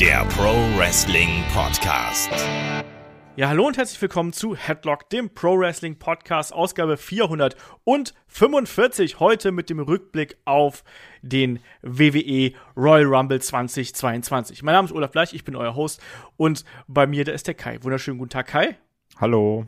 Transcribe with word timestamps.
der 0.00 0.24
Pro 0.26 0.52
Wrestling 0.76 1.42
Podcast. 1.54 2.30
Ja, 3.34 3.48
hallo 3.48 3.66
und 3.66 3.78
herzlich 3.78 4.02
willkommen 4.02 4.34
zu 4.34 4.54
Headlock, 4.54 5.08
dem 5.08 5.32
Pro 5.32 5.58
Wrestling 5.58 5.98
Podcast, 5.98 6.52
Ausgabe 6.52 6.98
445. 6.98 9.20
Heute 9.20 9.52
mit 9.52 9.70
dem 9.70 9.78
Rückblick 9.78 10.36
auf 10.44 10.84
den 11.22 11.60
WWE 11.80 12.52
Royal 12.76 13.06
Rumble 13.06 13.40
2022. 13.40 14.62
Mein 14.62 14.74
Name 14.74 14.84
ist 14.84 14.92
Olaf 14.92 15.12
Bleich, 15.12 15.32
ich 15.32 15.44
bin 15.44 15.56
euer 15.56 15.74
Host 15.74 16.02
und 16.36 16.66
bei 16.88 17.06
mir, 17.06 17.24
da 17.24 17.32
ist 17.32 17.46
der 17.46 17.54
Kai. 17.54 17.82
Wunderschönen 17.82 18.18
guten 18.18 18.28
Tag, 18.30 18.48
Kai. 18.48 18.76
Hallo. 19.18 19.64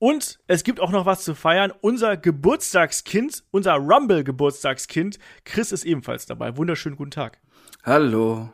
Und 0.00 0.40
es 0.48 0.64
gibt 0.64 0.80
auch 0.80 0.90
noch 0.90 1.06
was 1.06 1.22
zu 1.22 1.36
feiern. 1.36 1.72
Unser 1.80 2.16
Geburtstagskind, 2.16 3.44
unser 3.52 3.74
Rumble-Geburtstagskind, 3.74 5.20
Chris 5.44 5.70
ist 5.70 5.84
ebenfalls 5.84 6.26
dabei. 6.26 6.56
Wunderschönen 6.56 6.96
guten 6.96 7.12
Tag. 7.12 7.38
Hallo. 7.84 8.50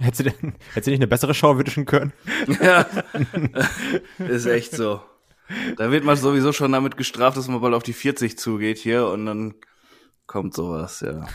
Hättest 0.00 0.20
du, 0.20 0.24
denn, 0.24 0.54
hättest 0.74 0.86
du 0.86 0.90
nicht 0.90 1.00
eine 1.00 1.06
bessere 1.06 1.34
Show 1.34 1.56
wünschen 1.56 1.86
können? 1.86 2.12
Ja, 2.60 2.86
ist 4.18 4.46
echt 4.46 4.72
so. 4.72 5.00
Da 5.76 5.90
wird 5.90 6.04
man 6.04 6.16
sowieso 6.16 6.52
schon 6.52 6.72
damit 6.72 6.96
gestraft, 6.96 7.36
dass 7.36 7.48
man 7.48 7.60
bald 7.60 7.74
auf 7.74 7.82
die 7.82 7.92
40 7.92 8.38
zugeht 8.38 8.78
hier 8.78 9.06
und 9.06 9.26
dann 9.26 9.54
kommt 10.26 10.54
sowas, 10.54 11.00
ja. 11.00 11.26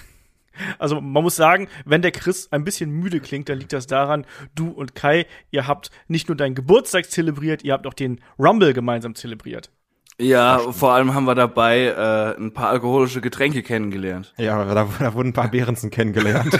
Also 0.77 1.01
man 1.01 1.23
muss 1.23 1.35
sagen, 1.35 1.67
wenn 1.85 2.03
der 2.03 2.11
Chris 2.11 2.51
ein 2.51 2.63
bisschen 2.63 2.91
müde 2.91 3.19
klingt, 3.19 3.49
dann 3.49 3.57
liegt 3.57 3.73
das 3.73 3.87
daran, 3.87 4.25
du 4.53 4.69
und 4.69 4.93
Kai, 4.93 5.25
ihr 5.49 5.67
habt 5.67 5.89
nicht 6.07 6.27
nur 6.27 6.37
deinen 6.37 6.53
Geburtstag 6.53 7.09
zelebriert, 7.09 7.63
ihr 7.63 7.73
habt 7.73 7.87
auch 7.87 7.95
den 7.95 8.21
Rumble 8.37 8.73
gemeinsam 8.73 9.15
zelebriert. 9.15 9.71
Ja, 10.19 10.59
vor 10.59 10.93
allem 10.93 11.13
haben 11.13 11.25
wir 11.25 11.35
dabei 11.35 11.85
äh, 11.87 12.37
ein 12.37 12.53
paar 12.53 12.69
alkoholische 12.69 13.19
Getränke 13.21 13.63
kennengelernt. 13.63 14.33
Ja, 14.37 14.63
da, 14.63 14.87
da 14.99 15.13
wurden 15.13 15.29
ein 15.29 15.33
paar 15.33 15.49
Behrensen 15.49 15.89
kennengelernt. 15.89 16.59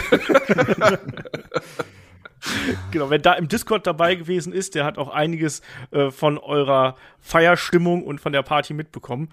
genau, 2.90 3.10
wer 3.10 3.18
da 3.18 3.34
im 3.34 3.48
Discord 3.48 3.86
dabei 3.86 4.16
gewesen 4.16 4.52
ist, 4.52 4.74
der 4.74 4.84
hat 4.84 4.98
auch 4.98 5.08
einiges 5.08 5.62
äh, 5.92 6.10
von 6.10 6.38
eurer 6.38 6.96
Feierstimmung 7.20 8.02
und 8.02 8.20
von 8.20 8.32
der 8.32 8.42
Party 8.42 8.74
mitbekommen. 8.74 9.28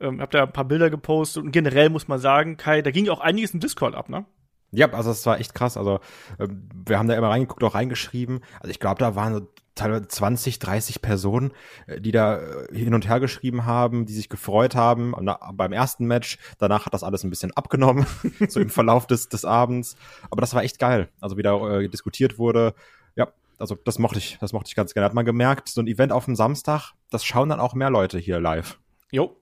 Ähm, 0.00 0.20
habt 0.20 0.32
da 0.34 0.44
ein 0.44 0.52
paar 0.52 0.64
Bilder 0.64 0.88
gepostet 0.88 1.42
und 1.42 1.52
generell 1.52 1.90
muss 1.90 2.08
man 2.08 2.18
sagen, 2.18 2.56
Kai, 2.56 2.80
da 2.82 2.90
ging 2.90 3.08
auch 3.08 3.20
einiges 3.20 3.52
im 3.52 3.60
Discord 3.60 3.94
ab, 3.94 4.08
ne? 4.08 4.24
Ja, 4.72 4.90
also 4.90 5.10
es 5.10 5.24
war 5.26 5.38
echt 5.38 5.54
krass. 5.54 5.76
Also 5.76 6.00
ähm, 6.38 6.68
wir 6.86 6.98
haben 6.98 7.08
da 7.08 7.14
immer 7.14 7.28
reingeguckt, 7.30 7.62
auch 7.62 7.74
reingeschrieben. 7.74 8.40
Also 8.60 8.70
ich 8.70 8.80
glaube, 8.80 8.98
da 8.98 9.14
waren 9.14 9.34
so 9.34 9.48
teilweise 9.76 10.08
20, 10.08 10.58
30 10.58 11.02
Personen, 11.02 11.52
äh, 11.86 12.00
die 12.00 12.10
da 12.10 12.38
äh, 12.38 12.76
hin 12.76 12.94
und 12.94 13.08
her 13.08 13.20
geschrieben 13.20 13.64
haben, 13.64 14.06
die 14.06 14.12
sich 14.12 14.28
gefreut 14.28 14.74
haben 14.74 15.14
beim 15.52 15.72
ersten 15.72 16.06
Match. 16.06 16.38
Danach 16.58 16.86
hat 16.86 16.94
das 16.94 17.04
alles 17.04 17.22
ein 17.22 17.30
bisschen 17.30 17.52
abgenommen, 17.52 18.06
so 18.48 18.58
im 18.58 18.70
Verlauf 18.70 19.06
des, 19.06 19.28
des 19.28 19.44
Abends. 19.44 19.96
Aber 20.30 20.40
das 20.40 20.54
war 20.54 20.64
echt 20.64 20.80
geil. 20.80 21.08
Also 21.20 21.36
wie 21.36 21.42
da 21.42 21.78
äh, 21.78 21.88
diskutiert 21.88 22.38
wurde. 22.38 22.74
Ja, 23.14 23.28
also 23.58 23.76
das 23.76 23.98
mochte 23.98 24.18
ich, 24.18 24.38
das 24.40 24.52
mochte 24.52 24.68
ich 24.68 24.74
ganz 24.74 24.94
gerne. 24.94 25.06
Hat 25.06 25.14
man 25.14 25.24
gemerkt, 25.24 25.68
so 25.68 25.80
ein 25.80 25.86
Event 25.86 26.12
auf 26.12 26.24
dem 26.24 26.34
Samstag, 26.34 26.92
das 27.10 27.24
schauen 27.24 27.48
dann 27.48 27.60
auch 27.60 27.74
mehr 27.74 27.90
Leute 27.90 28.18
hier 28.18 28.40
live. 28.40 28.78
Jo, 29.12 29.36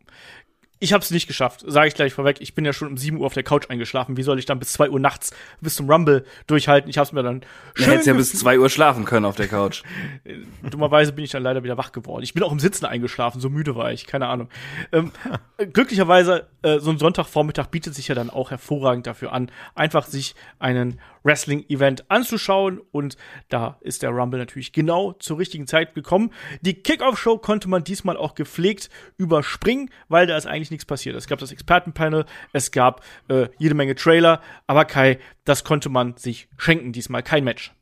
ich 0.84 0.92
habe 0.92 1.02
es 1.02 1.10
nicht 1.10 1.26
geschafft, 1.26 1.64
sage 1.66 1.88
ich 1.88 1.94
gleich 1.94 2.12
vorweg. 2.12 2.36
Ich 2.40 2.54
bin 2.54 2.66
ja 2.66 2.74
schon 2.74 2.88
um 2.88 2.98
7 2.98 3.16
Uhr 3.16 3.24
auf 3.24 3.32
der 3.32 3.42
Couch 3.42 3.70
eingeschlafen. 3.70 4.18
Wie 4.18 4.22
soll 4.22 4.38
ich 4.38 4.44
dann 4.44 4.58
bis 4.58 4.74
2 4.74 4.90
Uhr 4.90 5.00
nachts 5.00 5.32
bis 5.62 5.76
zum 5.76 5.90
Rumble 5.90 6.26
durchhalten? 6.46 6.90
Ich 6.90 6.98
habe 6.98 7.06
es 7.06 7.12
mir 7.12 7.22
dann 7.22 7.40
schön. 7.74 7.86
Du 7.86 7.92
hättest 7.92 8.06
ja 8.06 8.12
bis 8.12 8.38
2 8.38 8.58
Uhr 8.58 8.68
schlafen 8.68 9.06
können 9.06 9.24
auf 9.24 9.34
der 9.34 9.48
Couch. 9.48 9.82
Dummerweise 10.70 11.14
bin 11.14 11.24
ich 11.24 11.30
dann 11.30 11.42
leider 11.42 11.64
wieder 11.64 11.78
wach 11.78 11.92
geworden. 11.92 12.22
Ich 12.22 12.34
bin 12.34 12.42
auch 12.42 12.52
im 12.52 12.60
Sitzen 12.60 12.84
eingeschlafen, 12.84 13.40
so 13.40 13.48
müde 13.48 13.74
war 13.76 13.92
ich, 13.92 14.06
keine 14.06 14.26
Ahnung. 14.26 14.50
Ähm, 14.92 15.10
glücklicherweise, 15.72 16.48
äh, 16.60 16.78
so 16.80 16.90
ein 16.90 16.98
Sonntagvormittag 16.98 17.68
bietet 17.68 17.94
sich 17.94 18.08
ja 18.08 18.14
dann 18.14 18.28
auch 18.28 18.50
hervorragend 18.50 19.06
dafür 19.06 19.32
an, 19.32 19.50
einfach 19.74 20.06
sich 20.06 20.34
einen 20.58 21.00
Wrestling-Event 21.24 22.10
anzuschauen. 22.10 22.80
Und 22.92 23.16
da 23.48 23.78
ist 23.80 24.02
der 24.02 24.10
Rumble 24.10 24.38
natürlich 24.38 24.72
genau 24.72 25.12
zur 25.14 25.38
richtigen 25.38 25.66
Zeit 25.66 25.94
gekommen. 25.94 26.30
Die 26.60 26.74
Kickoff-Show 26.74 27.38
konnte 27.38 27.68
man 27.68 27.82
diesmal 27.82 28.16
auch 28.16 28.34
gepflegt 28.34 28.90
überspringen, 29.16 29.90
weil 30.08 30.26
da 30.26 30.36
ist 30.36 30.46
eigentlich 30.46 30.70
nichts 30.70 30.84
passiert. 30.84 31.16
Es 31.16 31.26
gab 31.26 31.40
das 31.40 31.50
Expertenpanel, 31.50 32.26
es 32.52 32.70
gab 32.70 33.02
äh, 33.28 33.48
jede 33.58 33.74
Menge 33.74 33.94
Trailer, 33.94 34.40
aber 34.66 34.84
Kai, 34.84 35.18
das 35.44 35.64
konnte 35.64 35.88
man 35.88 36.16
sich 36.16 36.48
schenken 36.56 36.92
diesmal, 36.92 37.22
kein 37.22 37.44
Match. 37.44 37.72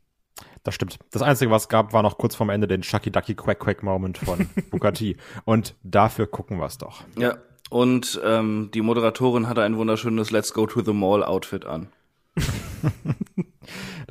Das 0.63 0.75
stimmt. 0.75 0.99
Das 1.11 1.23
Einzige, 1.23 1.51
was 1.51 1.63
es 1.63 1.69
gab, 1.69 1.93
war 1.93 2.03
noch 2.03 2.19
kurz 2.19 2.37
vorm 2.37 2.51
Ende 2.51 2.69
den 2.69 2.83
Chucky 2.83 3.11
Ducky 3.11 3.35
Quack 3.35 3.59
Quack 3.59 3.83
Moment 3.83 4.19
von 4.19 4.49
Bugatti. 4.71 5.17
Und 5.45 5.75
dafür 5.83 6.27
gucken 6.27 6.59
wir 6.59 6.67
es 6.67 6.79
doch. 6.79 7.03
Ja. 7.19 7.37
Und 7.69 8.21
ähm, 8.23 8.71
die 8.73 8.83
Moderatorin 8.83 9.49
hatte 9.49 9.63
ein 9.63 9.77
wunderschönes 9.77 10.31
Let's 10.31 10.53
Go 10.53 10.67
to 10.67 10.83
the 10.83 10.93
Mall 10.93 11.25
Outfit 11.25 11.65
an. 11.65 11.89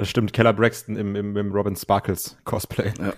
das 0.01 0.09
stimmt. 0.09 0.33
Keller 0.33 0.51
Braxton 0.51 0.95
im, 0.95 1.15
im, 1.15 1.37
im 1.37 1.51
Robin 1.51 1.75
Sparkles 1.75 2.35
Cosplay. 2.43 2.91
Ja. 2.99 3.13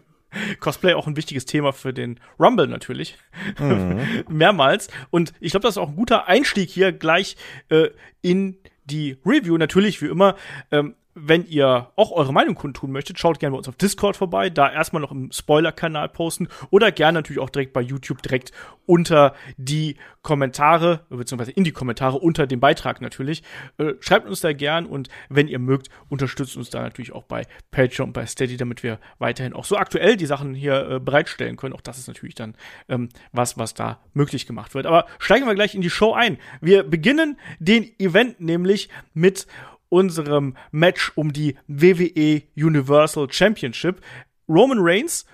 Cosplay 0.60 0.94
auch 0.94 1.06
ein 1.06 1.14
wichtiges 1.14 1.44
Thema 1.44 1.74
für 1.74 1.92
den 1.92 2.18
Rumble 2.40 2.68
natürlich. 2.68 3.18
Mhm. 3.58 4.00
Mehrmals. 4.30 4.88
Und 5.10 5.34
ich 5.40 5.50
glaube, 5.50 5.64
das 5.64 5.74
ist 5.74 5.78
auch 5.78 5.90
ein 5.90 5.96
guter 5.96 6.28
Einstieg 6.28 6.70
hier 6.70 6.90
gleich 6.90 7.36
äh, 7.68 7.90
in 8.22 8.56
die 8.86 9.18
Review. 9.26 9.58
Natürlich, 9.58 10.00
wie 10.00 10.06
immer, 10.06 10.36
ähm, 10.70 10.94
wenn 11.14 11.46
ihr 11.46 11.90
auch 11.96 12.10
eure 12.12 12.32
Meinung 12.32 12.54
kundtun 12.54 12.90
möchtet, 12.90 13.18
schaut 13.18 13.38
gerne 13.38 13.52
bei 13.52 13.58
uns 13.58 13.68
auf 13.68 13.76
Discord 13.76 14.16
vorbei, 14.16 14.50
da 14.50 14.72
erstmal 14.72 15.02
noch 15.02 15.12
im 15.12 15.30
Spoiler-Kanal 15.30 16.08
posten 16.08 16.48
oder 16.70 16.90
gerne 16.90 17.18
natürlich 17.18 17.40
auch 17.40 17.50
direkt 17.50 17.72
bei 17.72 17.82
YouTube 17.82 18.22
direkt 18.22 18.52
unter 18.86 19.34
die 19.56 19.96
Kommentare, 20.22 21.04
beziehungsweise 21.08 21.50
in 21.50 21.64
die 21.64 21.72
Kommentare 21.72 22.18
unter 22.18 22.46
dem 22.46 22.60
Beitrag 22.60 23.00
natürlich. 23.00 23.42
Äh, 23.78 23.94
schreibt 24.00 24.26
uns 24.28 24.40
da 24.40 24.52
gern 24.52 24.86
und 24.86 25.08
wenn 25.28 25.48
ihr 25.48 25.58
mögt, 25.58 25.88
unterstützt 26.08 26.56
uns 26.56 26.70
da 26.70 26.82
natürlich 26.82 27.12
auch 27.12 27.24
bei 27.24 27.46
Patreon 27.70 28.08
und 28.08 28.12
bei 28.12 28.26
Steady, 28.26 28.56
damit 28.56 28.82
wir 28.82 28.98
weiterhin 29.18 29.52
auch 29.52 29.64
so 29.64 29.76
aktuell 29.76 30.16
die 30.16 30.26
Sachen 30.26 30.54
hier 30.54 30.88
äh, 30.88 31.00
bereitstellen 31.00 31.56
können. 31.56 31.74
Auch 31.74 31.80
das 31.80 31.98
ist 31.98 32.06
natürlich 32.06 32.34
dann 32.34 32.54
ähm, 32.88 33.08
was, 33.32 33.58
was 33.58 33.74
da 33.74 34.00
möglich 34.14 34.46
gemacht 34.46 34.74
wird. 34.74 34.86
Aber 34.86 35.06
steigen 35.18 35.46
wir 35.46 35.54
gleich 35.54 35.74
in 35.74 35.82
die 35.82 35.90
Show 35.90 36.12
ein. 36.12 36.38
Wir 36.60 36.84
beginnen 36.84 37.38
den 37.58 37.90
Event 37.98 38.40
nämlich 38.40 38.88
mit 39.12 39.46
unserem 39.92 40.56
Match 40.70 41.12
um 41.16 41.32
die 41.34 41.56
WWE 41.68 42.42
Universal 42.56 43.30
Championship. 43.30 44.00
Roman 44.48 44.78
Reigns 44.80 45.26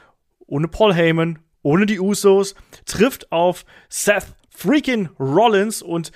ohne 0.49 0.67
Paul 0.67 0.93
Heyman, 0.93 1.39
ohne 1.63 1.87
die 1.87 2.01
Usos, 2.01 2.57
trifft 2.85 3.31
auf 3.31 3.65
Seth 3.89 4.35
freaking 4.51 5.11
Rollins 5.21 5.81
und 5.81 6.11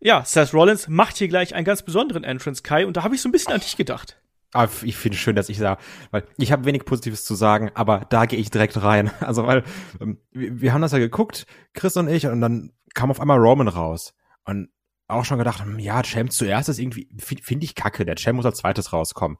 ja, 0.00 0.24
Seth 0.24 0.52
Rollins 0.52 0.88
macht 0.88 1.16
hier 1.16 1.28
gleich 1.28 1.54
einen 1.54 1.64
ganz 1.64 1.82
besonderen 1.82 2.24
Entrance, 2.24 2.62
Kai, 2.62 2.86
und 2.86 2.96
da 2.96 3.04
habe 3.04 3.14
ich 3.14 3.22
so 3.22 3.28
ein 3.28 3.32
bisschen 3.32 3.52
an 3.52 3.60
dich 3.60 3.76
gedacht. 3.76 4.20
Ah, 4.52 4.68
ich 4.82 4.96
finde 4.96 5.16
es 5.16 5.22
schön, 5.22 5.36
dass 5.36 5.48
ich 5.48 5.58
da, 5.58 5.78
weil 6.10 6.24
ich 6.38 6.50
habe 6.50 6.64
wenig 6.64 6.84
Positives 6.84 7.24
zu 7.24 7.34
sagen, 7.34 7.70
aber 7.74 8.06
da 8.08 8.26
gehe 8.26 8.38
ich 8.38 8.50
direkt 8.50 8.82
rein. 8.82 9.10
Also 9.20 9.46
weil 9.46 9.64
ähm, 10.00 10.18
wir 10.32 10.72
haben 10.72 10.82
das 10.82 10.92
ja 10.92 10.98
geguckt, 10.98 11.46
Chris 11.74 11.96
und 11.96 12.08
ich, 12.08 12.26
und 12.26 12.40
dann 12.40 12.72
kam 12.94 13.10
auf 13.10 13.20
einmal 13.20 13.38
Roman 13.38 13.68
raus. 13.68 14.14
Und 14.44 14.70
auch 15.08 15.24
schon 15.24 15.38
gedacht, 15.38 15.62
hm, 15.62 15.78
ja, 15.78 16.02
Champ 16.02 16.32
zuerst 16.32 16.68
ist 16.68 16.78
irgendwie, 16.78 17.08
finde 17.18 17.64
ich 17.64 17.74
kacke, 17.74 18.04
der 18.04 18.16
Champ 18.16 18.36
muss 18.36 18.46
als 18.46 18.58
zweites 18.58 18.92
rauskommen. 18.92 19.38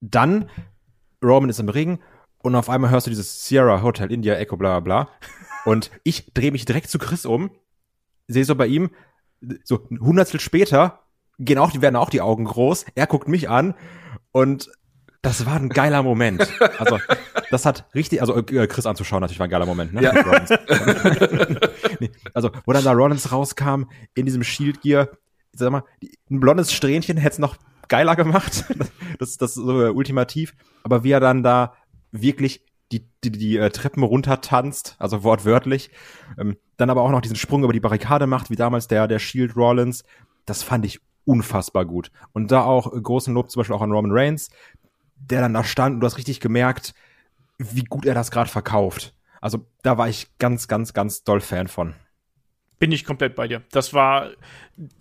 Dann, 0.00 0.48
Roman 1.22 1.50
ist 1.50 1.60
im 1.60 1.68
Ring 1.68 2.00
und 2.38 2.54
auf 2.54 2.70
einmal 2.70 2.90
hörst 2.90 3.06
du 3.06 3.10
dieses 3.10 3.46
Sierra 3.46 3.82
Hotel 3.82 4.10
India 4.10 4.34
Echo 4.34 4.56
bla 4.56 4.80
bla 4.80 5.04
bla. 5.04 5.10
Und 5.66 5.90
ich 6.04 6.32
drehe 6.32 6.52
mich 6.52 6.64
direkt 6.64 6.88
zu 6.88 6.98
Chris 6.98 7.26
um, 7.26 7.50
sehe 8.28 8.46
so 8.46 8.54
bei 8.54 8.66
ihm, 8.66 8.90
so 9.62 9.86
ein 9.90 10.00
Hundertstel 10.00 10.40
später, 10.40 11.00
gehen 11.38 11.58
auch, 11.58 11.70
die 11.70 11.82
werden 11.82 11.96
auch 11.96 12.08
die 12.08 12.22
Augen 12.22 12.46
groß, 12.46 12.86
er 12.94 13.06
guckt 13.06 13.28
mich 13.28 13.50
an 13.50 13.74
und 14.32 14.70
das 15.20 15.44
war 15.44 15.56
ein 15.56 15.68
geiler 15.68 16.02
Moment. 16.02 16.48
Also, 16.78 16.98
das 17.50 17.66
hat 17.66 17.86
richtig, 17.94 18.20
also 18.20 18.36
äh, 18.36 18.66
Chris 18.66 18.86
anzuschauen 18.86 19.20
natürlich 19.20 19.40
war 19.40 19.46
ein 19.46 19.50
geiler 19.50 19.66
Moment, 19.66 19.92
ne? 19.92 20.02
Ja. 20.02 20.12
nee, 22.00 22.10
also, 22.32 22.50
wo 22.64 22.72
dann 22.72 22.84
da 22.84 22.92
Rollins 22.92 23.32
rauskam 23.32 23.84
in 24.14 24.26
diesem 24.26 24.44
Shield 24.44 24.80
Gear, 24.82 25.08
sag 25.52 25.70
mal, 25.70 25.84
ein 26.30 26.40
blondes 26.40 26.72
Strähnchen 26.72 27.16
hätte 27.16 27.34
es 27.34 27.38
noch 27.38 27.56
geiler 27.88 28.16
gemacht. 28.16 28.64
Das, 29.18 29.36
das 29.36 29.50
ist 29.50 29.56
so 29.56 29.82
äh, 29.84 29.90
ultimativ. 29.90 30.54
Aber 30.82 31.04
wie 31.04 31.10
er 31.10 31.20
dann 31.20 31.42
da 31.42 31.74
wirklich 32.10 32.64
die, 32.90 33.04
die, 33.22 33.30
die 33.30 33.58
äh, 33.58 33.68
Treppen 33.68 34.02
runter 34.02 34.40
tanzt, 34.40 34.96
also 34.98 35.24
wortwörtlich, 35.24 35.90
ähm, 36.38 36.56
dann 36.78 36.88
aber 36.88 37.02
auch 37.02 37.10
noch 37.10 37.20
diesen 37.20 37.36
Sprung 37.36 37.62
über 37.62 37.74
die 37.74 37.80
Barrikade 37.80 38.26
macht, 38.26 38.48
wie 38.48 38.56
damals 38.56 38.88
der, 38.88 39.08
der 39.08 39.18
Shield 39.18 39.56
Rollins, 39.56 40.04
das 40.46 40.62
fand 40.62 40.86
ich 40.86 41.00
unfassbar 41.26 41.84
gut. 41.84 42.10
Und 42.32 42.50
da 42.50 42.64
auch 42.64 42.94
äh, 42.94 43.00
großen 43.00 43.34
Lob 43.34 43.50
zum 43.50 43.60
Beispiel 43.60 43.76
auch 43.76 43.82
an 43.82 43.92
Roman 43.92 44.12
Reigns, 44.12 44.48
der 45.16 45.42
dann 45.42 45.52
da 45.52 45.64
stand 45.64 45.94
und 45.94 46.00
du 46.00 46.06
hast 46.06 46.16
richtig 46.16 46.40
gemerkt, 46.40 46.94
wie 47.60 47.84
gut 47.84 48.06
er 48.06 48.14
das 48.14 48.30
gerade 48.30 48.50
verkauft. 48.50 49.14
Also 49.40 49.66
da 49.82 49.98
war 49.98 50.08
ich 50.08 50.36
ganz, 50.38 50.66
ganz, 50.66 50.92
ganz 50.92 51.22
doll 51.22 51.40
Fan 51.40 51.68
von. 51.68 51.94
Bin 52.80 52.92
ich 52.92 53.04
komplett 53.04 53.34
bei 53.36 53.46
dir. 53.46 53.62
Das 53.70 53.94
war 53.94 54.30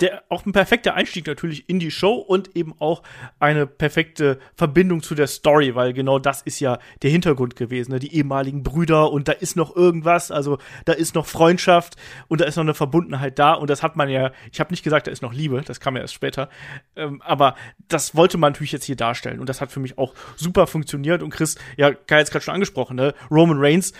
der, 0.02 0.24
auch 0.28 0.46
ein 0.46 0.52
perfekter 0.52 0.96
Einstieg 0.96 1.26
natürlich 1.26 1.70
in 1.70 1.80
die 1.80 1.92
Show 1.92 2.16
und 2.16 2.54
eben 2.58 2.76
auch 2.80 3.02
eine 3.40 3.66
perfekte 3.66 4.38
Verbindung 4.56 5.02
zu 5.02 5.16
der 5.16 5.28
Story, 5.28 5.74
weil 5.76 5.94
genau 5.94 6.20
das 6.20 6.42
ist 6.42 6.60
ja 6.60 6.80
der 7.02 7.10
Hintergrund 7.10 7.56
gewesen. 7.56 7.94
Ne? 7.94 8.00
Die 8.00 8.14
ehemaligen 8.14 8.62
Brüder 8.64 9.10
und 9.12 9.30
da 9.30 9.31
ist 9.31 9.56
noch 9.56 9.74
irgendwas, 9.74 10.30
also 10.30 10.58
da 10.84 10.92
ist 10.92 11.16
noch 11.16 11.26
Freundschaft 11.26 11.96
und 12.28 12.42
da 12.42 12.46
ist 12.46 12.58
noch 12.58 12.64
eine 12.64 12.74
Verbundenheit 12.74 13.40
da 13.40 13.54
und 13.54 13.70
das 13.70 13.82
hat 13.82 13.96
man 13.96 14.10
ja, 14.10 14.32
ich 14.52 14.60
habe 14.60 14.72
nicht 14.72 14.84
gesagt, 14.84 15.08
da 15.08 15.12
ist 15.12 15.22
noch 15.22 15.34
Liebe, 15.34 15.62
das 15.62 15.80
kam 15.80 15.96
ja 15.96 16.02
erst 16.02 16.14
später, 16.14 16.50
ähm, 16.98 17.22
aber 17.22 17.56
das 17.88 18.14
wollte 18.14 18.38
man 18.38 18.52
natürlich 18.52 18.74
jetzt 18.74 18.86
hier 18.86 18.98
darstellen 18.98 19.40
und 19.40 19.48
das 19.48 19.62
hat 19.62 19.72
für 19.72 19.80
mich 19.80 19.98
auch 19.98 20.14
super 20.36 20.68
funktioniert 20.68 21.24
und 21.24 21.30
Chris, 21.30 21.56
ja, 21.78 21.94
Kai 21.94 22.18
hat 22.18 22.25
es 22.25 22.32
gerade 22.32 22.44
schon 22.44 22.54
angesprochen, 22.54 22.98
ne? 22.98 23.14
Roman 23.32 23.58
Reigns 23.58 23.94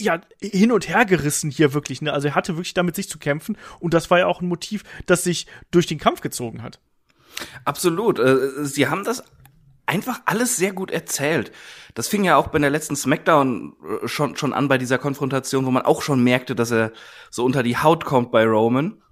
ja, 0.00 0.20
hin 0.40 0.72
und 0.72 0.88
her 0.88 1.04
gerissen 1.04 1.50
hier 1.50 1.72
wirklich. 1.72 2.02
Ne? 2.02 2.12
Also 2.12 2.28
er 2.28 2.34
hatte 2.34 2.56
wirklich 2.56 2.74
damit 2.74 2.96
sich 2.96 3.08
zu 3.08 3.18
kämpfen 3.18 3.56
und 3.80 3.94
das 3.94 4.10
war 4.10 4.18
ja 4.18 4.26
auch 4.26 4.40
ein 4.40 4.48
Motiv, 4.48 4.84
das 5.06 5.22
sich 5.22 5.46
durch 5.70 5.86
den 5.86 5.98
Kampf 5.98 6.20
gezogen 6.20 6.62
hat. 6.62 6.80
Absolut. 7.64 8.18
Äh, 8.18 8.64
sie 8.64 8.88
haben 8.88 9.04
das 9.04 9.24
einfach 9.86 10.20
alles 10.24 10.56
sehr 10.56 10.72
gut 10.72 10.90
erzählt. 10.90 11.52
Das 11.94 12.08
fing 12.08 12.24
ja 12.24 12.36
auch 12.36 12.48
bei 12.48 12.58
der 12.58 12.70
letzten 12.70 12.96
Smackdown 12.96 13.74
äh, 14.02 14.08
schon, 14.08 14.36
schon 14.36 14.52
an 14.52 14.68
bei 14.68 14.78
dieser 14.78 14.98
Konfrontation, 14.98 15.66
wo 15.66 15.70
man 15.70 15.84
auch 15.84 16.02
schon 16.02 16.22
merkte, 16.22 16.54
dass 16.54 16.70
er 16.70 16.92
so 17.30 17.44
unter 17.44 17.62
die 17.62 17.76
Haut 17.76 18.04
kommt 18.04 18.32
bei 18.32 18.44
Roman. 18.44 19.02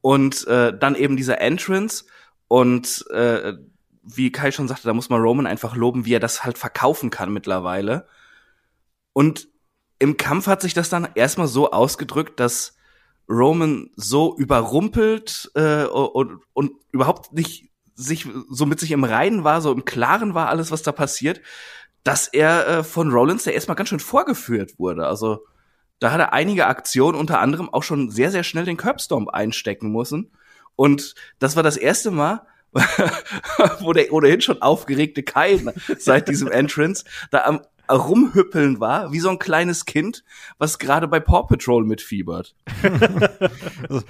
Und 0.00 0.46
äh, 0.46 0.76
dann 0.76 0.96
eben 0.96 1.16
dieser 1.16 1.40
Entrance 1.40 2.04
und 2.48 3.06
äh, 3.10 3.54
wie 4.02 4.30
Kai 4.30 4.50
schon 4.50 4.68
sagte, 4.68 4.86
da 4.86 4.92
muss 4.92 5.08
man 5.08 5.22
Roman 5.22 5.46
einfach 5.46 5.76
loben, 5.76 6.04
wie 6.04 6.12
er 6.12 6.20
das 6.20 6.44
halt 6.44 6.58
verkaufen 6.58 7.08
kann 7.08 7.32
mittlerweile. 7.32 8.06
Und 9.14 9.48
im 9.98 10.16
Kampf 10.16 10.46
hat 10.46 10.62
sich 10.62 10.74
das 10.74 10.88
dann 10.88 11.08
erstmal 11.14 11.46
so 11.46 11.70
ausgedrückt, 11.70 12.40
dass 12.40 12.76
Roman 13.28 13.90
so 13.96 14.36
überrumpelt 14.36 15.50
äh, 15.54 15.84
und, 15.84 16.40
und 16.52 16.72
überhaupt 16.92 17.32
nicht 17.32 17.70
sich 17.94 18.28
so 18.50 18.66
mit 18.66 18.80
sich 18.80 18.90
im 18.90 19.04
Reinen 19.04 19.44
war, 19.44 19.60
so 19.60 19.72
im 19.72 19.84
Klaren 19.84 20.34
war 20.34 20.48
alles, 20.48 20.70
was 20.70 20.82
da 20.82 20.92
passiert, 20.92 21.40
dass 22.02 22.28
er 22.28 22.68
äh, 22.68 22.84
von 22.84 23.10
Rollins 23.10 23.44
der 23.44 23.54
erstmal 23.54 23.76
ganz 23.76 23.88
schön 23.88 24.00
vorgeführt 24.00 24.78
wurde. 24.78 25.06
Also 25.06 25.46
da 26.00 26.10
hat 26.10 26.20
er 26.20 26.32
einige 26.32 26.66
Aktionen, 26.66 27.18
unter 27.18 27.40
anderem 27.40 27.72
auch 27.72 27.82
schon 27.82 28.10
sehr, 28.10 28.30
sehr 28.30 28.42
schnell 28.42 28.64
den 28.64 28.76
Curbstomp 28.76 29.30
einstecken 29.30 29.90
müssen. 29.92 30.32
Und 30.76 31.14
das 31.38 31.56
war 31.56 31.62
das 31.62 31.76
erste 31.76 32.10
Mal, 32.10 32.46
wo 33.80 33.92
der 33.92 34.12
ohnehin 34.12 34.40
schon 34.40 34.60
aufgeregte 34.60 35.22
Kai 35.22 35.62
seit 35.98 36.28
diesem 36.28 36.48
Entrance 36.50 37.04
da 37.30 37.44
am 37.44 37.62
rumhüppeln 37.90 38.80
war, 38.80 39.12
wie 39.12 39.20
so 39.20 39.28
ein 39.28 39.38
kleines 39.38 39.84
Kind, 39.84 40.24
was 40.58 40.78
gerade 40.78 41.08
bei 41.08 41.20
Paw 41.20 41.46
Patrol 41.46 41.84
mitfiebert. 41.84 42.54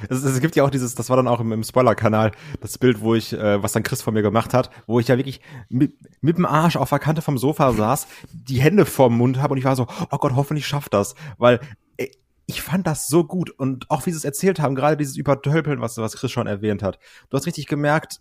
es, 0.09 0.23
es, 0.23 0.41
gibt 0.41 0.57
ja 0.57 0.65
auch 0.65 0.71
dieses, 0.71 0.95
das 0.95 1.11
war 1.11 1.17
dann 1.17 1.29
auch 1.29 1.41
im, 1.41 1.53
im 1.53 1.63
Spoiler-Kanal, 1.63 2.33
das 2.61 2.79
Bild, 2.79 3.01
wo 3.01 3.15
ich, 3.15 3.33
äh, 3.33 3.63
was 3.63 3.73
dann 3.73 3.83
Chris 3.83 4.03
von 4.03 4.15
mir 4.15 4.23
gemacht 4.23 4.55
hat, 4.55 4.71
wo 4.87 5.01
ich 5.01 5.09
ja 5.09 5.17
wirklich 5.17 5.41
mit, 5.69 5.95
mit 6.21 6.39
dem 6.39 6.47
Arsch 6.47 6.77
auf 6.77 6.91
der 6.91 6.99
Kante 6.99 7.23
vom 7.23 7.39
Sofa 7.39 7.73
saß, 7.73 8.07
die 8.33 8.61
Hände 8.61 8.87
vorm 8.87 9.17
Mund 9.17 9.41
habe 9.41 9.53
und 9.53 9.59
ich 9.59 9.65
war 9.65 9.77
so, 9.77 9.87
oh 10.11 10.19
Gott, 10.19 10.35
hoffentlich 10.35 10.67
schafft 10.67 10.95
das, 10.95 11.15
weil 11.39 11.61
ey, 11.97 12.11
ich 12.47 12.63
fand 12.63 12.87
das 12.87 13.09
so 13.09 13.25
gut 13.25 13.51
und 13.51 13.91
auch 13.91 14.07
wie 14.07 14.11
sie 14.11 14.19
es 14.19 14.25
erzählt 14.25 14.61
haben, 14.61 14.75
gerade 14.75 14.97
dieses 14.97 15.17
Übertölpeln, 15.17 15.81
was, 15.81 15.97
was 15.97 16.17
Chris 16.17 16.31
schon 16.31 16.47
erwähnt 16.47 16.83
hat. 16.83 16.99
Du 17.31 17.37
hast 17.37 17.47
richtig 17.47 17.67
gemerkt, 17.67 18.21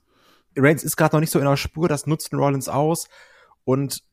Reigns 0.55 0.83
ist 0.83 0.95
gerade 0.95 1.15
noch 1.15 1.19
nicht 1.19 1.31
so 1.31 1.39
in 1.39 1.45
der 1.45 1.57
Spur, 1.57 1.87
das 1.87 2.07
nutzt 2.07 2.33
Rollins 2.33 2.69
aus 2.69 3.07
und 3.65 4.03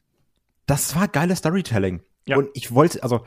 das 0.70 0.94
war 0.94 1.08
geiles 1.08 1.40
Storytelling. 1.40 2.00
Ja. 2.26 2.37
Und 2.37 2.49
ich 2.55 2.72
wollte, 2.72 3.02
also 3.02 3.26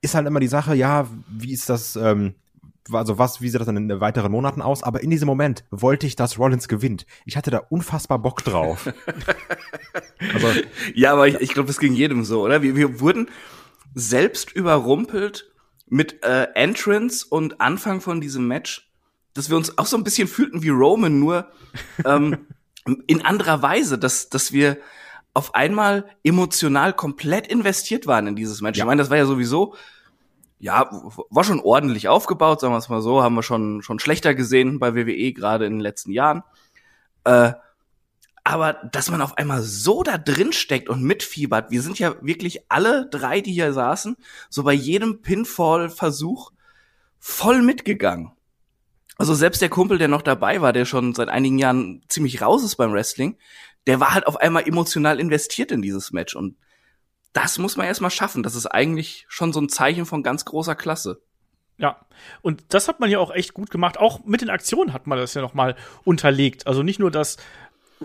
ist 0.00 0.16
halt 0.16 0.26
immer 0.26 0.40
die 0.40 0.48
Sache, 0.48 0.74
ja, 0.74 1.08
wie 1.28 1.52
ist 1.52 1.68
das, 1.68 1.94
ähm, 1.94 2.34
also 2.90 3.18
was, 3.18 3.40
wie 3.40 3.48
sieht 3.48 3.60
das 3.60 3.66
dann 3.66 3.76
in 3.76 4.00
weiteren 4.00 4.32
Monaten 4.32 4.62
aus? 4.62 4.82
Aber 4.82 5.00
in 5.00 5.10
diesem 5.10 5.26
Moment 5.26 5.64
wollte 5.70 6.08
ich, 6.08 6.16
dass 6.16 6.38
Rollins 6.38 6.66
gewinnt. 6.66 7.06
Ich 7.24 7.36
hatte 7.36 7.52
da 7.52 7.58
unfassbar 7.58 8.18
Bock 8.18 8.42
drauf. 8.42 8.92
also, 10.34 10.48
ja, 10.94 11.12
aber 11.12 11.28
ich, 11.28 11.36
ich 11.36 11.54
glaube, 11.54 11.68
das 11.68 11.78
ging 11.78 11.94
jedem 11.94 12.24
so, 12.24 12.42
oder? 12.42 12.62
Wir, 12.62 12.74
wir 12.74 13.00
wurden 13.00 13.28
selbst 13.94 14.50
überrumpelt 14.50 15.52
mit 15.88 16.24
äh, 16.24 16.48
Entrance 16.54 17.24
und 17.28 17.60
Anfang 17.60 18.00
von 18.00 18.20
diesem 18.20 18.48
Match, 18.48 18.90
dass 19.34 19.50
wir 19.50 19.56
uns 19.56 19.78
auch 19.78 19.86
so 19.86 19.96
ein 19.96 20.04
bisschen 20.04 20.26
fühlten 20.26 20.64
wie 20.64 20.70
Roman, 20.70 21.20
nur 21.20 21.48
ähm, 22.04 22.46
in 23.06 23.24
anderer 23.24 23.62
Weise, 23.62 23.98
dass, 23.98 24.30
dass 24.30 24.52
wir 24.52 24.78
auf 25.36 25.54
einmal 25.54 26.06
emotional 26.24 26.94
komplett 26.94 27.46
investiert 27.46 28.06
waren 28.06 28.26
in 28.26 28.36
dieses 28.36 28.62
Match. 28.62 28.78
Ja. 28.78 28.84
Ich 28.84 28.86
meine, 28.86 29.02
das 29.02 29.10
war 29.10 29.18
ja 29.18 29.26
sowieso, 29.26 29.74
ja, 30.58 30.88
war 31.28 31.44
schon 31.44 31.60
ordentlich 31.60 32.08
aufgebaut, 32.08 32.60
sagen 32.60 32.72
wir 32.72 32.78
es 32.78 32.88
mal 32.88 33.02
so, 33.02 33.22
haben 33.22 33.34
wir 33.34 33.42
schon, 33.42 33.82
schon 33.82 33.98
schlechter 33.98 34.34
gesehen 34.34 34.78
bei 34.78 34.94
WWE, 34.94 35.34
gerade 35.34 35.66
in 35.66 35.74
den 35.74 35.80
letzten 35.80 36.10
Jahren. 36.10 36.42
Äh, 37.24 37.52
aber 38.44 38.72
dass 38.92 39.10
man 39.10 39.20
auf 39.20 39.36
einmal 39.36 39.60
so 39.60 40.02
da 40.02 40.16
drin 40.16 40.54
steckt 40.54 40.88
und 40.88 41.02
mitfiebert, 41.02 41.70
wir 41.70 41.82
sind 41.82 41.98
ja 41.98 42.14
wirklich 42.22 42.70
alle 42.70 43.06
drei, 43.10 43.42
die 43.42 43.52
hier 43.52 43.74
saßen, 43.74 44.16
so 44.48 44.62
bei 44.62 44.72
jedem 44.72 45.20
Pinfall-Versuch 45.20 46.52
voll 47.18 47.60
mitgegangen. 47.60 48.32
Also 49.18 49.34
selbst 49.34 49.60
der 49.60 49.68
Kumpel, 49.68 49.98
der 49.98 50.08
noch 50.08 50.22
dabei 50.22 50.62
war, 50.62 50.72
der 50.72 50.86
schon 50.86 51.14
seit 51.14 51.28
einigen 51.28 51.58
Jahren 51.58 52.02
ziemlich 52.08 52.40
raus 52.40 52.64
ist 52.64 52.76
beim 52.76 52.92
Wrestling, 52.92 53.36
der 53.86 54.00
war 54.00 54.14
halt 54.14 54.26
auf 54.26 54.36
einmal 54.36 54.66
emotional 54.66 55.20
investiert 55.20 55.70
in 55.72 55.82
dieses 55.82 56.12
Match 56.12 56.34
und 56.34 56.56
das 57.32 57.58
muss 57.58 57.76
man 57.76 57.86
erstmal 57.86 58.10
schaffen. 58.10 58.42
Das 58.42 58.54
ist 58.54 58.66
eigentlich 58.66 59.26
schon 59.28 59.52
so 59.52 59.60
ein 59.60 59.68
Zeichen 59.68 60.06
von 60.06 60.22
ganz 60.22 60.44
großer 60.46 60.74
Klasse. 60.74 61.20
Ja, 61.78 62.06
und 62.40 62.64
das 62.70 62.88
hat 62.88 63.00
man 63.00 63.10
ja 63.10 63.18
auch 63.18 63.30
echt 63.30 63.52
gut 63.52 63.70
gemacht. 63.70 63.98
Auch 63.98 64.24
mit 64.24 64.40
den 64.40 64.48
Aktionen 64.48 64.94
hat 64.94 65.06
man 65.06 65.18
das 65.18 65.34
ja 65.34 65.42
noch 65.42 65.52
mal 65.52 65.76
unterlegt. 66.04 66.66
Also 66.66 66.82
nicht 66.82 66.98
nur, 66.98 67.10
dass 67.10 67.36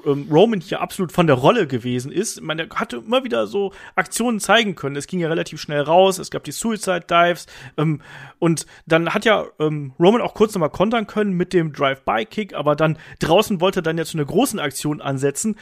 ähm, 0.06 0.28
Roman 0.32 0.62
hier 0.62 0.82
absolut 0.82 1.12
von 1.12 1.28
der 1.28 1.36
Rolle 1.36 1.68
gewesen 1.68 2.12
ist. 2.12 2.42
Man 2.42 2.60
hatte 2.74 2.98
immer 2.98 3.24
wieder 3.24 3.48
so 3.48 3.74
Aktionen 3.96 4.40
zeigen 4.40 4.76
können. 4.76 4.96
Es 4.96 5.08
ging 5.08 5.20
ja 5.20 5.28
relativ 5.28 5.60
schnell 5.60 5.82
raus. 5.82 6.18
Es 6.18 6.32
gab 6.32 6.44
die 6.44 6.52
Suicide 6.52 7.06
Dives. 7.10 7.48
Ähm, 7.78 8.02
und 8.40 8.66
dann 8.86 9.14
hat 9.14 9.26
ja 9.26 9.46
ähm, 9.60 9.94
Roman 10.00 10.22
auch 10.22 10.34
kurz 10.34 10.54
nochmal 10.54 10.70
kontern 10.70 11.08
können 11.08 11.34
mit 11.34 11.54
dem 11.54 11.74
Drive-By-Kick. 11.74 12.54
Aber 12.54 12.76
dann 12.76 12.98
draußen 13.20 13.62
wollte 13.62 13.80
er 13.80 13.84
dann 13.84 13.98
ja 13.98 14.06
zu 14.06 14.18
einer 14.18 14.26
großen 14.26 14.60
Aktion 14.60 15.02
ansetzen. 15.02 15.58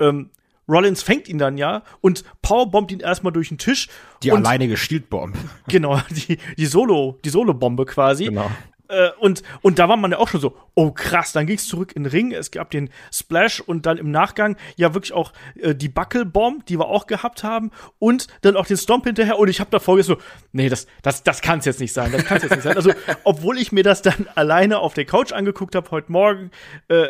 Ähm, 0.00 0.30
Rollins 0.68 1.02
fängt 1.02 1.28
ihn 1.28 1.38
dann 1.38 1.58
ja 1.58 1.82
und 2.00 2.24
powerbombt 2.40 2.92
ihn 2.92 3.00
erstmal 3.00 3.32
durch 3.32 3.48
den 3.48 3.58
Tisch. 3.58 3.88
Die 4.22 4.32
alleinige 4.32 4.76
Shieldbomb. 4.76 5.36
Genau, 5.68 6.00
die, 6.10 6.38
die 6.56 6.66
Solo, 6.66 7.18
die 7.24 7.30
Solo-Bombe 7.30 7.84
quasi. 7.84 8.26
Genau. 8.26 8.50
Äh, 8.92 9.10
und, 9.18 9.42
und 9.62 9.78
da 9.78 9.88
war 9.88 9.96
man 9.96 10.10
ja 10.10 10.18
auch 10.18 10.28
schon 10.28 10.40
so, 10.40 10.54
oh 10.74 10.90
krass, 10.90 11.32
dann 11.32 11.46
ging 11.46 11.56
es 11.56 11.66
zurück 11.66 11.92
in 11.96 12.04
den 12.04 12.12
Ring, 12.12 12.32
es 12.32 12.50
gab 12.50 12.70
den 12.70 12.90
Splash 13.10 13.60
und 13.60 13.86
dann 13.86 13.96
im 13.96 14.10
Nachgang 14.10 14.56
ja 14.76 14.92
wirklich 14.92 15.14
auch 15.14 15.32
äh, 15.60 15.74
die 15.74 15.88
Buckelbomb, 15.88 16.66
die 16.66 16.78
wir 16.78 16.86
auch 16.86 17.06
gehabt 17.06 17.42
haben 17.42 17.70
und 17.98 18.26
dann 18.42 18.54
auch 18.54 18.66
den 18.66 18.76
Stomp 18.76 19.04
hinterher 19.04 19.38
und 19.38 19.48
ich 19.48 19.60
habe 19.60 19.70
davor 19.70 19.96
gesagt 19.96 20.20
so, 20.20 20.26
nee, 20.52 20.68
das, 20.68 20.86
das, 21.00 21.22
das 21.22 21.40
kann 21.40 21.60
es 21.60 21.64
jetzt 21.64 21.80
nicht 21.80 21.94
sein, 21.94 22.12
das 22.12 22.24
kann 22.24 22.40
jetzt 22.42 22.50
nicht 22.50 22.62
sein. 22.62 22.76
Also, 22.76 22.92
obwohl 23.24 23.58
ich 23.58 23.72
mir 23.72 23.82
das 23.82 24.02
dann 24.02 24.28
alleine 24.34 24.78
auf 24.80 24.92
der 24.92 25.06
Couch 25.06 25.32
angeguckt 25.32 25.74
habe 25.74 25.90
heute 25.90 26.12
Morgen, 26.12 26.50
äh, 26.88 27.08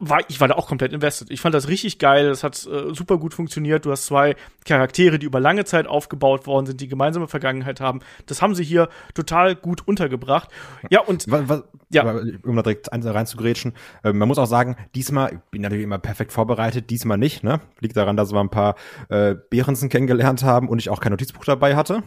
war, 0.00 0.20
ich 0.28 0.40
war 0.40 0.48
da 0.48 0.54
auch 0.54 0.68
komplett 0.68 0.92
invested. 0.92 1.30
Ich 1.30 1.40
fand 1.40 1.54
das 1.54 1.68
richtig 1.68 1.98
geil. 1.98 2.28
Das 2.28 2.42
hat 2.42 2.54
äh, 2.66 2.94
super 2.94 3.18
gut 3.18 3.34
funktioniert. 3.34 3.84
Du 3.84 3.90
hast 3.90 4.06
zwei 4.06 4.36
Charaktere, 4.64 5.18
die 5.18 5.26
über 5.26 5.40
lange 5.40 5.64
Zeit 5.64 5.86
aufgebaut 5.86 6.46
worden 6.46 6.66
sind, 6.66 6.80
die 6.80 6.88
gemeinsame 6.88 7.28
Vergangenheit 7.28 7.80
haben. 7.80 8.00
Das 8.26 8.42
haben 8.42 8.54
sie 8.54 8.64
hier 8.64 8.88
total 9.14 9.54
gut 9.54 9.86
untergebracht. 9.86 10.50
Ja, 10.90 11.00
und. 11.00 11.30
Was, 11.30 11.48
was, 11.48 11.62
ja. 11.90 12.02
Um 12.42 12.56
da 12.56 12.62
direkt 12.62 12.88
reinzugrätschen. 12.92 13.72
Äh, 14.02 14.12
man 14.12 14.28
muss 14.28 14.38
auch 14.38 14.46
sagen, 14.46 14.76
diesmal, 14.94 15.32
ich 15.34 15.50
bin 15.50 15.62
natürlich 15.62 15.84
immer 15.84 15.98
perfekt 15.98 16.32
vorbereitet, 16.32 16.90
diesmal 16.90 17.18
nicht, 17.18 17.44
ne? 17.44 17.60
Liegt 17.80 17.96
daran, 17.96 18.16
dass 18.16 18.32
wir 18.32 18.40
ein 18.40 18.50
paar 18.50 18.76
äh, 19.08 19.34
Behrensen 19.50 19.88
kennengelernt 19.88 20.42
haben 20.42 20.68
und 20.68 20.78
ich 20.78 20.90
auch 20.90 21.00
kein 21.00 21.12
Notizbuch 21.12 21.44
dabei 21.44 21.76
hatte. 21.76 22.02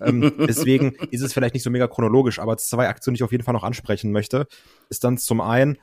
ähm, 0.00 0.32
deswegen 0.48 0.92
ist 1.10 1.22
es 1.22 1.32
vielleicht 1.32 1.54
nicht 1.54 1.62
so 1.62 1.70
mega 1.70 1.86
chronologisch, 1.86 2.38
aber 2.38 2.56
zwei 2.56 2.88
Aktionen, 2.88 3.14
die 3.14 3.18
ich 3.18 3.24
auf 3.24 3.32
jeden 3.32 3.44
Fall 3.44 3.54
noch 3.54 3.64
ansprechen 3.64 4.12
möchte, 4.12 4.46
ist 4.88 5.04
dann 5.04 5.18
zum 5.18 5.40
einen 5.40 5.78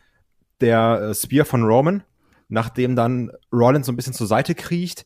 der 0.61 1.09
äh, 1.09 1.15
Spear 1.15 1.45
von 1.45 1.63
Roman, 1.63 2.03
nachdem 2.47 2.95
dann 2.95 3.31
Rollins 3.51 3.85
so 3.85 3.91
ein 3.91 3.95
bisschen 3.95 4.13
zur 4.13 4.27
Seite 4.27 4.55
kriecht, 4.55 5.05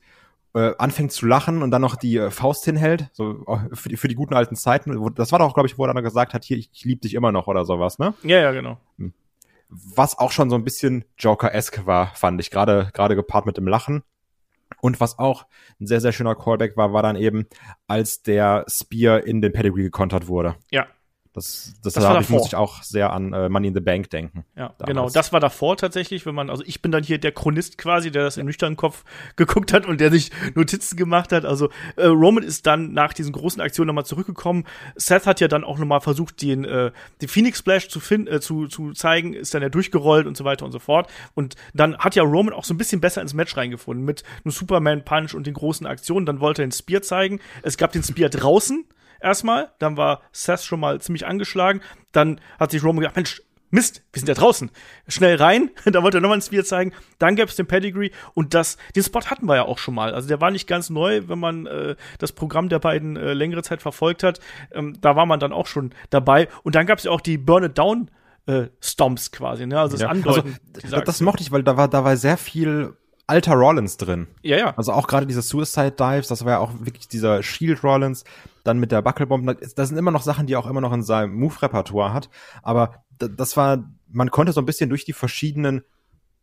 äh, 0.54 0.74
anfängt 0.78 1.12
zu 1.12 1.26
lachen 1.26 1.62
und 1.62 1.72
dann 1.72 1.82
noch 1.82 1.96
die 1.96 2.18
äh, 2.18 2.32
Faust 2.32 2.66
hinhält, 2.66 3.10
so 3.14 3.46
äh, 3.48 3.76
für 3.76 3.90
die, 3.90 3.98
für 3.98 4.08
die 4.08 4.16
guten 4.16 4.34
alten 4.34 4.56
Zeiten. 4.56 5.14
Das 5.16 5.32
war 5.32 5.40
doch, 5.40 5.54
glaube 5.54 5.68
ich, 5.68 5.78
wo 5.78 5.86
er 5.86 5.94
dann 5.94 6.04
gesagt 6.04 6.34
hat, 6.34 6.44
hier, 6.44 6.58
ich, 6.58 6.70
ich 6.74 6.86
liebe 6.86 7.02
dich 7.02 7.14
immer 7.14 7.32
noch 7.32 7.48
oder 7.48 7.66
sowas, 7.66 8.00
ne? 8.00 8.14
Ja, 8.24 8.40
ja, 8.40 8.52
genau. 8.52 8.80
Hm. 8.98 9.14
Was 9.70 10.18
auch 10.18 10.32
schon 10.32 10.50
so 10.50 10.56
ein 10.56 10.64
bisschen 10.64 11.06
Joker-esque 11.20 11.86
war, 11.86 12.08
fand 12.16 12.42
ich, 12.42 12.50
gerade 12.50 12.90
gerade 12.94 13.16
gepaart 13.16 13.46
mit 13.46 13.58
dem 13.58 13.68
Lachen. 13.68 14.02
Und 14.82 15.00
was 15.00 15.20
auch 15.20 15.46
ein 15.80 15.88
sehr, 15.88 16.02
sehr 16.02 16.12
schöner 16.12 16.36
Callback 16.36 16.78
war, 16.78 16.94
war 16.94 17.04
dann 17.04 17.16
eben, 17.16 17.48
als 17.88 18.24
der 18.24 18.66
Spear 18.68 19.26
in 19.26 19.42
den 19.42 19.52
Pedigree 19.52 19.84
gekontert 19.84 20.28
wurde. 20.28 20.56
Ja. 20.72 20.88
Das, 21.34 21.76
das, 21.84 21.94
Das 21.94 22.04
da 22.04 22.20
ich, 22.20 22.30
muss 22.30 22.48
ich 22.48 22.56
auch 22.56 22.82
sehr 22.82 23.14
an 23.14 23.34
äh, 23.34 23.50
Money 23.50 23.68
in 23.68 23.74
the 23.76 23.80
Bank 23.80 24.10
denken. 24.10 24.46
Ja, 24.56 24.74
damals. 24.78 24.86
genau. 24.88 25.10
Das 25.10 25.32
war 25.32 25.40
davor 25.40 25.78
tatsächlich, 25.78 26.26
wenn 26.26 26.34
man, 26.34 26.50
also 26.50 26.64
ich 26.66 26.82
bin 26.82 26.92
dann 26.92 27.04
hier 27.04 27.20
der 27.20 27.32
Chronist 27.32 27.78
quasi, 27.78 28.10
der 28.10 28.24
das 28.24 28.38
im 28.38 28.48
nüchternen 28.48 28.78
Kopf 28.78 29.04
geguckt 29.36 29.72
hat 29.72 29.86
und 29.86 30.02
der 30.02 30.10
sich 30.10 30.32
Notizen 30.56 30.98
gemacht 30.98 31.32
hat. 31.32 31.46
Also 31.46 31.70
äh, 31.98 32.08
Roman 32.08 32.44
ist 32.44 32.66
dann 32.66 32.94
nach 32.94 33.14
diesen 33.14 33.32
großen 33.32 33.62
Aktionen 33.62 33.88
nochmal 33.88 34.06
zurückgekommen. 34.06 34.66
Seth 34.96 35.28
hat 35.28 35.40
ja 35.40 35.48
dann 35.48 35.64
auch 35.64 35.78
nochmal 35.78 36.02
versucht, 36.02 36.42
den, 36.42 36.66
äh, 36.66 36.92
den 37.22 37.28
Phoenix 37.30 37.60
Splash 37.60 37.90
zu, 37.90 38.00
finden, 38.00 38.28
äh, 38.28 38.40
zu, 38.40 38.68
zu 38.68 38.94
zeigen, 38.94 39.34
ist 39.34 39.54
dann 39.54 39.62
ja 39.62 39.70
durchgerollt 39.70 40.26
und 40.26 40.36
so 40.36 40.46
weiter 40.46 40.66
und 40.66 40.72
so 40.72 40.80
fort. 40.80 41.12
Und 41.36 41.56
dann 41.76 41.96
hat 42.00 42.16
ja 42.16 42.24
Roman 42.24 42.54
auch 42.54 42.64
so 42.64 42.74
ein 42.74 42.78
bisschen 42.78 43.02
besser 43.02 43.22
ins 43.22 43.36
Match 43.36 43.56
reingefunden 43.56 44.04
mit 44.04 44.24
einem 44.44 44.52
Superman 44.52 45.06
Punch 45.06 45.36
und 45.36 45.46
den 45.46 45.54
großen 45.54 45.86
Aktionen. 45.86 46.26
Dann 46.26 46.40
wollte 46.40 46.64
er 46.64 46.68
den 46.68 46.72
Spear 46.72 47.04
zeigen. 47.04 47.40
Es 47.62 47.78
gab 47.78 47.92
den 47.92 48.02
Spear 48.02 48.30
draußen 48.32 48.86
erstmal, 49.22 49.72
dann 49.80 49.98
war 49.98 50.22
Seth 50.32 50.64
schon 50.64 50.80
mal 50.80 51.00
ziemlich 51.02 51.26
angeschlagen, 51.26 51.82
dann 52.12 52.40
hat 52.60 52.72
sich 52.72 52.84
Roman 52.84 53.02
gedacht, 53.02 53.16
Mensch, 53.16 53.42
Mist, 53.72 54.02
wir 54.12 54.20
sind 54.20 54.28
ja 54.28 54.34
draußen. 54.34 54.72
Schnell 55.08 55.36
rein, 55.36 55.70
da 55.86 56.02
wollte 56.02 56.18
er 56.18 56.22
nochmal 56.22 56.40
ein 56.40 56.42
Spear 56.42 56.64
zeigen, 56.64 56.92
dann 57.20 57.36
gab's 57.36 57.56
den 57.56 57.68
Pedigree 57.68 58.10
und 58.34 58.54
das, 58.54 58.78
den 58.96 59.04
Spot 59.04 59.22
hatten 59.22 59.46
wir 59.46 59.58
ja 59.58 59.66
auch 59.66 59.78
schon 59.78 59.94
mal. 59.94 60.14
Also 60.14 60.28
der 60.28 60.42
war 60.42 60.50
nicht 60.50 60.68
ganz 60.68 60.90
neu, 60.90 61.24
wenn 61.28 61.40
man 61.40 61.68
äh, 61.68 61.96
das 62.18 62.32
Programm 62.32 62.70
der 62.70 62.80
beiden 62.80 63.16
äh, 63.16 63.34
längere 63.34 63.62
Zeit 63.62 63.82
verfolgt 63.82 64.24
hat. 64.24 64.40
Ähm, 64.72 64.98
da 65.02 65.16
war 65.16 65.26
man 65.26 65.40
dann 65.40 65.54
auch 65.54 65.68
schon 65.68 65.92
dabei. 66.10 66.48
Und 66.64 66.74
dann 66.76 66.88
gab's 66.88 67.04
ja 67.04 67.12
auch 67.12 67.22
die 67.22 67.38
Burn 67.38 67.64
It 67.64 67.78
Down 67.78 68.10
äh, 68.48 68.68
Stomps 68.82 69.32
quasi, 69.32 69.68
ne? 69.68 69.80
Also 69.80 69.94
das 69.94 70.02
Ja, 70.02 70.10
Andeuten. 70.10 70.58
also, 70.76 70.96
das, 70.96 71.04
das 71.04 71.22
mochte 71.22 71.44
ich, 71.44 71.52
weil 71.52 71.62
da 71.62 71.78
war, 71.78 71.88
da 71.88 72.04
war 72.04 72.18
sehr 72.18 72.38
viel 72.38 72.96
alter 73.28 73.54
Rollins 73.54 73.98
drin. 73.98 74.28
ja, 74.42 74.58
ja. 74.58 74.74
Also 74.76 74.92
auch 74.92 75.06
gerade 75.06 75.28
diese 75.28 75.44
Suicide 75.44 75.92
Dives, 75.92 76.28
das 76.28 76.44
war 76.46 76.54
ja 76.54 76.58
auch 76.58 76.72
wirklich 76.80 77.08
dieser 77.08 77.44
Shield 77.44 77.84
Rollins, 77.84 78.24
dann 78.70 78.80
mit 78.80 78.92
der 78.92 79.02
Buckelbomb. 79.02 79.60
Das 79.76 79.90
sind 79.90 79.98
immer 79.98 80.12
noch 80.12 80.22
Sachen, 80.22 80.48
die 80.48 80.54
er 80.54 80.60
auch 80.60 80.68
immer 80.70 80.82
noch 80.82 80.94
in 80.94 81.04
seinem 81.04 81.34
Move-Repertoire 81.36 82.14
hat. 82.14 82.30
Aber 82.62 83.04
das 83.18 83.58
war, 83.58 83.84
man 84.08 84.32
konnte 84.32 84.54
so 84.54 84.62
ein 84.62 84.66
bisschen 84.66 84.90
durch 84.90 85.06
die 85.06 85.14
verschiedenen 85.14 85.84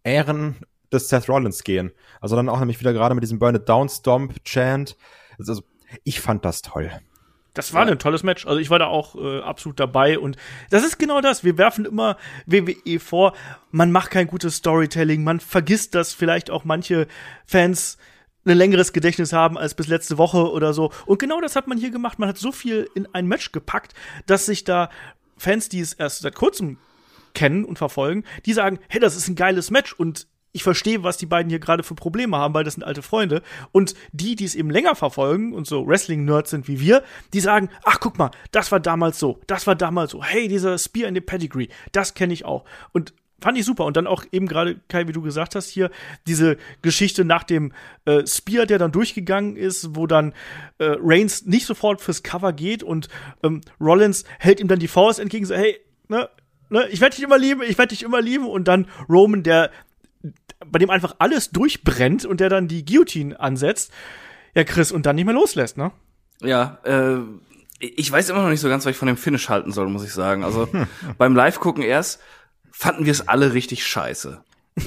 Ähren 0.02 0.56
des 0.92 1.08
Seth 1.08 1.28
Rollins 1.28 1.64
gehen. 1.64 1.92
Also 2.20 2.36
dann 2.36 2.48
auch 2.48 2.58
nämlich 2.60 2.80
wieder 2.80 2.92
gerade 2.92 3.14
mit 3.14 3.22
diesem 3.22 3.38
Burn 3.38 3.54
It 3.54 3.68
Down 3.68 3.88
Stomp 3.88 4.44
Chant. 4.44 4.96
Also 5.38 5.62
ich 6.04 6.20
fand 6.20 6.44
das 6.44 6.62
toll. 6.62 6.90
Das 7.54 7.72
war 7.72 7.86
ein 7.86 7.98
tolles 7.98 8.22
Match. 8.22 8.46
Also 8.46 8.60
ich 8.60 8.68
war 8.68 8.78
da 8.78 8.86
auch 8.86 9.14
äh, 9.14 9.40
absolut 9.40 9.80
dabei 9.80 10.18
und 10.18 10.36
das 10.68 10.84
ist 10.84 10.98
genau 10.98 11.22
das. 11.22 11.42
Wir 11.42 11.56
werfen 11.56 11.86
immer 11.86 12.18
WWE 12.44 13.00
vor, 13.00 13.32
man 13.70 13.90
macht 13.90 14.10
kein 14.10 14.26
gutes 14.26 14.56
Storytelling, 14.56 15.24
man 15.24 15.40
vergisst, 15.40 15.94
dass 15.94 16.12
vielleicht 16.12 16.50
auch 16.50 16.64
manche 16.64 17.06
Fans 17.46 17.96
ein 18.46 18.58
längeres 18.58 18.92
Gedächtnis 18.92 19.32
haben 19.32 19.58
als 19.58 19.74
bis 19.74 19.88
letzte 19.88 20.18
Woche 20.18 20.50
oder 20.50 20.72
so. 20.72 20.92
Und 21.06 21.18
genau 21.18 21.40
das 21.40 21.56
hat 21.56 21.66
man 21.66 21.78
hier 21.78 21.90
gemacht. 21.90 22.18
Man 22.18 22.28
hat 22.28 22.38
so 22.38 22.52
viel 22.52 22.88
in 22.94 23.06
ein 23.12 23.26
Match 23.26 23.52
gepackt, 23.52 23.94
dass 24.26 24.46
sich 24.46 24.64
da 24.64 24.90
Fans, 25.36 25.68
die 25.68 25.80
es 25.80 25.92
erst 25.92 26.20
seit 26.20 26.34
kurzem 26.34 26.78
kennen 27.34 27.64
und 27.64 27.78
verfolgen, 27.78 28.24
die 28.46 28.54
sagen, 28.54 28.78
hey, 28.88 29.00
das 29.00 29.16
ist 29.16 29.28
ein 29.28 29.34
geiles 29.34 29.70
Match 29.70 29.92
und 29.92 30.26
ich 30.52 30.62
verstehe, 30.62 31.02
was 31.02 31.18
die 31.18 31.26
beiden 31.26 31.50
hier 31.50 31.58
gerade 31.58 31.82
für 31.82 31.94
Probleme 31.94 32.38
haben, 32.38 32.54
weil 32.54 32.64
das 32.64 32.74
sind 32.74 32.82
alte 32.82 33.02
Freunde. 33.02 33.42
Und 33.72 33.94
die, 34.12 34.36
die 34.36 34.46
es 34.46 34.54
eben 34.54 34.70
länger 34.70 34.94
verfolgen 34.94 35.52
und 35.52 35.66
so 35.66 35.86
Wrestling-Nerds 35.86 36.48
sind 36.48 36.66
wie 36.66 36.80
wir, 36.80 37.02
die 37.34 37.40
sagen, 37.40 37.68
ach, 37.84 38.00
guck 38.00 38.16
mal, 38.16 38.30
das 38.52 38.72
war 38.72 38.80
damals 38.80 39.18
so, 39.18 39.38
das 39.46 39.66
war 39.66 39.74
damals 39.74 40.12
so. 40.12 40.24
Hey, 40.24 40.48
dieser 40.48 40.78
Spear 40.78 41.08
in 41.08 41.14
dem 41.14 41.26
Pedigree, 41.26 41.68
das 41.92 42.14
kenne 42.14 42.32
ich 42.32 42.46
auch. 42.46 42.64
Und 42.92 43.12
fand 43.40 43.58
ich 43.58 43.64
super. 43.64 43.84
Und 43.84 43.96
dann 43.96 44.06
auch 44.06 44.24
eben 44.32 44.46
gerade, 44.46 44.80
Kai, 44.88 45.08
wie 45.08 45.12
du 45.12 45.22
gesagt 45.22 45.54
hast, 45.54 45.68
hier 45.68 45.90
diese 46.26 46.56
Geschichte 46.82 47.24
nach 47.24 47.44
dem 47.44 47.72
äh, 48.04 48.26
Spear, 48.26 48.66
der 48.66 48.78
dann 48.78 48.92
durchgegangen 48.92 49.56
ist, 49.56 49.94
wo 49.94 50.06
dann 50.06 50.32
äh, 50.78 50.96
Reigns 50.98 51.46
nicht 51.46 51.66
sofort 51.66 52.00
fürs 52.00 52.22
Cover 52.22 52.52
geht 52.52 52.82
und 52.82 53.08
ähm, 53.42 53.60
Rollins 53.80 54.24
hält 54.38 54.60
ihm 54.60 54.68
dann 54.68 54.78
die 54.78 54.88
Faust 54.88 55.20
entgegen, 55.20 55.46
so, 55.46 55.54
hey, 55.54 55.78
ne, 56.08 56.28
ne, 56.70 56.88
ich 56.88 57.00
werde 57.00 57.16
dich 57.16 57.24
immer 57.24 57.38
lieben, 57.38 57.62
ich 57.62 57.78
werde 57.78 57.90
dich 57.90 58.02
immer 58.02 58.20
lieben. 58.20 58.46
Und 58.46 58.68
dann 58.68 58.86
Roman, 59.08 59.42
der 59.42 59.70
bei 60.64 60.78
dem 60.78 60.90
einfach 60.90 61.16
alles 61.18 61.50
durchbrennt 61.50 62.24
und 62.24 62.40
der 62.40 62.48
dann 62.48 62.68
die 62.68 62.84
Guillotine 62.84 63.38
ansetzt. 63.38 63.92
Ja, 64.54 64.64
Chris, 64.64 64.90
und 64.90 65.04
dann 65.06 65.16
nicht 65.16 65.26
mehr 65.26 65.34
loslässt, 65.34 65.76
ne? 65.76 65.92
Ja, 66.40 66.78
äh, 66.84 67.18
ich 67.78 68.10
weiß 68.10 68.30
immer 68.30 68.42
noch 68.42 68.48
nicht 68.48 68.60
so 68.60 68.68
ganz, 68.68 68.86
was 68.86 68.92
ich 68.92 68.96
von 68.96 69.08
dem 69.08 69.18
Finish 69.18 69.48
halten 69.48 69.70
soll, 69.70 69.88
muss 69.88 70.04
ich 70.04 70.12
sagen. 70.12 70.44
Also 70.44 70.68
beim 71.18 71.34
Live-Gucken 71.34 71.82
erst 71.82 72.20
fanden 72.76 73.06
wir 73.06 73.12
es 73.12 73.26
alle 73.26 73.54
richtig 73.54 73.86
scheiße. 73.86 74.44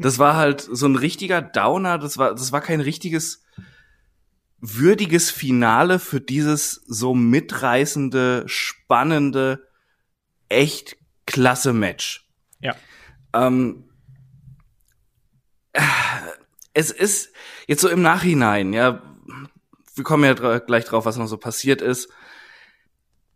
das 0.00 0.18
war 0.18 0.34
halt 0.34 0.60
so 0.60 0.86
ein 0.86 0.96
richtiger 0.96 1.40
Downer, 1.40 1.98
das 1.98 2.18
war, 2.18 2.34
das 2.34 2.50
war 2.50 2.60
kein 2.60 2.80
richtiges 2.80 3.44
würdiges 4.58 5.30
Finale 5.30 6.00
für 6.00 6.20
dieses 6.20 6.82
so 6.88 7.14
mitreißende, 7.14 8.42
spannende, 8.46 9.68
echt 10.48 10.96
klasse 11.26 11.72
Match. 11.72 12.28
Ja. 12.58 12.74
Ähm, 13.32 13.88
es 16.74 16.90
ist 16.90 17.32
jetzt 17.68 17.82
so 17.82 17.88
im 17.88 18.02
Nachhinein, 18.02 18.72
ja, 18.72 19.00
wir 19.94 20.02
kommen 20.02 20.24
ja 20.24 20.34
dra 20.34 20.58
gleich 20.58 20.86
drauf, 20.86 21.04
was 21.04 21.16
noch 21.16 21.28
so 21.28 21.36
passiert 21.36 21.82
ist. 21.82 22.08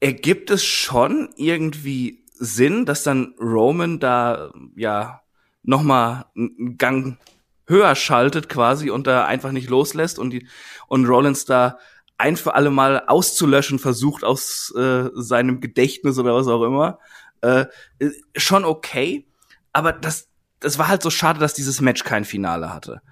Ergibt 0.00 0.50
es 0.50 0.64
schon 0.64 1.32
irgendwie 1.36 2.23
Sinn, 2.34 2.84
dass 2.84 3.02
dann 3.02 3.34
Roman 3.40 4.00
da 4.00 4.52
ja 4.76 5.22
noch 5.62 5.82
mal 5.82 6.26
einen 6.36 6.76
Gang 6.76 7.18
höher 7.66 7.94
schaltet 7.94 8.48
quasi 8.48 8.90
und 8.90 9.06
da 9.06 9.24
einfach 9.24 9.52
nicht 9.52 9.70
loslässt 9.70 10.18
und 10.18 10.30
die 10.30 10.46
und 10.86 11.06
Rollins 11.06 11.46
da 11.46 11.78
ein 12.18 12.36
für 12.36 12.54
alle 12.54 12.70
Mal 12.70 13.04
auszulöschen 13.06 13.78
versucht 13.78 14.24
aus 14.24 14.72
äh, 14.76 15.08
seinem 15.14 15.60
Gedächtnis 15.60 16.18
oder 16.18 16.34
was 16.34 16.46
auch 16.46 16.62
immer. 16.62 16.98
Äh, 17.40 17.66
schon 18.36 18.64
okay, 18.64 19.26
aber 19.72 19.92
das 19.92 20.28
das 20.60 20.78
war 20.78 20.88
halt 20.88 21.02
so 21.02 21.10
schade, 21.10 21.38
dass 21.38 21.54
dieses 21.54 21.80
Match 21.80 22.04
kein 22.04 22.24
Finale 22.24 22.72
hatte. 22.72 23.02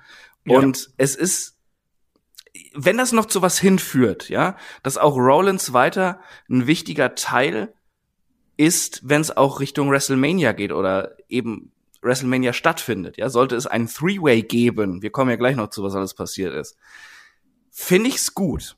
Ja. 0.44 0.58
Und 0.58 0.90
es 0.96 1.14
ist, 1.14 1.58
wenn 2.74 2.96
das 2.96 3.12
noch 3.12 3.26
zu 3.26 3.42
was 3.42 3.58
hinführt, 3.58 4.28
ja, 4.28 4.56
dass 4.82 4.98
auch 4.98 5.16
Rollins 5.16 5.72
weiter 5.72 6.20
ein 6.48 6.66
wichtiger 6.66 7.14
Teil 7.14 7.74
ist, 8.56 9.00
wenn 9.08 9.20
es 9.20 9.36
auch 9.36 9.60
Richtung 9.60 9.90
WrestleMania 9.90 10.52
geht 10.52 10.72
oder 10.72 11.16
eben 11.28 11.72
WrestleMania 12.02 12.52
stattfindet, 12.52 13.16
ja, 13.16 13.28
sollte 13.30 13.56
es 13.56 13.66
einen 13.66 13.86
Three-Way 13.86 14.42
geben, 14.42 15.02
wir 15.02 15.10
kommen 15.10 15.30
ja 15.30 15.36
gleich 15.36 15.56
noch 15.56 15.70
zu, 15.70 15.82
was 15.82 15.94
alles 15.94 16.14
passiert 16.14 16.54
ist, 16.54 16.76
finde 17.70 18.08
ich's 18.10 18.34
gut. 18.34 18.76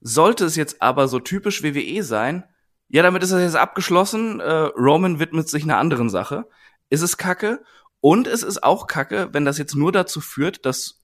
Sollte 0.00 0.46
es 0.46 0.56
jetzt 0.56 0.80
aber 0.82 1.08
so 1.08 1.20
typisch 1.20 1.62
WWE 1.62 2.02
sein, 2.02 2.44
ja, 2.88 3.02
damit 3.02 3.22
ist 3.22 3.30
es 3.30 3.40
jetzt 3.40 3.56
abgeschlossen, 3.56 4.40
äh, 4.40 4.50
Roman 4.76 5.20
widmet 5.20 5.48
sich 5.48 5.62
einer 5.62 5.78
anderen 5.78 6.10
Sache, 6.10 6.46
ist 6.88 7.02
es 7.02 7.16
kacke 7.16 7.62
und 8.00 8.26
es 8.26 8.42
ist 8.42 8.64
auch 8.64 8.86
kacke, 8.86 9.28
wenn 9.32 9.44
das 9.44 9.58
jetzt 9.58 9.76
nur 9.76 9.92
dazu 9.92 10.20
führt, 10.20 10.66
dass 10.66 11.00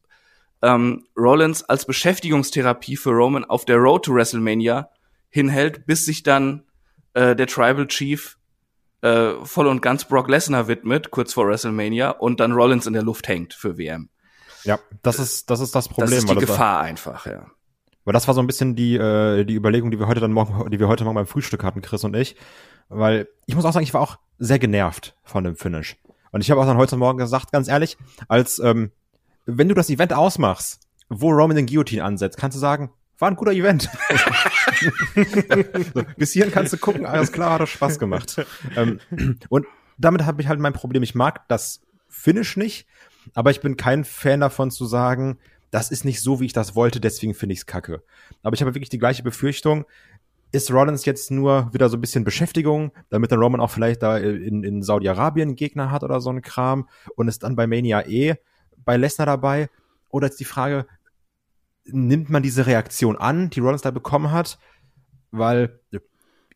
ähm, 0.63 1.07
Rollins 1.17 1.63
als 1.63 1.87
Beschäftigungstherapie 1.87 2.97
für 2.97 3.11
Roman 3.11 3.45
auf 3.45 3.65
der 3.65 3.77
Road 3.77 4.05
to 4.05 4.15
WrestleMania 4.15 4.91
hinhält, 5.29 5.87
bis 5.87 6.05
sich 6.05 6.23
dann 6.23 6.66
äh, 7.17 7.35
der 7.35 7.47
Tribal 7.47 7.87
Chief 7.89 8.37
äh, 9.03 9.33
voll 9.43 9.67
und 9.67 9.83
ganz 9.83 10.05
Brock 10.05 10.29
Lesnar 10.29 10.69
widmet, 10.69 11.11
kurz 11.11 11.33
vor 11.33 11.47
WrestleMania, 11.49 12.11
und 12.11 12.41
dann 12.41 12.53
Rollins 12.53 12.87
in 12.87 12.93
der 12.93 13.03
Luft 13.03 13.27
hängt 13.29 13.53
für 13.55 13.77
WM. 13.79 14.09
Ja, 14.65 14.79
das 15.03 15.19
ist 15.19 15.51
das 15.51 15.61
ist 15.61 15.75
das 15.75 15.89
Problem. 15.89 16.11
das 16.11 16.19
ist 16.21 16.29
die 16.31 16.35
das 16.35 16.49
war- 16.49 16.55
Gefahr 16.55 16.81
einfach, 16.81 17.27
ja. 17.27 17.47
Weil 18.05 18.13
das 18.13 18.27
war 18.29 18.35
so 18.35 18.41
ein 18.41 18.47
bisschen 18.47 18.77
die, 18.77 18.95
äh, 18.97 19.45
die 19.45 19.55
Überlegung, 19.55 19.91
die 19.91 19.99
wir 19.99 20.07
heute 20.07 20.21
dann 20.21 20.33
morgen, 20.33 20.71
die 20.71 20.79
wir 20.79 20.87
heute 20.87 21.03
Morgen 21.05 21.17
beim 21.17 21.27
Frühstück 21.27 21.65
hatten, 21.65 21.83
Chris 21.83 22.05
und 22.05 22.15
ich. 22.15 22.37
Weil 22.89 23.27
ich 23.47 23.57
muss 23.57 23.65
auch 23.65 23.73
sagen, 23.73 23.83
ich 23.83 23.95
war 23.95 24.01
auch 24.01 24.19
sehr 24.39 24.61
genervt 24.61 25.17
von 25.25 25.43
dem 25.43 25.57
Finish. 25.57 25.97
Und 26.31 26.41
ich 26.41 26.51
habe 26.53 26.61
auch 26.61 26.67
dann 26.67 26.77
heute 26.77 26.97
Morgen 26.97 27.19
gesagt, 27.19 27.51
ganz 27.51 27.67
ehrlich, 27.67 27.97
als 28.29 28.61
ähm, 28.61 28.93
wenn 29.45 29.69
du 29.69 29.75
das 29.75 29.91
Event 29.91 30.13
ausmachst, 30.13 30.81
wo 31.09 31.31
Roman 31.31 31.57
den 31.57 31.67
Guillotine 31.67 32.05
ansetzt, 32.05 32.37
kannst 32.39 32.57
du 32.57 32.61
sagen, 32.61 32.91
war 33.19 33.29
ein 33.29 33.37
guter 33.37 33.53
Event. 33.53 33.89
so, 35.95 36.05
bis 36.17 36.33
hierhin 36.33 36.53
kannst 36.53 36.73
du 36.73 36.79
gucken, 36.79 37.07
alles 37.07 37.33
klar, 37.33 37.55
hat 37.55 37.61
doch 37.61 37.67
Spaß 37.67 37.99
gemacht. 37.99 38.45
ähm, 38.77 39.01
und 39.49 39.67
damit 39.99 40.25
habe 40.25 40.43
ich 40.43 40.49
halt 40.49 40.61
mein 40.61 40.73
Problem. 40.73 41.03
Ich 41.03 41.15
mag 41.15 41.49
das 41.49 41.83
Finish 42.09 42.57
nicht, 42.57 42.87
aber 43.35 43.51
ich 43.51 43.61
bin 43.61 43.77
kein 43.77 44.05
Fan 44.05 44.41
davon 44.41 44.71
zu 44.71 44.87
sagen, 44.87 45.39
das 45.71 45.91
ist 45.91 46.05
nicht 46.05 46.23
so, 46.23 46.41
wie 46.41 46.47
ich 46.47 46.53
das 46.53 46.75
wollte, 46.75 47.01
deswegen 47.01 47.35
finde 47.35 47.55
ich 47.55 47.61
es 47.61 47.67
kacke. 47.67 48.03
Aber 48.43 48.55
ich 48.55 48.61
habe 48.61 48.75
wirklich 48.75 48.89
die 48.89 48.99
gleiche 48.99 49.23
Befürchtung. 49.23 49.85
Ist 50.53 50.71
Rollins 50.71 51.05
jetzt 51.05 51.31
nur 51.31 51.73
wieder 51.75 51.89
so 51.89 51.97
ein 51.97 52.01
bisschen 52.01 52.25
Beschäftigung, 52.25 52.93
damit 53.11 53.33
der 53.33 53.39
Roman 53.39 53.61
auch 53.61 53.71
vielleicht 53.71 54.03
da 54.03 54.17
in, 54.17 54.63
in 54.63 54.83
Saudi-Arabien 54.83 55.57
Gegner 55.57 55.91
hat 55.91 56.05
oder 56.05 56.21
so 56.21 56.31
ein 56.31 56.41
Kram 56.41 56.89
und 57.17 57.29
ist 57.29 57.43
dann 57.43 57.57
bei 57.57 57.67
Mania 57.67 58.07
eh 58.07 58.37
bei 58.77 58.97
Lesnar 58.97 59.27
dabei? 59.27 59.69
Oder 60.09 60.29
ist 60.29 60.39
die 60.41 60.45
Frage, 60.45 60.87
nimmt 61.87 62.31
man 62.31 62.43
diese 62.43 62.67
Reaktion 62.67 63.17
an, 63.17 63.51
die 63.51 63.61
Rollins 63.61 63.83
da 63.83 63.91
bekommen 63.91 64.31
hat? 64.31 64.59
Weil 65.31 65.81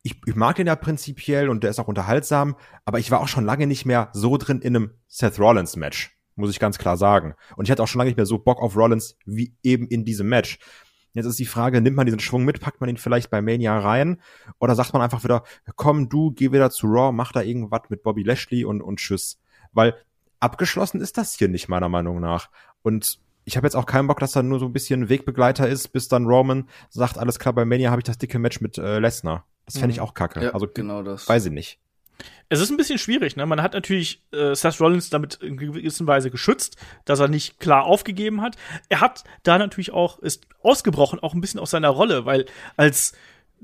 ich, 0.03 0.15
ich 0.25 0.35
mag 0.35 0.55
den 0.55 0.67
ja 0.67 0.75
prinzipiell 0.75 1.49
und 1.49 1.63
der 1.63 1.69
ist 1.69 1.79
auch 1.79 1.87
unterhaltsam, 1.87 2.55
aber 2.85 2.99
ich 2.99 3.11
war 3.11 3.19
auch 3.19 3.27
schon 3.27 3.45
lange 3.45 3.67
nicht 3.67 3.85
mehr 3.85 4.09
so 4.13 4.37
drin 4.37 4.61
in 4.61 4.75
einem 4.75 4.91
Seth 5.07 5.39
Rollins 5.39 5.75
Match, 5.75 6.17
muss 6.35 6.49
ich 6.49 6.59
ganz 6.59 6.77
klar 6.77 6.97
sagen. 6.97 7.35
Und 7.55 7.65
ich 7.65 7.71
hatte 7.71 7.83
auch 7.83 7.87
schon 7.87 7.99
lange 7.99 8.09
nicht 8.09 8.17
mehr 8.17 8.25
so 8.25 8.39
Bock 8.39 8.61
auf 8.61 8.75
Rollins 8.75 9.17
wie 9.25 9.55
eben 9.63 9.87
in 9.87 10.05
diesem 10.05 10.27
Match. 10.27 10.59
Jetzt 11.13 11.25
ist 11.25 11.39
die 11.39 11.45
Frage, 11.45 11.81
nimmt 11.81 11.97
man 11.97 12.05
diesen 12.05 12.21
Schwung 12.21 12.45
mit, 12.45 12.61
packt 12.61 12.79
man 12.79 12.89
ihn 12.89 12.97
vielleicht 12.97 13.29
bei 13.29 13.41
Mania 13.41 13.77
rein 13.77 14.21
oder 14.59 14.75
sagt 14.75 14.93
man 14.93 15.01
einfach 15.01 15.23
wieder, 15.23 15.43
komm 15.75 16.07
du, 16.07 16.31
geh 16.31 16.51
wieder 16.51 16.71
zu 16.71 16.87
Raw, 16.87 17.11
mach 17.11 17.33
da 17.33 17.41
irgendwas 17.41 17.81
mit 17.89 18.01
Bobby 18.01 18.23
Lashley 18.23 18.63
und, 18.63 18.81
und 18.81 18.97
tschüss. 18.97 19.39
Weil 19.73 19.95
abgeschlossen 20.39 21.01
ist 21.01 21.17
das 21.17 21.33
hier 21.33 21.49
nicht 21.49 21.67
meiner 21.67 21.89
Meinung 21.89 22.21
nach. 22.21 22.49
Und 22.81 23.19
ich 23.45 23.57
habe 23.57 23.65
jetzt 23.65 23.75
auch 23.75 23.85
keinen 23.85 24.07
Bock, 24.07 24.19
dass 24.19 24.35
er 24.35 24.43
nur 24.43 24.59
so 24.59 24.65
ein 24.65 24.73
bisschen 24.73 25.09
Wegbegleiter 25.09 25.67
ist, 25.67 25.89
bis 25.89 26.07
dann 26.07 26.25
Roman 26.25 26.67
sagt, 26.89 27.17
alles 27.17 27.39
klar, 27.39 27.53
bei 27.53 27.65
Mania 27.65 27.91
habe 27.91 27.99
ich 28.01 28.05
das 28.05 28.17
dicke 28.17 28.39
Match 28.39 28.61
mit 28.61 28.77
äh, 28.77 28.99
Lesnar. 28.99 29.45
Das 29.65 29.77
fände 29.77 29.91
ich 29.93 29.97
Mhm. 29.97 30.03
auch 30.03 30.13
kacke. 30.13 30.43
Ja, 30.43 30.49
also 30.51 30.67
genau 30.67 31.03
das. 31.03 31.27
weiß 31.29 31.45
ich 31.47 31.51
nicht. 31.51 31.79
Es 32.49 32.59
ist 32.59 32.69
ein 32.69 32.77
bisschen 32.77 32.99
schwierig, 32.99 33.35
ne? 33.35 33.45
Man 33.47 33.61
hat 33.63 33.73
natürlich 33.73 34.23
äh, 34.31 34.53
Seth 34.53 34.79
Rollins 34.79 35.09
damit 35.09 35.35
in 35.35 35.57
gewisser 35.57 36.05
Weise 36.05 36.29
geschützt, 36.29 36.75
dass 37.05 37.19
er 37.19 37.27
nicht 37.29 37.59
klar 37.59 37.85
aufgegeben 37.85 38.41
hat. 38.41 38.57
Er 38.89 39.01
hat 39.01 39.23
da 39.43 39.57
natürlich 39.57 39.91
auch, 39.91 40.19
ist 40.19 40.45
ausgebrochen, 40.61 41.19
auch 41.19 41.33
ein 41.33 41.41
bisschen 41.41 41.59
aus 41.59 41.71
seiner 41.71 41.89
Rolle, 41.89 42.25
weil 42.25 42.45
als 42.77 43.13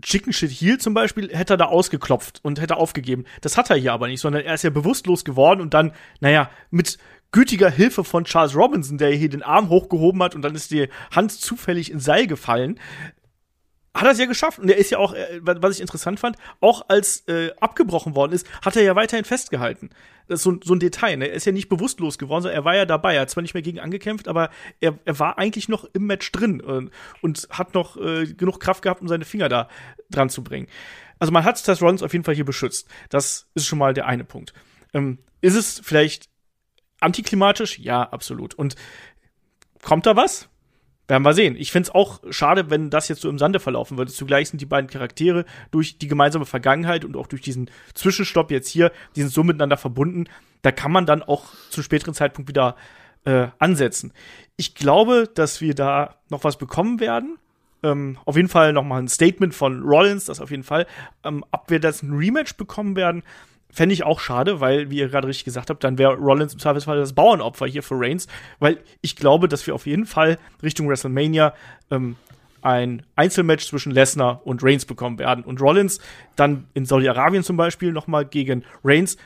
Chicken 0.02 0.32
Shit 0.32 0.52
Heel 0.52 0.78
zum 0.80 0.94
Beispiel 0.94 1.30
hätte 1.36 1.56
er 1.56 1.58
da 1.58 1.66
ausgeklopft 1.66 2.40
und 2.44 2.62
hätte 2.62 2.78
aufgegeben. 2.78 3.26
Das 3.42 3.58
hat 3.58 3.70
er 3.70 3.76
hier 3.76 3.94
aber 3.94 4.08
nicht, 4.08 4.22
sondern 4.22 4.44
er 4.44 4.54
ist 4.54 4.64
ja 4.64 4.70
bewusstlos 4.70 5.26
geworden 5.26 5.60
und 5.62 5.74
dann, 5.74 5.92
naja, 6.20 6.50
mit 6.72 6.98
gütiger 7.32 7.70
Hilfe 7.70 8.04
von 8.04 8.26
Charles 8.26 8.56
Robinson, 8.56 8.98
der 8.98 9.12
hier 9.12 9.30
den 9.30 9.44
Arm 9.44 9.70
hochgehoben 9.70 10.22
hat 10.24 10.36
und 10.36 10.42
dann 10.42 10.56
ist 10.56 10.72
die 10.72 10.90
Hand 11.12 11.32
zufällig 11.32 11.92
ins 11.92 12.06
Seil 12.06 12.28
gefallen, 12.28 12.80
hat 13.98 14.06
er 14.06 14.12
es 14.12 14.20
ja 14.20 14.26
geschafft. 14.26 14.60
Und 14.60 14.70
er 14.70 14.78
ist 14.78 14.92
ja 14.92 15.00
auch, 15.00 15.14
äh, 15.14 15.40
was 15.42 15.76
ich 15.76 15.82
interessant 15.82 16.20
fand, 16.20 16.38
auch 16.62 16.86
als 16.88 17.28
äh, 17.28 17.52
abgebrochen 17.60 18.16
worden 18.16 18.34
ist, 18.34 18.48
hat 18.64 18.76
er 18.76 18.84
ja 18.84 18.96
weiterhin 18.96 19.26
festgehalten. 19.26 19.90
Das 20.28 20.40
ist 20.40 20.44
so, 20.44 20.58
so 20.64 20.76
ein 20.76 20.80
Detail. 20.80 21.18
Ne? 21.18 21.28
Er 21.28 21.34
ist 21.34 21.46
ja 21.46 21.52
nicht 21.52 21.70
bewusstlos 21.70 22.18
geworden, 22.18 22.44
sondern 22.44 22.62
er 22.62 22.66
war 22.66 22.76
ja 22.76 22.86
dabei. 22.86 23.16
Er 23.16 23.22
hat 23.22 23.30
zwar 23.30 23.42
nicht 23.42 23.54
mehr 23.54 23.64
gegen 23.64 23.80
angekämpft, 23.80 24.28
aber 24.28 24.50
er, 24.80 24.98
er 25.06 25.20
war 25.20 25.38
eigentlich 25.38 25.70
noch 25.70 25.86
im 25.94 26.06
Match 26.06 26.32
drin 26.32 26.62
und, 26.62 26.92
und 27.22 27.48
hat 27.50 27.74
noch 27.74 27.98
äh, 27.98 28.26
genug 28.26 28.60
Kraft 28.60 28.84
gehabt, 28.84 29.02
um 29.02 29.08
seine 29.08 29.26
Finger 29.26 29.50
da 29.50 29.70
dran 30.10 30.30
zu 30.30 30.44
bringen. 30.44 30.68
Also 31.20 31.34
man 31.34 31.44
hat 31.44 31.58
Seth 31.58 31.82
Rollins 31.82 32.04
auf 32.04 32.14
jeden 32.14 32.26
Fall 32.26 32.36
hier 32.36 32.46
beschützt. 32.46 32.88
Das 33.10 33.50
ist 33.56 33.66
schon 33.66 33.80
mal 33.80 33.94
der 33.94 34.06
eine 34.06 34.24
Punkt. 34.24 34.54
Ähm, 34.94 35.20
ist 35.42 35.56
es 35.56 35.82
vielleicht 35.84 36.30
antiklimatisch? 37.00 37.80
Ja, 37.80 38.04
absolut. 38.04 38.54
Und 38.54 38.76
kommt 39.82 40.06
da 40.06 40.16
was? 40.16 40.50
Werden 41.08 41.24
wir 41.24 41.34
sehen. 41.34 41.56
Ich 41.58 41.72
find's 41.72 41.90
auch 41.90 42.20
schade, 42.32 42.70
wenn 42.70 42.90
das 42.90 43.08
jetzt 43.08 43.22
so 43.22 43.30
im 43.30 43.40
Sande 43.40 43.62
verlaufen 43.62 43.98
würde. 43.98 44.12
Zugleich 44.12 44.50
sind 44.50 44.60
die 44.60 44.66
beiden 44.66 44.90
Charaktere 44.90 45.46
durch 45.72 45.98
die 45.98 46.08
gemeinsame 46.08 46.46
Vergangenheit 46.46 47.06
und 47.06 47.16
auch 47.16 47.28
durch 47.28 47.42
diesen 47.42 47.70
Zwischenstopp 47.94 48.52
jetzt 48.52 48.68
hier, 48.68 48.92
die 49.16 49.22
sind 49.22 49.32
so 49.32 49.44
miteinander 49.44 49.78
verbunden. 49.78 50.26
Da 50.64 50.74
kann 50.74 50.92
man 50.92 51.06
dann 51.06 51.24
auch 51.24 51.46
zu 51.70 51.82
späteren 51.82 52.14
Zeitpunkt 52.14 52.50
wieder 52.50 52.76
äh, 53.24 53.48
ansetzen. 53.58 54.12
Ich 54.58 54.76
glaube, 54.76 55.30
dass 55.34 55.62
wir 55.62 55.76
da 55.76 56.16
noch 56.30 56.44
was 56.44 56.58
bekommen 56.58 57.00
werden. 57.00 57.38
Ähm, 57.84 58.18
auf 58.26 58.36
jeden 58.36 58.50
Fall 58.50 58.74
noch 58.74 58.84
mal 58.84 59.00
ein 59.00 59.08
Statement 59.08 59.56
von 59.56 59.84
Rollins, 59.84 60.26
das 60.26 60.42
auf 60.42 60.52
jeden 60.52 60.64
Fall. 60.64 60.88
Ähm, 61.24 61.46
ob 61.52 61.70
wir 61.70 61.80
das 61.80 62.04
ein 62.04 62.14
Rematch 62.14 62.58
bekommen 62.58 62.98
werden, 62.98 63.24
fände 63.70 63.94
ich 63.94 64.04
auch 64.04 64.20
schade, 64.20 64.60
weil, 64.60 64.90
wie 64.90 64.98
ihr 64.98 65.10
gerade 65.10 65.28
richtig 65.28 65.46
gesagt 65.46 65.70
habt, 65.70 65.84
dann 65.84 65.98
wäre 65.98 66.16
Rollins 66.16 66.54
im 66.54 66.60
Zweifelsfall 66.60 66.98
das 66.98 67.14
Bauernopfer 67.14 67.68
hier 67.68 67.84
für 67.84 67.96
Reigns, 68.00 68.28
weil 68.60 68.80
ich 69.02 69.16
glaube, 69.16 69.48
dass 69.48 69.68
wir 69.68 69.76
auf 69.76 69.86
jeden 69.86 70.06
Fall 70.06 70.38
Richtung 70.64 70.90
WrestleMania 70.90 71.54
ähm, 71.92 72.16
ein 72.62 73.04
Einzelmatch 73.16 73.68
zwischen 73.68 73.92
Lesnar 73.92 74.46
und 74.46 74.64
Reigns 74.64 74.86
bekommen 74.86 75.20
werden. 75.20 75.44
Und 75.44 75.62
Rollins 75.62 76.00
dann 76.36 76.66
in 76.74 76.86
Saudi-Arabien 76.86 77.44
zum 77.44 77.58
Beispiel 77.58 77.92
noch 77.92 78.08
mal 78.08 78.26
gegen 78.26 78.64
Reigns 78.84 79.18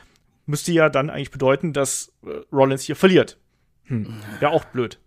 müsste 0.46 0.72
ja 0.72 0.88
dann 0.88 1.10
eigentlich 1.10 1.30
bedeuten, 1.30 1.72
dass 1.72 2.12
äh, 2.24 2.30
Rollins 2.52 2.82
hier 2.82 2.96
verliert. 2.96 3.38
Hm, 3.84 4.14
wäre 4.38 4.52
auch 4.52 4.64
blöd. 4.66 4.98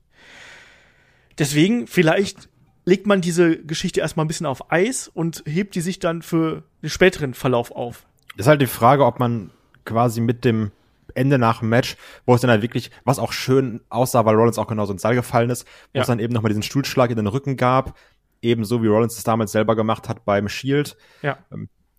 Deswegen, 1.38 1.88
vielleicht 1.88 2.50
legt 2.86 3.08
man 3.08 3.22
diese 3.22 3.58
Geschichte 3.58 4.00
erstmal 4.00 4.26
ein 4.26 4.28
bisschen 4.28 4.46
auf 4.46 4.72
Eis 4.72 5.08
und 5.08 5.44
hebt 5.46 5.76
die 5.76 5.82
sich 5.82 6.00
dann 6.00 6.22
für 6.22 6.64
den 6.82 6.90
späteren 6.90 7.34
Verlauf 7.34 7.72
auf. 7.72 8.06
Ist 8.38 8.48
halt 8.48 8.62
die 8.62 8.68
Frage, 8.68 9.06
ob 9.06 9.20
man 9.20 9.52
quasi 9.86 10.22
mit 10.22 10.44
dem 10.46 10.72
Ende 11.14 11.38
nach 11.38 11.60
dem 11.60 11.70
Match, 11.70 11.96
wo 12.26 12.36
es 12.36 12.42
dann 12.42 12.50
halt 12.50 12.62
wirklich, 12.62 12.92
was 13.06 13.20
auch 13.20 13.32
schön 13.32 13.82
aussah, 13.90 14.26
weil 14.26 14.36
Rollins 14.36 14.58
auch 14.58 14.68
genauso 14.68 14.92
ins 14.92 15.02
Saal 15.02 15.16
gefallen 15.16 15.50
ist, 15.50 15.66
wo 15.94 15.98
Ja. 16.00 16.02
es 16.02 16.08
dann 16.08 16.20
eben 16.20 16.34
nochmal 16.34 16.50
diesen 16.50 16.64
Stuhlschlag 16.64 17.10
in 17.10 17.16
den 17.16 17.28
Rücken 17.28 17.56
gab, 17.56 17.98
ebenso 18.42 18.84
wie 18.84 18.88
Rollins 18.88 19.18
es 19.18 19.24
damals 19.24 19.52
selber 19.54 19.76
gemacht 19.76 20.10
hat 20.10 20.26
beim 20.26 20.50
Shield. 20.50 20.98
Ja. 21.22 21.38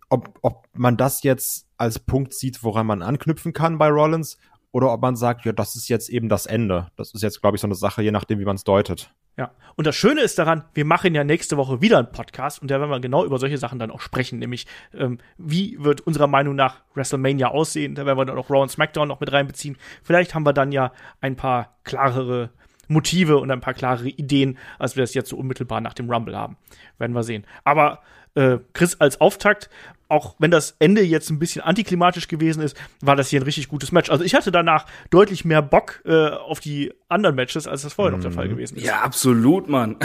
Ob, 0.09 0.37
ob 0.41 0.67
man 0.73 0.97
das 0.97 1.23
jetzt 1.23 1.67
als 1.77 1.99
Punkt 1.99 2.33
sieht, 2.33 2.63
woran 2.63 2.85
man 2.85 3.01
anknüpfen 3.01 3.53
kann 3.53 3.77
bei 3.77 3.89
Rollins, 3.89 4.37
oder 4.71 4.91
ob 4.93 5.01
man 5.01 5.15
sagt, 5.15 5.45
ja, 5.45 5.53
das 5.53 5.75
ist 5.75 5.87
jetzt 5.87 6.09
eben 6.09 6.29
das 6.29 6.45
Ende. 6.45 6.91
Das 6.97 7.13
ist 7.13 7.23
jetzt, 7.23 7.41
glaube 7.41 7.55
ich, 7.57 7.61
so 7.61 7.67
eine 7.67 7.73
Sache, 7.75 8.03
je 8.03 8.11
nachdem, 8.11 8.37
wie 8.39 8.45
man 8.45 8.57
es 8.57 8.63
deutet. 8.63 9.11
Ja. 9.37 9.51
Und 9.75 9.85
das 9.85 9.95
Schöne 9.95 10.21
ist 10.21 10.39
daran, 10.39 10.63
wir 10.73 10.83
machen 10.83 11.13
ja 11.13 11.23
nächste 11.23 11.57
Woche 11.57 11.79
wieder 11.79 11.99
einen 11.99 12.11
Podcast 12.11 12.59
und 12.59 12.71
da 12.71 12.79
werden 12.79 12.89
wir 12.89 12.99
genau 12.99 13.23
über 13.23 13.37
solche 13.37 13.59
Sachen 13.59 13.77
dann 13.77 13.91
auch 13.91 14.01
sprechen, 14.01 14.39
nämlich 14.39 14.65
ähm, 14.95 15.19
wie 15.37 15.77
wird 15.79 16.01
unserer 16.01 16.25
Meinung 16.25 16.55
nach 16.55 16.81
WrestleMania 16.95 17.49
aussehen. 17.49 17.93
Da 17.93 18.07
werden 18.07 18.17
wir 18.17 18.25
dann 18.25 18.37
auch 18.37 18.49
Raw 18.49 18.63
und 18.63 18.71
SmackDown 18.71 19.07
noch 19.07 19.19
mit 19.19 19.31
reinbeziehen. 19.31 19.77
Vielleicht 20.01 20.33
haben 20.33 20.45
wir 20.45 20.53
dann 20.53 20.71
ja 20.71 20.91
ein 21.21 21.35
paar 21.35 21.77
klarere 21.83 22.49
Motive 22.87 23.37
und 23.37 23.51
ein 23.51 23.61
paar 23.61 23.75
klarere 23.75 24.09
Ideen, 24.09 24.57
als 24.79 24.95
wir 24.95 25.03
das 25.03 25.13
jetzt 25.13 25.29
so 25.29 25.37
unmittelbar 25.37 25.81
nach 25.81 25.93
dem 25.93 26.09
Rumble 26.09 26.35
haben. 26.35 26.57
Werden 26.97 27.13
wir 27.13 27.23
sehen. 27.23 27.45
Aber 27.63 28.01
äh, 28.33 28.57
Chris, 28.73 28.99
als 28.99 29.21
Auftakt, 29.21 29.69
auch 30.09 30.35
wenn 30.39 30.51
das 30.51 30.75
Ende 30.79 31.01
jetzt 31.01 31.29
ein 31.29 31.39
bisschen 31.39 31.61
antiklimatisch 31.61 32.27
gewesen 32.27 32.61
ist, 32.61 32.77
war 33.01 33.15
das 33.15 33.29
hier 33.29 33.39
ein 33.39 33.43
richtig 33.43 33.67
gutes 33.67 33.91
Match. 33.91 34.09
Also 34.09 34.23
ich 34.23 34.35
hatte 34.35 34.51
danach 34.51 34.85
deutlich 35.09 35.45
mehr 35.45 35.61
Bock 35.61 36.01
äh, 36.05 36.29
auf 36.29 36.59
die 36.59 36.93
anderen 37.09 37.35
Matches, 37.35 37.67
als 37.67 37.81
das 37.81 37.93
vorher 37.93 38.15
noch 38.15 38.21
der 38.21 38.31
Fall 38.31 38.47
gewesen 38.47 38.77
ist. 38.77 38.83
Ja, 38.83 39.01
absolut, 39.01 39.67
Mann. 39.69 39.97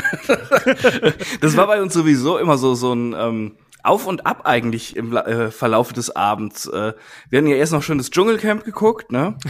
das 1.40 1.56
war 1.56 1.66
bei 1.66 1.80
uns 1.80 1.94
sowieso 1.94 2.38
immer 2.38 2.58
so 2.58 2.74
so 2.74 2.92
ein 2.92 3.14
ähm, 3.16 3.56
Auf 3.82 4.06
und 4.06 4.26
Ab 4.26 4.42
eigentlich 4.44 4.96
im 4.96 5.16
äh, 5.16 5.50
Verlauf 5.50 5.92
des 5.92 6.14
Abends. 6.14 6.66
Äh, 6.66 6.94
wir 7.30 7.38
hatten 7.38 7.48
ja 7.48 7.56
erst 7.56 7.72
noch 7.72 7.82
schön 7.82 7.98
das 7.98 8.10
Dschungelcamp 8.10 8.64
geguckt, 8.64 9.12
ne? 9.12 9.36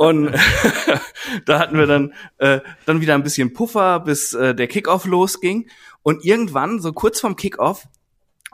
Und 0.00 0.32
da 1.44 1.58
hatten 1.58 1.76
wir 1.76 1.86
dann 1.86 2.14
äh, 2.38 2.60
dann 2.86 3.02
wieder 3.02 3.14
ein 3.14 3.22
bisschen 3.22 3.52
Puffer, 3.52 4.00
bis 4.00 4.32
äh, 4.32 4.54
der 4.54 4.66
Kickoff 4.66 5.04
losging. 5.04 5.68
Und 6.02 6.24
irgendwann, 6.24 6.80
so 6.80 6.94
kurz 6.94 7.20
vorm 7.20 7.36
Kickoff, 7.36 7.86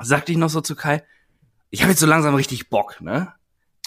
sagte 0.01 0.33
ich 0.33 0.39
noch 0.39 0.51
so 0.51 0.61
zu 0.61 0.75
Kai, 0.77 1.03
ich 1.71 1.83
habe 1.83 1.91
jetzt 1.93 2.01
so 2.01 2.07
langsam 2.07 2.35
richtig 2.35 2.69
Bock, 2.71 3.01
ne? 3.01 3.33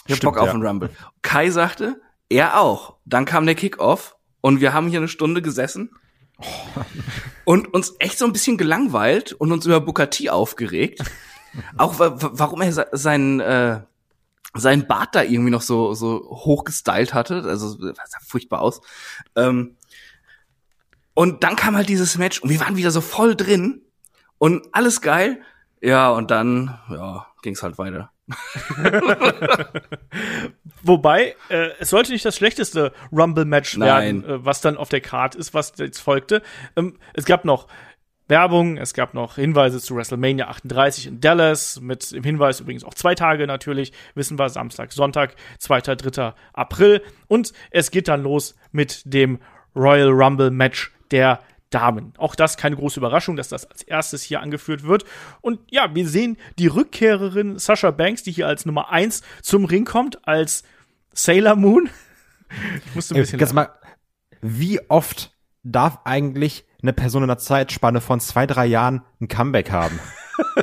Ich 0.06 0.14
hab 0.14 0.20
Bock 0.22 0.38
auf 0.38 0.46
ja. 0.46 0.52
den 0.52 0.66
Rumble. 0.66 0.90
Kai 1.22 1.50
sagte, 1.50 2.00
er 2.28 2.60
auch. 2.60 2.96
Dann 3.04 3.24
kam 3.24 3.46
der 3.46 3.54
Kickoff 3.54 4.16
und 4.40 4.60
wir 4.60 4.72
haben 4.72 4.88
hier 4.88 4.98
eine 4.98 5.08
Stunde 5.08 5.42
gesessen 5.42 5.90
und 7.44 7.72
uns 7.74 7.94
echt 7.98 8.18
so 8.18 8.24
ein 8.24 8.32
bisschen 8.32 8.56
gelangweilt 8.56 9.32
und 9.32 9.52
uns 9.52 9.66
über 9.66 9.80
Booker 9.80 10.10
T 10.10 10.30
aufgeregt. 10.30 11.00
Auch 11.76 11.98
wa 11.98 12.22
wa- 12.22 12.30
warum 12.34 12.62
er 12.62 12.72
se- 12.72 12.88
seinen 12.92 13.40
äh, 13.40 13.80
seinen 14.54 14.86
Bart 14.86 15.14
da 15.14 15.22
irgendwie 15.22 15.50
noch 15.50 15.62
so 15.62 15.94
so 15.94 16.22
hoch 16.30 16.64
gestylt 16.64 17.12
hatte, 17.12 17.42
also 17.44 17.74
das 17.92 18.10
sah 18.10 18.18
furchtbar 18.24 18.60
aus. 18.62 18.80
Ähm, 19.36 19.76
und 21.14 21.42
dann 21.42 21.56
kam 21.56 21.76
halt 21.76 21.88
dieses 21.88 22.16
Match 22.18 22.40
und 22.40 22.50
wir 22.50 22.60
waren 22.60 22.76
wieder 22.76 22.90
so 22.90 23.00
voll 23.00 23.34
drin 23.36 23.82
und 24.38 24.66
alles 24.72 25.00
geil. 25.00 25.42
Ja, 25.80 26.10
und 26.10 26.30
dann 26.30 26.78
ja, 26.90 27.26
ging's 27.42 27.62
halt 27.62 27.78
weiter. 27.78 28.12
Wobei, 30.82 31.34
äh, 31.48 31.70
es 31.78 31.90
sollte 31.90 32.12
nicht 32.12 32.24
das 32.24 32.36
schlechteste 32.36 32.92
Rumble-Match 33.12 33.78
werden, 33.78 34.24
äh, 34.24 34.44
was 34.44 34.60
dann 34.60 34.76
auf 34.76 34.88
der 34.88 35.00
Card 35.00 35.34
ist, 35.34 35.52
was 35.52 35.72
jetzt 35.78 36.00
folgte. 36.00 36.42
Ähm, 36.76 36.98
es 37.14 37.24
gab 37.24 37.44
noch 37.44 37.66
Werbung, 38.28 38.76
es 38.76 38.94
gab 38.94 39.12
noch 39.12 39.34
Hinweise 39.34 39.80
zu 39.80 39.96
WrestleMania 39.96 40.48
38 40.48 41.08
in 41.08 41.20
Dallas, 41.20 41.80
mit 41.80 42.12
dem 42.12 42.22
Hinweis 42.22 42.60
übrigens 42.60 42.84
auch 42.84 42.94
zwei 42.94 43.14
Tage 43.16 43.46
natürlich, 43.46 43.92
wissen 44.14 44.38
wir, 44.38 44.48
Samstag, 44.48 44.92
Sonntag, 44.92 45.34
2., 45.58 45.80
3. 45.80 46.32
April. 46.52 47.02
Und 47.26 47.52
es 47.70 47.90
geht 47.90 48.06
dann 48.06 48.22
los 48.22 48.54
mit 48.70 49.02
dem 49.04 49.40
Royal 49.74 50.10
Rumble 50.10 50.50
Match 50.50 50.92
der 51.10 51.40
Damen. 51.70 52.12
Auch 52.18 52.34
das 52.34 52.56
keine 52.56 52.76
große 52.76 53.00
Überraschung, 53.00 53.36
dass 53.36 53.48
das 53.48 53.64
als 53.64 53.82
erstes 53.82 54.22
hier 54.22 54.40
angeführt 54.40 54.82
wird. 54.82 55.04
Und 55.40 55.60
ja, 55.70 55.94
wir 55.94 56.08
sehen 56.08 56.36
die 56.58 56.66
Rückkehrerin 56.66 57.58
Sasha 57.58 57.90
Banks, 57.92 58.22
die 58.22 58.32
hier 58.32 58.46
als 58.46 58.66
Nummer 58.66 58.90
eins 58.90 59.22
zum 59.42 59.64
Ring 59.64 59.84
kommt, 59.84 60.26
als 60.26 60.64
Sailor 61.12 61.56
Moon. 61.56 61.88
Ich 62.84 62.94
musste 62.96 63.14
ein 63.14 63.18
Ey, 63.18 63.22
bisschen 63.22 63.38
lachen. 63.38 63.54
mal, 63.54 63.68
wie 64.40 64.80
oft 64.90 65.32
darf 65.62 66.00
eigentlich 66.02 66.64
eine 66.82 66.92
Person 66.92 67.22
in 67.22 67.30
einer 67.30 67.38
Zeitspanne 67.38 68.00
von 68.00 68.18
zwei, 68.18 68.44
drei 68.44 68.66
Jahren 68.66 69.02
ein 69.20 69.28
Comeback 69.28 69.70
haben? 69.70 70.00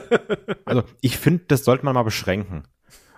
also, 0.65 0.83
ich 0.99 1.17
finde, 1.17 1.45
das 1.47 1.63
sollte 1.63 1.85
man 1.85 1.93
mal 1.93 2.03
beschränken. 2.03 2.63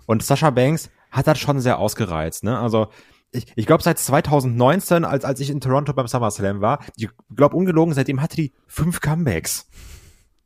Und 0.05 0.21
Sasha 0.21 0.51
Banks 0.51 0.91
hat 1.09 1.25
das 1.25 1.39
schon 1.39 1.59
sehr 1.59 1.79
ausgereizt, 1.79 2.43
ne? 2.43 2.59
Also, 2.59 2.89
ich, 3.31 3.45
ich 3.55 3.65
glaube, 3.65 3.83
seit 3.83 3.99
2019, 3.99 5.05
als, 5.05 5.23
als 5.23 5.39
ich 5.39 5.49
in 5.49 5.61
Toronto 5.61 5.93
beim 5.93 6.07
SummerSlam 6.07 6.61
war, 6.61 6.79
ich 6.97 7.09
glaube, 7.35 7.55
ungelogen, 7.55 7.93
seitdem 7.93 8.21
hatte 8.21 8.35
die 8.35 8.53
fünf 8.67 9.01
Comebacks. 9.01 9.67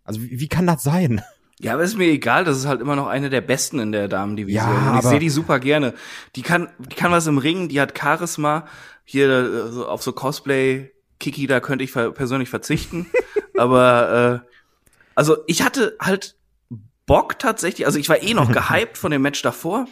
Also, 0.04 0.22
wie, 0.22 0.40
wie 0.40 0.48
kann 0.48 0.68
das 0.68 0.84
sein? 0.84 1.22
Ja, 1.60 1.74
aber 1.74 1.84
ist 1.84 1.98
mir 1.98 2.08
egal, 2.08 2.44
das 2.44 2.58
ist 2.58 2.66
halt 2.66 2.82
immer 2.82 2.96
noch 2.96 3.08
eine 3.08 3.30
der 3.30 3.42
besten 3.42 3.80
in 3.80 3.92
der 3.92 4.08
Damendivision. 4.08 4.66
Ja, 4.66 4.92
Und 4.92 5.00
ich 5.00 5.06
sehe 5.06 5.20
die 5.20 5.30
super 5.30 5.60
gerne. 5.60 5.94
Die 6.36 6.42
kann, 6.42 6.70
die 6.78 6.96
kann 6.96 7.12
was 7.12 7.28
im 7.28 7.38
Ring, 7.38 7.70
die 7.70 7.80
hat 7.80 7.98
Charisma. 7.98 8.66
Hier 9.06 9.30
äh, 9.30 9.72
so 9.72 9.88
auf 9.88 10.04
so 10.04 10.12
Cosplay, 10.12 10.92
Kiki, 11.20 11.48
da 11.48 11.60
könnte 11.60 11.84
ich 11.84 11.92
ver 11.92 12.12
persönlich 12.12 12.50
verzichten. 12.50 13.08
Aber 13.58 14.44
äh, 14.44 14.50
also 15.16 15.38
ich 15.48 15.64
hatte 15.64 15.96
halt 16.02 16.36
Bock 17.06 17.40
tatsächlich, 17.40 17.86
also 17.86 18.00
ich 18.00 18.10
war 18.10 18.22
eh 18.22 18.34
noch 18.34 18.52
gehypt 18.52 18.98
von 18.98 19.12
dem 19.12 19.22
Match 19.22 19.42
davor 19.42 19.86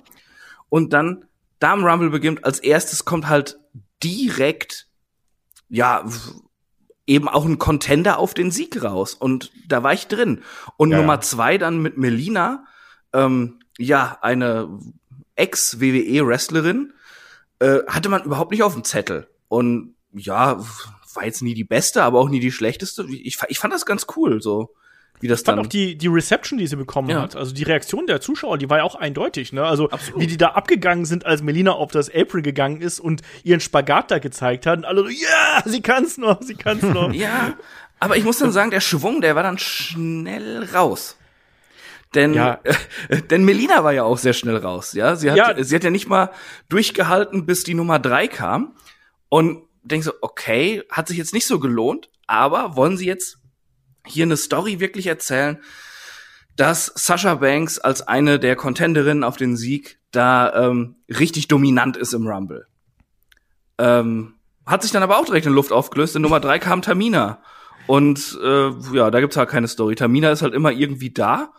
und 0.69 0.93
dann 0.93 1.25
da 1.61 1.73
im 1.73 1.85
Rumble 1.85 2.09
beginnt, 2.09 2.43
als 2.43 2.59
erstes 2.59 3.05
kommt 3.05 3.29
halt 3.29 3.59
direkt 4.03 4.87
ja 5.69 6.03
eben 7.07 7.29
auch 7.29 7.45
ein 7.45 7.59
Contender 7.59 8.17
auf 8.17 8.33
den 8.33 8.51
Sieg 8.51 8.83
raus. 8.83 9.13
Und 9.13 9.51
da 9.67 9.83
war 9.83 9.93
ich 9.93 10.07
drin. 10.07 10.41
Und 10.75 10.91
Ja, 10.91 10.97
Nummer 10.97 11.21
zwei 11.21 11.57
dann 11.57 11.81
mit 11.81 11.97
Melina 11.97 12.65
ähm, 13.13 13.59
ja 13.77 14.17
eine 14.21 14.79
Ex-WWE-Wrestlerin 15.35 16.93
äh, 17.59 17.79
hatte 17.87 18.09
man 18.09 18.23
überhaupt 18.23 18.51
nicht 18.51 18.63
auf 18.63 18.73
dem 18.73 18.83
Zettel. 18.83 19.29
Und 19.47 19.95
ja 20.13 20.59
war 21.13 21.25
jetzt 21.25 21.41
nie 21.41 21.53
die 21.53 21.63
beste, 21.63 22.03
aber 22.03 22.19
auch 22.19 22.29
nie 22.29 22.39
die 22.39 22.51
schlechteste. 22.51 23.05
Ich, 23.09 23.37
ich 23.47 23.59
fand 23.59 23.73
das 23.73 23.85
ganz 23.85 24.07
cool, 24.15 24.41
so 24.41 24.73
wie 25.21 25.27
das 25.27 25.41
Ich 25.41 25.45
fand 25.45 25.57
dann. 25.59 25.65
auch 25.65 25.69
die, 25.69 25.95
die 25.97 26.07
Reception, 26.07 26.57
die 26.59 26.67
sie 26.67 26.75
bekommen 26.75 27.09
Ja. 27.09 27.21
hat, 27.21 27.35
also 27.35 27.53
die 27.53 27.63
Reaktion 27.63 28.07
der 28.07 28.19
Zuschauer, 28.21 28.57
die 28.57 28.69
war 28.69 28.79
ja 28.79 28.83
auch 28.83 28.95
eindeutig, 28.95 29.53
ne? 29.53 29.63
Also 29.63 29.89
Absolut. 29.89 30.19
wie 30.21 30.27
die 30.27 30.37
da 30.37 30.49
abgegangen 30.49 31.05
sind, 31.05 31.25
als 31.25 31.41
Melina 31.41 31.71
auf 31.73 31.91
das 31.91 32.09
Apron 32.13 32.41
gegangen 32.43 32.81
ist 32.81 32.99
und 32.99 33.21
ihren 33.43 33.59
Spagat 33.59 34.11
da 34.11 34.19
gezeigt 34.19 34.65
hat 34.65 34.79
und 34.79 34.85
alle 34.85 35.01
so, 35.03 35.07
ja, 35.09 35.61
sie 35.65 35.81
kann's 35.81 36.17
noch, 36.17 36.41
sie 36.41 36.55
kann's 36.55 36.83
noch. 36.83 37.13
Ja, 37.13 37.53
aber 37.99 38.17
ich 38.17 38.23
muss 38.23 38.39
dann 38.39 38.51
sagen, 38.51 38.71
der 38.71 38.81
Schwung, 38.81 39.21
der 39.21 39.35
war 39.35 39.43
dann 39.43 39.57
schnell 39.59 40.63
raus. 40.73 41.17
Denn, 42.15 42.33
Ja. 42.33 42.59
äh, 43.09 43.21
denn 43.29 43.45
Melina 43.45 43.83
war 43.83 43.93
ja 43.93 44.03
auch 44.03 44.17
sehr 44.17 44.33
schnell 44.33 44.57
raus, 44.57 44.93
ja. 44.93 45.15
Sie 45.15 45.29
hat, 45.31 45.37
Ja. 45.37 45.63
sie 45.63 45.75
hat 45.75 45.83
ja 45.83 45.89
nicht 45.91 46.07
mal 46.09 46.31
durchgehalten, 46.69 47.45
bis 47.45 47.63
die 47.63 47.73
Nummer 47.73 47.99
drei 47.99 48.27
kam. 48.27 48.75
Und 49.29 49.63
denk 49.83 50.03
so, 50.03 50.11
okay, 50.21 50.83
hat 50.91 51.07
sich 51.07 51.17
jetzt 51.17 51.33
nicht 51.33 51.45
so 51.47 51.59
gelohnt, 51.59 52.09
aber 52.27 52.75
wollen 52.75 52.97
sie 52.97 53.05
jetzt 53.05 53.37
hier 54.05 54.25
eine 54.25 54.37
Story 54.37 54.79
wirklich 54.79 55.07
erzählen, 55.07 55.59
dass 56.55 56.91
Sasha 56.95 57.35
Banks 57.35 57.79
als 57.79 58.07
eine 58.07 58.39
der 58.39 58.55
Contenderinnen 58.55 59.23
auf 59.23 59.37
den 59.37 59.55
Sieg 59.55 59.99
da 60.11 60.53
ähm, 60.53 60.97
richtig 61.07 61.47
dominant 61.47 61.97
ist 61.97 62.13
im 62.13 62.27
Rumble. 62.27 62.67
Ähm, 63.77 64.35
hat 64.65 64.83
sich 64.83 64.91
dann 64.91 65.03
aber 65.03 65.17
auch 65.17 65.25
direkt 65.25 65.45
in 65.45 65.53
Luft 65.53 65.71
aufgelöst. 65.71 66.15
In 66.15 66.21
Nummer 66.21 66.39
drei 66.39 66.59
kam 66.59 66.81
Tamina. 66.81 67.41
Und 67.87 68.37
äh, 68.43 68.69
ja, 68.93 69.09
da 69.09 69.19
gibt's 69.19 69.37
halt 69.37 69.49
keine 69.49 69.67
Story. 69.67 69.95
Tamina 69.95 70.31
ist 70.31 70.41
halt 70.41 70.53
immer 70.53 70.71
irgendwie 70.71 71.11
da. 71.11 71.53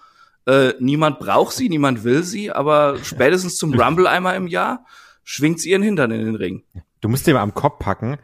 Äh, 0.47 0.75
niemand 0.79 1.19
braucht 1.19 1.55
sie, 1.55 1.69
niemand 1.69 2.05
will 2.05 2.23
sie, 2.23 2.51
aber 2.51 2.97
spätestens 3.03 3.57
zum 3.57 3.75
Rumble 3.75 4.07
einmal 4.07 4.37
im 4.37 4.47
Jahr 4.47 4.85
schwingt 5.25 5.61
sie 5.61 5.71
ihren 5.71 5.83
Hintern 5.83 6.11
in 6.11 6.25
den 6.25 6.35
Ring. 6.35 6.65
Du 7.01 7.09
musst 7.09 7.27
dir 7.27 7.35
mal 7.35 7.43
am 7.43 7.55
Kopf 7.55 7.79
packen, 7.79 8.19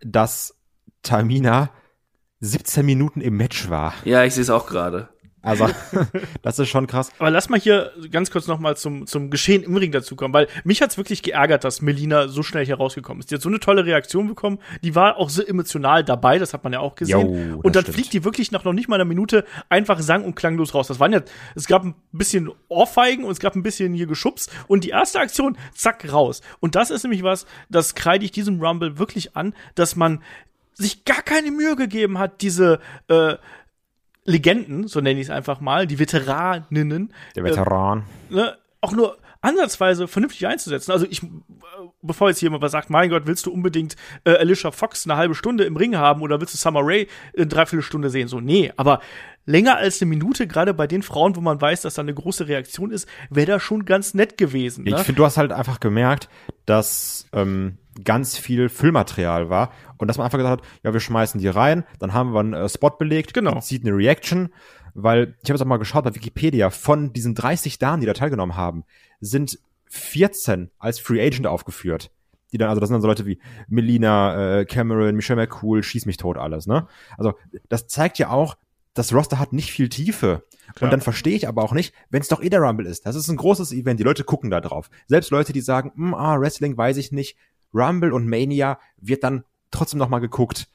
dass 0.00 0.54
Tamina 1.02 1.70
17 2.46 2.84
Minuten 2.84 3.20
im 3.20 3.36
Match 3.36 3.68
war. 3.68 3.94
Ja, 4.04 4.24
ich 4.24 4.34
sehe 4.34 4.42
es 4.42 4.50
auch 4.50 4.66
gerade. 4.66 5.08
Also, 5.46 5.68
das 6.42 6.58
ist 6.58 6.68
schon 6.68 6.88
krass. 6.88 7.12
Aber 7.20 7.30
lass 7.30 7.48
mal 7.48 7.60
hier 7.60 7.92
ganz 8.10 8.32
kurz 8.32 8.48
noch 8.48 8.58
mal 8.58 8.76
zum, 8.76 9.06
zum 9.06 9.30
Geschehen 9.30 9.62
im 9.62 9.76
Ring 9.76 9.92
dazukommen, 9.92 10.34
weil 10.34 10.48
mich 10.64 10.82
hat's 10.82 10.96
wirklich 10.96 11.22
geärgert, 11.22 11.62
dass 11.62 11.80
Melina 11.80 12.26
so 12.26 12.42
schnell 12.42 12.66
hier 12.66 12.78
rausgekommen 12.78 13.20
ist. 13.20 13.30
Die 13.30 13.36
hat 13.36 13.42
so 13.42 13.48
eine 13.48 13.60
tolle 13.60 13.86
Reaktion 13.86 14.26
bekommen, 14.26 14.58
die 14.82 14.96
war 14.96 15.18
auch 15.18 15.30
so 15.30 15.44
emotional 15.44 16.02
dabei, 16.02 16.40
das 16.40 16.52
hat 16.52 16.64
man 16.64 16.72
ja 16.72 16.80
auch 16.80 16.96
gesehen. 16.96 17.20
Jo, 17.20 17.60
und 17.62 17.76
dann 17.76 17.84
stimmt. 17.84 17.94
fliegt 17.94 18.12
die 18.12 18.24
wirklich 18.24 18.50
nach 18.50 18.64
noch 18.64 18.72
nicht 18.72 18.88
mal 18.88 18.96
einer 18.96 19.04
Minute 19.04 19.44
einfach 19.68 20.00
sang- 20.00 20.24
und 20.24 20.34
klanglos 20.34 20.74
raus. 20.74 20.88
Das 20.88 20.98
waren 20.98 21.12
ja, 21.12 21.20
es 21.54 21.68
gab 21.68 21.84
ein 21.84 21.94
bisschen 22.10 22.50
Ohrfeigen 22.68 23.24
und 23.24 23.30
es 23.30 23.38
gab 23.38 23.54
ein 23.54 23.62
bisschen 23.62 23.94
hier 23.94 24.08
Geschubs 24.08 24.50
und 24.66 24.82
die 24.82 24.90
erste 24.90 25.20
Aktion, 25.20 25.56
zack, 25.72 26.12
raus. 26.12 26.40
Und 26.58 26.74
das 26.74 26.90
ist 26.90 27.04
nämlich 27.04 27.22
was, 27.22 27.46
das 27.70 27.94
kreide 27.94 28.24
ich 28.24 28.32
diesem 28.32 28.60
Rumble 28.60 28.98
wirklich 28.98 29.36
an, 29.36 29.54
dass 29.76 29.94
man 29.94 30.22
sich 30.78 31.04
gar 31.04 31.22
keine 31.22 31.50
Mühe 31.50 31.74
gegeben 31.76 32.18
hat, 32.18 32.42
diese 32.42 32.80
äh, 33.08 33.34
Legenden, 34.24 34.88
so 34.88 35.00
nenne 35.00 35.20
ich 35.20 35.26
es 35.26 35.30
einfach 35.30 35.60
mal, 35.60 35.86
die 35.86 35.98
Veteraninnen, 35.98 37.12
Der 37.34 37.44
Veteran. 37.44 38.04
ne, 38.28 38.56
auch 38.80 38.92
nur 38.92 39.16
ansatzweise 39.40 40.08
vernünftig 40.08 40.46
einzusetzen. 40.46 40.92
Also 40.92 41.06
ich, 41.08 41.22
äh, 41.22 41.26
bevor 42.02 42.28
jetzt 42.28 42.40
jemand 42.40 42.62
was 42.62 42.72
sagt, 42.72 42.90
mein 42.90 43.10
Gott, 43.10 43.26
willst 43.26 43.46
du 43.46 43.52
unbedingt 43.52 43.96
äh, 44.24 44.36
Alicia 44.36 44.70
Fox 44.70 45.06
eine 45.06 45.16
halbe 45.16 45.34
Stunde 45.34 45.64
im 45.64 45.76
Ring 45.76 45.96
haben 45.96 46.22
oder 46.22 46.40
willst 46.40 46.54
du 46.54 46.58
Summer 46.58 46.80
Rae 46.82 47.06
eine 47.36 47.46
Dreiviertelstunde 47.46 48.10
sehen? 48.10 48.28
So, 48.28 48.40
nee, 48.40 48.72
aber 48.76 49.00
länger 49.44 49.76
als 49.76 50.02
eine 50.02 50.08
Minute, 50.08 50.46
gerade 50.46 50.74
bei 50.74 50.86
den 50.86 51.02
Frauen, 51.02 51.36
wo 51.36 51.40
man 51.40 51.60
weiß, 51.60 51.82
dass 51.82 51.94
da 51.94 52.02
eine 52.02 52.14
große 52.14 52.48
Reaktion 52.48 52.90
ist, 52.90 53.08
wäre 53.30 53.46
da 53.46 53.60
schon 53.60 53.84
ganz 53.84 54.14
nett 54.14 54.36
gewesen. 54.38 54.84
Ne? 54.84 54.90
Ich 54.90 54.96
finde, 54.98 55.18
du 55.18 55.24
hast 55.24 55.36
halt 55.36 55.52
einfach 55.52 55.80
gemerkt, 55.80 56.28
dass 56.66 57.26
ähm, 57.32 57.78
ganz 58.04 58.36
viel 58.36 58.68
Füllmaterial 58.68 59.48
war 59.48 59.72
und 59.98 60.08
dass 60.08 60.18
man 60.18 60.24
einfach 60.24 60.38
gesagt 60.38 60.62
hat, 60.62 60.68
ja, 60.82 60.92
wir 60.92 61.00
schmeißen 61.00 61.40
die 61.40 61.48
rein, 61.48 61.84
dann 62.00 62.12
haben 62.12 62.32
wir 62.32 62.40
einen 62.40 62.52
äh, 62.54 62.68
Spot 62.68 62.90
belegt, 62.90 63.34
Genau. 63.34 63.54
die 63.54 63.60
zieht 63.60 63.86
eine 63.86 63.96
Reaction, 63.96 64.50
weil 64.94 65.34
ich 65.42 65.48
habe 65.50 65.54
jetzt 65.54 65.62
auch 65.62 65.66
mal 65.66 65.76
geschaut 65.78 66.04
bei 66.04 66.14
Wikipedia, 66.14 66.70
von 66.70 67.12
diesen 67.12 67.34
30 67.34 67.78
Damen, 67.78 68.00
die 68.00 68.06
da 68.06 68.14
teilgenommen 68.14 68.56
haben, 68.56 68.84
sind 69.20 69.58
14 69.86 70.70
als 70.78 70.98
Free 70.98 71.24
Agent 71.24 71.46
aufgeführt. 71.46 72.10
Die 72.52 72.58
dann, 72.58 72.68
also 72.68 72.80
das 72.80 72.88
sind 72.88 72.94
dann 72.94 73.02
so 73.02 73.08
Leute 73.08 73.26
wie 73.26 73.40
Melina, 73.68 74.60
äh, 74.60 74.64
Cameron, 74.64 75.16
Michelle 75.16 75.40
McCool, 75.40 75.82
schieß 75.82 76.06
mich 76.06 76.16
tot 76.16 76.36
alles, 76.36 76.66
ne? 76.66 76.86
Also 77.18 77.34
das 77.68 77.88
zeigt 77.88 78.18
ja 78.18 78.30
auch, 78.30 78.56
das 78.94 79.12
Roster 79.12 79.38
hat 79.38 79.52
nicht 79.52 79.72
viel 79.72 79.88
Tiefe. 79.88 80.44
Und 80.80 80.90
dann 80.90 81.00
verstehe 81.00 81.36
ich 81.36 81.46
aber 81.48 81.62
auch 81.62 81.72
nicht, 81.72 81.94
wenn 82.10 82.22
es 82.22 82.28
doch 82.28 82.42
eh 82.42 82.48
der 82.48 82.60
Rumble 82.60 82.86
ist. 82.86 83.04
Das 83.06 83.14
ist 83.14 83.28
ein 83.28 83.36
großes 83.36 83.72
Event, 83.72 84.00
die 84.00 84.04
Leute 84.04 84.24
gucken 84.24 84.50
da 84.50 84.60
drauf. 84.60 84.90
Selbst 85.06 85.30
Leute, 85.30 85.52
die 85.52 85.60
sagen, 85.60 85.92
"Hm, 85.94 86.14
ah, 86.14 86.40
Wrestling 86.40 86.76
weiß 86.76 86.96
ich 86.96 87.12
nicht, 87.12 87.36
Rumble 87.74 88.12
und 88.12 88.28
Mania 88.28 88.78
wird 88.96 89.22
dann 89.22 89.44
trotzdem 89.70 89.98
noch 89.98 90.08
mal 90.08 90.20
geguckt. 90.20 90.68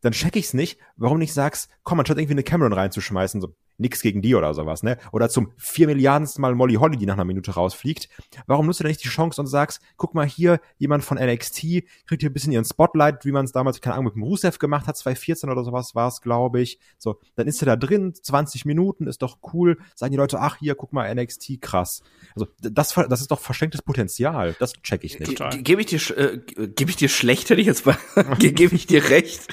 Dann 0.00 0.12
check 0.12 0.36
ich's 0.36 0.54
nicht, 0.54 0.78
warum 0.96 1.18
nicht 1.18 1.32
sagst, 1.32 1.70
komm, 1.84 2.00
anstatt 2.00 2.18
irgendwie 2.18 2.34
eine 2.34 2.42
Cameron 2.42 2.72
reinzuschmeißen, 2.72 3.40
so 3.40 3.54
nix 3.80 4.00
gegen 4.02 4.22
die 4.22 4.34
oder 4.34 4.54
sowas, 4.54 4.82
ne? 4.82 4.98
Oder 5.12 5.28
zum 5.28 5.52
vier 5.56 5.86
Milliardensten 5.86 6.40
Mal 6.42 6.54
Molly 6.54 6.74
Holly, 6.74 6.96
die 6.96 7.06
nach 7.06 7.14
einer 7.14 7.24
Minute 7.24 7.52
rausfliegt. 7.52 8.08
Warum 8.46 8.66
nutzt 8.66 8.80
du 8.80 8.84
denn 8.84 8.90
nicht 8.90 9.02
die 9.02 9.08
Chance 9.08 9.40
und 9.40 9.46
sagst, 9.46 9.80
guck 9.96 10.14
mal 10.14 10.26
hier, 10.26 10.60
jemand 10.78 11.02
von 11.04 11.18
NXT 11.18 11.60
kriegt 12.06 12.20
hier 12.20 12.30
ein 12.30 12.32
bisschen 12.32 12.52
ihren 12.52 12.64
Spotlight, 12.64 13.24
wie 13.24 13.32
man 13.32 13.44
es 13.44 13.52
damals, 13.52 13.80
keine 13.80 13.94
Ahnung, 13.94 14.06
mit 14.06 14.14
dem 14.14 14.22
Rusev 14.22 14.58
gemacht 14.58 14.86
hat, 14.86 14.96
2014 14.96 15.50
oder 15.50 15.64
sowas 15.64 15.94
war 15.94 16.08
es, 16.08 16.20
glaube 16.20 16.60
ich. 16.60 16.78
So, 16.98 17.18
dann 17.36 17.46
ist 17.48 17.62
er 17.62 17.66
da 17.66 17.76
drin, 17.76 18.14
20 18.14 18.64
Minuten, 18.66 19.06
ist 19.06 19.22
doch 19.22 19.38
cool. 19.52 19.78
Sagen 19.94 20.12
die 20.12 20.18
Leute, 20.18 20.38
ach 20.40 20.56
hier, 20.58 20.74
guck 20.74 20.92
mal, 20.92 21.12
NXT, 21.14 21.60
krass. 21.60 22.02
Also, 22.34 22.46
das, 22.60 22.94
das 22.94 23.20
ist 23.20 23.30
doch 23.30 23.40
verschenktes 23.40 23.82
Potenzial. 23.82 24.54
Das 24.58 24.74
check 24.82 25.04
ich 25.04 25.18
nicht. 25.18 25.40
Gebe 25.64 25.80
ich 25.80 25.86
dir, 25.86 26.18
äh, 26.18 26.38
ge- 26.38 26.68
gebe 26.68 26.90
ich 26.90 26.96
dir 26.96 27.08
schlecht, 27.08 27.48
hätte 27.50 27.60
ich 27.60 27.66
jetzt 27.66 27.84
gebe 28.38 28.74
ich 28.74 28.86
dir 28.86 29.08
recht. 29.08 29.48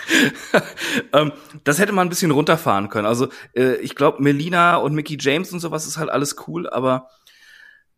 ähm, 1.14 1.32
das 1.64 1.80
hätte 1.80 1.92
man 1.94 2.08
ein 2.08 2.10
bisschen 2.10 2.32
runterfahren 2.32 2.90
können. 2.90 3.06
Also, 3.08 3.30
äh, 3.56 3.76
ich 3.78 3.96
glaube, 3.96 4.17
Melina 4.20 4.78
und 4.78 4.94
Mickey 4.94 5.18
James 5.20 5.52
und 5.54 5.60
sowas 5.60 5.86
ist 5.88 5.98
halt 5.98 6.10
alles 6.10 6.36
cool, 6.48 6.70
aber 6.70 7.10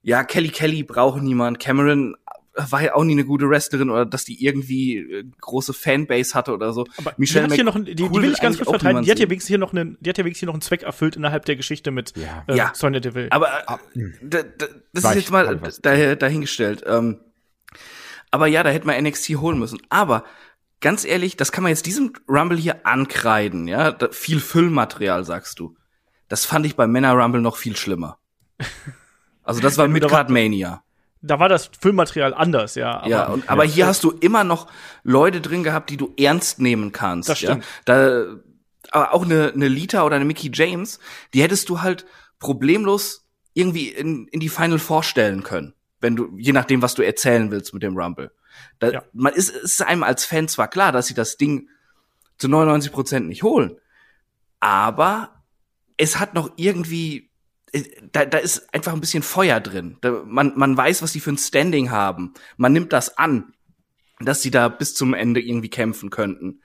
ja, 0.01 0.23
Kelly 0.23 0.49
Kelly 0.49 0.83
braucht 0.83 1.21
niemand. 1.21 1.59
Cameron 1.59 2.15
war 2.55 2.81
ja 2.81 2.95
auch 2.95 3.03
nie 3.03 3.13
eine 3.13 3.25
gute 3.25 3.49
Wrestlerin 3.49 3.89
oder 3.89 4.05
dass 4.05 4.25
die 4.25 4.43
irgendwie 4.43 4.97
äh, 4.97 5.23
große 5.39 5.73
Fanbase 5.73 6.33
hatte 6.33 6.53
oder 6.53 6.73
so. 6.73 6.85
Aber 6.97 7.13
Michelle 7.17 7.45
die 7.47 7.51
hat 7.51 7.55
hier 7.55 7.63
noch, 7.63 7.75
die, 7.81 7.95
die 7.95 8.11
will 8.11 8.31
ich 8.31 8.39
ganz 8.41 8.57
kurz 8.57 8.67
auch 8.67 8.71
verteidigen. 8.73 9.03
Die 9.03 9.11
hat 9.11 9.19
ja 9.19 9.29
wenigstens 9.29 9.47
hier 9.47 9.57
noch 9.57 9.71
einen, 9.71 9.97
die 10.01 10.09
hat 10.09 10.17
ja 10.17 10.25
wenigstens 10.25 10.39
hier 10.41 10.47
noch 10.47 10.53
einen 10.55 10.61
Zweck 10.61 10.83
erfüllt 10.83 11.15
innerhalb 11.15 11.45
der 11.45 11.55
Geschichte 11.55 11.91
mit 11.91 12.13
Ja. 12.17 12.43
äh, 12.47 12.57
Ja. 12.57 12.71
Sonja 12.73 12.99
Deville. 12.99 13.31
Aber 13.31 13.47
äh, 13.47 14.01
da, 14.21 14.43
da, 14.43 14.65
das 14.93 15.03
ist 15.03 15.15
jetzt 15.15 15.31
mal 15.31 15.59
da, 15.81 16.15
dahingestellt. 16.15 16.83
Ähm, 16.85 17.19
aber 18.31 18.47
ja, 18.47 18.63
da 18.63 18.69
hätte 18.71 18.87
man 18.87 19.01
NXT 19.03 19.29
holen 19.37 19.57
müssen. 19.59 19.79
Aber 19.89 20.23
ganz 20.81 21.05
ehrlich, 21.05 21.37
das 21.37 21.51
kann 21.51 21.63
man 21.63 21.69
jetzt 21.69 21.85
diesem 21.85 22.13
Rumble 22.27 22.57
hier 22.57 22.85
ankreiden. 22.85 23.67
Ja, 23.67 23.91
da, 23.91 24.09
viel 24.11 24.39
Füllmaterial, 24.39 25.23
sagst 25.23 25.59
du. 25.59 25.75
Das 26.29 26.45
fand 26.45 26.65
ich 26.65 26.75
beim 26.77 26.91
Männer 26.91 27.11
Rumble 27.13 27.41
noch 27.41 27.57
viel 27.57 27.75
schlimmer. 27.75 28.17
Also 29.43 29.59
das 29.61 29.77
war 29.77 29.85
Ja, 29.87 29.91
mit 29.91 30.03
da 30.03 30.07
war- 30.09 30.17
Card 30.19 30.29
Mania. 30.29 30.83
da 31.21 31.39
war 31.39 31.49
das 31.49 31.69
Filmmaterial 31.81 32.33
anders, 32.33 32.75
ja. 32.75 32.99
Aber, 32.99 33.07
ja, 33.09 33.27
und, 33.27 33.49
aber 33.49 33.63
hier 33.65 33.87
hast 33.87 34.03
du 34.05 34.11
immer 34.11 34.43
noch 34.45 34.67
Leute 35.03 35.41
drin 35.41 35.63
gehabt, 35.63 35.89
die 35.89 35.97
du 35.97 36.13
ernst 36.17 36.59
nehmen 36.59 36.91
kannst. 36.93 37.27
Das 37.29 37.39
stimmt. 37.39 37.63
Ja? 37.63 37.69
Da, 37.85 38.25
aber 38.91 39.13
auch 39.13 39.23
eine, 39.25 39.51
eine 39.53 39.67
Lita 39.67 40.03
oder 40.03 40.15
eine 40.15 40.25
Mickey 40.25 40.49
James, 40.53 40.99
die 41.33 41.41
hättest 41.43 41.67
du 41.69 41.81
halt 41.81 42.05
problemlos 42.39 43.27
irgendwie 43.53 43.89
in, 43.89 44.27
in 44.27 44.39
die 44.39 44.49
Final 44.49 44.79
Four 44.79 45.03
stellen 45.03 45.43
können. 45.43 45.73
Wenn 45.99 46.15
du, 46.15 46.29
je 46.37 46.53
nachdem, 46.53 46.81
was 46.81 46.93
du 46.95 47.01
erzählen 47.01 47.51
willst 47.51 47.73
mit 47.73 47.83
dem 47.83 47.97
Rumble. 47.97 48.31
Da, 48.79 48.89
Ja. 48.91 49.03
Man 49.13 49.33
ist, 49.33 49.49
ist 49.49 49.81
einem 49.81 50.03
als 50.03 50.23
Fan 50.25 50.47
zwar 50.47 50.69
klar, 50.69 50.91
dass 50.91 51.07
sie 51.07 51.13
das 51.13 51.35
Ding 51.37 51.67
zu 52.37 52.47
99 52.47 52.91
Prozent 52.91 53.27
nicht 53.27 53.43
holen, 53.43 53.77
aber 54.59 55.38
es 55.99 56.19
hat 56.19 56.33
noch 56.33 56.51
irgendwie, 56.55 57.29
äh, 57.73 57.83
da, 58.11 58.25
da 58.25 58.39
ist 58.39 58.73
einfach 58.73 58.93
ein 58.93 59.01
bisschen 59.01 59.21
Feuer 59.21 59.59
drin. 59.59 59.97
Da, 60.01 60.23
man, 60.25 60.53
man 60.55 60.75
weiß, 60.75 61.03
was 61.03 61.11
die 61.11 61.19
für 61.19 61.31
ein 61.31 61.37
Standing 61.37 61.91
haben. 61.91 62.33
Man 62.57 62.73
nimmt 62.73 62.93
das 62.93 63.17
an, 63.17 63.53
dass 64.19 64.41
sie 64.41 64.49
da 64.49 64.69
bis 64.69 64.95
zum 64.95 65.13
Ende 65.13 65.41
irgendwie 65.41 65.69
kämpfen 65.69 66.09
könnten. 66.09 66.61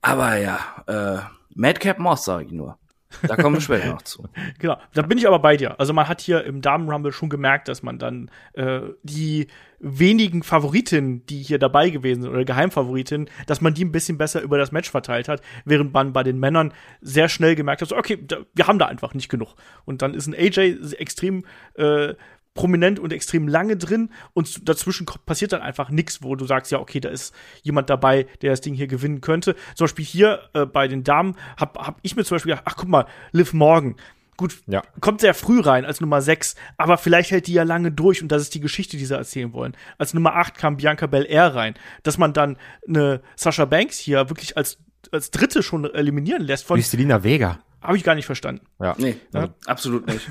Aber 0.00 0.36
ja, 0.36 0.84
äh, 0.86 1.22
Madcap 1.54 1.98
Moss, 1.98 2.24
sage 2.24 2.44
ich 2.44 2.52
nur. 2.52 2.78
Da 3.26 3.36
kommen 3.36 3.56
wir 3.56 3.60
später 3.60 3.88
noch 3.88 4.02
zu. 4.02 4.24
Genau, 4.58 4.76
da 4.94 5.02
bin 5.02 5.18
ich 5.18 5.26
aber 5.26 5.38
bei 5.38 5.56
dir. 5.56 5.78
Also 5.80 5.92
man 5.92 6.08
hat 6.08 6.20
hier 6.20 6.44
im 6.44 6.60
Damen-Rumble 6.60 7.12
schon 7.12 7.28
gemerkt, 7.28 7.68
dass 7.68 7.82
man 7.82 7.98
dann 7.98 8.30
äh, 8.54 8.80
die 9.02 9.46
wenigen 9.80 10.42
Favoritinnen, 10.42 11.24
die 11.26 11.42
hier 11.42 11.58
dabei 11.58 11.90
gewesen 11.90 12.22
sind, 12.22 12.30
oder 12.30 12.44
Geheimfavoritinnen, 12.44 13.30
dass 13.46 13.60
man 13.60 13.74
die 13.74 13.84
ein 13.84 13.92
bisschen 13.92 14.18
besser 14.18 14.42
über 14.42 14.58
das 14.58 14.72
Match 14.72 14.90
verteilt 14.90 15.28
hat, 15.28 15.40
während 15.64 15.92
man 15.92 16.12
bei 16.12 16.22
den 16.22 16.38
Männern 16.38 16.72
sehr 17.00 17.28
schnell 17.28 17.54
gemerkt 17.54 17.82
hat, 17.82 17.88
so, 17.88 17.96
okay, 17.96 18.18
da, 18.20 18.38
wir 18.54 18.66
haben 18.66 18.78
da 18.78 18.86
einfach 18.86 19.14
nicht 19.14 19.28
genug. 19.28 19.54
Und 19.84 20.02
dann 20.02 20.14
ist 20.14 20.26
ein 20.26 20.34
AJ 20.34 20.94
extrem 20.98 21.44
äh, 21.74 22.14
prominent 22.58 22.98
und 22.98 23.12
extrem 23.12 23.46
lange 23.46 23.76
drin 23.76 24.10
und 24.34 24.68
dazwischen 24.68 25.06
passiert 25.06 25.52
dann 25.52 25.62
einfach 25.62 25.90
nichts, 25.90 26.24
wo 26.24 26.34
du 26.34 26.44
sagst, 26.44 26.72
ja, 26.72 26.80
okay, 26.80 26.98
da 26.98 27.08
ist 27.08 27.32
jemand 27.62 27.88
dabei, 27.88 28.26
der 28.42 28.50
das 28.50 28.60
Ding 28.60 28.74
hier 28.74 28.88
gewinnen 28.88 29.20
könnte. 29.20 29.54
Zum 29.76 29.84
Beispiel 29.84 30.04
hier 30.04 30.40
äh, 30.54 30.66
bei 30.66 30.88
den 30.88 31.04
Damen 31.04 31.36
habe 31.56 31.78
hab 31.78 32.00
ich 32.02 32.16
mir 32.16 32.24
zum 32.24 32.34
Beispiel 32.34 32.50
gedacht, 32.50 32.66
ach 32.68 32.74
guck 32.74 32.88
mal, 32.88 33.06
Liv 33.30 33.52
Morgan, 33.52 33.94
Gut, 34.36 34.56
ja. 34.66 34.82
kommt 35.00 35.20
sehr 35.20 35.34
früh 35.34 35.60
rein 35.60 35.84
als 35.84 36.00
Nummer 36.00 36.20
6, 36.20 36.56
aber 36.76 36.98
vielleicht 36.98 37.30
hält 37.30 37.46
die 37.46 37.52
ja 37.52 37.62
lange 37.62 37.92
durch 37.92 38.22
und 38.22 38.32
das 38.32 38.42
ist 38.42 38.54
die 38.56 38.60
Geschichte, 38.60 38.96
die 38.96 39.04
sie 39.04 39.16
erzählen 39.16 39.52
wollen. 39.52 39.76
Als 39.96 40.12
Nummer 40.12 40.34
8 40.34 40.56
kam 40.56 40.78
Bianca 40.78 41.06
Belair 41.06 41.54
rein. 41.54 41.74
Dass 42.02 42.18
man 42.18 42.32
dann 42.32 42.56
eine 42.88 43.20
Sasha 43.36 43.66
Banks 43.66 43.98
hier 43.98 44.30
wirklich 44.30 44.56
als, 44.56 44.78
als 45.12 45.30
Dritte 45.30 45.62
schon 45.62 45.84
eliminieren 45.84 46.42
lässt 46.42 46.64
von. 46.64 46.76
Wie 46.76 46.82
Selina 46.82 47.22
Vega. 47.22 47.60
Habe 47.80 47.96
ich 47.96 48.02
gar 48.02 48.16
nicht 48.16 48.26
verstanden. 48.26 48.64
Ja. 48.80 48.96
Nee, 48.98 49.16
ja. 49.32 49.48
absolut 49.66 50.08
nicht. 50.08 50.28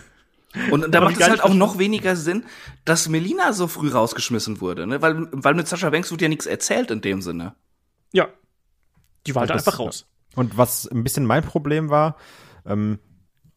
Und 0.71 0.93
da 0.93 1.01
macht 1.01 1.19
es 1.19 1.27
halt 1.27 1.43
auch 1.43 1.53
noch 1.53 1.77
weniger 1.77 2.15
Sinn, 2.15 2.45
dass 2.85 3.09
Melina 3.09 3.53
so 3.53 3.67
früh 3.67 3.89
rausgeschmissen 3.89 4.61
wurde, 4.61 4.87
ne? 4.87 5.01
Weil, 5.01 5.27
weil 5.31 5.53
mit 5.53 5.67
Sascha 5.67 5.89
Banks 5.89 6.09
wird 6.09 6.21
ja 6.21 6.29
nichts 6.29 6.45
erzählt 6.45 6.89
in 6.89 7.01
dem 7.01 7.21
Sinne. 7.21 7.55
Ja. 8.13 8.27
Die 9.25 9.35
war 9.35 9.41
halt 9.41 9.51
einfach 9.51 9.79
raus. 9.79 10.05
Und 10.35 10.57
was 10.57 10.87
ein 10.87 11.03
bisschen 11.03 11.25
mein 11.25 11.43
Problem 11.43 11.89
war, 11.89 12.17
ähm, 12.65 12.99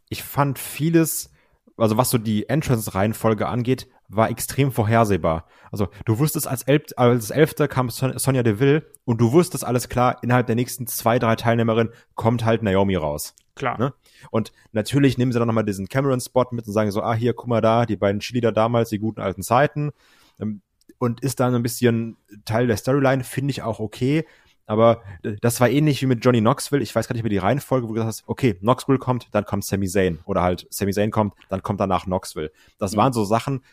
ich 0.09 0.23
fand 0.23 0.59
vieles, 0.59 1.31
also 1.77 1.97
was 1.97 2.11
so 2.11 2.19
die 2.19 2.49
Entrance-Reihenfolge 2.49 3.47
angeht, 3.47 3.87
war 4.11 4.29
extrem 4.29 4.73
vorhersehbar. 4.73 5.47
Also 5.71 5.89
du 6.05 6.19
wusstest 6.19 6.49
als, 6.49 6.65
Elf 6.65 6.85
als 6.97 7.31
Elfte 7.31 7.69
kam 7.69 7.91
Son 7.91 8.19
Sonja 8.19 8.43
Deville 8.43 8.85
und 9.05 9.21
du 9.21 9.33
wusstest 9.33 9.65
alles 9.65 9.89
klar, 9.89 10.19
innerhalb 10.23 10.47
der 10.47 10.57
nächsten 10.57 10.87
zwei, 10.87 11.19
drei 11.19 11.37
Teilnehmerinnen 11.37 11.93
kommt 12.15 12.45
halt 12.45 12.63
Naomi 12.63 12.97
raus. 12.97 13.35
Klar. 13.55 13.79
Ne? 13.79 13.95
Und 14.31 14.53
natürlich 14.73 15.19
nehmen 15.19 15.33
sie 15.33 15.39
dann 15.39 15.49
nochmal 15.49 15.65
diesen 15.65 15.89
Cameron-Spot 15.89 16.47
mit 16.51 16.67
und 16.67 16.73
sagen 16.73 16.91
so, 16.91 17.03
ah, 17.03 17.15
hier, 17.15 17.35
guck 17.35 17.47
mal 17.47 17.61
da, 17.61 17.87
die 17.87 17.97
beiden 17.97 18.21
Cheerleader 18.21 18.53
damals, 18.53 18.91
die 18.91 18.99
guten 18.99 19.21
alten 19.21 19.43
Zeiten. 19.43 19.93
Ähm, 20.41 20.63
und 20.99 21.21
ist 21.21 21.41
dann 21.41 21.55
ein 21.55 21.63
bisschen 21.63 22.17
Teil 22.45 22.67
der 22.67 22.77
Storyline, 22.77 23.25
finde 23.25 23.53
ich 23.53 23.63
auch 23.63 23.81
okay. 23.81 24.27
Aber 24.71 25.03
das 25.41 25.61
war 25.61 25.69
ähnlich 25.69 26.01
wie 26.01 26.07
mit 26.07 26.25
Johnny 26.25 26.41
Knoxville. 26.41 26.81
Ich 26.81 26.95
weiß 26.95 27.09
gar 27.09 27.15
nicht 27.15 27.25
mehr 27.25 27.31
die 27.31 27.39
Reihenfolge, 27.39 27.85
wo 27.85 27.89
du 27.89 27.95
gesagt 27.95 28.09
hast, 28.09 28.23
okay, 28.29 28.55
Knoxville 28.55 28.99
kommt, 28.99 29.27
dann 29.33 29.45
kommt 29.45 29.65
Sami 29.65 29.89
Zayn. 29.89 30.21
Oder 30.27 30.43
halt 30.43 30.69
Sami 30.71 30.93
Zayn 30.93 31.11
kommt, 31.11 31.35
dann 31.49 31.61
kommt 31.63 31.81
danach 31.81 32.05
Knoxville. 32.05 32.53
Das 32.79 32.93
mhm. 32.93 32.99
waren 32.99 33.13
so 33.13 33.25
Sachen, 33.25 33.65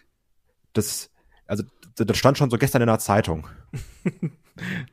das, 0.78 1.10
also 1.48 1.64
das 1.96 2.18
stand 2.18 2.38
schon 2.38 2.50
so 2.50 2.58
gestern 2.58 2.82
in 2.82 2.88
der 2.88 3.00
Zeitung. 3.00 3.48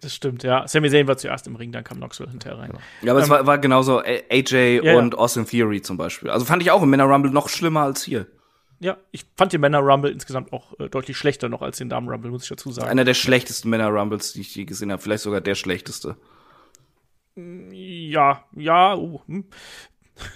Das 0.01 0.15
stimmt, 0.15 0.43
ja. 0.43 0.67
Sami 0.69 0.91
Zayn 0.91 1.07
war 1.09 1.17
zuerst 1.17 1.47
im 1.47 1.57
Ring, 1.57 1.73
dann 1.73 1.85
kam 1.85 1.99
Knoxville 1.99 2.31
hinterher 2.31 2.59
rein. 2.59 2.73
Ja, 3.03 3.13
aber 3.13 3.21
ähm, 3.21 3.25
es 3.25 3.31
war, 3.31 3.47
war 3.47 3.59
genauso 3.59 4.01
AJ 4.01 4.81
ja, 4.83 4.97
und 4.97 5.15
ja. 5.15 5.19
Austin 5.19 5.47
Theory 5.47 5.83
zum 5.83 5.97
Beispiel. 5.97 6.31
Also 6.31 6.45
fand 6.45 6.63
ich 6.63 6.71
auch 6.71 6.83
im 6.83 6.91
Männer 6.91 7.05
Rumble 7.05 7.31
noch 7.31 7.49
schlimmer 7.49 7.83
als 7.83 8.05
hier. 8.05 8.27
Ja, 8.81 8.99
ich 9.13 9.25
fand 9.37 9.53
den 9.53 9.61
Männer 9.61 9.79
Rumble 9.79 10.11
insgesamt 10.11 10.53
auch 10.53 10.79
äh, 10.79 10.89
deutlich 10.89 11.17
schlechter 11.17 11.49
noch 11.49 11.63
als 11.63 11.79
den 11.79 11.89
Damen 11.89 12.09
Rumble, 12.09 12.31
muss 12.31 12.43
ich 12.43 12.49
dazu 12.49 12.71
sagen. 12.73 12.89
Einer 12.89 13.05
der 13.05 13.15
schlechtesten 13.15 13.71
Männer 13.71 13.89
Rumbles, 13.89 14.33
die 14.35 14.43
ich 14.43 14.55
je 14.55 14.65
gesehen 14.65 14.93
habe. 14.93 15.01
Vielleicht 15.01 15.23
sogar 15.23 15.41
der 15.41 15.55
schlechteste. 15.55 16.17
Ja, 17.37 18.45
ja, 18.55 18.97
uh, 18.97 19.21
hm. 19.27 19.45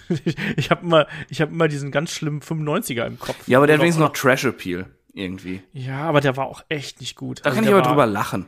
ich 0.57 0.71
habe 0.71 0.85
immer, 0.85 1.07
ich 1.29 1.39
habe 1.39 1.51
immer 1.53 1.67
diesen 1.69 1.91
ganz 1.91 2.11
schlimmen 2.11 2.41
95er 2.41 3.05
im 3.05 3.19
Kopf. 3.19 3.47
Ja, 3.47 3.59
aber 3.59 3.67
der 3.67 3.75
hat 3.75 3.81
wenigstens 3.81 4.03
noch 4.03 4.11
Trash 4.11 4.43
Appeal 4.43 4.87
irgendwie. 5.19 5.61
Ja, 5.73 6.03
aber 6.03 6.21
der 6.21 6.37
war 6.37 6.47
auch 6.47 6.63
echt 6.69 6.99
nicht 6.99 7.15
gut. 7.15 7.41
Da 7.41 7.45
also 7.45 7.55
kann 7.55 7.65
ich 7.65 7.73
aber 7.73 7.81
drüber 7.81 8.05
lachen. 8.05 8.47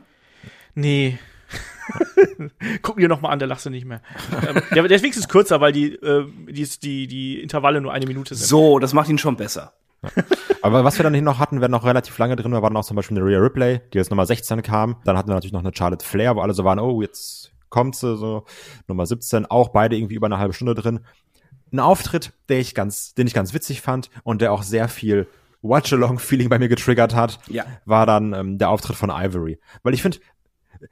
Nee. 0.74 1.18
Gucken 2.82 3.02
wir 3.02 3.08
noch 3.08 3.20
mal 3.20 3.28
an, 3.28 3.38
der 3.38 3.48
lachst 3.48 3.66
du 3.66 3.70
nicht 3.70 3.84
mehr. 3.84 4.00
ähm, 4.48 4.62
der, 4.74 4.82
der 4.84 4.96
ist 4.96 5.02
wenigstens 5.02 5.28
kürzer, 5.28 5.60
weil 5.60 5.72
die, 5.72 5.94
äh, 5.94 6.26
die, 6.48 6.66
die, 6.80 7.06
die 7.06 7.42
Intervalle 7.42 7.80
nur 7.80 7.92
eine 7.92 8.06
Minute 8.06 8.34
sind. 8.34 8.46
So, 8.46 8.78
das 8.78 8.92
macht 8.94 9.08
ihn 9.08 9.18
schon 9.18 9.36
besser. 9.36 9.74
Aber 10.62 10.84
was 10.84 10.98
wir 10.98 11.04
dann 11.04 11.14
hier 11.14 11.22
noch 11.22 11.38
hatten, 11.38 11.60
wer 11.60 11.68
noch 11.68 11.84
relativ 11.84 12.16
lange 12.18 12.36
drin 12.36 12.52
war, 12.52 12.62
war 12.62 12.70
noch 12.70 12.84
zum 12.84 12.96
Beispiel 12.96 13.18
eine 13.18 13.26
Rhea 13.26 13.38
Ripley, 13.38 13.80
die 13.92 13.98
jetzt 13.98 14.10
Nummer 14.10 14.26
16 14.26 14.62
kam. 14.62 14.96
Dann 15.04 15.16
hatten 15.16 15.28
wir 15.28 15.34
natürlich 15.34 15.52
noch 15.52 15.60
eine 15.60 15.72
Charlotte 15.74 16.04
Flair, 16.04 16.36
wo 16.36 16.40
alle 16.40 16.54
so 16.54 16.64
waren, 16.64 16.78
oh, 16.78 17.02
jetzt 17.02 17.52
kommt 17.68 17.96
sie, 17.96 18.16
so 18.16 18.44
Nummer 18.88 19.06
17, 19.06 19.46
auch 19.46 19.68
beide 19.68 19.96
irgendwie 19.96 20.14
über 20.14 20.26
eine 20.26 20.38
halbe 20.38 20.54
Stunde 20.54 20.74
drin. 20.74 21.00
Ein 21.72 21.80
Auftritt, 21.80 22.32
der 22.48 22.58
ich 22.58 22.74
ganz, 22.74 23.14
den 23.14 23.26
ich 23.26 23.34
ganz 23.34 23.54
witzig 23.54 23.80
fand 23.80 24.10
und 24.24 24.42
der 24.42 24.52
auch 24.52 24.62
sehr 24.62 24.88
viel 24.88 25.26
Watch-Along-Feeling 25.62 26.48
bei 26.48 26.58
mir 26.58 26.68
getriggert 26.68 27.14
hat, 27.14 27.38
ja. 27.48 27.64
war 27.84 28.06
dann 28.06 28.32
ähm, 28.32 28.58
der 28.58 28.68
Auftritt 28.68 28.96
von 28.96 29.10
Ivory. 29.10 29.58
Weil 29.82 29.94
ich 29.94 30.02
finde, 30.02 30.18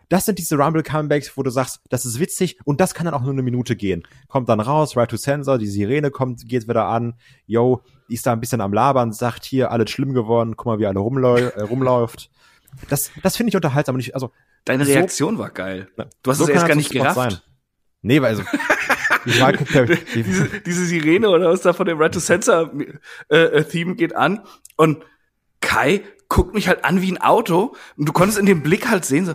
das 0.09 0.25
sind 0.25 0.39
diese 0.39 0.57
Rumble-Comebacks, 0.57 1.37
wo 1.37 1.43
du 1.43 1.51
sagst, 1.51 1.81
das 1.89 2.07
ist 2.07 2.21
witzig 2.21 2.59
und 2.65 2.81
das 2.81 2.95
kann 2.95 3.07
dann 3.07 3.15
auch 3.15 3.23
nur 3.23 3.33
eine 3.33 3.43
Minute 3.43 3.77
gehen. 3.77 4.05
Kommt 4.29 4.49
dann 4.49 4.61
raus, 4.61 4.97
Right 4.97 5.11
to 5.11 5.17
Sensor, 5.17 5.59
die 5.59 5.67
Sirene 5.67 6.11
kommt, 6.11 6.49
geht 6.49 6.69
wieder 6.69 6.87
an, 6.87 7.15
yo, 7.47 7.83
die 8.09 8.15
ist 8.15 8.27
da 8.27 8.33
ein 8.33 8.41
bisschen 8.41 8.61
am 8.61 8.73
Labern, 8.73 9.13
sagt 9.13 9.45
hier, 9.45 9.71
alles 9.71 9.91
schlimm 9.91 10.15
geworden, 10.15 10.57
guck 10.57 10.67
mal, 10.67 10.79
wie 10.79 10.87
alle 10.87 11.01
rumlau 11.01 11.37
äh, 11.37 11.63
rumläuft. 11.63 12.31
Das, 12.89 13.11
das 13.23 13.37
finde 13.37 13.51
ich 13.51 13.57
unterhaltsam. 13.57 13.97
Und 13.97 14.01
ich, 14.01 14.15
also, 14.15 14.31
Deine 14.65 14.85
so, 14.85 14.93
Reaktion 14.93 15.39
war 15.39 15.51
geil. 15.51 15.89
Du 16.23 16.31
hast 16.31 16.39
so 16.39 16.45
es 16.45 16.51
erst 16.51 16.67
gar 16.67 16.77
nicht 16.77 16.91
gerafft. 16.91 17.17
Sein. 17.17 17.39
Nee, 18.03 18.23
weil 18.23 18.31
also, 18.31 18.43
ich 19.25 19.41
mag, 19.41 19.59
diese, 20.15 20.49
diese 20.61 20.85
Sirene 20.87 21.29
oder 21.29 21.51
was 21.51 21.63
da 21.63 21.73
von 21.73 21.87
dem 21.87 21.99
Right 21.99 22.13
to 22.13 22.21
Sensor 22.21 22.71
äh, 23.29 23.37
äh, 23.37 23.65
Theme 23.65 23.95
geht 23.95 24.15
an 24.15 24.41
und 24.77 25.05
Kai 25.61 26.03
guckt 26.29 26.55
mich 26.55 26.69
halt 26.69 26.85
an 26.85 27.03
wie 27.03 27.13
ein 27.13 27.21
Auto 27.21 27.75
und 27.97 28.09
du 28.09 28.13
konntest 28.13 28.39
in 28.39 28.47
dem 28.47 28.63
Blick 28.63 28.89
halt 28.89 29.05
sehen, 29.05 29.27
so, 29.27 29.35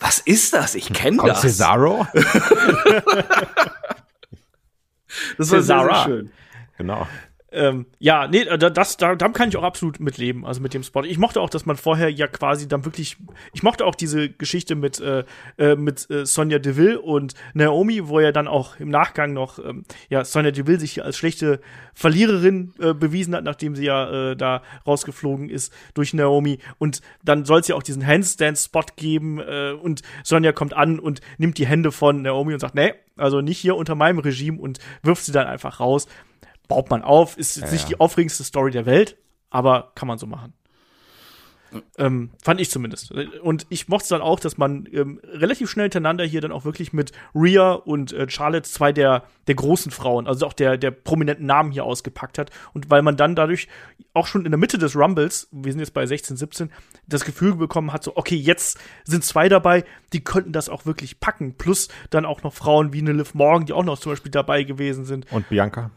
was 0.00 0.18
ist 0.18 0.52
das? 0.52 0.74
Ich 0.74 0.92
kenne 0.92 1.18
das. 1.24 1.42
Cesaro? 1.42 2.06
das 5.38 5.50
war 5.50 5.62
sehr, 5.62 5.62
sehr 5.62 5.94
schön. 6.04 6.32
Genau. 6.78 7.06
Ähm, 7.52 7.86
ja, 7.98 8.26
nee, 8.28 8.44
das, 8.44 8.96
da, 8.96 9.14
da 9.14 9.28
kann 9.28 9.50
ich 9.50 9.56
auch 9.58 9.62
absolut 9.62 10.00
mitleben, 10.00 10.46
also 10.46 10.62
mit 10.62 10.72
dem 10.72 10.82
Spot. 10.82 11.04
Ich 11.04 11.18
mochte 11.18 11.40
auch, 11.40 11.50
dass 11.50 11.66
man 11.66 11.76
vorher 11.76 12.10
ja 12.10 12.26
quasi 12.26 12.66
dann 12.66 12.86
wirklich, 12.86 13.18
ich 13.52 13.62
mochte 13.62 13.84
auch 13.84 13.94
diese 13.94 14.30
Geschichte 14.30 14.74
mit, 14.74 15.00
äh, 15.00 15.24
äh, 15.58 15.76
mit 15.76 16.08
äh, 16.10 16.24
Sonja 16.24 16.58
Deville 16.58 17.00
und 17.00 17.34
Naomi, 17.52 18.08
wo 18.08 18.20
ja 18.20 18.32
dann 18.32 18.48
auch 18.48 18.80
im 18.80 18.88
Nachgang 18.88 19.34
noch, 19.34 19.58
ähm, 19.58 19.84
ja, 20.08 20.24
Sonja 20.24 20.50
Deville 20.50 20.80
sich 20.80 21.04
als 21.04 21.18
schlechte 21.18 21.60
Verliererin 21.92 22.72
äh, 22.80 22.94
bewiesen 22.94 23.34
hat, 23.34 23.44
nachdem 23.44 23.76
sie 23.76 23.84
ja 23.84 24.30
äh, 24.30 24.36
da 24.36 24.62
rausgeflogen 24.86 25.50
ist 25.50 25.74
durch 25.92 26.14
Naomi. 26.14 26.58
Und 26.78 27.02
dann 27.22 27.44
soll 27.44 27.60
es 27.60 27.68
ja 27.68 27.76
auch 27.76 27.82
diesen 27.82 28.06
Handstand-Spot 28.06 28.86
geben 28.96 29.40
äh, 29.40 29.72
und 29.72 30.00
Sonja 30.24 30.52
kommt 30.52 30.72
an 30.72 30.98
und 30.98 31.20
nimmt 31.36 31.58
die 31.58 31.66
Hände 31.66 31.92
von 31.92 32.22
Naomi 32.22 32.54
und 32.54 32.60
sagt, 32.60 32.74
nee, 32.74 32.94
also 33.18 33.42
nicht 33.42 33.58
hier 33.58 33.76
unter 33.76 33.94
meinem 33.94 34.20
Regime 34.20 34.58
und 34.58 34.78
wirft 35.02 35.24
sie 35.24 35.32
dann 35.32 35.46
einfach 35.46 35.80
raus 35.80 36.08
baut 36.72 36.90
man 36.90 37.02
auf. 37.02 37.36
Ist 37.36 37.56
jetzt 37.56 37.66
ja, 37.66 37.72
nicht 37.72 37.88
die 37.88 38.00
aufregendste 38.00 38.44
Story 38.44 38.70
der 38.70 38.86
Welt, 38.86 39.18
aber 39.50 39.92
kann 39.94 40.08
man 40.08 40.18
so 40.18 40.26
machen. 40.26 40.54
Ähm, 41.96 42.30
fand 42.42 42.60
ich 42.60 42.70
zumindest. 42.70 43.12
Und 43.12 43.66
ich 43.70 43.88
mochte 43.88 44.02
es 44.02 44.08
dann 44.08 44.20
auch, 44.20 44.40
dass 44.40 44.58
man 44.58 44.86
ähm, 44.92 45.20
relativ 45.24 45.70
schnell 45.70 45.84
hintereinander 45.84 46.24
hier 46.24 46.40
dann 46.40 46.52
auch 46.52 46.64
wirklich 46.64 46.92
mit 46.92 47.12
Rhea 47.34 47.72
und 47.72 48.12
äh, 48.12 48.28
Charlotte 48.28 48.68
zwei 48.68 48.92
der, 48.92 49.24
der 49.46 49.54
großen 49.54 49.90
Frauen, 49.90 50.26
also 50.26 50.46
auch 50.46 50.52
der, 50.52 50.76
der 50.76 50.90
prominenten 50.90 51.46
Namen 51.46 51.72
hier 51.72 51.84
ausgepackt 51.84 52.38
hat. 52.38 52.50
Und 52.74 52.90
weil 52.90 53.02
man 53.02 53.16
dann 53.16 53.34
dadurch 53.34 53.68
auch 54.14 54.26
schon 54.26 54.44
in 54.44 54.52
der 54.52 54.58
Mitte 54.58 54.78
des 54.78 54.94
Rumbles, 54.96 55.48
wir 55.50 55.72
sind 55.72 55.80
jetzt 55.80 55.94
bei 55.94 56.04
16, 56.04 56.36
17, 56.36 56.70
das 57.06 57.24
Gefühl 57.24 57.54
bekommen 57.54 57.92
hat, 57.92 58.04
so, 58.04 58.16
okay, 58.16 58.36
jetzt 58.36 58.78
sind 59.04 59.24
zwei 59.24 59.48
dabei, 59.48 59.84
die 60.12 60.22
könnten 60.22 60.52
das 60.52 60.68
auch 60.68 60.84
wirklich 60.84 61.20
packen. 61.20 61.56
Plus 61.56 61.88
dann 62.10 62.26
auch 62.26 62.42
noch 62.42 62.52
Frauen 62.52 62.92
wie 62.92 63.00
eine 63.00 63.12
Liv 63.12 63.34
Morgan, 63.34 63.66
die 63.66 63.72
auch 63.72 63.84
noch 63.84 63.98
zum 63.98 64.12
Beispiel 64.12 64.30
dabei 64.30 64.64
gewesen 64.64 65.04
sind. 65.04 65.30
Und 65.32 65.48
Bianca. 65.48 65.90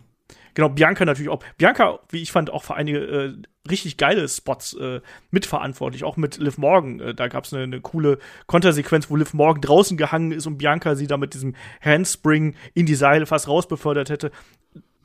Genau, 0.56 0.70
Bianca 0.70 1.06
natürlich 1.06 1.30
auch. 1.30 1.44
Bianca, 1.58 2.00
wie 2.10 2.22
ich 2.22 2.32
fand, 2.32 2.50
auch 2.50 2.63
für 2.63 2.76
einige 2.76 3.00
äh, 3.00 3.34
richtig 3.70 3.98
geile 3.98 4.28
Spots 4.28 4.74
äh, 4.74 5.02
mitverantwortlich, 5.30 6.04
auch 6.04 6.18
mit 6.18 6.38
Liv 6.38 6.58
Morgan. 6.58 7.00
Äh, 7.00 7.13
da 7.13 7.28
gab 7.28 7.44
es 7.44 7.54
eine, 7.54 7.63
eine 7.63 7.82
coole 7.82 8.20
Kontersequenz, 8.48 9.10
wo 9.10 9.18
Liv 9.18 9.34
Morgan 9.34 9.62
draußen 9.62 9.98
gehangen 9.98 10.32
ist 10.32 10.48
und 10.48 10.58
Bianca 10.58 10.96
sie 10.96 11.08
da 11.08 11.18
mit 11.18 11.34
diesem 11.34 11.56
Handspring 11.82 12.56
in 12.74 12.86
die 12.86 12.96
Seile 12.96 13.26
fast 13.26 13.48
rausbefördert 13.48 14.10
hätte. 14.10 14.32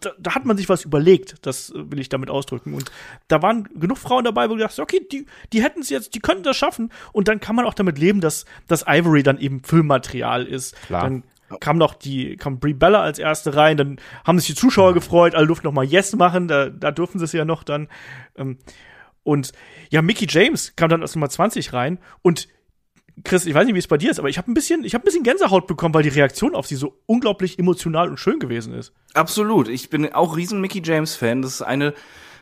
Da, 0.00 0.12
da, 0.18 0.34
hat 0.34 0.46
man 0.46 0.56
sich 0.56 0.68
was 0.70 0.84
überlegt, 0.84 1.44
das 1.44 1.70
äh, 1.70 1.90
will 1.90 1.98
ich 1.98 2.08
damit 2.08 2.30
ausdrücken. 2.30 2.72
Und 2.72 2.92
da 3.26 3.42
waren 3.42 3.68
genug 3.74 3.98
Frauen 3.98 4.24
dabei, 4.24 4.48
wo 4.48 4.54
du 4.54 4.60
dachtest, 4.60 4.80
okay, 4.80 5.04
die, 5.10 5.26
die 5.52 5.62
hätten 5.62 5.80
es 5.80 5.90
jetzt, 5.90 6.14
die 6.14 6.20
könnten 6.20 6.44
das 6.44 6.56
schaffen. 6.56 6.92
Und 7.12 7.26
dann 7.26 7.40
kann 7.40 7.56
man 7.56 7.66
auch 7.66 7.74
damit 7.74 7.98
leben, 7.98 8.20
dass, 8.20 8.44
dass 8.68 8.84
Ivory 8.86 9.24
dann 9.24 9.38
eben 9.38 9.64
Filmmaterial 9.64 10.46
ist. 10.46 10.76
Klar. 10.86 11.02
Dann 11.02 11.24
kam 11.60 11.78
noch 11.78 11.94
die, 11.94 12.36
kam 12.36 12.60
Brie 12.60 12.74
Bella 12.74 13.00
als 13.00 13.18
erste 13.18 13.56
rein, 13.56 13.76
dann 13.76 14.00
haben 14.24 14.38
sich 14.38 14.48
die 14.48 14.54
Zuschauer 14.54 14.94
gefreut, 14.94 15.34
alle 15.34 15.46
durften 15.46 15.66
noch 15.66 15.72
mal 15.72 15.84
Yes 15.84 16.14
machen, 16.14 16.48
da, 16.48 16.68
da 16.68 16.90
durften 16.90 17.18
sie 17.18 17.24
es 17.24 17.32
ja 17.32 17.44
noch 17.44 17.64
dann. 17.64 17.88
Ähm, 18.36 18.58
und 19.22 19.52
ja, 19.90 20.02
Mickey 20.02 20.26
James 20.28 20.74
kam 20.76 20.88
dann 20.88 21.02
als 21.02 21.14
Nummer 21.14 21.28
20 21.28 21.72
rein 21.72 21.98
und 22.22 22.48
Chris, 23.24 23.44
ich 23.44 23.54
weiß 23.54 23.66
nicht, 23.66 23.74
wie 23.74 23.80
es 23.80 23.86
bei 23.86 23.98
dir 23.98 24.10
ist, 24.10 24.18
aber 24.18 24.28
ich 24.28 24.38
habe 24.38 24.50
ein 24.50 24.54
bisschen, 24.54 24.84
ich 24.84 24.94
habe 24.94 25.02
ein 25.02 25.04
bisschen 25.04 25.24
Gänsehaut 25.24 25.66
bekommen, 25.66 25.94
weil 25.94 26.02
die 26.02 26.08
Reaktion 26.08 26.54
auf 26.54 26.66
sie 26.66 26.76
so 26.76 27.02
unglaublich 27.06 27.58
emotional 27.58 28.08
und 28.08 28.18
schön 28.18 28.38
gewesen 28.38 28.72
ist. 28.72 28.92
Absolut. 29.14 29.68
Ich 29.68 29.90
bin 29.90 30.12
auch 30.12 30.36
riesen 30.36 30.60
Mickey 30.60 30.80
James 30.82 31.16
Fan. 31.16 31.42
Das 31.42 31.54
ist 31.54 31.62
eine 31.62 31.94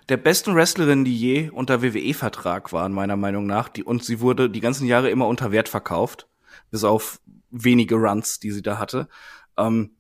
der 0.09 0.17
besten 0.17 0.55
Wrestlerinnen, 0.55 1.05
die 1.05 1.17
je 1.17 1.51
unter 1.51 1.83
WWE-Vertrag 1.83 2.73
waren, 2.73 2.93
meiner 2.93 3.17
Meinung 3.17 3.47
nach. 3.47 3.69
Die, 3.69 3.83
und 3.83 4.05
sie 4.05 4.21
wurde 4.21 4.49
die 4.49 4.61
ganzen 4.61 4.87
Jahre 4.87 5.11
immer 5.11 5.27
unter 5.27 5.53
Wert 5.53 5.69
verkauft. 5.69 6.29
Bis 6.71 6.85
auf 6.85 7.21
wenige 7.51 7.97
Runs, 7.97 8.39
die 8.39 8.51
sie 8.51 8.63
da 8.63 8.79
hatte. 8.79 9.09
Ähm, 9.57 9.97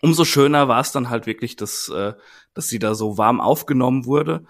umso 0.00 0.24
schöner 0.24 0.68
war 0.68 0.80
es 0.80 0.92
dann 0.92 1.10
halt 1.10 1.26
wirklich, 1.26 1.56
dass, 1.56 1.88
äh, 1.88 2.14
dass 2.54 2.68
sie 2.68 2.78
da 2.78 2.94
so 2.94 3.18
warm 3.18 3.40
aufgenommen 3.40 4.04
wurde. 4.04 4.44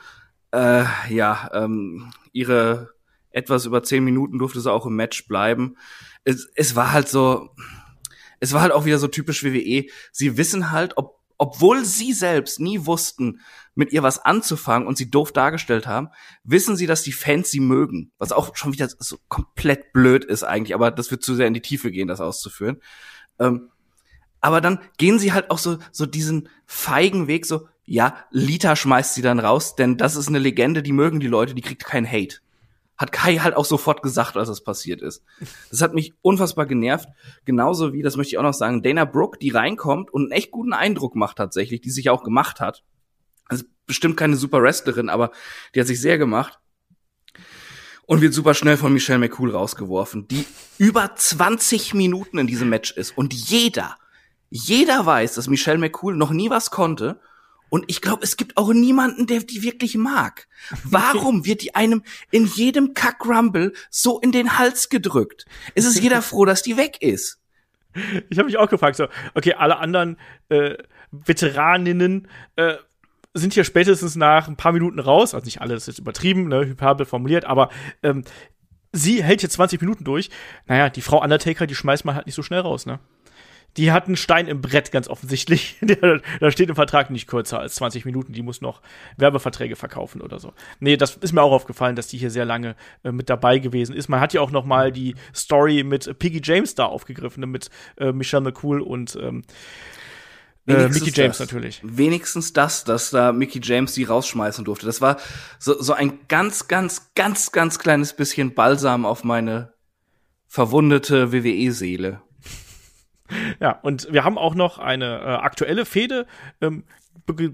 Äh, 0.51 0.85
ja, 1.09 1.51
ähm, 1.53 2.12
ihre 2.33 2.91
etwas 3.31 3.65
über 3.65 3.83
zehn 3.83 4.05
Minuten 4.05 4.38
durfte 4.38 4.61
sie 4.61 4.71
auch 4.71 4.87
im 4.87 4.97
Match 4.97 5.27
bleiben. 5.27 5.77
Es, 6.25 6.49
es 6.55 6.77
war 6.77 6.93
halt 6.93 7.09
so, 7.09 7.51
es 8.41 8.53
war 8.53 8.61
halt 8.61 8.73
auch 8.73 8.85
wieder 8.85 8.99
so 8.99 9.09
typisch 9.09 9.45
WWE. 9.45 9.87
Sie 10.11 10.37
wissen 10.37 10.71
halt, 10.71 10.97
ob, 10.97 11.21
obwohl 11.38 11.85
sie 11.85 12.12
selbst 12.12 12.61
nie 12.61 12.85
wussten, 12.87 13.41
mit 13.74 13.92
ihr 13.92 14.02
was 14.02 14.18
anzufangen 14.18 14.87
und 14.87 14.98
sie 14.98 15.11
doof 15.11 15.32
dargestellt 15.32 15.87
haben, 15.87 16.08
wissen 16.44 16.76
sie, 16.76 16.87
dass 16.87 17.02
die 17.02 17.12
Fans 17.12 17.50
sie 17.50 17.61
mögen. 17.61 18.12
Was 18.18 18.32
auch 18.32 18.54
schon 18.54 18.72
wieder 18.72 18.88
so 18.88 19.16
komplett 19.28 19.92
blöd 19.92 20.24
ist 20.24 20.42
eigentlich, 20.44 20.74
aber 20.74 20.90
das 20.90 21.11
wird 21.11 21.22
zu 21.22 21.35
sehr 21.35 21.46
in 21.46 21.54
die 21.54 21.62
Tiefe 21.62 21.90
gehen, 21.90 22.08
das 22.08 22.20
auszuführen. 22.20 22.80
Ähm, 23.38 23.70
aber 24.40 24.61
dann 24.61 24.80
gehen 24.98 25.18
sie 25.18 25.32
halt 25.32 25.50
auch 25.50 25.58
so, 25.58 25.78
so 25.92 26.04
diesen 26.04 26.48
feigen 26.66 27.28
Weg, 27.28 27.46
so, 27.46 27.68
ja, 27.85 28.16
Lita 28.30 28.76
schmeißt 28.76 29.14
sie 29.14 29.22
dann 29.22 29.38
raus, 29.38 29.76
denn 29.76 29.96
das 29.96 30.16
ist 30.16 30.28
eine 30.28 30.38
Legende, 30.38 30.82
die 30.82 30.92
mögen 30.92 31.20
die 31.20 31.28
Leute, 31.28 31.54
die 31.54 31.62
kriegt 31.62 31.85
keinen 31.85 32.11
Hate. 32.11 32.38
Hat 32.96 33.11
Kai 33.11 33.38
halt 33.38 33.56
auch 33.56 33.64
sofort 33.64 34.02
gesagt, 34.02 34.37
als 34.37 34.48
das 34.48 34.62
passiert 34.62 35.00
ist. 35.00 35.24
Das 35.70 35.80
hat 35.80 35.94
mich 35.94 36.12
unfassbar 36.22 36.66
genervt. 36.66 37.08
Genauso 37.44 37.92
wie, 37.92 38.02
das 38.02 38.16
möchte 38.16 38.35
ich 38.35 38.38
auch 38.38 38.42
noch 38.42 38.52
sagen, 38.52 38.82
Dana 38.82 39.04
Brooke, 39.04 39.38
die 39.38 39.50
reinkommt 39.50 40.12
und 40.12 40.24
einen 40.24 40.32
echt 40.32 40.50
guten 40.50 40.72
Eindruck 40.72 41.16
macht 41.16 41.38
tatsächlich, 41.38 41.80
die 41.80 41.90
sich 41.90 42.11
auch 42.11 42.22
gemacht 42.22 42.61
hat. 42.61 42.85
Bestimmt 43.87 44.16
keine 44.16 44.37
super 44.37 44.62
Wrestlerin, 44.62 45.09
aber 45.09 45.33
die 45.75 45.81
hat 45.81 45.87
sich 45.87 46.01
sehr 46.01 46.18
gemacht. 46.18 46.59
Und 48.05 48.21
wird 48.21 48.35
super 48.35 48.55
schnell 48.55 48.77
von 48.77 48.92
Michelle 48.92 49.18
McCool 49.18 49.51
rausgeworfen, 49.51 50.27
die 50.29 50.45
über 50.77 51.14
20 51.14 51.95
Minuten 51.95 52.38
in 52.38 52.47
diesem 52.47 52.68
Match 52.68 52.90
ist. 52.92 53.16
Und 53.16 53.33
jeder, 53.33 53.97
jeder 54.51 55.07
weiß, 55.07 55.35
dass 55.35 55.49
Michelle 55.49 55.79
McCool 55.79 56.16
noch 56.16 56.31
nie 56.31 56.51
was 56.51 56.71
konnte 56.71 57.21
und 57.73 57.87
ich 57.87 58.03
glaube, 58.03 58.23
es 58.23 58.37
gibt 58.37 58.59
auch 58.59 58.71
niemanden, 58.75 59.27
der 59.27 59.38
die 59.38 59.62
wirklich 59.62 59.97
mag. 59.97 60.47
Warum 60.85 61.47
wird 61.47 61.62
die 61.62 61.75
einem 61.75 62.03
in 62.31 62.45
jedem 62.45 62.92
Kack-Rumble 62.92 63.73
so 63.88 64.21
in 64.21 64.31
den 64.31 64.59
Hals 64.59 64.90
gedrückt? 64.90 65.47
Es 65.75 65.87
ist 65.87 65.99
jeder 65.99 66.21
froh, 66.21 66.45
dass 66.45 66.61
die 66.61 66.77
weg 66.77 67.01
ist. 67.01 67.40
Ich 68.29 68.37
habe 68.37 68.45
mich 68.45 68.59
auch 68.59 68.68
gefragt, 68.68 68.97
so, 68.97 69.09
okay, 69.33 69.55
alle 69.55 69.79
anderen 69.79 70.18
äh, 70.51 70.77
Veteraninnen 71.12 72.29
äh, 72.57 72.75
sind 73.35 73.55
hier 73.55 73.64
spätestens 73.64 74.16
nach 74.16 74.49
ein 74.49 74.57
paar 74.57 74.73
Minuten 74.73 74.99
raus. 74.99 75.35
Also 75.35 75.45
nicht 75.45 75.61
alle, 75.61 75.75
das 75.75 75.88
ist 75.88 75.99
übertrieben, 75.99 76.49
ne, 76.49 76.66
hyperbel 76.66 77.07
formuliert, 77.07 77.45
aber 77.45 77.71
ähm, 78.03 78.25
sie 78.92 79.23
hält 79.23 79.42
jetzt 79.42 79.55
20 79.55 79.81
Minuten 79.81 80.05
durch. 80.05 80.31
Naja, 80.66 80.90
die 80.90 81.03
Frau 81.03 81.23
Undertaker, 81.23 81.66
die 81.66 81.75
schmeißt 81.75 82.05
man 82.05 82.14
halt 82.14 82.27
nicht 82.27 82.35
so 82.35 82.42
schnell 82.42 82.61
raus, 82.61 82.87
ne? 82.87 83.01
die 83.77 83.90
hat 83.90 84.07
einen 84.07 84.16
Stein 84.16 84.49
im 84.49 84.61
Brett, 84.61 84.92
ganz 84.92 85.09
offensichtlich. 85.09 85.77
da 86.40 86.51
steht 86.51 86.68
im 86.68 86.75
Vertrag 86.75 87.11
nicht 87.11 87.27
kürzer 87.27 87.59
als 87.59 87.77
20 87.77 88.05
Minuten. 88.05 88.33
Die 88.33 88.42
muss 88.42 88.61
noch 88.61 88.83
Werbeverträge 89.16 89.77
verkaufen 89.77 90.21
oder 90.21 90.38
so. 90.38 90.53
Nee, 90.81 90.97
das 90.97 91.16
ist 91.16 91.33
mir 91.33 91.42
auch 91.42 91.53
aufgefallen, 91.53 91.97
dass 91.97 92.09
die 92.09 92.18
hier 92.18 92.31
sehr 92.31 92.45
lange 92.45 92.77
äh, 93.03 93.12
mit 93.12 93.31
dabei 93.31 93.59
gewesen 93.59 93.97
ist. 93.97 94.09
Man 94.09 94.21
hat 94.21 94.35
ja 94.35 94.40
auch 94.40 94.51
noch 94.51 94.64
mal 94.64 94.92
die 94.92 95.14
Story 95.35 95.85
mit 95.85 96.18
Piggy 96.18 96.40
James 96.42 96.75
da 96.75 96.87
aufgegriffen, 96.87 97.40
ne, 97.40 97.47
mit 97.47 97.71
äh, 97.97 98.12
Michelle 98.12 98.42
McCool 98.42 98.81
und 98.81 99.16
ähm, 99.21 99.42
äh, 100.66 100.88
Mickey 100.88 101.11
James 101.12 101.38
das. 101.38 101.40
natürlich. 101.40 101.81
Wenigstens 101.83 102.53
das, 102.53 102.85
dass 102.85 103.11
da 103.11 103.33
Mickey 103.33 103.61
James 103.62 103.94
die 103.94 104.05
rausschmeißen 104.05 104.64
durfte. 104.64 104.87
Das 104.87 105.01
war 105.01 105.18
so, 105.59 105.81
so 105.81 105.92
ein 105.92 106.20
ganz, 106.29 106.68
ganz, 106.68 107.12
ganz, 107.14 107.53
ganz 107.53 107.79
kleines 107.79 108.14
bisschen 108.14 108.55
Balsam 108.55 109.05
auf 109.05 109.25
meine 109.25 109.72
verwundete 110.46 111.33
WWE-Seele. 111.33 112.20
Ja, 113.61 113.72
und 113.83 114.12
wir 114.12 114.25
haben 114.25 114.37
auch 114.37 114.55
noch 114.55 114.79
eine 114.79 115.20
äh, 115.20 115.25
aktuelle 115.25 115.87
Fehde 115.87 116.27
ähm, 116.61 116.85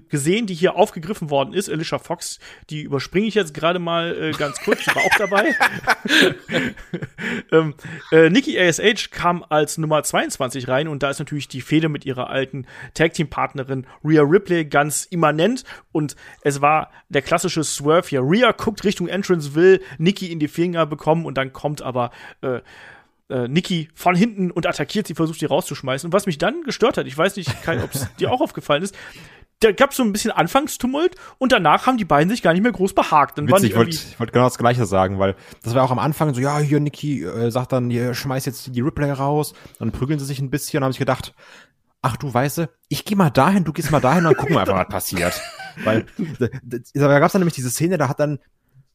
gesehen, 0.09 0.47
die 0.47 0.53
hier 0.53 0.75
aufgegriffen 0.75 1.29
worden 1.29 1.53
ist. 1.53 1.69
Alicia 1.69 1.99
Fox, 1.99 2.39
die 2.69 2.81
überspringe 2.81 3.27
ich 3.27 3.35
jetzt 3.35 3.53
gerade 3.53 3.79
mal 3.79 4.15
äh, 4.15 4.31
ganz 4.31 4.59
kurz, 4.59 4.83
die 4.83 4.95
war 4.95 5.03
auch 5.03 5.17
dabei. 5.17 5.55
ähm, 7.51 7.73
äh, 8.11 8.29
Nikki 8.29 8.59
ASH 8.59 9.11
kam 9.11 9.45
als 9.47 9.77
Nummer 9.77 10.03
22 10.03 10.67
rein 10.67 10.87
und 10.87 11.03
da 11.03 11.09
ist 11.09 11.19
natürlich 11.19 11.47
die 11.47 11.61
Fehde 11.61 11.89
mit 11.89 12.05
ihrer 12.05 12.29
alten 12.29 12.65
Tag 12.93 13.13
Team 13.13 13.29
Partnerin 13.29 13.85
Rhea 14.03 14.21
Ripley 14.21 14.65
ganz 14.65 15.05
immanent 15.05 15.63
und 15.91 16.15
es 16.41 16.61
war 16.61 16.91
der 17.09 17.21
klassische 17.21 17.63
Swerve 17.63 18.07
hier. 18.07 18.21
Rhea 18.21 18.51
guckt 18.51 18.83
Richtung 18.83 19.07
Entrance, 19.07 19.55
will 19.55 19.81
Nikki 19.97 20.31
in 20.31 20.39
die 20.39 20.47
Finger 20.47 20.85
bekommen 20.85 21.25
und 21.25 21.37
dann 21.37 21.53
kommt 21.53 21.81
aber 21.81 22.11
äh, 22.41 22.59
äh, 23.29 23.47
Nikki 23.47 23.89
von 23.93 24.15
hinten 24.15 24.51
und 24.51 24.65
attackiert 24.65 25.07
sie, 25.07 25.13
versucht 25.13 25.39
sie 25.39 25.45
rauszuschmeißen. 25.45 26.07
Und 26.07 26.13
was 26.13 26.25
mich 26.25 26.37
dann 26.37 26.63
gestört 26.63 26.97
hat, 26.97 27.07
ich 27.07 27.17
weiß 27.17 27.35
nicht, 27.35 27.49
ob 27.67 27.93
es 27.93 28.13
dir 28.19 28.31
auch 28.31 28.41
aufgefallen 28.41 28.83
ist, 28.83 28.97
da 29.59 29.71
gab 29.73 29.91
es 29.91 29.97
so 29.97 30.03
ein 30.03 30.13
bisschen 30.13 30.31
Anfangstumult 30.31 31.15
und 31.37 31.51
danach 31.51 31.85
haben 31.85 31.97
die 31.97 32.05
beiden 32.05 32.29
sich 32.29 32.41
gar 32.41 32.53
nicht 32.53 32.61
mehr 32.63 32.71
groß 32.71 32.93
behagt. 32.93 33.37
Dann 33.37 33.47
Witzig, 33.47 33.71
ich 33.71 33.75
wollte 33.75 33.97
wollt 34.17 34.33
genau 34.33 34.45
das 34.45 34.57
Gleiche 34.57 34.85
sagen, 34.85 35.19
weil 35.19 35.35
das 35.63 35.75
war 35.75 35.83
auch 35.83 35.91
am 35.91 35.99
Anfang 35.99 36.33
so, 36.33 36.39
ja, 36.39 36.59
hier 36.59 36.79
Nikki 36.79 37.23
äh, 37.23 37.51
sagt 37.51 37.73
dann, 37.73 37.89
hier 37.89 38.13
schmeiß 38.13 38.45
jetzt 38.45 38.73
die 38.73 38.81
Ripley 38.81 39.11
raus, 39.11 39.53
dann 39.77 39.91
prügeln 39.91 40.19
sie 40.19 40.25
sich 40.25 40.39
ein 40.39 40.49
bisschen, 40.49 40.83
habe 40.83 40.91
ich 40.91 40.99
gedacht, 40.99 41.33
ach 42.01 42.15
du 42.15 42.33
Weiße, 42.33 42.69
ich 42.87 43.03
geh 43.03 43.15
mal 43.15 43.29
dahin, 43.29 43.65
du 43.65 43.73
gehst 43.73 43.91
mal 43.91 43.99
dahin, 43.99 44.23
dann 44.23 44.35
gucken 44.35 44.55
wir 44.55 44.61
einfach, 44.61 44.77
was 44.77 44.87
passiert. 44.87 45.41
Weil 45.83 46.05
da, 46.39 46.47
da 46.93 47.19
gab 47.19 47.27
es 47.27 47.33
dann 47.33 47.41
nämlich 47.41 47.55
diese 47.55 47.69
Szene, 47.69 47.97
da 47.97 48.07
hat 48.07 48.19
dann 48.19 48.39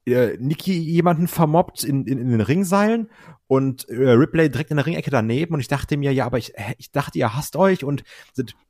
äh, 0.06 0.36
Nikki 0.38 0.72
jemanden 0.72 1.28
vermobbt 1.28 1.84
in, 1.84 2.06
in, 2.06 2.18
in 2.18 2.30
den 2.30 2.40
Ringseilen 2.40 3.10
und 3.46 3.88
äh, 3.88 4.10
Ripley 4.10 4.50
direkt 4.50 4.70
in 4.70 4.76
der 4.76 4.86
Ringecke 4.86 5.10
daneben 5.10 5.54
und 5.54 5.60
ich 5.60 5.68
dachte 5.68 5.96
mir, 5.96 6.12
ja, 6.12 6.26
aber 6.26 6.38
ich, 6.38 6.52
ich 6.78 6.90
dachte, 6.90 7.18
ihr 7.18 7.34
hasst 7.34 7.56
euch 7.56 7.84
und 7.84 8.04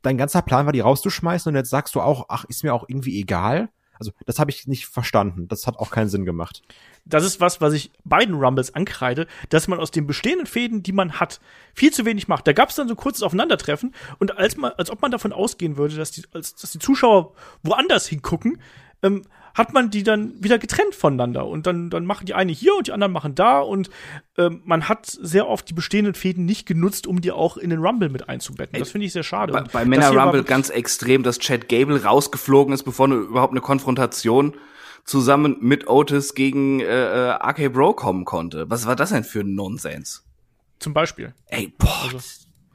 dein 0.02 0.18
ganzer 0.18 0.42
Plan 0.42 0.66
war, 0.66 0.72
die 0.72 0.80
rauszuschmeißen 0.80 1.50
und 1.50 1.56
jetzt 1.56 1.70
sagst 1.70 1.94
du 1.94 2.00
auch, 2.00 2.26
ach, 2.28 2.44
ist 2.44 2.64
mir 2.64 2.74
auch 2.74 2.88
irgendwie 2.88 3.20
egal. 3.20 3.68
Also, 3.98 4.12
das 4.26 4.38
habe 4.38 4.50
ich 4.50 4.66
nicht 4.66 4.86
verstanden. 4.86 5.46
Das 5.46 5.66
hat 5.66 5.78
auch 5.78 5.90
keinen 5.90 6.08
Sinn 6.08 6.24
gemacht. 6.24 6.62
Das 7.04 7.24
ist 7.24 7.40
was, 7.40 7.60
was 7.60 7.74
ich 7.74 7.92
beiden 8.04 8.34
Rumbles 8.34 8.74
ankreide, 8.74 9.26
dass 9.50 9.68
man 9.68 9.78
aus 9.78 9.92
den 9.92 10.06
bestehenden 10.06 10.46
Fäden, 10.46 10.82
die 10.82 10.92
man 10.92 11.20
hat, 11.20 11.40
viel 11.74 11.92
zu 11.92 12.04
wenig 12.04 12.26
macht. 12.26 12.46
Da 12.46 12.52
gab 12.52 12.70
es 12.70 12.74
dann 12.74 12.88
so 12.88 12.94
ein 12.94 12.98
kurzes 12.98 13.22
Aufeinandertreffen 13.22 13.94
und 14.18 14.36
als, 14.36 14.56
man, 14.56 14.72
als 14.72 14.90
ob 14.90 15.00
man 15.00 15.12
davon 15.12 15.32
ausgehen 15.32 15.76
würde, 15.76 15.96
dass 15.96 16.10
die, 16.10 16.24
als, 16.32 16.56
dass 16.56 16.72
die 16.72 16.80
Zuschauer 16.80 17.34
woanders 17.62 18.06
hingucken, 18.06 18.60
ähm, 19.02 19.22
hat 19.54 19.72
man 19.72 19.90
die 19.90 20.02
dann 20.02 20.42
wieder 20.42 20.58
getrennt 20.58 20.94
voneinander. 20.94 21.46
Und 21.46 21.66
dann, 21.66 21.88
dann 21.88 22.04
machen 22.04 22.26
die 22.26 22.34
eine 22.34 22.52
hier 22.52 22.74
und 22.74 22.88
die 22.88 22.92
anderen 22.92 23.12
machen 23.12 23.34
da. 23.34 23.60
Und 23.60 23.88
ähm, 24.36 24.62
man 24.64 24.88
hat 24.88 25.06
sehr 25.06 25.48
oft 25.48 25.68
die 25.68 25.74
bestehenden 25.74 26.14
Fäden 26.14 26.44
nicht 26.44 26.66
genutzt, 26.66 27.06
um 27.06 27.20
die 27.20 27.30
auch 27.30 27.56
in 27.56 27.70
den 27.70 27.78
Rumble 27.78 28.08
mit 28.08 28.28
einzubetten. 28.28 28.78
Das 28.78 28.90
finde 28.90 29.06
ich 29.06 29.12
sehr 29.12 29.22
schade. 29.22 29.52
Bei, 29.52 29.62
bei 29.62 29.84
Männer 29.84 30.10
Rumble 30.10 30.42
ganz 30.42 30.70
extrem, 30.70 31.22
dass 31.22 31.38
Chad 31.38 31.68
Gable 31.68 32.02
rausgeflogen 32.02 32.74
ist, 32.74 32.82
bevor 32.82 33.06
eine, 33.06 33.14
überhaupt 33.14 33.52
eine 33.52 33.60
Konfrontation 33.60 34.56
zusammen 35.04 35.56
mit 35.60 35.86
Otis 35.86 36.34
gegen 36.34 36.80
äh, 36.80 36.84
äh 36.84 37.30
RK 37.30 37.72
Bro 37.72 37.94
kommen 37.94 38.24
konnte. 38.24 38.68
Was 38.70 38.86
war 38.86 38.96
das 38.96 39.10
denn 39.10 39.22
für 39.22 39.40
ein 39.40 39.54
Nonsens? 39.54 40.24
Zum 40.80 40.94
Beispiel. 40.94 41.34
Ey, 41.46 41.72
boah. 41.78 42.10
Also. 42.12 42.18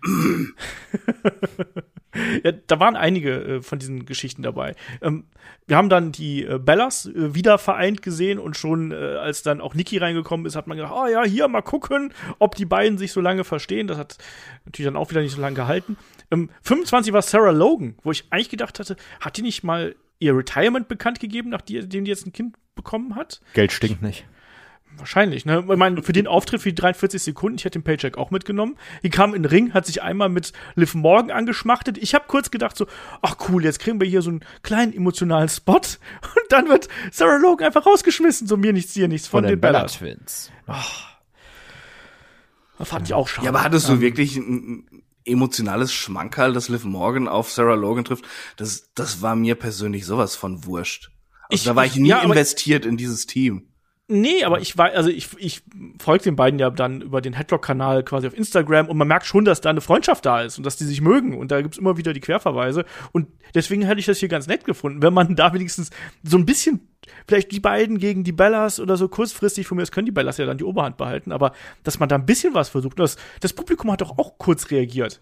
ja, 2.43 2.51
da 2.51 2.79
waren 2.79 2.95
einige 2.95 3.31
äh, 3.31 3.61
von 3.61 3.79
diesen 3.79 4.05
Geschichten 4.05 4.41
dabei. 4.41 4.75
Ähm, 5.01 5.25
wir 5.67 5.77
haben 5.77 5.89
dann 5.89 6.11
die 6.11 6.43
äh, 6.43 6.59
Bellas 6.59 7.05
äh, 7.05 7.35
wieder 7.35 7.57
vereint 7.57 8.01
gesehen 8.01 8.39
und 8.39 8.57
schon 8.57 8.91
äh, 8.91 8.95
als 8.95 9.43
dann 9.43 9.61
auch 9.61 9.75
Niki 9.75 9.97
reingekommen 9.97 10.45
ist, 10.45 10.55
hat 10.55 10.67
man 10.67 10.77
gedacht, 10.77 10.93
ah 10.93 11.03
oh, 11.03 11.07
ja, 11.07 11.23
hier 11.23 11.47
mal 11.47 11.61
gucken, 11.61 12.13
ob 12.39 12.55
die 12.55 12.65
beiden 12.65 12.97
sich 12.97 13.11
so 13.11 13.21
lange 13.21 13.43
verstehen. 13.43 13.87
Das 13.87 13.97
hat 13.97 14.17
natürlich 14.65 14.87
dann 14.87 14.97
auch 14.97 15.09
wieder 15.09 15.21
nicht 15.21 15.35
so 15.35 15.41
lange 15.41 15.55
gehalten. 15.55 15.97
Ähm, 16.31 16.49
25 16.63 17.13
war 17.13 17.21
Sarah 17.21 17.51
Logan, 17.51 17.95
wo 18.03 18.11
ich 18.11 18.25
eigentlich 18.31 18.49
gedacht 18.49 18.79
hatte, 18.79 18.95
hat 19.19 19.37
die 19.37 19.41
nicht 19.41 19.63
mal 19.63 19.95
ihr 20.19 20.35
Retirement 20.35 20.87
bekannt 20.87 21.19
gegeben, 21.19 21.49
nachdem 21.49 22.03
die 22.03 22.09
jetzt 22.09 22.25
ein 22.25 22.33
Kind 22.33 22.55
bekommen 22.75 23.15
hat? 23.15 23.41
Geld 23.53 23.71
stinkt 23.71 24.01
nicht. 24.01 24.25
Wahrscheinlich, 24.99 25.45
ne? 25.45 25.65
Ich 25.69 25.77
meine, 25.77 26.03
für 26.03 26.13
den 26.13 26.27
Auftritt 26.27 26.61
für 26.61 26.69
die 26.69 26.75
43 26.75 27.21
Sekunden, 27.21 27.57
ich 27.57 27.65
hätte 27.65 27.79
den 27.79 27.83
Paycheck 27.83 28.17
auch 28.17 28.31
mitgenommen. 28.31 28.77
Die 29.03 29.09
kam 29.09 29.33
in 29.33 29.43
den 29.43 29.49
Ring, 29.49 29.73
hat 29.73 29.85
sich 29.85 30.01
einmal 30.01 30.29
mit 30.29 30.53
Liv 30.75 30.93
Morgan 30.93 31.31
angeschmachtet. 31.31 31.97
Ich 31.97 32.13
habe 32.13 32.25
kurz 32.27 32.51
gedacht 32.51 32.77
so, 32.77 32.87
ach 33.21 33.37
cool, 33.47 33.63
jetzt 33.63 33.79
kriegen 33.79 33.99
wir 33.99 34.07
hier 34.07 34.21
so 34.21 34.29
einen 34.29 34.41
kleinen 34.61 34.93
emotionalen 34.93 35.49
Spot 35.49 35.75
und 35.75 35.83
dann 36.49 36.67
wird 36.67 36.89
Sarah 37.11 37.37
Logan 37.37 37.67
einfach 37.67 37.85
rausgeschmissen, 37.85 38.47
so 38.47 38.57
mir 38.57 38.73
nichts, 38.73 38.93
dir 38.93 39.07
nichts 39.07 39.27
von, 39.27 39.39
von 39.39 39.43
den, 39.45 39.55
den 39.55 39.61
Bella 39.61 39.85
Twins. 39.85 40.51
Das 42.77 42.89
fand 42.89 43.07
ich 43.07 43.13
auch 43.13 43.27
schade. 43.27 43.45
Ja, 43.45 43.51
aber 43.51 43.63
hattest 43.63 43.87
du 43.89 43.93
ähm, 43.93 44.01
wirklich 44.01 44.35
ein 44.37 45.03
emotionales 45.25 45.93
Schmankerl, 45.93 46.53
dass 46.53 46.69
Liv 46.69 46.83
Morgan 46.83 47.27
auf 47.27 47.51
Sarah 47.51 47.75
Logan 47.75 48.05
trifft? 48.05 48.25
Das, 48.57 48.91
das 48.95 49.21
war 49.21 49.35
mir 49.35 49.55
persönlich 49.55 50.05
sowas 50.05 50.35
von 50.35 50.65
wurscht. 50.65 51.11
Also 51.49 51.61
ich, 51.61 51.63
da 51.63 51.75
war 51.75 51.85
ich 51.85 51.95
nie 51.95 52.09
ja, 52.09 52.21
investiert 52.21 52.85
in 52.85 52.97
dieses 52.97 53.25
Team 53.25 53.68
Nee, 54.11 54.43
aber 54.43 54.59
ich 54.59 54.75
weiß, 54.75 54.95
also 54.95 55.11
ich, 55.11 55.29
ich 55.37 55.61
folge 55.99 56.23
den 56.23 56.35
beiden 56.35 56.59
ja 56.59 56.71
dann 56.71 57.01
über 57.01 57.21
den 57.21 57.33
Headlock-Kanal 57.33 58.03
quasi 58.03 58.25
auf 58.25 58.35
Instagram 58.35 58.87
und 58.89 58.97
man 58.97 59.07
merkt 59.07 59.27
schon, 59.27 59.45
dass 59.45 59.61
da 59.61 59.69
eine 59.69 59.81
Freundschaft 59.81 60.25
da 60.25 60.41
ist 60.41 60.57
und 60.57 60.65
dass 60.65 60.77
die 60.77 60.85
sich 60.85 60.99
mögen 60.99 61.37
und 61.37 61.51
da 61.51 61.61
gibt's 61.61 61.77
immer 61.77 61.95
wieder 61.95 62.11
die 62.11 62.19
Querverweise 62.19 62.85
und 63.11 63.27
deswegen 63.53 63.83
hätte 63.83 63.99
ich 63.99 64.07
das 64.07 64.17
hier 64.17 64.27
ganz 64.27 64.47
nett 64.47 64.65
gefunden, 64.65 65.03
wenn 65.03 65.13
man 65.13 65.35
da 65.35 65.53
wenigstens 65.53 65.91
so 66.23 66.39
ein 66.39 66.47
bisschen 66.47 66.89
vielleicht 67.27 67.51
die 67.51 67.59
beiden 67.59 67.99
gegen 67.99 68.23
die 68.23 68.31
Bellas 68.31 68.79
oder 68.79 68.97
so 68.97 69.07
kurzfristig, 69.07 69.67
von 69.67 69.77
mir 69.77 69.83
aus 69.83 69.91
können 69.91 70.07
die 70.07 70.11
Bellas 70.11 70.37
ja 70.37 70.47
dann 70.47 70.57
die 70.57 70.63
Oberhand 70.63 70.97
behalten, 70.97 71.31
aber 71.31 71.51
dass 71.83 71.99
man 71.99 72.09
da 72.09 72.15
ein 72.15 72.25
bisschen 72.25 72.55
was 72.55 72.69
versucht. 72.69 72.97
Das, 72.97 73.15
das 73.41 73.53
Publikum 73.53 73.91
hat 73.91 74.01
doch 74.01 74.17
auch 74.17 74.39
kurz 74.39 74.71
reagiert. 74.71 75.21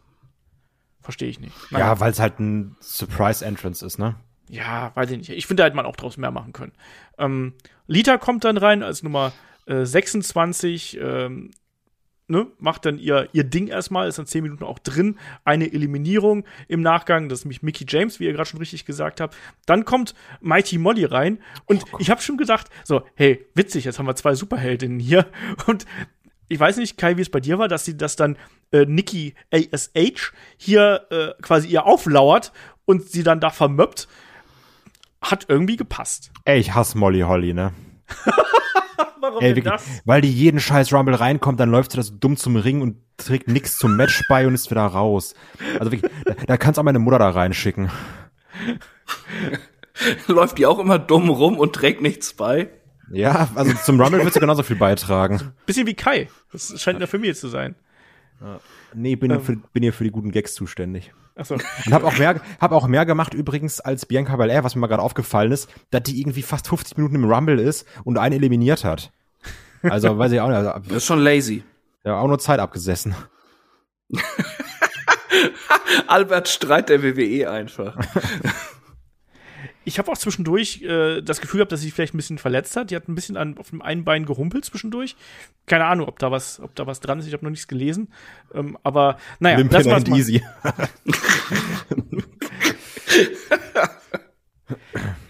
Verstehe 1.02 1.28
ich 1.28 1.42
nicht. 1.42 1.54
Naja. 1.72 1.88
Ja, 1.88 2.00
weil 2.00 2.12
es 2.12 2.20
halt 2.20 2.40
ein 2.40 2.78
Surprise-Entrance 2.80 3.86
ist, 3.86 4.00
ne? 4.00 4.16
Ja, 4.50 4.91
weiß 4.95 5.12
ich 5.12 5.18
nicht. 5.18 5.30
Ich 5.30 5.45
finde, 5.45 5.62
da 5.62 5.68
hätte 5.68 5.76
man 5.76 5.86
auch 5.86 5.95
draus 5.95 6.18
mehr 6.18 6.32
machen 6.32 6.54
können. 6.54 6.72
Ähm, 7.18 7.54
Lita 7.88 8.18
kommt 8.18 8.43
dann 8.43 8.58
rein 8.58 8.84
als 8.84 9.04
Nummer 9.04 9.34
äh, 9.66 9.86
26, 9.86 11.00
ähm, 11.02 11.52
ne, 12.28 12.48
macht 12.60 12.86
dann 12.86 12.98
ihr, 12.98 13.30
ihr 13.34 13.43
Ding 13.43 13.68
erstmal, 13.68 14.08
ist 14.08 14.20
dann 14.20 14.26
10 14.26 14.43
Minuten 14.43 14.64
auch 14.64 14.80
drin. 14.80 15.18
Eine 15.43 15.72
Eliminierung 15.72 16.45
im 16.68 16.82
Nachgang, 16.82 17.30
das 17.30 17.39
ist 17.39 17.45
nämlich 17.45 17.64
Mickey 17.64 17.86
James, 17.88 18.20
wie 18.20 18.26
ihr 18.26 18.34
gerade 18.34 18.50
schon 18.50 18.60
richtig 18.60 18.86
gesagt 18.86 19.22
habt. 19.22 19.36
Dann 19.66 19.86
kommt 19.86 20.14
Mighty 20.41 20.78
Molly 20.78 21.06
rein 21.06 21.39
und 21.66 21.84
oh 21.91 21.98
ich 22.00 22.10
habe 22.10 22.22
schon 22.22 22.38
gedacht, 22.38 22.70
so, 22.84 23.04
hey, 23.16 23.45
witzig, 23.54 23.86
jetzt 23.86 24.00
haben 24.00 24.08
wir 24.08 24.16
zwei 24.16 24.36
Superheldinnen 24.36 25.00
hier 25.00 25.26
und 25.68 25.86
ich 26.50 26.60
weiß 26.60 26.78
nicht, 26.78 26.98
Kai, 26.98 27.18
wie 27.18 27.22
es 27.22 27.30
bei 27.30 27.41
dir 27.41 27.60
war, 27.60 27.68
dass 27.68 27.84
sie 27.84 27.98
das 27.98 28.16
dann 28.16 28.38
äh, 28.72 28.86
Nikki 28.86 29.36
ASH 29.52 30.32
hier 30.56 31.06
äh, 31.10 31.41
quasi 31.41 31.68
ihr 31.68 31.86
auflauert 31.86 32.54
und 32.86 33.10
sie 33.10 33.24
dann 33.24 33.41
da 33.41 33.50
vermöppt 33.50 34.08
hat 35.22 35.45
irgendwie 35.47 35.76
gepasst. 35.76 36.32
Ey, 36.45 36.59
ich 36.59 36.74
hasse 36.74 36.97
Molly 36.97 37.22
Holly, 37.22 37.53
ne? 37.53 37.74
Warum 39.20 39.41
Ey, 39.41 39.53
denn 39.53 39.63
das? 39.63 39.84
Weil 40.05 40.22
die 40.22 40.32
jeden 40.32 40.59
scheiß 40.59 40.93
Rumble 40.93 41.15
reinkommt, 41.15 41.59
dann 41.59 41.70
läuft 41.70 41.91
sie 41.91 41.97
das 41.97 42.20
dumm 42.20 42.38
zum 42.38 42.55
Ring 42.55 42.82
und 42.82 42.97
trägt 43.18 43.47
nix 43.47 43.78
zum 43.78 43.97
Match 43.97 44.24
bei 44.30 44.47
und 44.47 44.53
ist 44.53 44.72
wieder 44.72 44.86
raus. 44.86 45.34
Also 45.80 45.91
wirklich, 45.91 46.11
da, 46.26 46.34
da 46.45 46.57
kannst 46.57 46.80
auch 46.80 46.84
meine 46.84 46.99
Mutter 46.99 47.20
da 47.20 47.30
reinschicken. 47.30 47.89
läuft 50.28 50.57
die 50.57 50.65
auch 50.65 50.80
immer 50.80 50.99
dumm 50.99 51.30
rum 51.30 51.57
und 51.57 51.74
trägt 51.74 52.01
nichts 52.01 52.34
bei? 52.34 52.70
Ja, 53.11 53.49
also 53.55 53.74
zum 53.74 53.99
Rumble 53.99 54.24
wird 54.24 54.34
sie 54.34 54.39
genauso 54.39 54.63
viel 54.63 54.76
beitragen. 54.76 55.53
Bisschen 55.65 55.88
wie 55.88 55.93
Kai. 55.93 56.28
Das 56.51 56.82
scheint 56.82 56.95
in 56.95 56.99
der 56.99 57.07
Familie 57.07 57.36
zu 57.36 57.47
sein. 57.47 57.76
Ja. 58.42 58.60
Nee, 58.94 59.16
bin, 59.16 59.32
ähm. 59.32 59.42
für, 59.42 59.56
bin 59.56 59.84
hier 59.84 59.94
für 59.94 60.04
die 60.04 60.12
guten 60.12 60.32
Gags 60.32 60.54
zuständig. 60.54 61.14
Ach 61.36 61.46
so. 61.46 61.56
Und 61.56 61.94
hab 61.94 62.04
auch 62.04 62.18
mehr, 62.18 62.42
hab 62.60 62.72
auch 62.72 62.88
mehr 62.88 63.06
gemacht 63.06 63.34
übrigens 63.34 63.80
als 63.80 64.06
Bianca 64.06 64.36
Belair, 64.36 64.64
was 64.64 64.76
mir 64.76 64.82
mal 64.82 64.88
gerade 64.88 65.04
aufgefallen 65.04 65.52
ist, 65.52 65.70
dass 65.92 66.04
die 66.04 66.20
irgendwie 66.20 66.42
fast 66.42 66.68
50 66.68 66.98
Minuten 66.98 67.16
im 67.16 67.32
Rumble 67.32 67.60
ist 67.60 67.88
und 68.04 68.18
einen 68.18 68.36
eliminiert 68.36 68.84
hat. 68.84 69.12
Also, 69.84 70.18
weiß 70.18 70.32
ich 70.32 70.42
auch 70.42 70.48
nicht. 70.48 70.58
Also, 70.58 70.80
das 70.88 70.98
ist 70.98 71.06
schon 71.06 71.20
lazy. 71.20 71.64
Ja, 72.04 72.20
auch 72.20 72.28
nur 72.28 72.40
Zeit 72.40 72.60
abgesessen. 72.60 73.16
Albert 76.08 76.48
Streit 76.48 76.90
der 76.90 77.04
WWE 77.04 77.50
einfach. 77.50 77.98
Ich 79.88 79.98
habe 80.00 80.12
auch 80.12 80.18
zwischendurch 80.18 80.82
äh, 80.82 81.22
das 81.22 81.40
Gefühl 81.40 81.60
gehabt, 81.60 81.72
dass 81.72 81.80
sie 81.80 81.92
vielleicht 81.92 82.14
ein 82.14 82.18
bisschen 82.18 82.38
verletzt 82.38 82.76
hat. 82.76 82.92
Die 82.92 82.96
hat 82.98 83.08
ein 83.08 83.16
bisschen 83.16 83.38
an, 83.38 83.58
auf 83.58 83.70
dem 83.70 83.82
einen 83.82 84.04
Bein 84.04 84.26
gehumpelt 84.26 84.66
zwischendurch. 84.66 85.16
Keine 85.66 85.86
Ahnung, 85.86 86.10
ob 86.10 86.20
da 86.20 86.30
was, 86.30 86.60
ob 86.60 86.76
da 86.76 86.86
was 86.88 87.00
dran 87.00 87.20
ist. 87.20 87.28
Ich 87.28 87.32
habe 87.32 87.46
noch 87.46 87.52
nichts 87.52 87.70
gelesen. 87.70 88.10
Ähm, 88.54 88.78
aber 88.84 89.16
naja, 89.40 89.60
Limp 89.60 89.72
lass 89.72 89.86
mal 89.86 90.06
easy. 90.10 90.44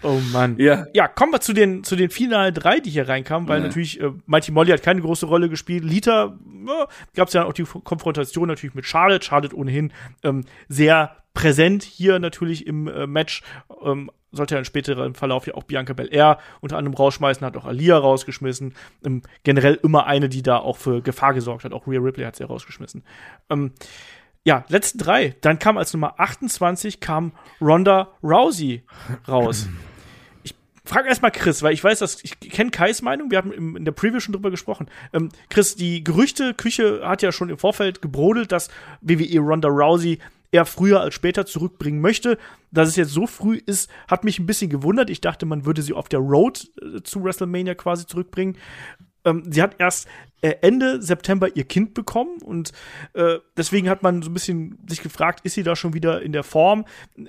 oh 0.02 0.18
Mann. 0.32 0.56
Ja. 0.58 0.86
ja, 0.92 1.06
kommen 1.06 1.32
wir 1.32 1.40
zu 1.40 1.52
den, 1.52 1.84
zu 1.84 1.94
den 1.94 2.10
finalen 2.10 2.52
drei, 2.52 2.80
die 2.80 2.90
hier 2.90 3.08
reinkamen, 3.08 3.48
weil 3.48 3.60
ja. 3.60 3.68
natürlich 3.68 4.00
äh, 4.00 4.10
Mighty 4.26 4.50
Molly 4.50 4.72
hat 4.72 4.82
keine 4.82 5.02
große 5.02 5.26
Rolle 5.26 5.48
gespielt. 5.48 5.84
Lita 5.84 6.36
äh, 6.66 6.86
gab 7.14 7.28
es 7.28 7.34
ja 7.34 7.44
auch 7.44 7.52
die 7.52 7.62
Konfrontation 7.62 8.48
natürlich 8.48 8.74
mit 8.74 8.86
Charlotte. 8.86 9.24
Charlotte 9.24 9.54
ohnehin 9.54 9.92
ähm, 10.24 10.46
sehr 10.68 11.22
präsent 11.32 11.84
hier 11.84 12.18
natürlich 12.18 12.66
im 12.66 12.88
äh, 12.88 13.06
Match. 13.06 13.44
Ähm, 13.84 14.10
sollte 14.32 14.54
ja 14.54 14.58
in 14.58 14.64
späteren 14.64 15.14
Verlauf 15.14 15.46
ja 15.46 15.54
auch 15.54 15.64
Bianca 15.64 15.92
Belair 15.92 16.38
unter 16.60 16.76
anderem 16.76 16.94
rausschmeißen, 16.94 17.46
hat 17.46 17.56
auch 17.56 17.64
Alia 17.64 17.96
rausgeschmissen. 17.96 18.74
Ähm, 19.04 19.22
generell 19.42 19.78
immer 19.82 20.06
eine, 20.06 20.28
die 20.28 20.42
da 20.42 20.58
auch 20.58 20.76
für 20.76 21.02
Gefahr 21.02 21.34
gesorgt 21.34 21.64
hat. 21.64 21.72
Auch 21.72 21.86
Rhea 21.86 22.00
Ripley 22.00 22.24
hat 22.24 22.36
sie 22.36 22.44
ja 22.44 22.48
rausgeschmissen. 22.48 23.04
Ähm, 23.50 23.72
ja, 24.44 24.64
letzten 24.68 24.98
drei. 24.98 25.36
Dann 25.40 25.58
kam 25.58 25.78
als 25.78 25.92
Nummer 25.92 26.18
28 26.18 27.00
kam 27.00 27.32
Ronda 27.60 28.12
Rousey 28.22 28.82
raus. 29.26 29.68
Ich 30.44 30.90
frage 30.94 31.08
erstmal 31.10 31.32
Chris, 31.32 31.62
weil 31.62 31.74
ich 31.74 31.84
weiß, 31.84 31.98
dass 31.98 32.24
ich 32.24 32.40
kenne 32.40 32.70
Kais 32.70 33.02
Meinung. 33.02 33.30
Wir 33.30 33.36
haben 33.36 33.52
im, 33.52 33.76
in 33.76 33.84
der 33.84 33.92
Preview 33.92 34.20
schon 34.20 34.32
drüber 34.32 34.50
gesprochen. 34.50 34.88
Ähm, 35.12 35.28
Chris, 35.50 35.76
die 35.76 36.02
Gerüchte-Küche 36.02 37.02
hat 37.04 37.20
ja 37.20 37.30
schon 37.30 37.50
im 37.50 37.58
Vorfeld 37.58 38.00
gebrodelt, 38.00 38.52
dass 38.52 38.70
WWE 39.02 39.38
Ronda 39.38 39.68
Rousey 39.68 40.18
eher 40.52 40.64
früher 40.64 41.00
als 41.00 41.14
später 41.14 41.46
zurückbringen 41.46 42.00
möchte. 42.00 42.38
Dass 42.70 42.88
es 42.88 42.96
jetzt 42.96 43.12
so 43.12 43.26
früh 43.26 43.56
ist, 43.56 43.90
hat 44.08 44.24
mich 44.24 44.38
ein 44.38 44.46
bisschen 44.46 44.70
gewundert. 44.70 45.10
Ich 45.10 45.20
dachte, 45.20 45.46
man 45.46 45.64
würde 45.64 45.82
sie 45.82 45.92
auf 45.92 46.08
der 46.08 46.20
Road 46.20 46.70
äh, 46.80 47.02
zu 47.02 47.22
WrestleMania 47.22 47.74
quasi 47.74 48.06
zurückbringen. 48.06 48.56
Ähm, 49.24 49.42
sie 49.50 49.62
hat 49.62 49.76
erst 49.78 50.08
äh, 50.40 50.54
Ende 50.60 51.02
September 51.02 51.54
ihr 51.56 51.64
Kind 51.64 51.94
bekommen 51.94 52.40
und 52.42 52.72
äh, 53.14 53.38
deswegen 53.56 53.88
hat 53.88 54.02
man 54.02 54.22
so 54.22 54.30
ein 54.30 54.34
bisschen 54.34 54.78
sich 54.88 55.02
gefragt, 55.02 55.40
ist 55.44 55.54
sie 55.54 55.62
da 55.62 55.74
schon 55.76 55.94
wieder 55.94 56.22
in 56.22 56.32
der 56.32 56.44
Form, 56.44 56.84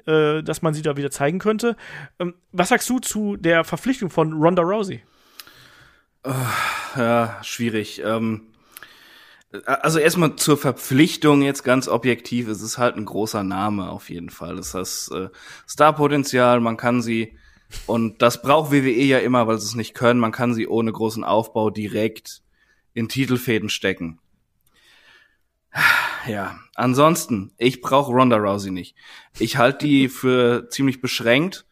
äh, 0.05 0.43
dass 0.43 0.61
man 0.61 0.73
sie 0.73 0.81
da 0.81 0.97
wieder 0.97 1.11
zeigen 1.11 1.39
könnte. 1.39 1.75
Ähm, 2.19 2.35
was 2.51 2.69
sagst 2.69 2.89
du 2.89 2.99
zu 2.99 3.35
der 3.37 3.63
Verpflichtung 3.63 4.09
von 4.09 4.33
Ronda 4.33 4.61
Rousey? 4.61 5.03
ja, 6.97 7.39
schwierig. 7.43 8.01
Ähm 8.03 8.48
also 9.65 9.99
erstmal 9.99 10.35
zur 10.35 10.57
Verpflichtung 10.57 11.41
jetzt 11.41 11.63
ganz 11.63 11.87
objektiv, 11.87 12.47
es 12.47 12.61
ist 12.61 12.77
halt 12.77 12.95
ein 12.95 13.05
großer 13.05 13.43
Name 13.43 13.89
auf 13.89 14.09
jeden 14.09 14.29
Fall. 14.29 14.55
Das 14.55 14.73
heißt, 14.73 15.11
äh, 15.11 15.29
Starpotenzial, 15.67 16.59
man 16.59 16.77
kann 16.77 17.01
sie, 17.01 17.37
und 17.87 18.21
das 18.21 18.41
braucht 18.41 18.71
WWE 18.71 18.91
ja 18.91 19.19
immer, 19.19 19.47
weil 19.47 19.57
sie 19.57 19.65
es 19.65 19.75
nicht 19.75 19.95
können, 19.95 20.19
man 20.19 20.31
kann 20.31 20.53
sie 20.53 20.67
ohne 20.67 20.91
großen 20.91 21.23
Aufbau 21.23 21.69
direkt 21.69 22.41
in 22.93 23.09
Titelfäden 23.09 23.69
stecken. 23.69 24.19
Ja, 26.27 26.59
ansonsten, 26.75 27.53
ich 27.57 27.79
brauche 27.79 28.11
Ronda 28.11 28.35
Rousey 28.35 28.71
nicht. 28.71 28.93
Ich 29.39 29.55
halte 29.55 29.87
die 29.87 30.09
für 30.09 30.67
ziemlich 30.69 30.99
beschränkt 30.99 31.65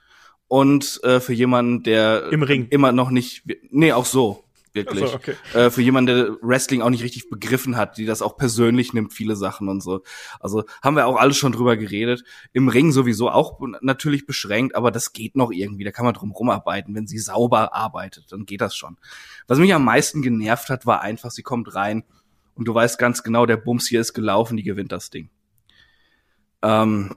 und 0.48 1.04
äh, 1.04 1.20
für 1.20 1.34
jemanden, 1.34 1.84
der 1.84 2.30
im 2.32 2.44
Ring 2.44 2.68
immer 2.70 2.94
noch 2.94 3.10
nicht, 3.10 3.44
nee, 3.70 3.92
auch 3.92 4.06
so, 4.06 4.47
wirklich. 4.78 5.10
So, 5.10 5.16
okay. 5.16 5.36
äh, 5.54 5.70
für 5.70 5.82
jemanden, 5.82 6.16
der 6.16 6.38
Wrestling 6.42 6.82
auch 6.82 6.90
nicht 6.90 7.04
richtig 7.04 7.30
begriffen 7.30 7.76
hat, 7.76 7.98
die 7.98 8.06
das 8.06 8.22
auch 8.22 8.38
persönlich 8.38 8.94
nimmt, 8.94 9.14
viele 9.14 9.36
Sachen 9.36 9.68
und 9.68 9.82
so. 9.82 10.04
Also 10.40 10.64
haben 10.82 10.96
wir 10.96 11.08
auch 11.08 11.18
alles 11.18 11.38
schon 11.38 11.52
drüber 11.52 11.76
geredet. 11.76 12.24
Im 12.54 12.70
Ring 12.70 12.92
sowieso 12.92 13.30
auch 13.30 13.60
natürlich 13.82 14.26
beschränkt, 14.26 14.76
aber 14.76 14.92
das 14.92 15.12
geht 15.12 15.36
noch 15.36 15.52
irgendwie. 15.52 15.84
Da 15.84 15.92
kann 15.92 16.06
man 16.06 16.14
drum 16.14 16.32
rumarbeiten. 16.32 16.96
Wenn 16.96 17.08
sie 17.08 17.20
sauber 17.20 17.74
arbeitet, 17.74 18.32
dann 18.32 18.46
geht 18.46 18.62
das 18.62 18.76
schon. 18.76 18.98
Was 19.48 19.60
mich 19.60 19.74
am 19.74 19.84
meisten 19.84 20.22
genervt 20.22 20.70
hat, 20.70 20.86
war 20.86 21.02
einfach, 21.02 21.32
sie 21.32 21.44
kommt 21.44 21.76
rein 21.76 22.04
und 22.56 22.68
du 22.68 22.74
weißt 22.74 22.98
ganz 22.98 23.24
genau, 23.24 23.46
der 23.46 23.58
Bums 23.58 23.88
hier 23.88 24.02
ist 24.02 24.14
gelaufen, 24.14 24.58
die 24.58 24.64
gewinnt 24.64 24.92
das 24.92 25.10
Ding. 25.10 25.30
Ähm, 26.62 27.16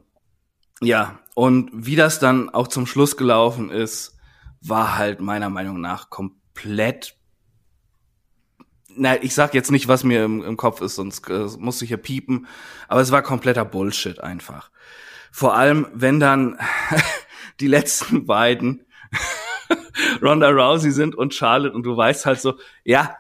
ja, 0.82 1.20
und 1.34 1.70
wie 1.72 1.96
das 1.96 2.18
dann 2.18 2.50
auch 2.50 2.68
zum 2.68 2.86
Schluss 2.86 3.16
gelaufen 3.16 3.70
ist, 3.70 4.16
war 4.61 4.98
halt 4.98 5.20
meiner 5.20 5.50
Meinung 5.50 5.80
nach 5.80 6.11
komplett 6.11 7.16
na, 8.97 9.22
ich 9.22 9.34
sag 9.34 9.55
jetzt 9.55 9.70
nicht, 9.70 9.88
was 9.88 10.05
mir 10.05 10.24
im, 10.24 10.43
im 10.43 10.57
Kopf 10.57 10.80
ist, 10.80 10.97
sonst 10.97 11.28
äh, 11.28 11.47
muss 11.59 11.82
ich 11.82 11.88
hier 11.88 11.97
piepen, 11.97 12.47
aber 12.88 13.01
es 13.01 13.12
war 13.12 13.22
kompletter 13.22 13.64
Bullshit 13.64 14.20
einfach. 14.20 14.70
Vor 15.30 15.55
allem, 15.55 15.86
wenn 15.95 16.20
dann 16.20 16.59
die 17.61 17.68
letzten 17.68 18.26
beiden 18.26 18.84
Ronda 20.22 20.49
Rousey 20.51 20.91
sind 20.91 21.14
und 21.14 21.34
Charlotte 21.34 21.74
und 21.74 21.84
du 21.84 21.97
weißt 21.97 22.26
halt 22.26 22.41
so, 22.41 22.55
ja, 22.84 23.16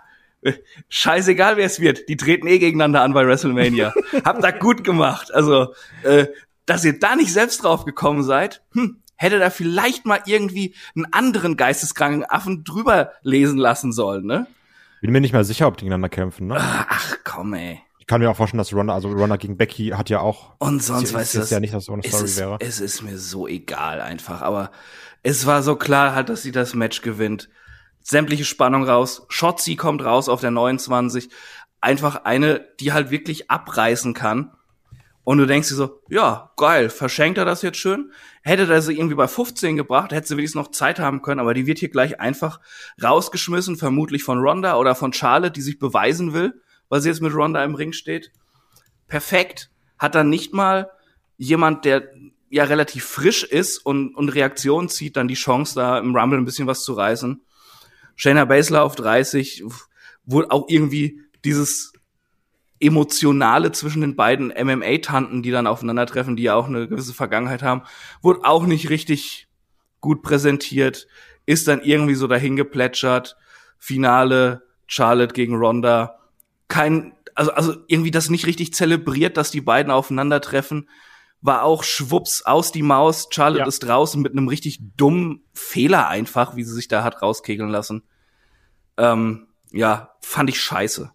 scheißegal 0.88 1.56
wer 1.56 1.66
es 1.66 1.80
wird, 1.80 2.08
die 2.08 2.16
treten 2.16 2.46
eh 2.46 2.58
gegeneinander 2.58 3.02
an 3.02 3.12
bei 3.12 3.26
WrestleMania. 3.26 3.92
Habt 4.24 4.42
da 4.42 4.50
gut 4.50 4.84
gemacht. 4.84 5.32
Also, 5.32 5.74
äh, 6.02 6.26
dass 6.66 6.84
ihr 6.84 6.98
da 6.98 7.16
nicht 7.16 7.32
selbst 7.32 7.62
drauf 7.62 7.84
gekommen 7.84 8.22
seid, 8.22 8.62
hm, 8.72 9.02
hätte 9.16 9.38
da 9.38 9.50
vielleicht 9.50 10.06
mal 10.06 10.20
irgendwie 10.26 10.74
einen 10.94 11.12
anderen 11.12 11.56
geisteskranken 11.56 12.24
Affen 12.24 12.64
drüber 12.64 13.12
lesen 13.22 13.58
lassen 13.58 13.92
sollen, 13.92 14.24
ne? 14.24 14.46
Bin 15.00 15.12
mir 15.12 15.20
nicht 15.20 15.32
mehr 15.32 15.44
sicher, 15.44 15.66
ob 15.66 15.76
die 15.76 15.84
gegeneinander 15.84 16.08
kämpfen, 16.08 16.48
ne? 16.48 16.56
Ach 16.58 17.16
komm, 17.24 17.54
ey. 17.54 17.80
Ich 17.98 18.06
kann 18.06 18.20
mir 18.20 18.30
auch 18.30 18.36
vorstellen, 18.36 18.58
dass 18.58 18.72
Ronda, 18.72 18.92
also 18.94 19.08
Ronda 19.08 19.36
gegen 19.36 19.56
Becky 19.56 19.90
hat 19.90 20.10
ja 20.10 20.20
auch. 20.20 20.52
Und 20.58 20.82
sonst 20.82 21.14
weißt 21.14 21.34
du 21.34 21.38
das 21.38 21.50
ja 21.50 21.60
nicht, 21.60 21.72
dass 21.72 21.84
so 21.84 21.92
eine 21.92 22.02
Story 22.02 22.24
ist, 22.24 22.38
wäre. 22.38 22.56
Es 22.60 22.80
ist 22.80 23.02
mir 23.02 23.18
so 23.18 23.46
egal 23.46 24.00
einfach, 24.00 24.42
aber 24.42 24.70
es 25.22 25.46
war 25.46 25.62
so 25.62 25.76
klar 25.76 26.14
halt, 26.14 26.28
dass 26.28 26.42
sie 26.42 26.52
das 26.52 26.74
Match 26.74 27.02
gewinnt. 27.02 27.48
Sämtliche 28.02 28.44
Spannung 28.44 28.84
raus. 28.84 29.26
Shotzi 29.28 29.76
kommt 29.76 30.04
raus 30.04 30.28
auf 30.28 30.40
der 30.40 30.50
29. 30.50 31.30
Einfach 31.80 32.24
eine, 32.24 32.66
die 32.80 32.92
halt 32.92 33.10
wirklich 33.10 33.50
abreißen 33.50 34.14
kann. 34.14 34.52
Und 35.22 35.38
du 35.38 35.46
denkst 35.46 35.68
dir 35.68 35.74
so, 35.74 36.00
ja, 36.08 36.50
geil, 36.56 36.88
verschenkt 36.88 37.38
er 37.38 37.44
das 37.44 37.62
jetzt 37.62 37.78
schön? 37.78 38.12
Hätte 38.42 38.72
er 38.72 38.82
sie 38.82 38.94
irgendwie 38.94 39.14
bei 39.14 39.28
15 39.28 39.76
gebracht, 39.76 40.12
hätte 40.12 40.26
sie 40.26 40.36
wenigstens 40.36 40.60
noch 40.60 40.70
Zeit 40.70 40.98
haben 40.98 41.22
können, 41.22 41.40
aber 41.40 41.52
die 41.52 41.66
wird 41.66 41.78
hier 41.78 41.90
gleich 41.90 42.20
einfach 42.20 42.60
rausgeschmissen, 43.02 43.76
vermutlich 43.76 44.24
von 44.24 44.38
Ronda 44.38 44.76
oder 44.76 44.94
von 44.94 45.12
Charlotte, 45.12 45.52
die 45.52 45.60
sich 45.60 45.78
beweisen 45.78 46.32
will, 46.32 46.60
weil 46.88 47.00
sie 47.00 47.10
jetzt 47.10 47.20
mit 47.20 47.34
Ronda 47.34 47.62
im 47.64 47.74
Ring 47.74 47.92
steht. 47.92 48.32
Perfekt. 49.08 49.70
Hat 49.98 50.14
dann 50.14 50.30
nicht 50.30 50.54
mal 50.54 50.90
jemand, 51.36 51.84
der 51.84 52.08
ja 52.48 52.64
relativ 52.64 53.04
frisch 53.04 53.44
ist 53.44 53.78
und, 53.78 54.14
und 54.14 54.30
Reaktion 54.30 54.88
zieht, 54.88 55.16
dann 55.16 55.28
die 55.28 55.34
Chance, 55.34 55.74
da 55.74 55.98
im 55.98 56.16
Rumble 56.16 56.38
ein 56.38 56.44
bisschen 56.44 56.66
was 56.66 56.82
zu 56.82 56.94
reißen. 56.94 57.42
Shayna 58.16 58.46
Baszler 58.46 58.82
auf 58.82 58.96
30, 58.96 59.64
wurde 60.24 60.50
auch 60.50 60.66
irgendwie 60.68 61.20
dieses 61.44 61.92
Emotionale 62.80 63.72
zwischen 63.72 64.00
den 64.00 64.16
beiden 64.16 64.48
MMA-Tanten, 64.48 65.42
die 65.42 65.50
dann 65.50 65.66
aufeinandertreffen, 65.66 66.36
die 66.36 66.44
ja 66.44 66.54
auch 66.54 66.66
eine 66.66 66.88
gewisse 66.88 67.14
Vergangenheit 67.14 67.62
haben, 67.62 67.82
wurde 68.22 68.44
auch 68.44 68.64
nicht 68.64 68.88
richtig 68.88 69.48
gut 70.00 70.22
präsentiert, 70.22 71.06
ist 71.44 71.68
dann 71.68 71.82
irgendwie 71.82 72.14
so 72.14 72.26
dahin 72.26 72.56
geplätschert. 72.56 73.36
Finale 73.78 74.62
Charlotte 74.86 75.34
gegen 75.34 75.56
Ronda. 75.56 76.18
Kein, 76.68 77.12
also, 77.34 77.52
also 77.52 77.74
irgendwie 77.86 78.10
das 78.10 78.30
nicht 78.30 78.46
richtig 78.46 78.72
zelebriert, 78.72 79.36
dass 79.36 79.50
die 79.50 79.60
beiden 79.60 79.92
aufeinandertreffen. 79.92 80.88
War 81.42 81.64
auch 81.64 81.84
schwupps 81.84 82.42
aus 82.42 82.72
die 82.72 82.82
Maus. 82.82 83.28
Charlotte 83.30 83.60
Ja. 83.60 83.66
ist 83.66 83.80
draußen 83.80 84.20
mit 84.20 84.32
einem 84.32 84.48
richtig 84.48 84.80
dummen 84.96 85.44
Fehler 85.52 86.08
einfach, 86.08 86.56
wie 86.56 86.64
sie 86.64 86.74
sich 86.74 86.88
da 86.88 87.02
hat 87.02 87.22
rauskegeln 87.22 87.70
lassen. 87.70 88.02
Ähm, 88.96 89.48
ja, 89.70 90.14
fand 90.20 90.50
ich 90.50 90.60
scheiße. 90.60 91.12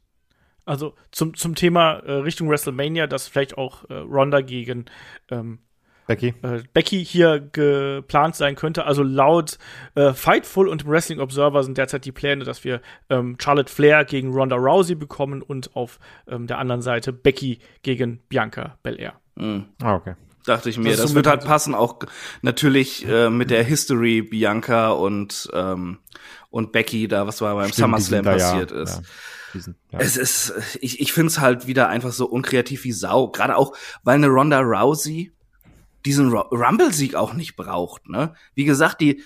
Also 0.66 0.95
zum, 1.11 1.36
zum 1.36 1.55
Thema 1.55 1.99
äh, 1.99 2.11
Richtung 2.13 2.49
WrestleMania, 2.49 3.07
dass 3.07 3.28
vielleicht 3.28 3.57
auch 3.57 3.89
äh, 3.89 3.93
Ronda 3.93 4.41
gegen 4.41 4.86
ähm, 5.30 5.59
Becky? 6.07 6.34
äh, 6.41 6.61
Becky 6.74 7.03
hier 7.03 7.39
geplant 7.39 8.36
sein 8.36 8.55
könnte. 8.55 8.86
Also 8.86 9.03
laut 9.03 9.57
äh, 9.95 10.13
Fightful 10.13 10.68
und 10.68 10.88
Wrestling 10.88 11.20
Observer 11.20 11.63
sind 11.63 11.78
derzeit 11.78 12.05
die 12.05 12.11
Pläne, 12.11 12.43
dass 12.43 12.63
wir 12.63 12.82
ähm, 13.09 13.38
Charlotte 13.39 13.72
Flair 13.72 14.05
gegen 14.05 14.32
Ronda 14.34 14.55
Rousey 14.55 14.95
bekommen 14.95 15.41
und 15.41 15.76
auf 15.76 15.99
ähm, 16.28 16.47
der 16.47 16.57
anderen 16.59 16.82
Seite 16.82 17.13
Becky 17.13 17.59
gegen 17.82 18.20
Bianca 18.30 18.78
Belair. 18.84 19.13
Mhm. 19.36 19.66
Ah, 19.82 19.95
okay. 19.95 20.16
Dachte 20.45 20.70
ich 20.70 20.78
mir. 20.78 20.91
Das 20.91 21.01
Das, 21.01 21.16
wird 21.16 21.26
halt 21.26 21.43
passen, 21.43 21.74
auch 21.74 21.99
natürlich 22.43 23.07
äh, 23.07 23.30
mit 23.32 23.49
der 23.49 23.63
History 23.63 24.22
Bianca 24.22 24.89
und 24.91 25.49
ähm, 25.53 25.99
und 26.51 26.72
Becky 26.72 27.07
da, 27.07 27.26
was 27.26 27.41
war 27.41 27.55
beim 27.55 27.70
Stimmt, 27.70 27.86
SummerSlam 27.86 28.24
sind 28.24 28.26
da, 28.26 28.32
ja, 28.32 28.38
passiert 28.38 28.72
ist. 28.72 28.95
Ja, 28.95 29.01
sind, 29.60 29.78
ja. 29.91 29.99
Es 29.99 30.18
ist, 30.18 30.53
ich, 30.82 30.99
ich 30.99 31.14
finde 31.14 31.28
es 31.28 31.39
halt 31.39 31.68
wieder 31.68 31.89
einfach 31.89 32.12
so 32.12 32.28
unkreativ 32.28 32.84
wie 32.84 32.91
Sau. 32.91 33.30
Gerade 33.30 33.56
auch, 33.58 33.76
weil 34.03 34.16
eine 34.16 34.28
Ronda 34.28 34.60
Rousey 34.60 35.32
diesen 36.06 36.32
Ru- 36.32 36.47
Rumble-Sieg 36.51 37.16
auch 37.16 37.34
nicht 37.34 37.56
braucht. 37.56 38.08
Ne? 38.10 38.34
Wie 38.53 38.66
gesagt, 38.66 39.01
die, 39.01 39.24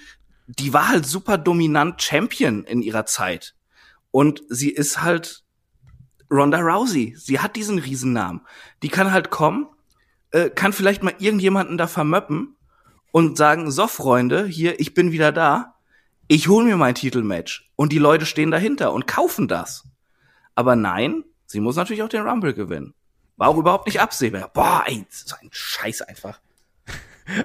die 0.47 0.73
war 0.73 0.87
halt 0.87 1.05
super 1.05 1.37
dominant 1.37 2.01
Champion 2.01 2.63
in 2.63 2.81
ihrer 2.81 3.05
Zeit. 3.05 3.55
Und 4.11 4.41
sie 4.49 4.69
ist 4.71 5.01
halt 5.01 5.43
Ronda 6.31 6.59
Rousey. 6.59 7.15
Sie 7.17 7.39
hat 7.39 7.55
diesen 7.55 7.79
Riesennamen. 7.79 8.41
Die 8.81 8.89
kann 8.89 9.11
halt 9.11 9.29
kommen, 9.29 9.67
äh, 10.31 10.49
kann 10.49 10.73
vielleicht 10.73 11.03
mal 11.03 11.15
irgendjemanden 11.19 11.77
da 11.77 11.87
vermöppen 11.87 12.55
und 13.11 13.37
sagen, 13.37 13.71
so 13.71 13.87
Freunde, 13.87 14.45
hier, 14.45 14.79
ich 14.79 14.93
bin 14.93 15.11
wieder 15.11 15.31
da. 15.31 15.75
Ich 16.27 16.47
hol 16.47 16.63
mir 16.63 16.77
mein 16.77 16.93
Titelmatch. 16.93 17.71
Und 17.75 17.91
die 17.91 17.97
Leute 17.97 18.27
stehen 18.27 18.51
dahinter 18.51 18.93
und 18.93 19.07
kaufen 19.07 19.47
das. 19.47 19.88
Aber 20.59 20.75
nein, 20.75 21.23
sie 21.45 21.61
muss 21.61 21.77
natürlich 21.77 22.03
auch 22.03 22.09
den 22.09 22.27
Rumble 22.27 22.53
gewinnen. 22.53 22.93
War 23.37 23.47
auch 23.47 23.55
überhaupt 23.55 23.85
nicht 23.85 24.01
absehbar. 24.01 24.49
Boah, 24.53 24.83
ey, 24.87 25.05
so 25.09 25.33
ein 25.39 25.47
Scheiß 25.53 26.01
einfach. 26.01 26.41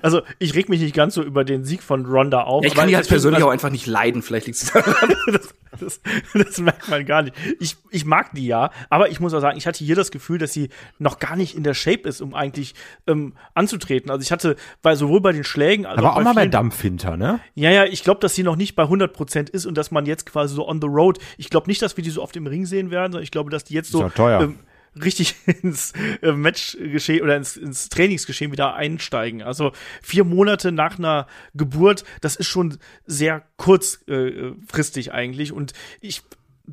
Also 0.02 0.22
ich 0.38 0.54
reg 0.54 0.68
mich 0.68 0.80
nicht 0.80 0.94
ganz 0.94 1.14
so 1.14 1.22
über 1.22 1.44
den 1.44 1.64
Sieg 1.64 1.82
von 1.82 2.06
Ronda 2.06 2.42
auf. 2.42 2.62
Ja, 2.64 2.68
ich 2.68 2.74
kann 2.74 2.88
die 2.88 2.96
halt 2.96 3.08
persönlich 3.08 3.36
also- 3.36 3.48
auch 3.48 3.52
einfach 3.52 3.70
nicht 3.70 3.86
leiden. 3.86 4.22
Vielleicht 4.22 4.46
liegt 4.46 4.58
es 4.62 4.72
daran. 4.72 5.14
das, 5.26 5.54
das, 5.80 6.00
das 6.34 6.58
merkt 6.58 6.88
man 6.88 7.04
gar 7.04 7.22
nicht. 7.22 7.34
Ich, 7.60 7.76
ich 7.90 8.04
mag 8.04 8.32
die 8.34 8.46
ja, 8.46 8.70
aber 8.90 9.08
ich 9.10 9.20
muss 9.20 9.34
auch 9.34 9.40
sagen, 9.40 9.58
ich 9.58 9.66
hatte 9.66 9.84
hier 9.84 9.96
das 9.96 10.10
Gefühl, 10.10 10.38
dass 10.38 10.52
sie 10.52 10.68
noch 10.98 11.18
gar 11.18 11.36
nicht 11.36 11.56
in 11.56 11.62
der 11.64 11.74
Shape 11.74 12.08
ist, 12.08 12.20
um 12.20 12.34
eigentlich 12.34 12.74
ähm, 13.06 13.34
anzutreten. 13.54 14.10
Also 14.10 14.22
ich 14.22 14.30
hatte 14.32 14.56
bei 14.82 14.94
sowohl 14.94 15.20
bei 15.20 15.32
den 15.32 15.44
Schlägen 15.44 15.86
als 15.86 15.98
Aber 15.98 16.12
auch 16.12 16.16
bei 16.16 16.22
mal 16.24 16.34
bei 16.34 16.42
vielen- 16.42 16.50
Dampf 16.52 16.80
hinter, 16.80 17.16
ne? 17.16 17.40
Ja, 17.54 17.70
ja, 17.70 17.84
ich 17.84 18.04
glaube, 18.04 18.20
dass 18.20 18.34
sie 18.34 18.42
noch 18.44 18.56
nicht 18.56 18.76
bei 18.76 18.84
100% 18.84 19.50
ist 19.50 19.66
und 19.66 19.76
dass 19.76 19.90
man 19.90 20.06
jetzt 20.06 20.26
quasi 20.26 20.54
so 20.54 20.66
on 20.68 20.80
the 20.80 20.86
road, 20.86 21.18
ich 21.38 21.50
glaube 21.50 21.66
nicht, 21.68 21.82
dass 21.82 21.96
wir 21.96 22.04
die 22.04 22.10
so 22.10 22.22
oft 22.22 22.36
im 22.36 22.46
Ring 22.46 22.66
sehen 22.66 22.90
werden, 22.90 23.12
sondern 23.12 23.24
ich 23.24 23.30
glaube, 23.32 23.50
dass 23.50 23.64
die 23.64 23.74
jetzt 23.74 23.90
so 23.90 23.98
Ist 23.98 24.04
ja 24.04 24.08
teuer. 24.10 24.40
ähm, 24.42 24.58
richtig 25.02 25.36
ins 25.62 25.92
äh, 26.22 26.32
Matchgeschehen 26.32 27.22
oder 27.22 27.36
ins, 27.36 27.56
ins 27.56 27.88
Trainingsgeschehen 27.88 28.52
wieder 28.52 28.74
einsteigen. 28.74 29.42
Also 29.42 29.72
vier 30.02 30.24
Monate 30.24 30.72
nach 30.72 30.98
einer 30.98 31.26
Geburt, 31.54 32.04
das 32.20 32.36
ist 32.36 32.48
schon 32.48 32.78
sehr 33.06 33.42
kurzfristig 33.56 35.12
eigentlich 35.12 35.52
und 35.52 35.72
ich 36.00 36.22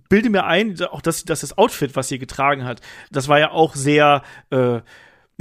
bilde 0.09 0.29
mir 0.29 0.45
ein, 0.45 0.81
auch 0.83 1.01
dass, 1.01 1.25
dass 1.25 1.41
das 1.41 1.57
Outfit, 1.57 1.95
was 1.95 2.07
sie 2.07 2.19
getragen 2.19 2.63
hat, 2.63 2.81
das 3.11 3.27
war 3.27 3.39
ja 3.39 3.51
auch 3.51 3.75
sehr 3.75 4.23
äh, 4.49 4.81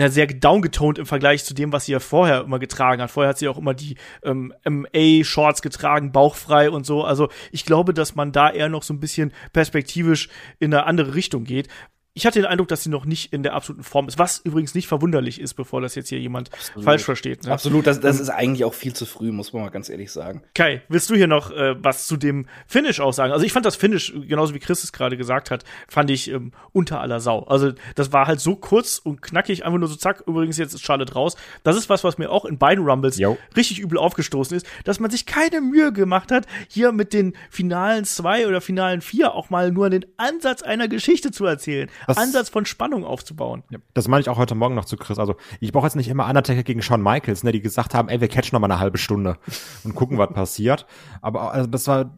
ja, 0.01 0.09
sehr 0.09 0.27
downgetoned 0.27 0.99
im 0.99 1.05
Vergleich 1.05 1.45
zu 1.45 1.53
dem, 1.53 1.73
was 1.73 1.85
sie 1.85 1.93
ja 1.93 2.01
vorher 2.01 2.43
immer 2.43 2.59
getragen 2.59 3.03
hat. 3.03 3.11
Vorher 3.11 3.29
hat 3.29 3.39
sie 3.39 3.49
auch 3.49 3.59
immer 3.59 3.75
die 3.75 3.97
ähm, 4.23 4.55
MA-Shorts 4.67 5.61
getragen, 5.61 6.11
bauchfrei 6.11 6.71
und 6.71 6.87
so. 6.87 7.05
Also 7.05 7.29
ich 7.53 7.67
glaube, 7.67 7.93
dass 7.93 8.15
man 8.15 8.33
da 8.33 8.51
eher 8.51 8.71
noch 8.71 8.83
so 8.83 8.95
ein 8.95 9.01
bisschen 9.01 9.31
perspektivisch 9.53 10.31
in 10.59 10.73
eine 10.73 10.87
andere 10.87 11.15
Richtung 11.15 11.45
geht. 11.45 11.69
Ich 12.13 12.27
hatte 12.27 12.41
den 12.41 12.47
Eindruck, 12.47 12.67
dass 12.67 12.83
sie 12.83 12.91
noch 12.91 13.05
nicht 13.05 13.33
in 13.33 13.45
der 13.45 13.55
absoluten 13.55 13.85
Form 13.85 14.09
ist, 14.09 14.19
was 14.19 14.39
übrigens 14.39 14.75
nicht 14.75 14.89
verwunderlich 14.89 15.41
ist, 15.41 15.55
bevor 15.55 15.81
das 15.81 15.95
jetzt 15.95 16.09
hier 16.09 16.19
jemand 16.19 16.51
falsch 16.83 17.05
versteht. 17.05 17.45
Ne? 17.45 17.53
Absolut, 17.53 17.87
das, 17.87 18.01
das 18.01 18.19
ist 18.19 18.31
eigentlich 18.31 18.65
auch 18.65 18.75
viel 18.75 18.93
zu 18.93 19.07
früh, 19.07 19.31
muss 19.31 19.53
man 19.53 19.63
mal 19.63 19.69
ganz 19.69 19.89
ehrlich 19.89 20.11
sagen. 20.11 20.43
Kai, 20.55 20.83
willst 20.89 21.09
du 21.09 21.15
hier 21.15 21.29
noch 21.29 21.53
äh, 21.53 21.77
was 21.81 22.09
zu 22.09 22.17
dem 22.17 22.47
Finish 22.67 22.99
auch 22.99 23.13
sagen? 23.13 23.33
Also 23.33 23.47
ich 23.47 23.53
fand 23.53 23.65
das 23.65 23.77
Finish, 23.77 24.13
genauso 24.27 24.55
wie 24.55 24.59
Chris 24.59 24.83
es 24.83 24.93
gerade 24.93 25.17
gesagt 25.17 25.53
hat, 25.53 25.65
fand 25.87 26.11
ich 26.11 26.29
ähm, 26.33 26.51
unter 26.73 27.01
aller 27.01 27.21
Sau. 27.21 27.45
Also 27.45 27.73
das 27.95 28.13
war 28.13 28.27
halt 28.27 28.41
so 28.41 28.57
kurz 28.57 28.99
und 28.99 29.23
knackig, 29.23 29.65
einfach 29.65 29.79
nur 29.79 29.89
so 29.89 29.95
zack, 29.95 30.25
übrigens 30.27 30.59
jetzt 30.59 30.75
ist 30.75 30.83
Charlotte 30.83 31.13
raus. 31.13 31.37
Das 31.63 31.77
ist 31.77 31.89
was, 31.89 32.03
was 32.03 32.19
mir 32.19 32.31
auch 32.31 32.45
in 32.45 32.59
beiden 32.59 32.85
Rumbles 32.85 33.19
Jo. 33.19 33.39
richtig 33.57 33.79
übel 33.79 33.99
aufgestoßen 33.99 34.57
ist, 34.57 34.67
dass 34.83 34.99
man 34.99 35.13
sich 35.13 35.27
keine 35.27 35.61
Mühe 35.61 35.93
gemacht 35.93 36.33
hat, 36.33 36.49
hier 36.69 36.91
mit 36.91 37.13
den 37.13 37.35
finalen 37.51 38.05
zwei 38.05 38.49
oder 38.49 38.61
finalen 38.61 39.01
vier 39.01 39.33
auch 39.33 39.49
mal 39.49 39.71
nur 39.71 39.91
den 39.91 40.07
Ansatz 40.17 40.63
einer 40.63 40.89
Geschichte 40.89 41.31
zu 41.31 41.45
erzählen. 41.45 41.89
Was- 42.07 42.17
Ansatz 42.17 42.49
von 42.49 42.65
Spannung 42.67 43.05
aufzubauen. 43.05 43.63
Ja, 43.71 43.79
Das 43.95 44.09
meine 44.09 44.21
ich 44.21 44.29
auch 44.29 44.39
heute 44.39 44.55
Morgen 44.55 44.75
noch 44.75 44.85
zu 44.85 44.97
Chris. 44.97 45.19
Also 45.19 45.37
ich 45.61 45.73
brauche 45.73 45.87
jetzt 45.87 45.97
nicht 45.97 46.09
immer 46.09 46.27
Undertaker 46.27 46.63
gegen 46.63 46.83
Shawn 46.83 47.03
Michaels, 47.03 47.43
ne, 47.45 47.53
die 47.53 47.61
gesagt 47.61 47.95
haben, 47.95 48.09
ey, 48.09 48.21
wir 48.21 48.29
catchen 48.29 48.55
noch 48.57 48.61
mal 48.61 48.71
eine 48.71 48.81
halbe 48.81 48.99
Stunde 48.99 49.37
und 49.85 49.95
gucken, 49.95 50.19
was 50.19 50.31
passiert. 50.33 50.87
Aber 51.23 51.53
also 51.53 51.67
das 51.69 51.87
war, 51.87 52.15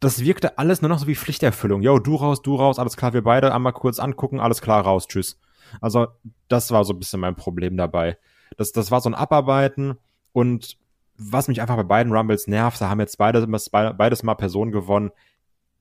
das 0.00 0.24
wirkte 0.24 0.58
alles 0.58 0.82
nur 0.82 0.88
noch 0.88 0.98
so 0.98 1.06
wie 1.06 1.14
Pflichterfüllung. 1.14 1.82
Yo, 1.82 1.98
du 1.98 2.16
raus, 2.16 2.42
du 2.42 2.54
raus, 2.56 2.78
alles 2.78 2.96
klar, 2.96 3.12
wir 3.12 3.22
beide 3.22 3.54
einmal 3.54 3.72
kurz 3.72 3.98
angucken, 3.98 4.40
alles 4.40 4.60
klar, 4.62 4.82
raus, 4.82 5.06
tschüss. 5.06 5.38
Also 5.80 6.08
das 6.48 6.70
war 6.72 6.84
so 6.84 6.92
ein 6.94 6.98
bisschen 6.98 7.20
mein 7.20 7.36
Problem 7.36 7.76
dabei. 7.76 8.16
Das, 8.56 8.72
das 8.72 8.90
war 8.90 9.00
so 9.00 9.08
ein 9.10 9.14
Abarbeiten 9.14 9.96
und 10.32 10.76
was 11.22 11.48
mich 11.48 11.60
einfach 11.60 11.76
bei 11.76 11.82
beiden 11.82 12.12
Rumbles 12.14 12.46
nervt, 12.46 12.80
da 12.80 12.88
haben 12.88 12.98
jetzt 13.00 13.18
beide, 13.18 13.46
beides 13.46 14.22
mal 14.22 14.34
Personen 14.34 14.72
gewonnen, 14.72 15.10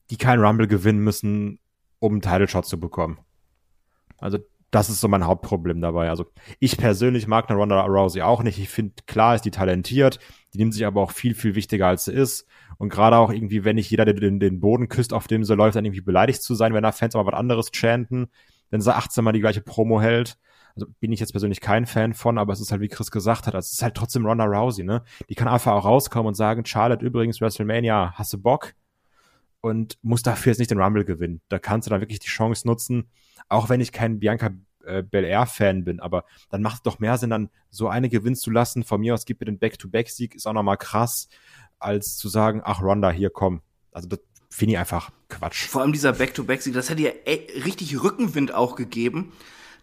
die 0.10 0.18
keinen 0.18 0.44
Rumble 0.44 0.68
gewinnen 0.68 1.00
müssen, 1.00 1.60
um 2.00 2.14
einen 2.14 2.22
Title 2.22 2.48
Shot 2.50 2.66
zu 2.66 2.78
bekommen. 2.80 3.20
Also 4.20 4.40
das 4.72 4.90
ist 4.90 5.02
so 5.02 5.08
mein 5.08 5.26
Hauptproblem 5.26 5.82
dabei. 5.82 6.10
Also 6.10 6.26
ich 6.60 6.78
persönlich 6.78 7.28
mag 7.28 7.50
eine 7.50 7.58
Ronda 7.58 7.82
Rousey 7.86 8.22
auch 8.22 8.44
nicht. 8.44 8.60
Ich 8.60 8.70
finde, 8.70 8.94
klar 9.08 9.36
ist 9.36 9.46
die 9.46 9.52
talentiert, 9.52 10.20
die 10.54 10.60
nimmt 10.60 10.74
sich 10.74 10.86
aber 10.86 11.02
auch 11.02 11.12
viel, 11.12 11.34
viel 11.34 11.56
wichtiger, 11.56 11.88
als 11.88 12.06
sie 12.06 12.14
ist. 12.14 12.46
Und 12.78 12.90
gerade 12.90 13.18
auch 13.18 13.32
irgendwie, 13.32 13.66
wenn 13.66 13.76
nicht 13.76 13.90
jeder 13.90 14.06
den, 14.06 14.40
den 14.40 14.60
Boden 14.60 14.88
küsst, 14.88 15.12
auf 15.12 15.28
dem 15.28 15.44
sie 15.44 15.56
läuft, 15.56 15.76
dann 15.76 15.86
irgendwie 15.86 16.02
beleidigt 16.02 16.42
zu 16.42 16.56
sein, 16.56 16.74
wenn 16.74 16.84
da 16.84 16.92
Fans 16.92 17.16
aber 17.16 17.32
was 17.32 17.40
anderes 17.40 17.72
chanten, 17.74 18.28
wenn 18.70 18.82
sie 18.82 18.96
18 18.96 19.24
Mal 19.24 19.32
die 19.32 19.40
gleiche 19.40 19.62
Promo 19.62 20.02
hält. 20.02 20.38
Also 20.76 20.88
bin 21.00 21.12
ich 21.12 21.20
jetzt 21.20 21.32
persönlich 21.32 21.62
kein 21.62 21.88
Fan 21.88 22.14
von, 22.14 22.38
aber 22.38 22.54
es 22.54 22.62
ist 22.62 22.72
halt, 22.72 22.82
wie 22.82 22.88
Chris 22.88 23.10
gesagt 23.12 23.48
hat, 23.48 23.56
also 23.56 23.66
es 23.66 23.74
ist 23.74 23.84
halt 23.84 23.96
trotzdem 23.96 24.26
Ronda 24.26 24.46
Rousey, 24.46 24.84
ne? 24.84 25.04
Die 25.30 25.36
kann 25.36 25.48
einfach 25.48 25.74
auch 25.74 25.84
rauskommen 25.84 26.28
und 26.28 26.36
sagen, 26.36 26.64
Charlotte, 26.64 27.04
übrigens, 27.04 27.42
WrestleMania, 27.42 28.14
hast 28.16 28.34
du 28.34 28.38
Bock? 28.38 28.76
Und 29.62 29.98
muss 30.02 30.24
dafür 30.24 30.52
jetzt 30.52 30.60
nicht 30.60 30.72
den 30.72 30.80
Rumble 30.82 31.04
gewinnen. 31.04 31.42
Da 31.50 31.60
kannst 31.60 31.86
du 31.86 31.90
dann 31.90 32.02
wirklich 32.02 32.20
die 32.20 32.30
Chance 32.30 32.66
nutzen, 32.66 33.10
auch 33.50 33.68
wenn 33.68 33.82
ich 33.82 33.92
kein 33.92 34.20
Bianca 34.20 34.52
äh, 34.86 35.04
Belair-Fan 35.04 35.84
bin, 35.84 36.00
aber 36.00 36.24
dann 36.50 36.62
macht 36.62 36.78
es 36.78 36.82
doch 36.84 37.00
mehr 37.00 37.18
Sinn, 37.18 37.30
dann 37.30 37.50
so 37.70 37.90
eine 37.90 38.08
gewinnen 38.10 38.38
zu 38.38 38.52
lassen. 38.52 38.84
Von 38.86 39.02
mir 39.02 39.14
aus 39.14 39.26
gibt 39.26 39.42
mir 39.42 39.46
den 39.46 39.60
Back-to-Back-Sieg, 39.60 40.36
ist 40.36 40.48
auch 40.48 40.54
nochmal 40.54 40.78
krass, 40.78 41.28
als 41.78 42.16
zu 42.16 42.30
sagen, 42.30 42.62
ach 42.64 42.82
Ronda, 42.82 43.12
hier 43.12 43.30
komm. 43.30 43.62
Also 43.92 44.08
das 44.08 44.20
finde 44.50 44.74
ich 44.74 44.80
einfach 44.80 45.12
Quatsch. 45.28 45.68
Vor 45.68 45.82
allem 45.82 45.92
dieser 45.92 46.14
Back-to-Back-Sieg, 46.14 46.74
das 46.74 46.90
hätte 46.90 47.02
ja 47.02 47.12
ey, 47.26 47.48
richtig 47.66 48.02
Rückenwind 48.02 48.54
auch 48.54 48.76
gegeben, 48.76 49.34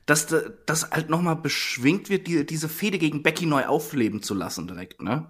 dass 0.06 0.26
da- 0.26 0.42
das 0.64 0.90
halt 0.90 1.10
noch 1.10 1.20
mal 1.20 1.34
beschwingt 1.34 2.08
wird, 2.08 2.26
die, 2.26 2.46
diese 2.46 2.68
Fehde 2.70 2.98
gegen 2.98 3.22
Becky 3.22 3.44
neu 3.44 3.66
aufleben 3.66 4.22
zu 4.22 4.32
lassen 4.34 4.66
direkt, 4.66 5.02
ne? 5.02 5.26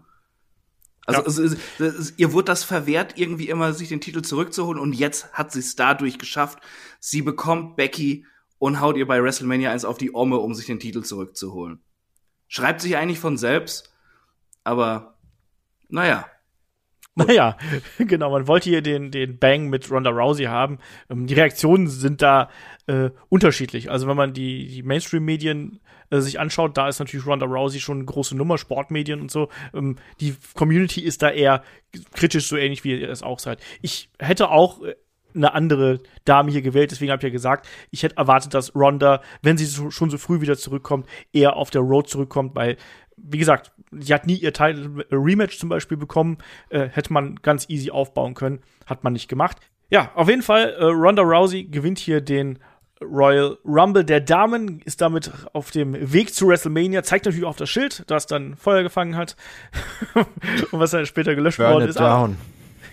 Also, 1.07 1.21
Ja. 1.23 1.27
es, 1.27 1.39
es, 1.39 1.57
es, 1.81 2.15
ihr 2.17 2.33
wurde 2.33 2.47
das 2.47 2.65
verwehrt, 2.65 3.17
irgendwie 3.17 3.49
immer 3.49 3.73
sich 3.73 3.89
den 3.89 4.01
Titel 4.01 4.23
zurückzuholen 4.23 4.81
und 4.81 4.93
jetzt 4.93 5.33
hat 5.33 5.53
sie 5.53 5.61
es 5.61 5.77
dadurch 5.77 6.19
geschafft. 6.19 6.59
Sie 7.01 7.23
bekommt 7.23 7.77
Becky 7.77 8.27
und 8.59 8.81
haut 8.81 8.97
ihr 8.97 9.07
bei 9.07 9.23
WrestleMania 9.23 9.71
1 9.71 9.85
auf 9.85 9.99
die 9.99 10.15
Omme, 10.15 10.39
um 10.39 10.55
sich 10.55 10.67
den 10.67 10.81
Titel 10.81 11.03
zurückzuholen. 11.03 11.81
Schreibt 12.49 12.81
sich 12.81 12.97
eigentlich 12.97 13.21
von 13.21 13.37
selbst, 13.37 13.93
aber 14.65 15.19
naja. 15.89 16.27
Naja, 17.17 17.57
genau, 17.99 18.31
man 18.31 18.47
wollte 18.47 18.69
hier 18.69 18.83
den, 18.83 19.11
den 19.11 19.39
Bang 19.39 19.69
mit 19.69 19.91
Ronda 19.91 20.11
Rousey 20.11 20.45
haben. 20.45 20.79
Ähm, 21.11 21.27
die 21.27 21.35
Reaktionen 21.35 21.89
sind 21.89 22.21
da 22.21 22.51
äh, 22.87 23.11
unterschiedlich. 23.31 23.91
Also 23.91 24.07
wenn 24.07 24.17
man 24.17 24.35
die, 24.35 24.69
die 24.69 24.83
Mainstream-Medien 24.83 25.81
äh, 26.11 26.21
sich 26.21 26.39
anschaut, 26.39 26.77
da 26.77 26.89
ist 26.89 26.99
natürlich 26.99 27.27
Ronda 27.27 27.47
Rousey 27.47 27.81
schon 27.81 27.99
eine 27.99 28.05
große 28.05 28.37
Nummer, 28.37 28.59
Sportmedien 28.59 29.21
und 29.23 29.31
so. 29.31 29.49
Ähm, 29.75 29.97
die 30.21 30.37
Community 30.55 31.01
ist 31.01 31.23
da 31.23 31.31
eher 31.31 31.63
kritisch, 32.13 32.49
so 32.49 32.57
ähnlich 32.57 32.85
wie 32.85 33.01
ihr 33.01 33.11
es 33.11 33.23
auch 33.23 33.39
seid. 33.39 33.61
Ich 33.81 34.11
hätte 34.19 34.51
auch 34.51 34.83
äh, 34.83 34.95
eine 35.35 35.55
andere 35.55 36.01
Dame 36.27 36.51
hier 36.51 36.63
gewählt. 36.63 36.91
Deswegen 36.91 37.13
habe 37.13 37.21
ich 37.21 37.25
ja 37.25 37.31
gesagt, 37.31 37.67
ich 37.91 38.03
hätte 38.03 38.17
erwartet, 38.17 38.53
dass 38.53 38.75
Ronda, 38.75 39.23
wenn 39.43 39.57
sie 39.57 39.67
so, 39.67 39.91
schon 39.91 40.11
so 40.11 40.19
früh 40.19 40.41
wieder 40.41 40.57
zurückkommt, 40.57 41.07
eher 41.33 41.57
auf 41.57 41.71
der 41.71 41.83
Road 41.83 42.09
zurückkommt, 42.09 42.55
weil, 42.55 42.77
wie 43.17 43.39
gesagt, 43.39 43.73
sie 43.93 44.13
hat 44.13 44.27
nie 44.27 44.37
ihr 44.37 44.53
Title 44.53 45.07
Rematch 45.11 45.59
zum 45.59 45.69
Beispiel 45.69 45.97
bekommen. 45.97 46.39
Äh, 46.69 46.89
hätte 46.89 47.13
man 47.13 47.37
ganz 47.37 47.69
easy 47.69 47.91
aufbauen 47.91 48.35
können. 48.35 48.61
Hat 48.87 49.05
man 49.05 49.13
nicht 49.13 49.29
gemacht. 49.29 49.59
Ja, 49.91 50.11
auf 50.15 50.29
jeden 50.29 50.43
Fall, 50.43 50.75
äh, 50.79 50.85
Ronda 50.85 51.23
Rousey 51.23 51.65
gewinnt 51.65 51.99
hier 51.99 52.21
den 52.21 52.59
Royal 53.03 53.59
Rumble 53.65 54.05
der 54.05 54.21
Damen, 54.21 54.81
ist 54.85 55.01
damit 55.01 55.31
auf 55.53 55.71
dem 55.71 56.13
Weg 56.13 56.35
zu 56.35 56.49
WrestleMania, 56.49 57.03
zeigt 57.03 57.27
natürlich 57.27 57.45
auch 57.45 57.57
das 57.57 57.69
Schild, 57.69 58.05
das 58.07 58.27
dann 58.27 58.57
Feuer 58.57 58.83
gefangen 58.83 59.17
hat 59.17 59.37
und 60.15 60.81
was 60.81 60.93
dann 60.93 61.05
später 61.05 61.35
gelöscht 61.35 61.59
Burn 61.59 61.75
worden 61.75 61.89
ist. 61.89 62.01
down. 62.01 62.37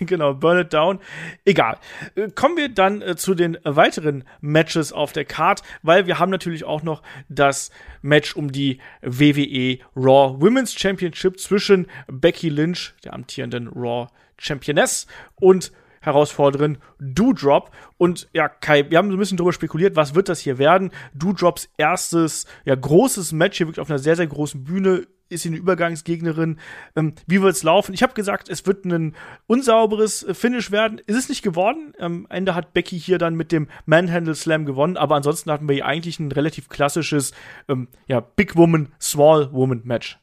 genau, 0.00 0.34
Burn 0.34 0.58
It 0.58 0.72
Down. 0.72 1.00
Egal. 1.44 1.78
Äh, 2.14 2.30
Kommen 2.30 2.56
wir 2.56 2.68
dann 2.68 3.02
äh, 3.02 3.16
zu 3.16 3.34
den 3.34 3.58
weiteren 3.64 4.24
Matches 4.40 4.92
auf 4.92 5.12
der 5.12 5.24
Card, 5.24 5.62
weil 5.82 6.06
wir 6.06 6.18
haben 6.18 6.30
natürlich 6.30 6.64
auch 6.64 6.82
noch 6.82 7.02
das 7.28 7.70
Match 8.02 8.36
um 8.36 8.52
die 8.52 8.78
WWE 9.02 9.78
Raw 9.96 10.40
Women's 10.40 10.74
Championship 10.74 11.38
zwischen 11.38 11.86
Becky 12.06 12.48
Lynch, 12.48 12.94
der 13.04 13.14
amtierenden 13.14 13.68
Raw 13.68 14.08
Championess, 14.38 15.06
und 15.36 15.72
Herausforderin 16.00 16.78
Doudrop. 17.00 17.70
Und 17.96 18.28
ja, 18.32 18.48
Kai, 18.48 18.90
wir 18.90 18.98
haben 18.98 19.08
so 19.08 19.16
ein 19.16 19.18
bisschen 19.18 19.38
darüber 19.38 19.52
spekuliert, 19.52 19.96
was 19.96 20.14
wird 20.14 20.28
das 20.28 20.40
hier 20.40 20.58
werden? 20.58 20.90
Doudrops 21.14 21.68
erstes, 21.78 22.46
ja, 22.64 22.74
großes 22.74 23.32
Match 23.32 23.56
hier 23.56 23.66
wirklich 23.66 23.80
auf 23.80 23.90
einer 23.90 23.98
sehr, 23.98 24.16
sehr 24.16 24.26
großen 24.26 24.64
Bühne 24.64 25.06
ist 25.34 25.42
sie 25.42 25.50
eine 25.50 25.58
Übergangsgegnerin. 25.58 26.58
Ähm, 26.96 27.14
wie 27.26 27.42
wird 27.42 27.54
es 27.54 27.62
laufen? 27.62 27.92
Ich 27.94 28.02
habe 28.02 28.14
gesagt, 28.14 28.48
es 28.48 28.66
wird 28.66 28.84
ein 28.84 29.14
unsauberes 29.46 30.22
äh, 30.22 30.34
Finish 30.34 30.70
werden. 30.70 31.00
Ist 31.06 31.16
es 31.16 31.28
nicht 31.28 31.42
geworden? 31.42 31.92
Am 31.98 32.26
Ende 32.30 32.54
hat 32.54 32.72
Becky 32.72 32.98
hier 32.98 33.18
dann 33.18 33.34
mit 33.34 33.52
dem 33.52 33.68
Manhandle 33.86 34.34
Slam 34.34 34.64
gewonnen, 34.64 34.96
aber 34.96 35.16
ansonsten 35.16 35.50
hatten 35.50 35.68
wir 35.68 35.74
hier 35.74 35.86
eigentlich 35.86 36.18
ein 36.18 36.32
relativ 36.32 36.68
klassisches 36.68 37.32
ähm, 37.68 37.88
ja, 38.06 38.20
Big 38.20 38.56
Woman, 38.56 38.88
Small 39.00 39.52
Woman 39.52 39.82
Match. 39.84 40.18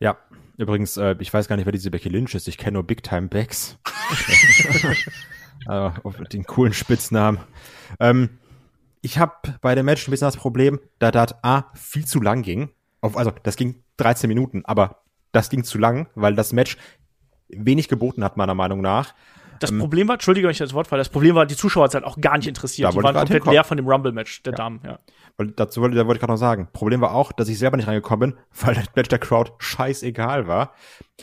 Ja, 0.00 0.16
übrigens, 0.56 0.96
äh, 0.96 1.16
ich 1.18 1.32
weiß 1.32 1.48
gar 1.48 1.56
nicht, 1.56 1.66
wer 1.66 1.72
diese 1.72 1.90
Becky 1.90 2.08
Lynch 2.08 2.34
ist. 2.34 2.48
Ich 2.48 2.58
kenne 2.58 2.74
nur 2.74 2.84
Big 2.84 3.02
Time 3.02 3.28
Becks. 3.28 3.78
also, 5.66 6.00
auf 6.02 6.16
den 6.30 6.44
coolen 6.44 6.72
Spitznamen. 6.72 7.40
Ähm, 8.00 8.38
ich 9.02 9.18
habe 9.18 9.34
bei 9.60 9.74
dem 9.74 9.86
Match 9.86 10.06
ein 10.08 10.10
bisschen 10.10 10.26
das 10.26 10.36
Problem, 10.36 10.80
da 10.98 11.10
das 11.10 11.34
A 11.44 11.70
viel 11.74 12.06
zu 12.06 12.20
lang 12.20 12.42
ging. 12.42 12.70
Auf, 13.00 13.16
also, 13.16 13.32
das 13.42 13.56
ging 13.56 13.83
13 13.98 14.28
Minuten, 14.28 14.62
aber 14.64 15.02
das 15.32 15.50
ging 15.50 15.64
zu 15.64 15.78
lang, 15.78 16.08
weil 16.14 16.34
das 16.34 16.52
Match 16.52 16.76
wenig 17.48 17.88
geboten 17.88 18.24
hat, 18.24 18.36
meiner 18.36 18.54
Meinung 18.54 18.80
nach. 18.80 19.14
Das 19.60 19.76
Problem 19.76 20.08
war, 20.08 20.14
Entschuldige, 20.14 20.46
wenn 20.46 20.52
ich 20.52 20.58
das 20.58 20.74
Wort 20.74 20.88
falle, 20.88 21.00
das 21.00 21.08
Problem 21.08 21.34
war, 21.34 21.46
die 21.46 21.56
Zuschauer 21.56 21.84
hat 21.84 21.94
halt 21.94 22.04
auch 22.04 22.20
gar 22.20 22.36
nicht 22.36 22.48
interessiert. 22.48 22.92
Die 22.92 22.96
waren 22.96 23.14
komplett 23.14 23.28
hinkommen. 23.28 23.54
leer 23.54 23.64
von 23.64 23.76
dem 23.76 23.86
Rumble-Match 23.86 24.42
der 24.42 24.52
Damen, 24.52 24.80
ja. 24.84 24.98
Weil 25.36 25.52
dazu 25.52 25.80
wollte, 25.80 25.96
da 25.96 26.06
wollte 26.06 26.18
ich 26.18 26.20
gerade 26.20 26.32
noch 26.32 26.38
sagen. 26.38 26.68
Problem 26.72 27.00
war 27.00 27.14
auch, 27.14 27.32
dass 27.32 27.48
ich 27.48 27.58
selber 27.58 27.76
nicht 27.76 27.88
reingekommen 27.88 28.32
bin, 28.32 28.40
weil 28.60 28.74
das 28.74 28.86
Match 28.94 29.08
der 29.08 29.18
Crowd 29.18 29.52
scheißegal 29.58 30.46
war. 30.46 30.74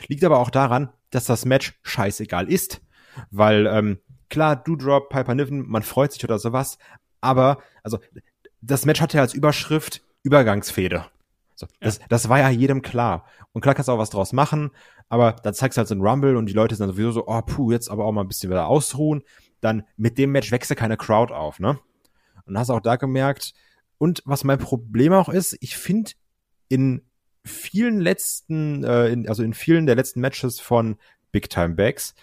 Liegt 0.07 0.23
aber 0.23 0.39
auch 0.39 0.49
daran, 0.49 0.89
dass 1.11 1.25
das 1.25 1.45
Match 1.45 1.79
scheißegal 1.83 2.49
ist. 2.49 2.81
Weil, 3.29 3.67
ähm, 3.67 3.99
klar, 4.29 4.55
Doudrop, 4.55 5.09
Piper 5.09 5.35
Niven, 5.35 5.67
man 5.67 5.83
freut 5.83 6.13
sich 6.13 6.23
oder 6.23 6.39
sowas, 6.39 6.77
aber, 7.19 7.59
also, 7.83 7.99
das 8.61 8.85
Match 8.85 9.01
hatte 9.01 9.17
ja 9.17 9.23
als 9.23 9.33
Überschrift 9.33 10.01
Übergangsfehde. 10.23 11.05
So, 11.61 11.67
das, 11.79 11.99
das 12.09 12.27
war 12.29 12.39
ja 12.39 12.49
jedem 12.49 12.81
klar. 12.81 13.25
Und 13.53 13.61
klar 13.61 13.75
kannst 13.75 13.87
du 13.87 13.93
auch 13.93 13.97
was 13.97 14.09
draus 14.09 14.33
machen, 14.33 14.71
aber 15.09 15.33
dann 15.33 15.53
zeigst 15.53 15.77
du 15.77 15.79
halt 15.79 15.87
so 15.87 15.95
einen 15.95 16.05
Rumble 16.05 16.35
und 16.37 16.47
die 16.47 16.53
Leute 16.53 16.75
sind 16.75 16.87
dann 16.87 16.95
sowieso 16.95 17.11
so, 17.11 17.27
oh 17.27 17.41
puh, 17.41 17.71
jetzt 17.71 17.89
aber 17.89 18.05
auch 18.05 18.11
mal 18.11 18.21
ein 18.21 18.27
bisschen 18.27 18.49
wieder 18.49 18.67
ausruhen. 18.67 19.23
Dann 19.61 19.83
mit 19.95 20.17
dem 20.17 20.31
Match 20.31 20.51
wächst 20.51 20.69
ja 20.69 20.75
keine 20.75 20.97
Crowd 20.97 21.33
auf, 21.33 21.59
ne? 21.59 21.79
Und 22.45 22.57
hast 22.57 22.69
auch 22.69 22.79
da 22.79 22.95
gemerkt, 22.95 23.53
und 23.97 24.23
was 24.25 24.43
mein 24.43 24.57
Problem 24.57 25.13
auch 25.13 25.29
ist, 25.29 25.55
ich 25.61 25.77
finde 25.77 26.13
in 26.69 27.03
vielen 27.45 28.01
letzten, 28.01 28.83
äh, 28.83 29.09
in, 29.09 29.29
also 29.29 29.43
in 29.43 29.53
vielen 29.53 29.85
der 29.85 29.95
letzten 29.95 30.21
Matches 30.21 30.59
von 30.59 30.97
Big 31.31 31.51
Time 31.51 31.75
Bags 31.75 32.15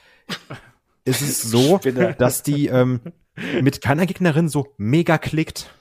ist 1.04 1.22
es 1.22 1.42
so, 1.50 1.78
dass 2.18 2.42
die 2.42 2.66
ähm, 2.66 3.00
mit 3.62 3.80
keiner 3.80 4.06
Gegnerin 4.06 4.48
so 4.48 4.74
mega 4.76 5.18
klickt. 5.18 5.72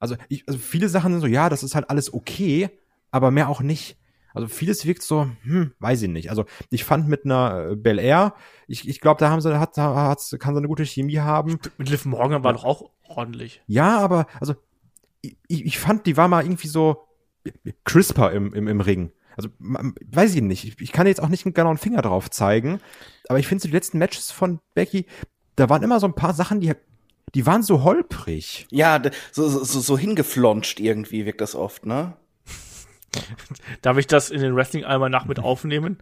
Also, 0.00 0.16
ich, 0.28 0.46
also 0.46 0.58
viele 0.58 0.88
Sachen 0.88 1.12
sind 1.12 1.20
so, 1.20 1.26
ja, 1.26 1.48
das 1.48 1.62
ist 1.62 1.74
halt 1.74 1.90
alles 1.90 2.12
okay, 2.12 2.70
aber 3.10 3.30
mehr 3.30 3.48
auch 3.48 3.60
nicht. 3.60 3.96
Also 4.36 4.48
vieles 4.48 4.84
wirkt 4.84 5.02
so, 5.02 5.30
hm, 5.44 5.72
weiß 5.78 6.02
ich 6.02 6.10
nicht. 6.10 6.28
Also 6.28 6.44
ich 6.68 6.84
fand 6.84 7.08
mit 7.08 7.24
einer 7.24 7.70
äh, 7.70 7.74
Bel 7.74 7.98
Air, 7.98 8.34
ich, 8.66 8.86
ich 8.86 9.00
glaube, 9.00 9.18
da 9.18 9.30
haben 9.30 9.40
sie, 9.40 9.58
hat, 9.58 9.78
hat, 9.78 10.36
kann 10.38 10.54
sie 10.54 10.58
eine 10.58 10.68
gute 10.68 10.84
Chemie 10.84 11.20
haben. 11.20 11.58
Mit 11.78 11.88
Liv 11.88 12.04
Morgan 12.04 12.44
war 12.44 12.52
doch 12.52 12.64
auch 12.64 12.90
ordentlich. 13.08 13.62
Ja, 13.66 13.98
aber 13.98 14.26
also 14.38 14.54
ich, 15.22 15.38
ich 15.48 15.78
fand, 15.78 16.04
die 16.04 16.18
war 16.18 16.28
mal 16.28 16.44
irgendwie 16.44 16.68
so 16.68 17.06
crisper 17.84 18.30
im, 18.32 18.52
im, 18.52 18.68
im 18.68 18.82
Ring. 18.82 19.10
Also 19.36 19.48
weiß 19.58 20.34
ich 20.34 20.42
nicht. 20.42 20.64
Ich, 20.64 20.80
ich 20.82 20.92
kann 20.92 21.06
jetzt 21.06 21.22
auch 21.22 21.28
nicht 21.28 21.44
genau 21.44 21.70
einen 21.70 21.78
Finger 21.78 22.02
drauf 22.02 22.30
zeigen, 22.30 22.80
aber 23.30 23.38
ich 23.38 23.46
finde 23.46 23.62
so 23.62 23.68
die 23.68 23.74
letzten 23.74 23.96
Matches 23.96 24.30
von 24.30 24.60
Becky, 24.74 25.06
da 25.56 25.70
waren 25.70 25.82
immer 25.82 25.98
so 25.98 26.06
ein 26.06 26.14
paar 26.14 26.34
Sachen, 26.34 26.60
die 26.60 26.74
die 27.34 27.44
waren 27.46 27.62
so 27.62 27.82
holprig. 27.82 28.66
Ja, 28.70 29.00
so, 29.32 29.48
so, 29.48 29.80
so 29.80 29.98
hingeflonscht 29.98 30.80
irgendwie 30.80 31.26
wirkt 31.26 31.40
das 31.40 31.54
oft, 31.54 31.84
ne? 31.86 32.16
Darf 33.82 33.96
ich 33.98 34.06
das 34.06 34.30
in 34.30 34.40
den 34.40 34.54
Wrestling 34.54 34.84
einmal 34.84 35.10
nach 35.10 35.24
mit 35.24 35.38
aufnehmen? 35.38 35.98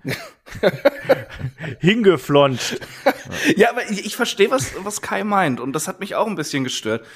Hingeflonscht. 1.80 2.78
Ja, 3.56 3.70
aber 3.70 3.88
ich, 3.90 4.04
ich 4.04 4.16
verstehe, 4.16 4.50
was, 4.50 4.72
was 4.84 5.00
Kai 5.00 5.24
meint. 5.24 5.58
Und 5.58 5.72
das 5.72 5.88
hat 5.88 5.98
mich 5.98 6.14
auch 6.14 6.26
ein 6.26 6.34
bisschen 6.34 6.62
gestört. 6.62 7.06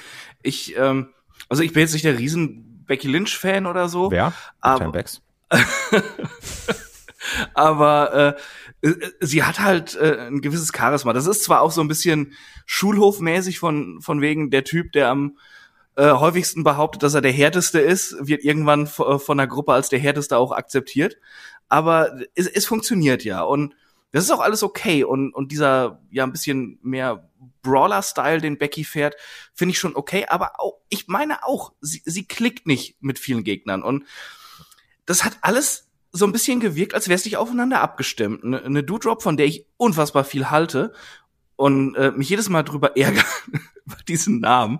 Ich, 0.41 0.75
ähm, 0.75 1.09
also 1.49 1.61
ich 1.61 1.71
bin 1.73 1.81
jetzt 1.81 1.93
nicht 1.93 2.03
der 2.05 2.17
riesen 2.17 2.83
Becky 2.87 3.07
Lynch-Fan 3.07 3.65
oder 3.67 3.89
so. 3.89 4.09
Wer? 4.09 4.33
Aber- 4.59 4.85
aber 7.53 8.13
äh, 8.37 8.41
sie 9.19 9.43
hat 9.43 9.59
halt 9.59 9.95
äh, 9.95 10.27
ein 10.27 10.41
gewisses 10.41 10.71
Charisma. 10.75 11.13
Das 11.13 11.27
ist 11.27 11.43
zwar 11.43 11.61
auch 11.61 11.71
so 11.71 11.81
ein 11.81 11.87
bisschen 11.87 12.33
Schulhofmäßig 12.65 13.59
von 13.59 14.01
von 14.01 14.21
wegen 14.21 14.51
der 14.51 14.63
Typ, 14.63 14.91
der 14.93 15.09
am 15.09 15.37
äh, 15.95 16.11
häufigsten 16.11 16.63
behauptet, 16.63 17.03
dass 17.03 17.13
er 17.13 17.21
der 17.21 17.31
härteste 17.31 17.79
ist, 17.79 18.15
wird 18.19 18.43
irgendwann 18.43 18.85
äh, 18.85 19.19
von 19.19 19.37
der 19.37 19.47
Gruppe 19.47 19.73
als 19.73 19.89
der 19.89 19.99
härteste 19.99 20.37
auch 20.37 20.51
akzeptiert. 20.51 21.17
Aber 21.67 22.19
es, 22.35 22.47
es 22.47 22.65
funktioniert 22.65 23.23
ja 23.23 23.41
und 23.41 23.75
das 24.11 24.23
ist 24.23 24.31
auch 24.31 24.39
alles 24.39 24.63
okay 24.63 25.03
und 25.03 25.33
und 25.33 25.51
dieser 25.51 26.01
ja 26.09 26.23
ein 26.23 26.31
bisschen 26.31 26.79
mehr 26.81 27.29
Brawler-Style, 27.61 28.39
den 28.39 28.57
Becky 28.57 28.83
fährt, 28.83 29.15
finde 29.53 29.73
ich 29.73 29.79
schon 29.79 29.95
okay. 29.95 30.25
Aber 30.29 30.59
auch, 30.59 30.77
ich 30.87 31.07
meine 31.07 31.43
auch, 31.45 31.73
sie, 31.81 32.01
sie 32.05 32.25
klickt 32.25 32.65
nicht 32.65 32.95
mit 33.01 33.19
vielen 33.19 33.43
Gegnern 33.43 33.83
und 33.83 34.05
das 35.05 35.25
hat 35.25 35.37
alles 35.41 35.88
so 36.11 36.25
ein 36.25 36.31
bisschen 36.31 36.59
gewirkt, 36.59 36.93
als 36.93 37.07
wäre 37.07 37.15
es 37.15 37.25
nicht 37.25 37.37
aufeinander 37.37 37.81
abgestimmt. 37.81 38.43
Eine, 38.43 38.63
eine 38.63 38.83
Doudrop, 38.83 39.21
von 39.21 39.37
der 39.37 39.45
ich 39.45 39.65
unfassbar 39.77 40.23
viel 40.23 40.49
halte 40.49 40.93
und 41.55 41.95
äh, 41.95 42.11
mich 42.11 42.29
jedes 42.29 42.49
Mal 42.49 42.63
drüber 42.63 42.95
ärgere 42.97 43.25
über 43.85 43.97
diesen 44.07 44.39
Namen, 44.39 44.79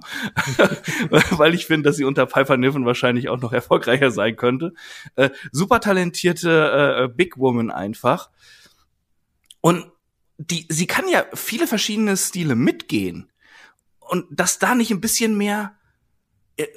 weil 1.32 1.54
ich 1.54 1.66
finde, 1.66 1.90
dass 1.90 1.98
sie 1.98 2.06
unter 2.06 2.26
Piper 2.26 2.58
Niven 2.58 2.86
wahrscheinlich 2.86 3.30
auch 3.30 3.40
noch 3.40 3.54
erfolgreicher 3.54 4.12
sein 4.12 4.36
könnte. 4.36 4.74
Äh, 5.16 5.30
super 5.52 5.82
talentierte 5.82 7.10
äh, 7.10 7.14
Big 7.14 7.38
Woman 7.38 7.70
einfach. 7.70 8.30
Und 9.62 9.92
die, 10.38 10.66
sie 10.70 10.88
kann 10.88 11.08
ja 11.10 11.26
viele 11.34 11.68
verschiedene 11.68 12.16
Stile 12.16 12.56
mitgehen. 12.56 13.30
Und 14.00 14.26
dass 14.30 14.58
da 14.58 14.74
nicht 14.74 14.92
ein 14.92 15.02
bisschen 15.02 15.38
mehr 15.38 15.76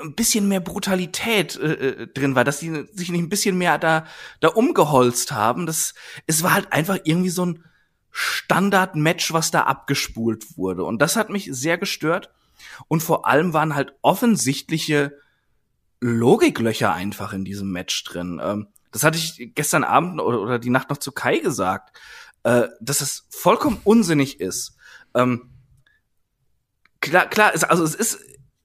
ein 0.01 0.15
bisschen 0.15 0.49
mehr 0.49 0.61
Brutalität 0.61 1.57
äh, 1.57 1.73
äh, 1.73 2.07
drin 2.07 2.35
war, 2.35 2.45
dass 2.45 2.61
die 2.61 2.87
sich 2.93 3.11
nicht 3.11 3.23
ein 3.23 3.29
bisschen 3.29 3.59
mehr 3.59 3.79
da 3.79 4.07
da 4.41 4.49
umgeholzt 4.49 5.33
haben. 5.33 5.67
Das 5.67 5.95
es 6.27 6.43
war 6.43 6.55
halt 6.55 6.73
einfach 6.73 6.99
irgendwie 7.05 7.31
so 7.31 7.47
ein 7.47 7.65
Standard-Match, 8.11 9.33
was 9.33 9.51
da 9.51 9.63
abgespult 9.63 10.57
wurde. 10.57 10.85
Und 10.85 11.01
das 11.01 11.17
hat 11.17 11.31
mich 11.31 11.49
sehr 11.51 11.79
gestört. 11.79 12.31
Und 12.89 13.03
vor 13.03 13.27
allem 13.27 13.55
waren 13.55 13.75
halt 13.75 13.95
offensichtliche 14.03 15.19
Logiklöcher 16.01 16.93
einfach 16.93 17.33
in 17.33 17.45
diesem 17.45 17.71
Match 17.73 18.05
drin. 18.05 18.41
Ähm, 18.43 18.69
das 18.91 19.03
hatte 19.03 19.19
ich 19.19 19.53
gestern 19.55 19.85
Abend 19.85 20.21
oder, 20.21 20.41
oder 20.41 20.59
die 20.59 20.71
Nacht 20.71 20.91
noch 20.91 20.99
zu 20.99 21.13
Kai 21.13 21.39
gesagt, 21.39 21.97
äh, 22.43 22.69
dass 22.81 23.01
es 23.01 23.27
vollkommen 23.31 23.81
unsinnig 23.85 24.41
ist. 24.41 24.77
Ähm, 25.15 25.51
klar, 27.01 27.27
klar, 27.27 27.53
also 27.69 27.85
es 27.85 27.95
ist 27.95 28.19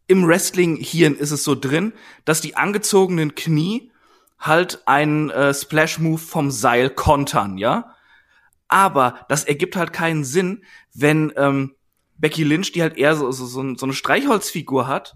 im 0.08 0.28
Wrestling-Hirn 0.28 1.16
ist 1.16 1.32
es 1.32 1.44
so 1.44 1.56
drin, 1.56 1.94
dass 2.26 2.42
die 2.42 2.56
angezogenen 2.56 3.36
Knie 3.36 3.92
halt 4.40 4.82
einen 4.86 5.30
äh, 5.30 5.54
Splash-Move 5.54 6.20
vom 6.20 6.52
Seil 6.52 6.90
kontern, 6.90 7.58
ja? 7.58 7.94
Aber 8.68 9.26
das 9.30 9.46
ergibt 9.46 9.76
halt 9.76 9.94
keinen 9.94 10.24
Sinn, 10.24 10.64
wenn 10.94 11.32
ähm, 11.38 11.76
Becky 12.18 12.44
Lynch, 12.44 12.72
die 12.72 12.82
halt 12.82 12.98
eher 12.98 13.16
so, 13.16 13.32
so, 13.32 13.46
so, 13.46 13.76
so 13.76 13.86
eine 13.86 13.94
Streichholzfigur 13.94 14.88
hat, 14.88 15.16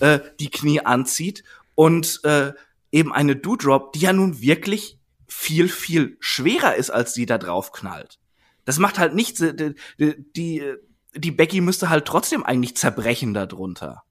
äh, 0.00 0.20
die 0.38 0.50
Knie 0.50 0.80
anzieht 0.80 1.44
und 1.74 2.20
äh, 2.24 2.52
eben 2.92 3.12
eine 3.12 3.36
Doudrop, 3.36 3.92
die 3.92 4.00
ja 4.00 4.12
nun 4.12 4.40
wirklich 4.40 4.98
viel, 5.26 5.68
viel 5.68 6.16
schwerer 6.20 6.74
ist, 6.74 6.90
als 6.90 7.14
sie 7.14 7.24
da 7.24 7.38
drauf 7.38 7.72
knallt. 7.72 8.18
Das 8.64 8.78
macht 8.78 8.98
halt 8.98 9.14
nichts. 9.14 9.40
Die, 9.40 9.74
die, 9.98 10.74
die 11.14 11.30
Becky 11.30 11.60
müsste 11.60 11.88
halt 11.88 12.04
trotzdem 12.04 12.44
eigentlich 12.44 12.76
zerbrechen 12.76 13.32
darunter. 13.32 14.02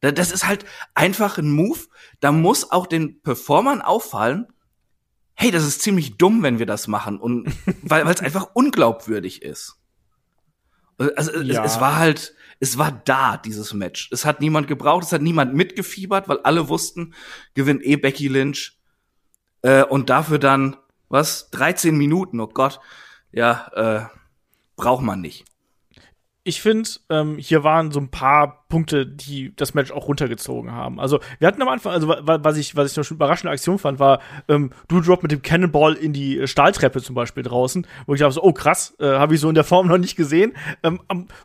Das 0.00 0.30
ist 0.30 0.46
halt 0.46 0.64
einfach 0.94 1.38
ein 1.38 1.50
Move. 1.50 1.80
Da 2.20 2.32
muss 2.32 2.70
auch 2.70 2.86
den 2.86 3.20
Performern 3.22 3.82
auffallen, 3.82 4.46
hey, 5.34 5.50
das 5.50 5.64
ist 5.64 5.82
ziemlich 5.82 6.16
dumm, 6.16 6.42
wenn 6.42 6.58
wir 6.58 6.66
das 6.66 6.88
machen. 6.88 7.18
Und 7.18 7.52
weil 7.82 8.06
es 8.08 8.20
einfach 8.20 8.50
unglaubwürdig 8.54 9.42
ist. 9.42 9.76
Also 10.98 11.40
ja. 11.40 11.64
es, 11.64 11.74
es, 11.74 11.80
war 11.80 11.96
halt, 11.96 12.34
es 12.60 12.76
war 12.76 12.92
da, 12.92 13.36
dieses 13.38 13.72
Match. 13.72 14.10
Es 14.12 14.24
hat 14.24 14.40
niemand 14.40 14.68
gebraucht, 14.68 15.04
es 15.04 15.12
hat 15.12 15.22
niemand 15.22 15.54
mitgefiebert, 15.54 16.28
weil 16.28 16.40
alle 16.40 16.68
wussten, 16.68 17.14
gewinnt 17.54 17.82
eh 17.84 17.96
Becky 17.96 18.28
Lynch. 18.28 18.78
Äh, 19.62 19.84
und 19.84 20.10
dafür 20.10 20.38
dann, 20.38 20.76
was, 21.08 21.50
13 21.50 21.96
Minuten, 21.96 22.40
oh 22.40 22.48
Gott, 22.48 22.80
ja, 23.32 23.70
äh, 23.74 24.06
braucht 24.76 25.02
man 25.02 25.20
nicht 25.20 25.49
ich 26.50 26.60
finde, 26.60 26.90
ähm, 27.10 27.38
hier 27.38 27.62
waren 27.62 27.92
so 27.92 28.00
ein 28.00 28.08
paar 28.08 28.66
Punkte, 28.68 29.06
die 29.06 29.54
das 29.54 29.72
Match 29.72 29.92
auch 29.92 30.08
runtergezogen 30.08 30.72
haben. 30.72 30.98
Also, 30.98 31.20
wir 31.38 31.46
hatten 31.46 31.62
am 31.62 31.68
Anfang, 31.68 31.92
also 31.92 32.08
was 32.08 32.56
ich, 32.56 32.74
was 32.74 32.90
ich 32.90 32.96
noch 32.96 33.04
schon 33.04 33.16
überraschende 33.16 33.52
Aktion 33.52 33.78
fand, 33.78 34.00
war 34.00 34.20
ähm, 34.48 34.70
Drop 34.88 35.22
mit 35.22 35.30
dem 35.30 35.42
Cannonball 35.42 35.94
in 35.94 36.12
die 36.12 36.40
äh, 36.40 36.46
Stahltreppe 36.48 37.00
zum 37.00 37.14
Beispiel 37.14 37.44
draußen, 37.44 37.86
wo 38.06 38.14
ich 38.14 38.20
dachte 38.20 38.34
so, 38.34 38.42
oh 38.42 38.52
krass, 38.52 38.96
äh, 38.98 39.06
habe 39.06 39.34
ich 39.34 39.40
so 39.40 39.48
in 39.48 39.54
der 39.54 39.62
Form 39.62 39.86
noch 39.88 39.98
nicht 39.98 40.16
gesehen. 40.16 40.52
Ähm, 40.82 41.00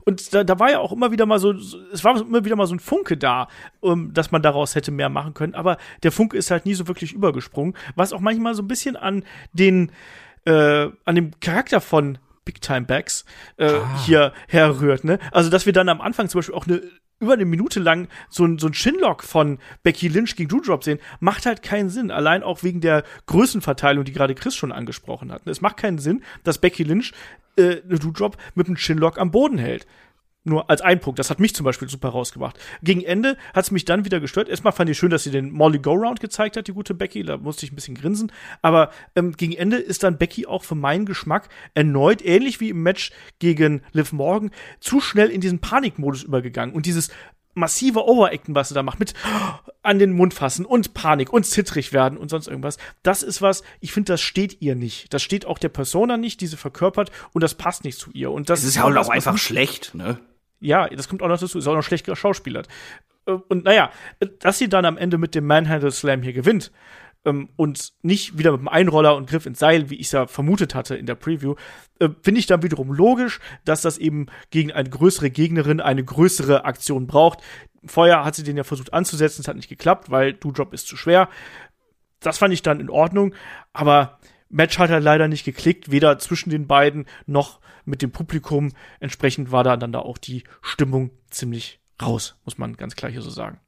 und 0.06 0.34
da, 0.34 0.44
da 0.44 0.60
war 0.60 0.72
ja 0.72 0.80
auch 0.80 0.92
immer 0.92 1.12
wieder 1.12 1.28
mal 1.28 1.38
so, 1.38 1.52
es 1.52 2.04
war 2.04 2.20
immer 2.20 2.44
wieder 2.44 2.56
mal 2.56 2.66
so 2.66 2.74
ein 2.74 2.80
Funke 2.80 3.16
da, 3.16 3.48
um, 3.82 4.12
dass 4.12 4.32
man 4.32 4.42
daraus 4.42 4.74
hätte 4.74 4.92
mehr 4.92 5.10
machen 5.10 5.36
können. 5.36 5.54
Aber 5.54 5.78
der 6.02 6.12
Funke 6.12 6.36
ist 6.36 6.50
halt 6.50 6.66
nie 6.66 6.74
so 6.74 6.88
wirklich 6.88 7.14
übergesprungen, 7.14 7.76
was 7.96 8.12
auch 8.12 8.22
manchmal 8.22 8.56
so 8.56 8.64
ein 8.64 8.68
bisschen 8.68 8.96
an 8.96 9.24
den 9.54 9.92
äh, 10.46 10.90
an 11.06 11.16
dem 11.16 11.40
Charakter 11.40 11.80
von 11.82 12.18
Big 12.46 12.62
Time 12.62 12.86
Backs 12.86 13.26
äh, 13.58 13.66
ah. 13.66 14.04
hier 14.06 14.34
herrührt. 14.48 15.04
Ne? 15.04 15.20
Also, 15.32 15.50
dass 15.50 15.66
wir 15.66 15.74
dann 15.74 15.90
am 15.90 16.02
Anfang 16.02 16.30
zum 16.30 16.40
Beispiel 16.40 16.56
auch 16.56 16.68
eine 16.68 16.82
über 17.20 17.34
eine 17.34 17.46
Minute 17.46 17.80
lang 17.80 18.08
so 18.30 18.46
ein, 18.46 18.60
so 18.60 18.68
ein 18.68 18.74
Shinlock 18.74 19.24
von 19.24 19.60
Becky 19.84 20.08
Lynch 20.08 20.36
gegen 20.36 20.50
Doudrop 20.50 20.84
sehen, 20.84 21.00
macht 21.20 21.46
halt 21.46 21.62
keinen 21.62 21.90
Sinn. 21.90 22.12
Allein 22.12 22.44
auch 22.44 22.64
wegen 22.64 22.82
der 22.82 23.04
Größenverteilung, 23.28 24.04
die 24.04 24.12
gerade 24.12 24.36
Chris 24.36 24.56
schon 24.56 24.72
angesprochen 24.72 25.32
hat. 25.32 25.48
Es 25.48 25.62
macht 25.62 25.78
keinen 25.78 25.98
Sinn, 25.98 26.24
dass 26.44 26.58
Becky 26.58 26.84
Lynch 26.84 27.14
äh, 27.58 27.82
eine 27.84 28.00
Doudrop 28.00 28.38
mit 28.54 28.68
einem 28.68 28.78
Shinlock 28.78 29.18
am 29.18 29.32
Boden 29.32 29.58
hält. 29.58 29.88
Nur 30.48 30.70
als 30.70 30.82
ein 30.82 31.00
Punkt. 31.00 31.18
Das 31.18 31.32
hat 31.32 31.40
mich 31.40 31.56
zum 31.56 31.64
Beispiel 31.64 31.90
super 31.90 32.10
rausgebracht. 32.10 32.60
Gegen 32.84 33.02
Ende 33.02 33.36
hat 33.56 33.66
es 33.66 33.72
mich 33.72 33.84
dann 33.84 34.06
wieder 34.06 34.20
gestört. 34.20 34.48
Erstmal 34.48 34.74
fand 34.74 34.90
ich 34.92 34.98
schön, 34.98 35.10
dass 35.10 35.24
sie 35.24 35.32
den 35.32 35.52
Molly 35.52 35.80
Go-Round 35.80 36.20
gezeigt 36.20 36.56
hat, 36.56 36.68
die 36.68 36.74
gute 36.74 36.94
Becky. 36.94 37.24
Da 37.24 37.38
musste 37.38 37.66
ich 37.66 37.72
ein 37.72 37.76
bisschen 37.76 37.96
grinsen. 37.96 38.32
Aber 38.62 38.92
ähm, 39.16 39.32
gegen 39.34 39.54
Ende 39.54 39.78
ist 39.78 40.04
dann 40.04 40.20
Becky 40.20 40.46
auch 40.46 40.64
für 40.64 40.76
meinen 40.76 41.08
Geschmack 41.08 41.50
erneut, 41.74 42.24
ähnlich 42.24 42.60
wie 42.60 42.70
im 42.70 42.84
Match 42.84 43.12
gegen 43.40 43.82
Liv 43.92 44.14
Morgan, 44.14 44.52
zu 44.80 45.02
schnell 45.02 45.30
in 45.30 45.42
diesen 45.42 45.60
Panikmodus 45.60 46.22
übergegangen. 46.22 46.76
Und 46.76 46.86
dieses 46.86 47.10
massive 47.56 48.06
Overacten, 48.06 48.54
was 48.54 48.70
sie 48.70 48.76
da 48.76 48.84
macht, 48.84 49.00
mit 49.00 49.16
an 49.82 49.98
den 49.98 50.12
Mund 50.12 50.36
fassen 50.36 50.66
und 50.66 50.94
Panik 50.94 51.34
und 51.34 51.46
zittrig 51.46 51.92
werden 51.92 52.20
und 52.20 52.30
sonst 52.30 52.48
irgendwas. 52.48 52.78
Das 53.02 53.24
ist 53.24 53.42
was, 53.42 53.64
ich 53.80 53.94
finde, 53.94 54.14
das 54.14 54.22
steht 54.22 54.62
ihr 54.62 54.76
nicht. 54.76 55.12
Das 55.14 55.24
steht 55.24 55.46
auch 55.46 55.58
der 55.58 55.70
Persona 55.70 56.18
nicht, 56.18 56.42
die 56.42 56.48
sie 56.48 56.58
verkörpert 56.58 57.12
und 57.34 57.42
das 57.42 57.56
passt 57.56 57.84
nicht 57.84 57.98
zu 57.98 58.12
ihr. 58.12 58.32
Und 58.32 58.50
das, 58.50 58.60
das 58.60 58.70
ist 58.70 58.76
ja 58.76 58.84
auch 58.84 59.10
einfach 59.10 59.38
schlecht, 59.38 59.96
ne? 59.96 60.20
Ja, 60.60 60.88
das 60.88 61.08
kommt 61.08 61.22
auch 61.22 61.28
noch 61.28 61.40
dazu, 61.40 61.58
ist 61.58 61.68
auch 61.68 61.76
noch 61.76 61.84
schlecht 61.84 62.06
geschauspielert. 62.06 62.68
Äh, 63.26 63.32
und 63.32 63.66
naja, 63.66 63.92
dass 64.40 64.58
sie 64.58 64.70
dann 64.70 64.86
am 64.86 64.98
Ende 64.98 65.18
mit 65.18 65.36
dem 65.36 65.46
Manhandle 65.46 65.92
Slam 65.92 66.22
hier 66.22 66.34
gewinnt 66.34 66.72
ähm, 67.26 67.50
und 67.56 67.94
nicht 68.02 68.38
wieder 68.38 68.52
mit 68.52 68.62
dem 68.62 68.68
Einroller 68.68 69.16
und 69.16 69.30
Griff 69.30 69.46
ins 69.46 69.60
Seil, 69.60 69.90
wie 69.90 69.96
ich 69.96 70.08
es 70.08 70.12
ja 70.14 70.28
vermutet 70.28 70.76
hatte 70.76 70.96
in 70.96 71.06
der 71.06 71.16
Preview, 71.16 71.56
äh, 72.00 72.10
finde 72.22 72.40
ich 72.40 72.46
dann 72.46 72.64
wiederum 72.64 72.94
logisch, 72.94 73.40
dass 73.66 73.82
das 73.82 73.98
eben 73.98 74.28
gegen 74.52 74.72
eine 74.72 74.90
größere 74.90 75.30
Gegnerin 75.30 75.82
eine 75.82 76.04
größere 76.04 76.66
Aktion 76.66 77.08
braucht. 77.08 77.40
Vorher 77.86 78.24
hat 78.24 78.36
sie 78.36 78.44
den 78.44 78.58
ja 78.58 78.64
versucht 78.64 78.94
anzusetzen, 78.94 79.42
es 79.42 79.48
hat 79.48 79.56
nicht 79.56 79.70
geklappt, 79.70 80.10
weil 80.10 80.34
Do-Drop 80.34 80.74
ist 80.74 80.88
zu 80.88 80.98
schwer. 80.98 81.30
Das 82.20 82.38
fand 82.38 82.54
ich 82.54 82.62
dann 82.62 82.80
in 82.80 82.90
Ordnung, 82.90 83.36
aber 83.74 84.20
Match 84.50 84.78
hat 84.78 84.90
halt 84.90 85.04
leider 85.04 85.28
nicht 85.28 85.44
geklickt, 85.44 85.92
weder 85.92 86.20
zwischen 86.20 86.50
den 86.50 86.68
beiden 86.68 87.06
noch 87.26 87.60
mit 87.86 88.02
dem 88.02 88.12
Publikum. 88.12 88.72
Entsprechend 89.00 89.52
war 89.52 89.64
da 89.64 89.78
dann 89.78 89.92
da 89.92 90.00
auch 90.00 90.18
die 90.18 90.44
Stimmung 90.62 91.12
ziemlich 91.30 91.80
raus, 92.02 92.36
muss 92.46 92.58
man 92.58 92.76
ganz 92.78 92.96
klar 92.96 93.12
hier 93.12 93.22
so 93.22 93.30
sagen. 93.30 93.60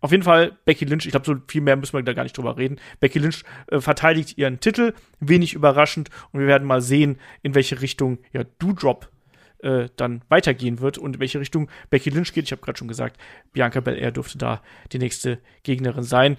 Auf 0.00 0.10
jeden 0.10 0.22
Fall, 0.22 0.56
Becky 0.64 0.84
Lynch, 0.84 1.06
ich 1.06 1.10
glaube, 1.10 1.26
so 1.26 1.36
viel 1.48 1.60
mehr 1.60 1.76
müssen 1.76 1.94
wir 1.94 2.02
da 2.02 2.12
gar 2.12 2.22
nicht 2.22 2.36
drüber 2.36 2.56
reden. 2.56 2.78
Becky 3.00 3.18
Lynch 3.18 3.44
äh, 3.68 3.80
verteidigt 3.80 4.38
ihren 4.38 4.60
Titel, 4.60 4.94
wenig 5.20 5.54
überraschend, 5.54 6.10
und 6.32 6.40
wir 6.40 6.46
werden 6.46 6.66
mal 6.66 6.80
sehen, 6.80 7.18
in 7.42 7.54
welche 7.54 7.80
Richtung 7.80 8.18
ja 8.32 8.44
Doudrop 8.58 9.10
äh, 9.58 9.88
dann 9.96 10.22
weitergehen 10.28 10.80
wird 10.80 10.98
und 10.98 11.16
in 11.16 11.20
welche 11.20 11.40
Richtung 11.40 11.70
Becky 11.90 12.10
Lynch 12.10 12.32
geht. 12.32 12.44
Ich 12.44 12.52
habe 12.52 12.62
gerade 12.62 12.78
schon 12.78 12.88
gesagt, 12.88 13.20
Bianca 13.52 13.80
Belair 13.80 14.12
dürfte 14.12 14.38
da 14.38 14.62
die 14.92 14.98
nächste 14.98 15.40
Gegnerin 15.62 16.04
sein. 16.04 16.38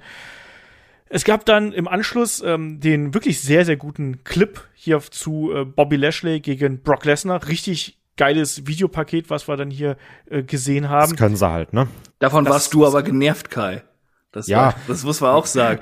Es 1.10 1.24
gab 1.24 1.46
dann 1.46 1.72
im 1.72 1.88
Anschluss 1.88 2.42
ähm, 2.42 2.80
den 2.80 3.14
wirklich 3.14 3.42
sehr, 3.42 3.66
sehr 3.66 3.78
guten 3.78 4.24
Clip 4.24 4.62
hier 4.74 5.00
zu 5.00 5.52
äh, 5.54 5.66
Bobby 5.66 5.96
Lashley 5.96 6.40
gegen 6.40 6.82
Brock 6.82 7.06
Lesnar. 7.06 7.48
Richtig 7.48 7.98
geiles 8.18 8.68
Videopaket, 8.68 9.30
was 9.30 9.48
wir 9.48 9.56
dann 9.58 9.70
hier 9.70 9.96
äh, 10.30 10.44
gesehen 10.44 10.90
haben. 10.90 11.12
Das 11.12 11.20
können 11.20 11.36
sie 11.36 11.50
halt, 11.50 11.74
ne? 11.74 11.88
Davon 12.20 12.46
das, 12.46 12.54
warst 12.54 12.74
du 12.74 12.86
aber 12.86 13.04
genervt, 13.04 13.50
Kai. 13.50 13.84
Das 14.32 14.48
ja. 14.48 14.58
War, 14.58 14.76
das 14.88 15.04
muss 15.04 15.22
man 15.22 15.32
auch 15.32 15.46
sagen. 15.46 15.80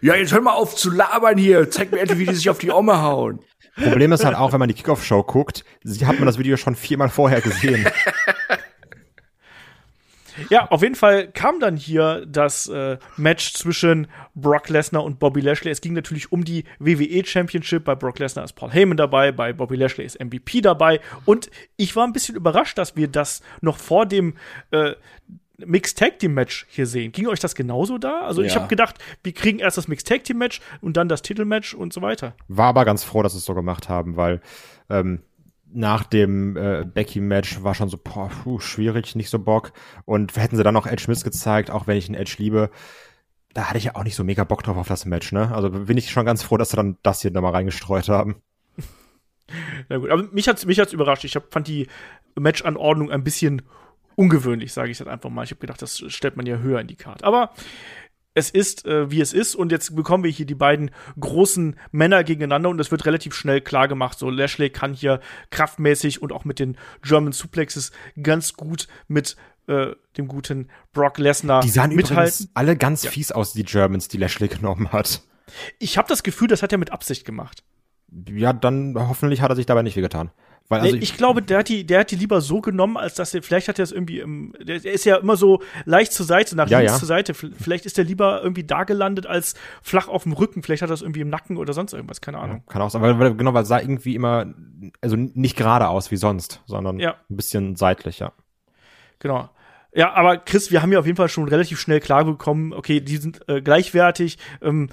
Ja, 0.00 0.14
jetzt 0.14 0.32
hör 0.32 0.40
mal 0.40 0.52
auf 0.52 0.76
zu 0.76 0.90
labern 0.90 1.36
hier. 1.36 1.70
Zeig 1.70 1.90
mir 1.90 1.98
endlich, 1.98 2.18
wie 2.18 2.26
die 2.26 2.34
sich 2.34 2.48
auf 2.48 2.58
die 2.58 2.70
Omme 2.70 3.02
hauen. 3.02 3.40
Problem 3.82 4.12
ist 4.12 4.24
halt 4.24 4.36
auch, 4.36 4.52
wenn 4.52 4.58
man 4.58 4.68
die 4.68 4.74
Kickoff-Show 4.74 5.22
guckt, 5.22 5.64
hat 6.04 6.18
man 6.18 6.26
das 6.26 6.38
Video 6.38 6.56
schon 6.56 6.74
viermal 6.74 7.08
vorher 7.08 7.40
gesehen. 7.40 7.86
Ja, 10.50 10.66
auf 10.70 10.82
jeden 10.82 10.94
Fall 10.94 11.28
kam 11.28 11.60
dann 11.60 11.76
hier 11.76 12.24
das 12.26 12.68
äh, 12.68 12.98
Match 13.16 13.54
zwischen 13.54 14.08
Brock 14.34 14.68
Lesnar 14.68 15.04
und 15.04 15.18
Bobby 15.18 15.40
Lashley. 15.40 15.70
Es 15.70 15.80
ging 15.80 15.92
natürlich 15.92 16.32
um 16.32 16.44
die 16.44 16.64
WWE 16.78 17.24
Championship. 17.24 17.84
Bei 17.84 17.94
Brock 17.94 18.18
Lesnar 18.18 18.44
ist 18.44 18.54
Paul 18.54 18.70
Heyman 18.70 18.96
dabei, 18.96 19.32
bei 19.32 19.52
Bobby 19.52 19.76
Lashley 19.76 20.04
ist 20.04 20.22
MVP 20.22 20.60
dabei. 20.60 21.00
Und 21.24 21.50
ich 21.76 21.94
war 21.96 22.06
ein 22.06 22.12
bisschen 22.12 22.36
überrascht, 22.36 22.78
dass 22.78 22.96
wir 22.96 23.08
das 23.08 23.42
noch 23.60 23.78
vor 23.78 24.06
dem 24.06 24.34
äh, 24.70 24.92
Mixed 25.58 25.98
Tag 25.98 26.20
Team 26.20 26.34
Match 26.34 26.66
hier 26.68 26.86
sehen. 26.86 27.10
Ging 27.10 27.26
euch 27.26 27.40
das 27.40 27.54
genauso 27.54 27.98
da? 27.98 28.20
Also 28.20 28.42
ja. 28.42 28.46
ich 28.46 28.54
habe 28.54 28.68
gedacht, 28.68 28.96
wir 29.24 29.32
kriegen 29.32 29.58
erst 29.58 29.76
das 29.76 29.88
Mixed 29.88 30.06
Tag 30.06 30.22
Team 30.24 30.38
Match 30.38 30.60
und 30.80 30.96
dann 30.96 31.08
das 31.08 31.22
Titelmatch 31.22 31.74
und 31.74 31.92
so 31.92 32.00
weiter. 32.00 32.34
War 32.46 32.68
aber 32.68 32.84
ganz 32.84 33.02
froh, 33.02 33.22
dass 33.22 33.32
sie 33.32 33.38
es 33.38 33.44
so 33.44 33.54
gemacht 33.54 33.88
haben, 33.88 34.16
weil 34.16 34.40
ähm, 34.88 35.22
nach 35.72 36.04
dem 36.04 36.56
äh, 36.56 36.84
Becky-Match 36.84 37.62
war 37.62 37.74
schon 37.74 37.88
so, 37.88 37.98
boah, 37.98 38.28
puh, 38.28 38.58
schwierig, 38.60 39.14
nicht 39.14 39.30
so 39.30 39.38
Bock. 39.38 39.72
Und 40.04 40.36
hätten 40.36 40.56
sie 40.56 40.62
dann 40.62 40.74
noch 40.74 40.86
Edge 40.86 41.04
Smith 41.04 41.24
gezeigt, 41.24 41.70
auch 41.70 41.86
wenn 41.86 41.96
ich 41.96 42.06
den 42.06 42.14
Edge 42.14 42.36
liebe, 42.38 42.70
da 43.54 43.64
hatte 43.64 43.78
ich 43.78 43.84
ja 43.84 43.96
auch 43.96 44.04
nicht 44.04 44.14
so 44.14 44.24
mega 44.24 44.44
Bock 44.44 44.62
drauf 44.62 44.76
auf 44.76 44.88
das 44.88 45.04
Match, 45.04 45.32
ne? 45.32 45.52
Also 45.54 45.70
bin 45.70 45.96
ich 45.96 46.10
schon 46.10 46.26
ganz 46.26 46.42
froh, 46.42 46.56
dass 46.56 46.70
sie 46.70 46.76
dann 46.76 46.96
das 47.02 47.22
hier 47.22 47.30
nochmal 47.30 47.52
reingestreut 47.52 48.08
haben. 48.08 48.36
Na 49.88 49.98
gut, 49.98 50.10
aber 50.10 50.22
mich 50.32 50.48
hat's, 50.48 50.66
mich 50.66 50.78
hat's 50.78 50.92
überrascht. 50.92 51.24
Ich 51.24 51.34
hab, 51.36 51.52
fand 51.52 51.68
die 51.68 51.88
Match-Anordnung 52.34 53.10
ein 53.10 53.24
bisschen 53.24 53.62
ungewöhnlich, 54.16 54.72
sage 54.72 54.90
ich 54.90 54.98
jetzt 54.98 55.08
einfach 55.08 55.30
mal. 55.30 55.44
Ich 55.44 55.50
habe 55.50 55.60
gedacht, 55.60 55.80
das 55.82 56.04
stellt 56.08 56.36
man 56.36 56.46
ja 56.46 56.58
höher 56.58 56.80
in 56.80 56.86
die 56.86 56.96
Karte. 56.96 57.24
Aber 57.24 57.52
es 58.38 58.50
ist, 58.50 58.86
äh, 58.86 59.10
wie 59.10 59.20
es 59.20 59.32
ist. 59.32 59.54
Und 59.54 59.72
jetzt 59.72 59.94
bekommen 59.94 60.24
wir 60.24 60.30
hier 60.30 60.46
die 60.46 60.54
beiden 60.54 60.90
großen 61.20 61.76
Männer 61.90 62.24
gegeneinander 62.24 62.70
und 62.70 62.80
es 62.80 62.90
wird 62.90 63.04
relativ 63.04 63.34
schnell 63.34 63.60
klar 63.60 63.88
gemacht. 63.88 64.18
So, 64.18 64.30
Lashley 64.30 64.70
kann 64.70 64.94
hier 64.94 65.20
kraftmäßig 65.50 66.22
und 66.22 66.32
auch 66.32 66.44
mit 66.44 66.58
den 66.58 66.76
German 67.02 67.32
Suplexes 67.32 67.92
ganz 68.22 68.54
gut 68.54 68.88
mit 69.08 69.36
äh, 69.66 69.88
dem 70.16 70.28
guten 70.28 70.68
Brock 70.92 71.18
Lesnar 71.18 71.62
Die 71.62 71.68
sahen 71.68 71.94
mithalten. 71.94 72.48
alle 72.54 72.76
ganz 72.76 73.02
ja. 73.04 73.10
fies 73.10 73.32
aus, 73.32 73.52
die 73.52 73.64
Germans, 73.64 74.08
die 74.08 74.16
Lashley 74.16 74.48
genommen 74.48 74.92
hat. 74.92 75.22
Ich 75.78 75.98
habe 75.98 76.08
das 76.08 76.22
Gefühl, 76.22 76.48
das 76.48 76.62
hat 76.62 76.72
er 76.72 76.78
mit 76.78 76.92
Absicht 76.92 77.24
gemacht. 77.24 77.62
Ja, 78.30 78.52
dann 78.52 78.94
hoffentlich 78.96 79.42
hat 79.42 79.50
er 79.50 79.56
sich 79.56 79.66
dabei 79.66 79.82
nicht 79.82 79.96
wehgetan. 79.96 80.30
Weil, 80.68 80.80
also 80.80 80.92
nee, 80.92 81.02
ich, 81.02 81.12
ich, 81.12 81.16
glaube, 81.16 81.40
der 81.40 81.58
hat 81.58 81.68
die, 81.68 81.86
der 81.86 82.00
hat 82.00 82.10
die 82.10 82.16
lieber 82.16 82.42
so 82.42 82.60
genommen, 82.60 82.98
als 82.98 83.14
dass 83.14 83.32
er, 83.32 83.42
vielleicht 83.42 83.68
hat 83.68 83.78
er 83.78 83.84
es 83.84 83.92
irgendwie 83.92 84.20
im, 84.20 84.52
der, 84.60 84.84
ist 84.84 85.06
ja 85.06 85.16
immer 85.16 85.36
so 85.36 85.62
leicht 85.86 86.12
zur 86.12 86.26
Seite, 86.26 86.56
nach 86.56 86.68
ja, 86.68 86.78
links 86.78 86.92
ja. 86.92 86.98
zur 86.98 87.08
Seite. 87.08 87.32
Vielleicht 87.32 87.86
ist 87.86 87.96
der 87.96 88.04
lieber 88.04 88.42
irgendwie 88.42 88.64
da 88.64 88.84
gelandet 88.84 89.26
als 89.26 89.54
flach 89.82 90.08
auf 90.08 90.24
dem 90.24 90.32
Rücken. 90.32 90.62
Vielleicht 90.62 90.82
hat 90.82 90.90
er 90.90 90.94
es 90.94 91.02
irgendwie 91.02 91.22
im 91.22 91.30
Nacken 91.30 91.56
oder 91.56 91.72
sonst 91.72 91.94
irgendwas, 91.94 92.20
keine 92.20 92.38
Ahnung. 92.38 92.62
Ja, 92.66 92.72
kann 92.72 92.82
auch 92.82 92.90
sein, 92.90 93.00
weil, 93.00 93.18
weil 93.18 93.34
genau, 93.34 93.54
weil 93.54 93.64
sah 93.64 93.80
irgendwie 93.80 94.14
immer, 94.14 94.52
also 95.00 95.16
nicht 95.16 95.56
gerade 95.56 95.88
aus 95.88 96.10
wie 96.10 96.16
sonst, 96.16 96.62
sondern 96.66 97.00
ein 97.00 97.14
bisschen 97.28 97.76
seitlich, 97.76 98.18
ja. 98.18 98.32
Genau. 99.20 99.48
Ja, 99.94 100.12
aber 100.12 100.36
Chris, 100.36 100.70
wir 100.70 100.82
haben 100.82 100.92
ja 100.92 100.98
auf 100.98 101.06
jeden 101.06 101.16
Fall 101.16 101.30
schon 101.30 101.48
relativ 101.48 101.80
schnell 101.80 102.00
klar 102.00 102.24
bekommen, 102.24 102.74
okay, 102.74 103.00
die 103.00 103.16
sind 103.16 103.40
äh, 103.48 103.62
gleichwertig. 103.62 104.36
Ähm, 104.60 104.90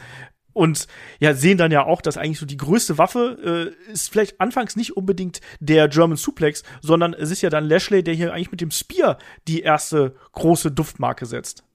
und 0.55 0.87
ja, 1.19 1.33
sehen 1.33 1.57
dann 1.57 1.71
ja 1.71 1.83
auch, 1.83 2.01
dass 2.01 2.17
eigentlich 2.17 2.39
so 2.39 2.45
die 2.45 2.55
größte 2.55 2.97
Waffe 2.97 3.73
äh, 3.89 3.91
ist 3.91 4.09
vielleicht 4.09 4.39
anfangs 4.39 4.77
nicht 4.77 4.95
unbedingt 4.95 5.41
der 5.59 5.89
German 5.89 6.15
Suplex, 6.15 6.63
sondern 6.81 7.13
es 7.13 7.29
ist 7.29 7.41
ja 7.41 7.49
dann 7.49 7.65
Lashley, 7.65 8.03
der 8.03 8.13
hier 8.13 8.33
eigentlich 8.33 8.51
mit 8.51 8.61
dem 8.61 8.71
Spear 8.71 9.17
die 9.49 9.63
erste 9.63 10.15
große 10.31 10.71
Duftmarke 10.71 11.25
setzt. 11.25 11.65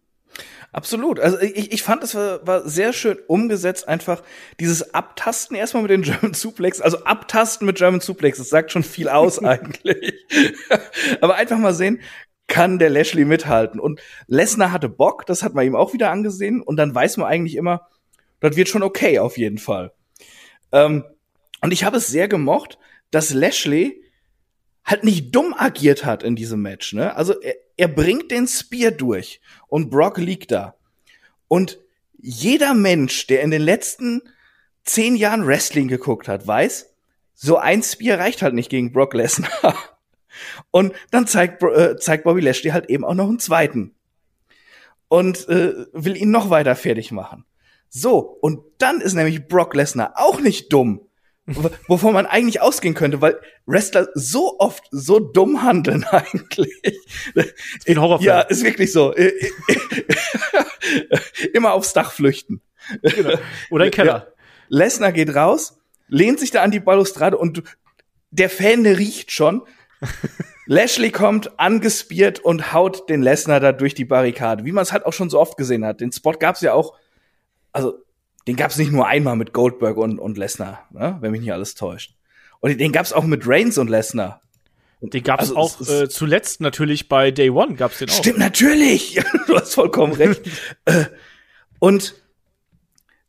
Absolut. 0.73 1.21
Also 1.21 1.39
ich, 1.41 1.73
ich 1.73 1.83
fand, 1.83 2.03
es 2.03 2.15
war, 2.15 2.47
war 2.47 2.67
sehr 2.67 2.95
schön 2.95 3.19
umgesetzt, 3.27 3.87
einfach 3.87 4.23
dieses 4.61 4.95
Abtasten 4.95 5.57
erstmal 5.57 5.83
mit 5.83 5.91
den 5.91 6.03
German 6.03 6.33
Suplex, 6.33 6.81
also 6.81 7.05
Abtasten 7.05 7.67
mit 7.67 7.77
German 7.77 8.01
Suplex, 8.01 8.39
das 8.39 8.49
sagt 8.49 8.73
schon 8.73 8.83
viel 8.83 9.11
aus 9.11 9.39
eigentlich. 9.45 10.27
Aber 11.21 11.35
einfach 11.35 11.59
mal 11.59 11.75
sehen, 11.75 12.01
kann 12.47 12.79
der 12.79 12.89
Lashley 12.89 13.27
mithalten. 13.27 13.79
Und 13.79 14.01
Lesnar 14.27 14.73
hatte 14.73 14.89
Bock, 14.89 15.27
das 15.27 15.43
hat 15.43 15.53
man 15.55 15.67
ihm 15.67 15.77
auch 15.77 15.93
wieder 15.93 16.11
angesehen. 16.11 16.63
Und 16.63 16.77
dann 16.77 16.95
weiß 16.95 17.19
man 17.19 17.27
eigentlich 17.27 17.57
immer, 17.57 17.87
das 18.41 18.57
wird 18.57 18.69
schon 18.69 18.83
okay 18.83 19.19
auf 19.19 19.39
jeden 19.39 19.59
Fall. 19.59 19.93
Ähm, 20.73 21.05
und 21.63 21.73
ich 21.73 21.85
habe 21.85 21.99
es 21.99 22.07
sehr 22.07 22.29
gemocht, 22.29 22.79
dass 23.11 23.33
Lashley 23.33 24.03
halt 24.85 25.05
nicht 25.05 25.35
dumm 25.35 25.55
agiert 25.57 26.05
hat 26.05 26.23
in 26.23 26.37
diesem 26.37 26.63
Match. 26.63 26.93
Ne? 26.93 27.15
Also 27.15 27.41
er, 27.41 27.55
er 27.77 27.89
bringt 27.89 28.31
den 28.31 28.47
Spear 28.47 28.91
durch 28.91 29.41
und 29.69 29.91
Brock 29.91 30.19
liegt 30.19 30.51
da. 30.51 30.75
Und 31.49 31.79
jeder 32.19 32.75
Mensch, 32.75 33.27
der 33.27 33.43
in 33.43 33.51
den 33.51 33.63
letzten 33.63 34.23
zehn 34.85 35.17
Jahren 35.17 35.47
Wrestling 35.47 35.89
geguckt 35.89 36.29
hat, 36.29 36.47
weiß, 36.47 36.95
so 37.35 37.57
ein 37.57 37.83
Spear 37.83 38.19
reicht 38.19 38.43
halt 38.43 38.55
nicht 38.55 38.71
gegen 38.71 38.93
Brock 38.93 39.15
Lesnar. 39.15 39.75
Und 40.71 40.93
dann 41.11 41.27
zeigt, 41.27 41.63
äh, 41.63 41.97
zeigt 41.97 42.25
Bobby 42.25 42.41
Lashley 42.41 42.71
halt 42.71 42.89
eben 42.89 43.05
auch 43.05 43.15
noch 43.15 43.29
einen 43.29 43.39
zweiten. 43.39 43.95
Und 45.09 45.49
äh, 45.49 45.87
will 45.93 46.17
ihn 46.17 46.31
noch 46.31 46.51
weiter 46.51 46.77
fertig 46.77 47.11
machen. 47.13 47.45
So, 47.91 48.39
und 48.41 48.61
dann 48.79 49.01
ist 49.01 49.15
nämlich 49.15 49.49
Brock 49.49 49.75
Lesnar 49.75 50.13
auch 50.15 50.41
nicht 50.41 50.73
dumm. 50.73 51.07
Wovon 51.89 52.15
man 52.15 52.27
eigentlich 52.27 52.61
ausgehen 52.61 52.95
könnte, 52.95 53.21
weil 53.21 53.41
Wrestler 53.67 54.09
so 54.15 54.59
oft 54.61 54.85
so 54.93 55.19
dumm 55.19 55.63
handeln 55.63 56.05
eigentlich. 56.11 56.73
Wie 57.35 57.91
ein 57.91 58.01
Horrorfilm. 58.01 58.29
Ja, 58.29 58.41
ist 58.43 58.65
wirklich 58.65 58.93
so. 58.93 59.13
Immer 61.53 61.73
aufs 61.73 61.93
Dach 61.93 62.13
flüchten. 62.13 62.63
Genau. 63.03 63.39
Oder 63.71 63.87
in 63.87 63.91
Keller. 63.91 64.13
Ja. 64.13 64.27
Lesnar 64.69 65.13
geht 65.13 65.35
raus, 65.35 65.79
lehnt 66.09 66.39
sich 66.39 66.53
da 66.53 66.63
an 66.63 66.71
die 66.71 66.81
Balustrade 66.81 67.37
und 67.37 67.63
der 68.31 68.49
Fan 68.49 68.87
riecht 68.87 69.33
schon. 69.33 69.63
Lashley 70.67 71.11
kommt 71.11 71.59
angespiert 71.59 72.39
und 72.39 72.73
haut 72.73 73.11
den 73.11 73.23
Lesnar 73.23 73.59
da 73.59 73.73
durch 73.73 73.95
die 73.95 74.05
Barrikade, 74.05 74.65
wie 74.65 74.73
man 74.73 74.83
es 74.83 74.93
halt 74.93 75.05
auch 75.05 75.13
schon 75.13 75.29
so 75.29 75.41
oft 75.41 75.57
gesehen 75.57 75.85
hat. 75.85 76.01
Den 76.01 76.13
Spot 76.13 76.33
gab's 76.33 76.61
ja 76.61 76.75
auch 76.75 76.95
also 77.73 78.03
den 78.47 78.57
gab 78.57 78.71
es 78.71 78.79
nicht 78.79 78.93
nur 78.93 79.07
einmal 79.07 79.37
mit 79.37 79.53
Goldberg 79.53 79.97
und, 79.97 80.19
und 80.19 80.39
Lesnar, 80.39 80.87
ne? 80.91 81.19
wenn 81.21 81.31
mich 81.31 81.41
nicht 81.41 81.53
alles 81.53 81.75
täuscht. 81.75 82.15
Und 82.61 82.79
den 82.79 82.93
gab 82.93 83.05
es 83.05 83.13
auch 83.13 83.25
mit 83.25 83.47
Reigns 83.47 83.79
und 83.79 83.89
Lesnar. 83.89 84.43
Den 85.01 85.23
gab 85.23 85.41
also, 85.41 85.53
es 85.53 85.57
auch 85.57 85.81
äh, 85.89 86.09
zuletzt 86.09 86.61
natürlich 86.61 87.09
bei 87.09 87.31
Day 87.31 87.49
One 87.49 87.75
gab 87.75 87.93
es 87.93 87.99
den 87.99 88.11
auch. 88.11 88.15
Stimmt 88.15 88.39
natürlich, 88.39 89.19
du 89.47 89.57
hast 89.57 89.75
vollkommen 89.75 90.13
recht. 90.13 90.43
Äh, 90.85 91.05
und 91.79 92.15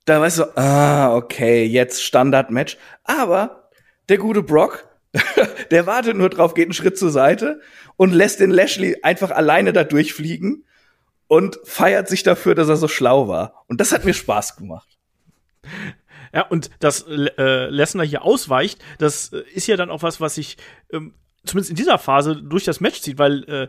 da 0.05 0.19
weißt 0.19 0.39
du, 0.39 0.57
ah 0.57 1.15
okay, 1.15 1.63
jetzt 1.63 2.03
Standard-Match. 2.03 2.77
Aber 3.03 3.69
der 4.09 4.17
gute 4.17 4.43
Brock, 4.43 4.87
der 5.71 5.85
wartet 5.85 6.17
nur 6.17 6.29
drauf, 6.29 6.53
geht 6.53 6.65
einen 6.65 6.73
Schritt 6.73 6.97
zur 6.97 7.11
Seite 7.11 7.61
und 7.95 8.11
lässt 8.11 8.39
den 8.39 8.51
Lashley 8.51 8.97
einfach 9.03 9.31
alleine 9.31 9.71
da 9.71 9.83
durchfliegen 9.83 10.65
und 11.31 11.61
feiert 11.63 12.09
sich 12.09 12.23
dafür, 12.23 12.55
dass 12.55 12.67
er 12.67 12.75
so 12.75 12.89
schlau 12.89 13.29
war. 13.29 13.63
Und 13.67 13.79
das 13.79 13.93
hat 13.93 14.03
mir 14.03 14.13
Spaß 14.13 14.57
gemacht. 14.57 14.97
Ja, 16.33 16.43
und 16.43 16.69
dass 16.79 17.05
äh, 17.09 17.65
Lesnar 17.67 18.05
hier 18.05 18.23
ausweicht, 18.23 18.81
das 18.99 19.33
äh, 19.33 19.43
ist 19.53 19.67
ja 19.67 19.75
dann 19.75 19.89
auch 19.89 20.01
was, 20.01 20.21
was 20.21 20.35
sich 20.35 20.55
ähm, 20.89 21.13
zumindest 21.43 21.71
in 21.71 21.75
dieser 21.75 21.97
Phase 21.97 22.37
durch 22.37 22.63
das 22.63 22.79
Match 22.79 23.01
zieht, 23.01 23.19
weil 23.19 23.43
äh, 23.49 23.67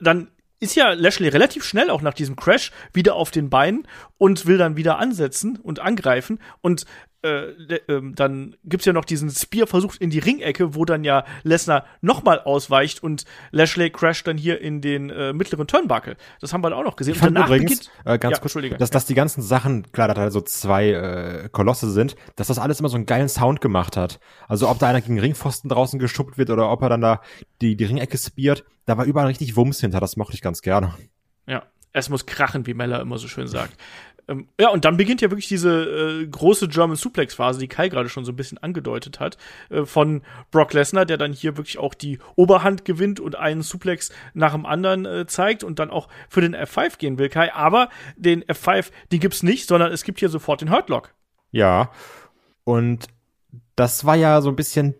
dann 0.00 0.32
ist 0.58 0.74
ja 0.74 0.94
Lashley 0.94 1.28
relativ 1.28 1.62
schnell 1.62 1.90
auch 1.90 2.02
nach 2.02 2.14
diesem 2.14 2.34
Crash 2.34 2.72
wieder 2.92 3.14
auf 3.14 3.30
den 3.30 3.50
Beinen 3.50 3.86
und 4.22 4.46
will 4.46 4.56
dann 4.56 4.76
wieder 4.76 5.00
ansetzen 5.00 5.58
und 5.60 5.80
angreifen. 5.80 6.38
Und 6.60 6.86
äh, 7.24 7.48
äh, 7.48 8.12
dann 8.14 8.54
gibt's 8.62 8.86
ja 8.86 8.92
noch 8.92 9.04
diesen 9.04 9.28
Spear-Versuch 9.28 9.96
in 9.98 10.10
die 10.10 10.20
Ringecke, 10.20 10.76
wo 10.76 10.84
dann 10.84 11.02
ja 11.02 11.24
Lesnar 11.42 11.86
nochmal 12.02 12.38
ausweicht 12.38 13.02
und 13.02 13.24
Lashley 13.50 13.90
crasht 13.90 14.28
dann 14.28 14.38
hier 14.38 14.60
in 14.60 14.80
den 14.80 15.10
äh, 15.10 15.32
mittleren 15.32 15.66
Turnbuckle. 15.66 16.16
Das 16.40 16.52
haben 16.52 16.62
wir 16.62 16.70
dann 16.70 16.78
auch 16.78 16.84
noch 16.84 16.94
gesehen. 16.94 17.14
Ich 17.14 17.18
fand 17.18 17.36
und 17.36 17.44
übrigens, 17.44 17.88
beginnt, 17.88 17.90
äh, 18.04 18.16
ganz 18.16 18.36
ja, 18.36 18.40
kurz, 18.40 18.78
dass, 18.78 18.90
dass 18.90 19.06
die 19.06 19.14
ganzen 19.14 19.42
Sachen, 19.42 19.90
klar, 19.90 20.06
dass 20.06 20.16
da 20.16 20.30
so 20.30 20.40
zwei 20.40 20.90
äh, 20.90 21.48
Kolosse 21.48 21.90
sind, 21.90 22.14
dass 22.36 22.46
das 22.46 22.60
alles 22.60 22.78
immer 22.78 22.90
so 22.90 22.96
einen 22.96 23.06
geilen 23.06 23.28
Sound 23.28 23.60
gemacht 23.60 23.96
hat. 23.96 24.20
Also 24.46 24.68
ob 24.68 24.78
da 24.78 24.86
einer 24.86 25.00
gegen 25.00 25.18
Ringpfosten 25.18 25.68
draußen 25.68 25.98
geschubbt 25.98 26.38
wird 26.38 26.50
oder 26.50 26.70
ob 26.70 26.80
er 26.82 26.90
dann 26.90 27.00
da 27.00 27.22
die, 27.60 27.76
die 27.76 27.84
Ringecke 27.86 28.18
spiert, 28.18 28.64
da 28.86 28.96
war 28.96 29.04
überall 29.04 29.26
richtig 29.26 29.56
Wumms 29.56 29.80
hinter, 29.80 29.98
das 29.98 30.16
mochte 30.16 30.34
ich 30.34 30.42
ganz 30.42 30.62
gerne. 30.62 30.94
Ja, 31.48 31.64
es 31.92 32.08
muss 32.08 32.26
krachen, 32.26 32.66
wie 32.66 32.74
Meller 32.74 33.00
immer 33.00 33.18
so 33.18 33.28
schön 33.28 33.46
sagt. 33.46 33.76
Ähm, 34.32 34.48
ja, 34.58 34.70
und 34.70 34.84
dann 34.84 34.96
beginnt 34.96 35.20
ja 35.20 35.30
wirklich 35.30 35.48
diese 35.48 36.22
äh, 36.22 36.26
große 36.26 36.68
German 36.68 36.96
Suplex-Phase, 36.96 37.60
die 37.60 37.68
Kai 37.68 37.88
gerade 37.88 38.08
schon 38.08 38.24
so 38.24 38.32
ein 38.32 38.36
bisschen 38.36 38.58
angedeutet 38.58 39.20
hat, 39.20 39.36
äh, 39.70 39.84
von 39.84 40.22
Brock 40.50 40.72
Lesnar, 40.72 41.04
der 41.04 41.18
dann 41.18 41.32
hier 41.32 41.56
wirklich 41.56 41.78
auch 41.78 41.94
die 41.94 42.18
Oberhand 42.36 42.84
gewinnt 42.84 43.20
und 43.20 43.36
einen 43.36 43.62
Suplex 43.62 44.10
nach 44.34 44.52
dem 44.52 44.66
anderen 44.66 45.04
äh, 45.06 45.26
zeigt 45.26 45.64
und 45.64 45.78
dann 45.78 45.90
auch 45.90 46.08
für 46.28 46.40
den 46.40 46.56
F5 46.56 46.98
gehen 46.98 47.18
will, 47.18 47.28
Kai. 47.28 47.52
Aber 47.54 47.88
den 48.16 48.42
F5, 48.44 48.90
den 49.10 49.20
gibt's 49.20 49.42
nicht, 49.42 49.68
sondern 49.68 49.92
es 49.92 50.04
gibt 50.04 50.18
hier 50.18 50.28
sofort 50.28 50.60
den 50.60 50.70
Hurtlock. 50.70 51.14
Ja, 51.50 51.90
und 52.64 53.08
das 53.76 54.04
war 54.04 54.16
ja 54.16 54.40
so 54.40 54.48
ein 54.48 54.56
bisschen 54.56 54.94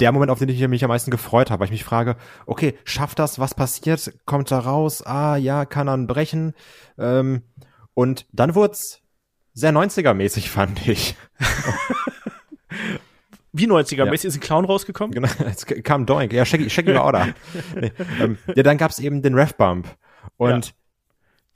der 0.00 0.10
Moment, 0.12 0.30
auf 0.30 0.38
den 0.38 0.48
ich 0.48 0.66
mich 0.66 0.84
am 0.84 0.88
meisten 0.88 1.10
gefreut 1.10 1.50
habe, 1.50 1.60
weil 1.60 1.66
ich 1.66 1.72
mich 1.72 1.84
frage, 1.84 2.16
okay, 2.46 2.76
schafft 2.84 3.18
das, 3.18 3.38
was 3.38 3.54
passiert, 3.54 4.12
kommt 4.24 4.50
da 4.50 4.58
raus, 4.58 5.02
ah 5.02 5.36
ja, 5.36 5.64
kann 5.64 5.88
er 5.88 5.98
brechen, 5.98 6.52
ähm, 6.98 7.42
und 7.94 8.26
dann 8.32 8.54
wurd's 8.54 9.00
sehr 9.52 9.72
90er-mäßig, 9.72 10.48
fand 10.48 10.86
ich. 10.86 11.16
Wie 13.52 13.66
90er-mäßig 13.68 14.24
ja. 14.24 14.28
ist 14.28 14.36
ein 14.36 14.40
Clown 14.40 14.64
rausgekommen? 14.64 15.14
Genau, 15.14 15.28
es 15.46 15.64
kam 15.66 16.06
Doink, 16.06 16.32
ja, 16.32 16.44
Shaggy, 16.44 16.68
Shaggy 16.68 16.96
Order. 16.96 17.34
nee, 17.80 17.92
ähm, 18.20 18.36
ja, 18.54 18.62
dann 18.64 18.78
gab's 18.78 18.98
eben 18.98 19.22
den 19.22 19.34
Ref-Bump. 19.34 19.86
Und 20.36 20.66
ja. 20.66 20.72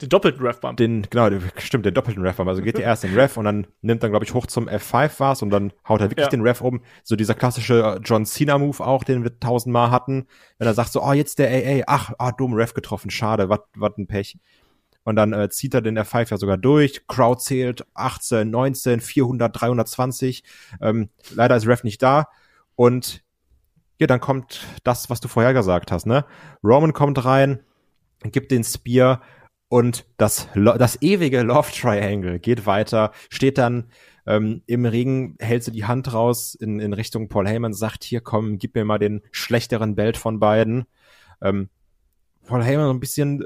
Den 0.01 0.07
doppelten 0.07 0.45
Ref-Bump. 0.45 0.77
Den, 0.77 1.05
genau, 1.09 1.29
stimmt, 1.57 1.85
den 1.85 1.93
doppelten 1.93 2.25
Ref-Bump. 2.25 2.47
Also 2.47 2.61
geht 2.61 2.75
er 2.75 2.83
erst 2.83 3.03
den 3.03 3.13
Ref 3.19 3.35
und 3.35 3.43
dann 3.43 3.67
nimmt 3.81 4.01
dann, 4.01 4.11
glaube 4.11 4.23
ich, 4.23 4.33
hoch 4.33 4.45
zum 4.45 4.69
F5 4.69 5.11
was 5.17 5.41
und 5.41 5.49
dann 5.49 5.73
haut 5.89 5.99
er 5.99 6.09
wirklich 6.09 6.27
ja. 6.27 6.29
den 6.29 6.41
Ref 6.41 6.61
um. 6.61 6.81
So 7.03 7.17
dieser 7.17 7.33
klassische 7.33 7.97
äh, 7.97 7.99
John 8.01 8.25
Cena-Move 8.25 8.79
auch, 8.79 9.03
den 9.03 9.23
wir 9.23 9.37
tausendmal 9.41 9.91
hatten. 9.91 10.25
Wenn 10.57 10.67
er 10.67 10.73
sagt 10.73 10.93
so, 10.93 11.03
oh, 11.03 11.11
jetzt 11.11 11.37
der 11.37 11.49
AA, 11.49 11.83
ach, 11.87 12.13
ah, 12.17 12.31
dumm, 12.31 12.53
Ref 12.53 12.73
getroffen, 12.73 13.11
schade, 13.11 13.49
was 13.49 13.97
ein 13.97 14.07
Pech. 14.07 14.37
Und 15.03 15.15
dann 15.15 15.33
äh, 15.33 15.49
zieht 15.49 15.73
er 15.73 15.81
den 15.81 15.97
F5 15.97 16.31
ja 16.31 16.37
sogar 16.37 16.57
durch. 16.57 17.07
Crowd 17.07 17.41
zählt 17.41 17.85
18, 17.93 18.49
19, 18.49 18.99
400, 18.99 19.61
320. 19.61 20.43
Ähm, 20.81 21.09
leider 21.33 21.55
ist 21.55 21.67
Ref 21.67 21.83
nicht 21.83 22.01
da. 22.03 22.27
Und 22.75 23.23
ja, 23.99 24.07
dann 24.07 24.19
kommt 24.19 24.65
das, 24.83 25.09
was 25.09 25.19
du 25.19 25.27
vorher 25.27 25.53
gesagt 25.53 25.91
hast, 25.91 26.05
ne? 26.05 26.25
Roman 26.63 26.93
kommt 26.93 27.23
rein, 27.25 27.59
gibt 28.23 28.51
den 28.51 28.63
Spear 28.63 29.21
und 29.67 30.05
das, 30.17 30.47
das 30.55 31.01
ewige 31.01 31.41
Love 31.43 31.71
Triangle 31.71 32.39
geht 32.39 32.65
weiter, 32.65 33.11
steht 33.29 33.57
dann 33.57 33.89
ähm, 34.25 34.63
im 34.65 34.85
Ring, 34.85 35.35
hält 35.39 35.63
sie 35.63 35.71
die 35.71 35.85
Hand 35.85 36.13
raus 36.13 36.55
in, 36.55 36.79
in 36.79 36.93
Richtung 36.93 37.29
Paul 37.29 37.47
Heyman, 37.47 37.73
sagt, 37.73 38.03
hier 38.03 38.21
komm, 38.21 38.57
gib 38.57 38.75
mir 38.75 38.85
mal 38.85 38.99
den 38.99 39.21
schlechteren 39.31 39.95
Belt 39.95 40.17
von 40.17 40.39
beiden. 40.39 40.85
Ähm, 41.41 41.69
Paul 42.47 42.63
Heyman 42.63 42.85
so 42.85 42.93
ein 42.93 42.99
bisschen 42.99 43.43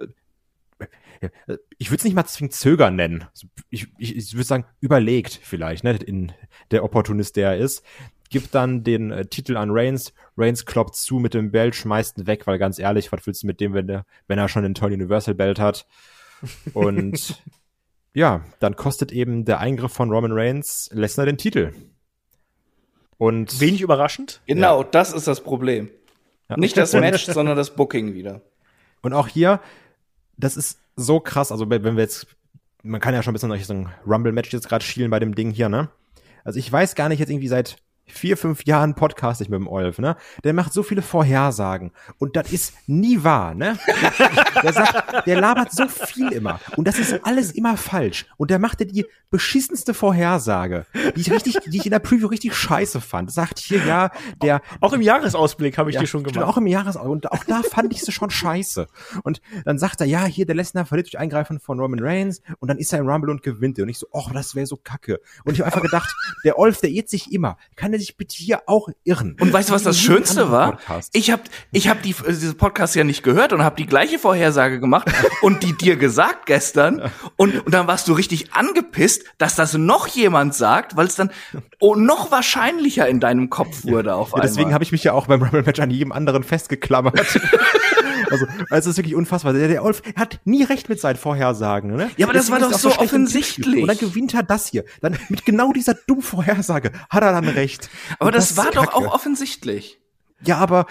ich 1.77 1.89
würde 1.89 1.97
es 1.97 2.03
nicht 2.03 2.15
mal 2.15 2.25
zwingend 2.25 2.53
zögern 2.53 2.95
nennen. 2.95 3.25
Ich, 3.69 3.87
ich, 3.97 4.15
ich 4.15 4.33
würde 4.33 4.43
sagen, 4.43 4.65
überlegt 4.79 5.39
vielleicht, 5.43 5.83
ne, 5.83 5.95
in 5.95 6.31
der 6.71 6.83
Opportunist, 6.83 7.35
der 7.35 7.51
er 7.51 7.57
ist. 7.57 7.83
Gibt 8.29 8.55
dann 8.55 8.83
den 8.83 9.11
äh, 9.11 9.25
Titel 9.25 9.57
an 9.57 9.69
Reigns. 9.71 10.13
Reigns 10.37 10.65
kloppt 10.65 10.95
zu 10.95 11.19
mit 11.19 11.33
dem 11.33 11.51
Belt, 11.51 11.75
schmeißt 11.75 12.17
ihn 12.17 12.27
weg, 12.27 12.47
weil 12.47 12.57
ganz 12.57 12.79
ehrlich, 12.79 13.11
was 13.11 13.25
willst 13.25 13.43
du 13.43 13.47
mit 13.47 13.59
dem, 13.59 13.73
wenn, 13.73 13.87
der, 13.87 14.05
wenn 14.27 14.39
er 14.39 14.49
schon 14.49 14.63
den 14.63 14.73
Toy 14.73 14.93
Universal 14.93 15.35
Belt 15.35 15.59
hat? 15.59 15.85
Und 16.73 17.43
ja, 18.13 18.43
dann 18.59 18.75
kostet 18.75 19.11
eben 19.11 19.45
der 19.45 19.59
Eingriff 19.59 19.93
von 19.93 20.09
Roman 20.09 20.31
Reigns 20.31 20.89
Lesnar 20.93 21.25
den 21.25 21.37
Titel. 21.37 21.73
Und 23.17 23.59
wenig 23.59 23.81
überraschend. 23.81 24.41
Genau, 24.47 24.81
ja. 24.81 24.87
das 24.89 25.13
ist 25.13 25.27
das 25.27 25.41
Problem. 25.41 25.89
Ja. 26.49 26.57
Nicht 26.57 26.75
das 26.75 26.93
Match, 26.93 27.25
sondern 27.25 27.55
das 27.55 27.75
Booking 27.75 28.13
wieder. 28.13 28.41
Und 29.01 29.13
auch 29.13 29.27
hier, 29.27 29.59
das 30.37 30.57
ist 30.57 30.79
so 30.95 31.19
krass. 31.19 31.51
Also 31.51 31.69
wenn 31.69 31.83
wir 31.83 32.03
jetzt, 32.03 32.27
man 32.83 33.01
kann 33.01 33.13
ja 33.13 33.23
schon 33.23 33.31
ein 33.31 33.35
bisschen 33.35 33.49
nach 33.49 33.63
so 33.63 33.73
ein 33.73 33.89
Rumble-Match 34.05 34.51
jetzt 34.53 34.69
gerade 34.69 34.83
schielen 34.83 35.09
bei 35.09 35.19
dem 35.19 35.35
Ding 35.35 35.51
hier, 35.51 35.69
ne? 35.69 35.89
Also 36.43 36.59
ich 36.59 36.71
weiß 36.71 36.95
gar 36.95 37.09
nicht 37.09 37.19
jetzt 37.19 37.29
irgendwie 37.29 37.47
seit 37.47 37.77
vier, 38.05 38.37
fünf 38.37 38.65
Jahren 38.65 38.95
Podcast 38.95 39.41
ich 39.41 39.49
mit 39.49 39.59
dem 39.59 39.67
Olf, 39.67 39.99
ne? 39.99 40.15
Der 40.43 40.53
macht 40.53 40.73
so 40.73 40.83
viele 40.83 41.01
Vorhersagen 41.01 41.91
und 42.17 42.35
das 42.35 42.51
ist 42.51 42.73
nie 42.87 43.23
wahr, 43.23 43.53
ne? 43.53 43.77
Der 44.63 44.73
sagt, 44.73 45.27
der 45.27 45.41
labert 45.41 45.71
so 45.71 45.87
viel 45.87 46.31
immer 46.31 46.59
und 46.77 46.87
das 46.87 46.99
ist 46.99 47.25
alles 47.25 47.51
immer 47.51 47.75
falsch 47.75 48.25
und 48.37 48.49
der 48.49 48.59
machte 48.59 48.85
die 48.85 49.05
beschissenste 49.29 49.93
Vorhersage, 49.93 50.85
die 51.15 51.21
ich 51.21 51.31
richtig, 51.31 51.57
die 51.65 51.77
ich 51.77 51.85
in 51.85 51.91
der 51.91 51.99
Preview 51.99 52.27
richtig 52.27 52.53
scheiße 52.53 53.01
fand. 53.01 53.31
Sagt 53.31 53.59
hier 53.59 53.83
ja, 53.85 54.11
der 54.41 54.61
Auch 54.79 54.93
im 54.93 55.01
Jahresausblick 55.01 55.77
habe 55.77 55.89
ich 55.89 55.95
ja, 55.95 56.01
dir 56.01 56.07
schon 56.07 56.23
gemacht. 56.23 56.45
Auch 56.45 56.57
im 56.57 56.67
Jahresausblick. 56.67 57.11
Und 57.11 57.31
auch 57.31 57.43
da 57.43 57.63
fand 57.63 57.93
ich 57.93 58.01
sie 58.01 58.11
schon 58.11 58.29
scheiße. 58.29 58.87
Und 59.23 59.41
dann 59.65 59.79
sagt 59.79 60.01
er, 60.01 60.07
ja, 60.07 60.25
hier, 60.25 60.45
der 60.45 60.55
Lesnar 60.55 60.85
verliert 60.85 61.07
durch 61.07 61.19
Eingreifen 61.19 61.59
von 61.59 61.79
Roman 61.79 61.99
Reigns 61.99 62.41
und 62.59 62.67
dann 62.67 62.77
ist 62.77 62.93
er 62.93 62.99
im 62.99 63.07
Rumble 63.07 63.31
und 63.31 63.41
gewinnt. 63.41 63.79
Und 63.79 63.89
ich 63.89 63.97
so, 63.97 64.07
oh, 64.11 64.29
das 64.33 64.55
wäre 64.55 64.67
so 64.67 64.77
kacke. 64.77 65.19
Und 65.43 65.53
ich 65.53 65.59
habe 65.59 65.67
einfach 65.67 65.81
gedacht, 65.81 66.13
der 66.43 66.59
Olf, 66.59 66.79
der 66.81 66.91
irrt 66.91 67.09
sich 67.09 67.33
immer. 67.33 67.57
Kann 67.75 67.92
er 67.93 67.99
sich 67.99 68.17
bitte 68.17 68.35
hier 68.35 68.63
auch 68.67 68.89
irren? 69.03 69.37
Und 69.39 69.53
weißt 69.53 69.69
du, 69.69 69.73
was 69.73 69.83
das 69.83 69.99
Schönste 69.99 70.51
war? 70.51 70.79
Ich 71.11 71.31
habe 71.31 71.43
ich 71.71 71.87
hab 71.87 72.01
die, 72.01 72.11
äh, 72.11 72.29
diese 72.29 72.53
Podcast 72.53 72.95
ja 72.95 73.03
nicht 73.03 73.23
gehört 73.23 73.53
und 73.53 73.63
habe 73.63 73.75
die 73.75 73.85
gleiche 73.85 74.19
Vorhersage 74.19 74.79
gemacht 74.79 75.11
und 75.41 75.63
die 75.63 75.75
dir 75.77 75.95
gesagt 75.95 76.45
gestern. 76.45 77.11
Und, 77.37 77.65
und 77.65 77.73
dann 77.73 77.87
warst 77.87 78.07
du 78.07 78.13
richtig 78.13 78.53
angepisst, 78.53 79.23
dass 79.37 79.55
das 79.55 79.73
noch 79.75 80.07
jemand 80.07 80.53
sagt, 80.55 80.95
weil 80.95 81.07
es 81.07 81.15
dann 81.15 81.31
oh, 81.79 81.95
noch 81.95 82.31
wahrscheinlicher 82.31 83.07
in 83.07 83.19
deinem 83.19 83.49
Kopf 83.49 83.83
wurde 83.83 84.15
auf 84.15 84.31
Ja, 84.33 84.41
deswegen 84.41 84.73
habe 84.73 84.83
ich 84.83 84.91
mich 84.91 85.03
ja 85.03 85.13
auch 85.13 85.27
beim 85.27 85.41
Rumble-Match 85.41 85.79
an 85.79 85.91
jedem 85.91 86.11
anderen 86.11 86.43
festgeklammert. 86.43 87.19
also, 88.29 88.45
also 88.69 88.89
es 88.89 88.93
ist 88.93 88.97
wirklich 88.97 89.15
unfassbar. 89.15 89.53
Der, 89.53 89.67
der 89.67 89.83
Olf 89.83 90.01
hat 90.15 90.39
nie 90.45 90.63
recht 90.63 90.89
mit 90.89 90.99
seinen 90.99 91.17
Vorhersagen. 91.17 91.95
Ne? 91.95 92.09
Ja, 92.17 92.25
aber 92.27 92.33
das 92.33 92.49
war 92.49 92.59
Deswegen 92.59 92.71
doch 92.71 92.77
ist 92.77 92.85
er 92.85 92.91
so 92.91 92.99
offensichtlich. 92.99 93.81
Und 93.81 93.87
dann 93.87 93.97
gewinnt 93.97 94.33
er 94.33 94.43
das 94.43 94.67
hier. 94.67 94.85
Dann 95.01 95.17
mit 95.29 95.45
genau 95.45 95.71
dieser 95.73 95.93
dummen 95.93 96.23
Vorhersage 96.23 96.91
hat 97.09 97.23
er 97.23 97.31
dann 97.31 97.47
recht. 97.47 97.89
Aber 98.19 98.31
das, 98.31 98.51
ist 98.51 98.57
war 98.57 98.71
doch 98.71 98.93
auch 98.93 99.13
offensichtlich. 99.13 99.99
Ja, 100.41 100.57
aber 100.57 100.87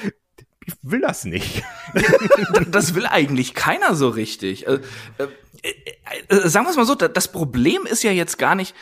ich 0.64 0.74
will 0.82 1.00
das 1.00 1.24
nicht. 1.24 1.62
das 2.70 2.94
will 2.94 3.06
eigentlich 3.06 3.54
keiner 3.54 3.94
so 3.94 4.08
richtig. 4.08 4.66
Äh, 4.66 4.80
äh, 5.18 5.26
äh, 6.28 6.48
sagen 6.48 6.66
wir 6.66 6.70
es 6.70 6.76
mal 6.76 6.86
so, 6.86 6.94
da- 6.94 7.08
das 7.08 7.28
Problem 7.30 7.86
ist 7.86 8.02
ja 8.02 8.12
jetzt 8.12 8.38
gar 8.38 8.54
nicht, 8.54 8.74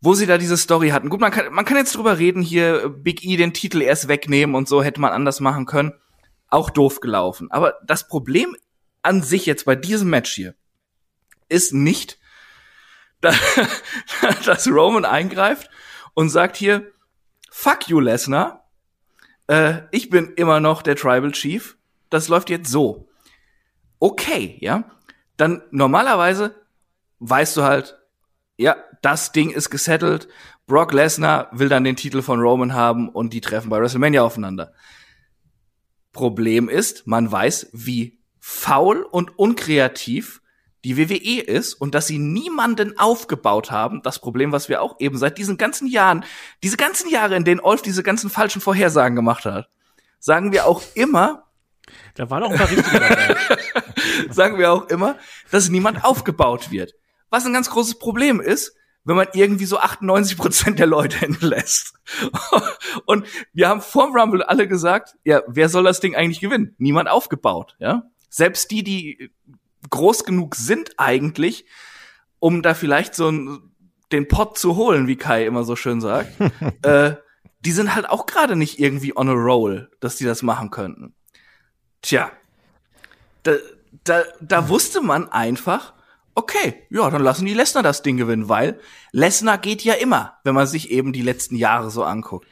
wo 0.00 0.14
sie 0.14 0.26
da 0.26 0.38
diese 0.38 0.56
Story 0.56 0.90
hatten. 0.90 1.08
Gut, 1.08 1.20
man 1.20 1.30
kann, 1.30 1.52
man 1.52 1.64
kann 1.64 1.76
jetzt 1.76 1.94
drüber 1.96 2.18
reden, 2.18 2.42
hier 2.42 2.84
äh, 2.84 2.88
Big 2.88 3.24
E 3.24 3.36
den 3.36 3.52
Titel 3.52 3.82
erst 3.82 4.08
wegnehmen 4.08 4.54
und 4.54 4.68
so 4.68 4.82
hätte 4.82 5.00
man 5.00 5.12
anders 5.12 5.40
machen 5.40 5.66
können. 5.66 5.92
Auch 6.52 6.68
doof 6.68 7.00
gelaufen. 7.00 7.50
Aber 7.50 7.78
das 7.82 8.06
Problem 8.08 8.54
an 9.00 9.22
sich 9.22 9.46
jetzt 9.46 9.64
bei 9.64 9.74
diesem 9.74 10.10
Match 10.10 10.32
hier 10.32 10.54
ist 11.48 11.72
nicht, 11.72 12.18
da- 13.22 13.34
dass 14.44 14.68
Roman 14.68 15.06
eingreift 15.06 15.70
und 16.12 16.28
sagt 16.28 16.56
hier, 16.58 16.92
fuck 17.50 17.88
you, 17.88 18.00
Lesnar. 18.00 18.68
Äh, 19.46 19.82
ich 19.92 20.10
bin 20.10 20.34
immer 20.34 20.60
noch 20.60 20.82
der 20.82 20.94
Tribal 20.96 21.32
Chief. 21.32 21.78
Das 22.10 22.28
läuft 22.28 22.50
jetzt 22.50 22.70
so. 22.70 23.08
Okay, 23.98 24.58
ja. 24.60 24.84
Dann 25.38 25.62
normalerweise 25.70 26.54
weißt 27.20 27.56
du 27.56 27.62
halt, 27.62 27.96
ja, 28.58 28.76
das 29.00 29.32
Ding 29.32 29.50
ist 29.50 29.70
gesettelt. 29.70 30.28
Brock 30.66 30.92
Lesnar 30.92 31.48
will 31.52 31.70
dann 31.70 31.84
den 31.84 31.96
Titel 31.96 32.20
von 32.20 32.40
Roman 32.40 32.74
haben 32.74 33.08
und 33.08 33.32
die 33.32 33.40
treffen 33.40 33.70
bei 33.70 33.80
WrestleMania 33.80 34.22
aufeinander. 34.22 34.74
Problem 36.12 36.68
ist, 36.68 37.06
man 37.06 37.30
weiß, 37.30 37.68
wie 37.72 38.18
faul 38.40 39.02
und 39.02 39.38
unkreativ 39.38 40.42
die 40.84 40.96
WWE 40.96 41.42
ist 41.42 41.74
und 41.74 41.94
dass 41.94 42.08
sie 42.08 42.18
niemanden 42.18 42.98
aufgebaut 42.98 43.70
haben. 43.70 44.02
Das 44.02 44.18
Problem, 44.18 44.50
was 44.52 44.68
wir 44.68 44.82
auch 44.82 44.96
eben 44.98 45.16
seit 45.16 45.38
diesen 45.38 45.56
ganzen 45.56 45.86
Jahren, 45.86 46.24
diese 46.62 46.76
ganzen 46.76 47.08
Jahre, 47.08 47.36
in 47.36 47.44
denen 47.44 47.60
Olf 47.60 47.82
diese 47.82 48.02
ganzen 48.02 48.30
falschen 48.30 48.60
Vorhersagen 48.60 49.14
gemacht 49.14 49.44
hat, 49.44 49.68
sagen 50.18 50.52
wir 50.52 50.66
auch 50.66 50.82
immer, 50.94 51.44
Da 52.14 52.30
war 52.30 52.40
noch 52.40 52.50
ein 52.50 52.58
paar 52.58 52.70
richtige 52.70 53.00
dabei. 53.00 53.36
sagen 54.30 54.58
wir 54.58 54.72
auch 54.72 54.88
immer, 54.88 55.16
dass 55.50 55.68
niemand 55.68 56.04
aufgebaut 56.04 56.70
wird. 56.70 56.94
Was 57.30 57.46
ein 57.46 57.52
ganz 57.52 57.70
großes 57.70 57.98
Problem 57.98 58.40
ist, 58.40 58.74
wenn 59.04 59.16
man 59.16 59.28
irgendwie 59.34 59.64
so 59.64 59.78
98 59.78 60.36
Prozent 60.36 60.78
der 60.78 60.86
Leute 60.86 61.16
entlässt. 61.24 61.94
Und 63.06 63.26
wir 63.52 63.68
haben 63.68 63.80
vorm 63.80 64.16
Rumble 64.16 64.42
alle 64.42 64.68
gesagt, 64.68 65.16
ja, 65.24 65.42
wer 65.46 65.68
soll 65.68 65.84
das 65.84 66.00
Ding 66.00 66.14
eigentlich 66.14 66.40
gewinnen? 66.40 66.74
Niemand 66.78 67.08
aufgebaut, 67.08 67.76
ja. 67.78 68.04
Selbst 68.28 68.70
die, 68.70 68.82
die 68.82 69.30
groß 69.90 70.24
genug 70.24 70.54
sind 70.54 70.92
eigentlich, 70.96 71.66
um 72.38 72.62
da 72.62 72.74
vielleicht 72.74 73.14
so 73.14 73.30
ein, 73.30 73.74
den 74.10 74.28
Pot 74.28 74.58
zu 74.58 74.76
holen, 74.76 75.06
wie 75.06 75.16
Kai 75.16 75.46
immer 75.46 75.64
so 75.64 75.76
schön 75.76 76.00
sagt, 76.00 76.32
äh, 76.82 77.16
die 77.60 77.72
sind 77.72 77.94
halt 77.94 78.08
auch 78.08 78.26
gerade 78.26 78.56
nicht 78.56 78.78
irgendwie 78.78 79.16
on 79.16 79.28
a 79.28 79.32
roll, 79.32 79.90
dass 80.00 80.16
die 80.16 80.24
das 80.24 80.42
machen 80.42 80.70
könnten. 80.70 81.14
Tja, 82.00 82.32
da, 83.42 83.52
da, 84.04 84.22
da 84.40 84.68
wusste 84.68 85.00
man 85.00 85.30
einfach, 85.30 85.94
okay, 86.34 86.86
ja, 86.90 87.08
dann 87.10 87.22
lassen 87.22 87.46
die 87.46 87.54
Lesnar 87.54 87.82
das 87.82 88.02
Ding 88.02 88.16
gewinnen, 88.16 88.48
weil 88.48 88.80
Lesnar 89.12 89.58
geht 89.58 89.82
ja 89.82 89.94
immer, 89.94 90.38
wenn 90.44 90.54
man 90.54 90.66
sich 90.66 90.90
eben 90.90 91.12
die 91.12 91.22
letzten 91.22 91.56
Jahre 91.56 91.90
so 91.90 92.04
anguckt. 92.04 92.46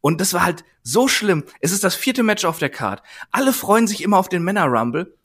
Und 0.00 0.20
das 0.20 0.34
war 0.34 0.44
halt 0.44 0.64
so 0.82 1.08
schlimm. 1.08 1.44
Es 1.60 1.72
ist 1.72 1.84
das 1.84 1.94
vierte 1.94 2.22
Match 2.22 2.44
auf 2.44 2.58
der 2.58 2.70
Card. 2.70 3.02
Alle 3.30 3.52
freuen 3.52 3.86
sich 3.86 4.02
immer 4.02 4.18
auf 4.18 4.28
den 4.28 4.42
Männer 4.42 4.66
Rumble 4.66 5.16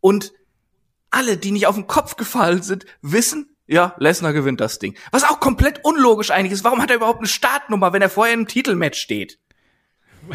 und 0.00 0.32
alle, 1.10 1.36
die 1.36 1.52
nicht 1.52 1.66
auf 1.66 1.76
den 1.76 1.86
Kopf 1.86 2.16
gefallen 2.16 2.62
sind, 2.62 2.84
wissen, 3.02 3.56
ja, 3.66 3.94
Lesnar 3.98 4.32
gewinnt 4.32 4.60
das 4.60 4.78
Ding. 4.78 4.96
Was 5.10 5.24
auch 5.24 5.40
komplett 5.40 5.84
unlogisch 5.84 6.30
eigentlich 6.30 6.52
ist. 6.52 6.64
Warum 6.64 6.80
hat 6.80 6.90
er 6.90 6.96
überhaupt 6.96 7.18
eine 7.18 7.28
Startnummer, 7.28 7.92
wenn 7.92 8.02
er 8.02 8.10
vorher 8.10 8.34
im 8.34 8.46
Titelmatch 8.46 9.00
steht? 9.00 9.38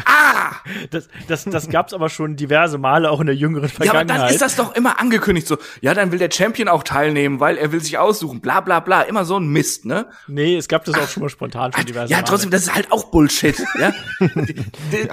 Ah! 0.04 0.52
Das, 0.90 1.08
das, 1.28 1.44
das 1.44 1.68
gab's 1.68 1.92
aber 1.92 2.08
schon 2.08 2.36
diverse 2.36 2.78
Male, 2.78 3.10
auch 3.10 3.20
in 3.20 3.26
der 3.26 3.36
jüngeren 3.36 3.68
Ja, 3.68 3.74
aber 3.74 3.84
Vergangenheit. 3.84 4.20
dann 4.20 4.30
ist 4.34 4.42
das 4.42 4.56
doch 4.56 4.74
immer 4.74 4.98
angekündigt 5.00 5.46
so. 5.46 5.58
Ja, 5.80 5.94
dann 5.94 6.12
will 6.12 6.18
der 6.18 6.30
Champion 6.30 6.68
auch 6.68 6.82
teilnehmen, 6.82 7.40
weil 7.40 7.56
er 7.58 7.72
will 7.72 7.80
sich 7.80 7.98
aussuchen. 7.98 8.40
Bla 8.40 8.60
bla 8.60 8.80
bla. 8.80 9.02
Immer 9.02 9.24
so 9.24 9.38
ein 9.38 9.48
Mist, 9.48 9.84
ne? 9.84 10.06
nee, 10.28 10.56
es 10.56 10.68
gab 10.68 10.84
das 10.84 10.94
auch 10.96 11.08
schon 11.08 11.22
mal 11.22 11.28
spontan 11.28 11.72
schon 11.72 11.84
diverse 11.86 12.10
Ja, 12.10 12.18
Male. 12.18 12.28
trotzdem, 12.28 12.50
das 12.50 12.62
ist 12.62 12.74
halt 12.74 12.90
auch 12.92 13.10
Bullshit. 13.10 13.56
Ja? 13.78 13.92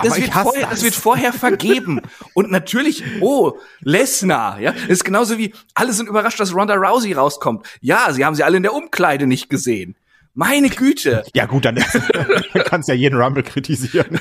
Das, 0.02 0.18
ich 0.18 0.24
wird 0.26 0.36
hasse 0.36 0.44
vorher, 0.44 0.62
das. 0.62 0.70
das 0.72 0.84
wird 0.84 0.96
vorher 0.96 1.34
vergeben. 1.34 2.02
Und 2.34 2.52
natürlich, 2.52 3.04
oh, 3.22 3.58
Lesnar, 3.82 4.60
ja. 4.60 4.72
Das 4.72 4.84
ist 4.90 5.04
genauso 5.06 5.38
wie, 5.38 5.54
alle 5.74 5.94
sind 5.94 6.08
überrascht, 6.08 6.40
dass 6.40 6.54
Ronda 6.54 6.76
Rousey 6.76 7.14
rauskommt. 7.14 7.66
Ja, 7.82 8.12
sie 8.12 8.26
haben 8.26 8.36
sie 8.36 8.44
alle 8.44 8.58
in 8.58 8.64
der 8.64 8.74
Umkleide 8.74 9.28
nicht 9.28 9.50
gesehen. 9.50 9.96
Meine 10.34 10.70
Güte. 10.70 11.24
Ja 11.34 11.46
gut, 11.48 11.66
dann, 11.66 11.76
dann 11.76 12.64
kannst 12.66 12.88
ja 12.88 12.96
jeden 12.96 13.20
Rumble 13.20 13.44
kritisieren. 13.44 14.20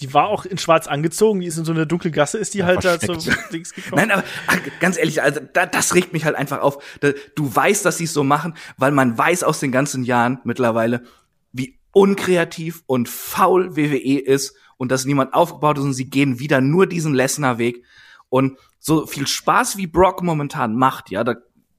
Die 0.00 0.12
war 0.12 0.28
auch 0.28 0.44
in 0.44 0.58
schwarz 0.58 0.86
angezogen, 0.86 1.40
die 1.40 1.46
ist 1.46 1.56
in 1.56 1.64
so 1.64 1.72
eine 1.72 1.86
dunkle 1.86 2.10
Gasse, 2.10 2.36
ist 2.36 2.52
die 2.52 2.64
halt 2.64 2.84
da 2.84 3.00
zum 3.00 3.20
versteckt. 3.20 3.38
Dings 3.52 3.72
gekommen. 3.72 3.96
Nein, 3.96 4.10
aber 4.10 4.24
ach, 4.46 4.58
ganz 4.78 4.98
ehrlich, 4.98 5.22
also 5.22 5.40
da, 5.52 5.64
das 5.64 5.94
regt 5.94 6.12
mich 6.12 6.24
halt 6.26 6.36
einfach 6.36 6.60
auf. 6.60 6.82
Da, 7.00 7.12
du 7.34 7.54
weißt, 7.54 7.84
dass 7.84 7.96
sie 7.96 8.04
es 8.04 8.12
so 8.12 8.22
machen, 8.22 8.54
weil 8.76 8.92
man 8.92 9.16
weiß 9.16 9.42
aus 9.42 9.58
den 9.58 9.72
ganzen 9.72 10.04
Jahren 10.04 10.40
mittlerweile, 10.44 11.04
wie 11.52 11.78
unkreativ 11.92 12.82
und 12.86 13.08
faul 13.08 13.74
WWE 13.76 14.18
ist 14.18 14.54
und 14.76 14.92
dass 14.92 15.06
niemand 15.06 15.32
aufgebaut 15.32 15.78
ist 15.78 15.84
und 15.84 15.94
sie 15.94 16.10
gehen 16.10 16.38
wieder 16.38 16.60
nur 16.60 16.86
diesen 16.86 17.14
Lesnar-Weg. 17.14 17.82
Und 18.28 18.58
so 18.78 19.06
viel 19.06 19.26
Spaß 19.26 19.78
wie 19.78 19.86
Brock 19.86 20.22
momentan 20.22 20.76
macht, 20.76 21.10
ja, 21.10 21.24
da 21.24 21.36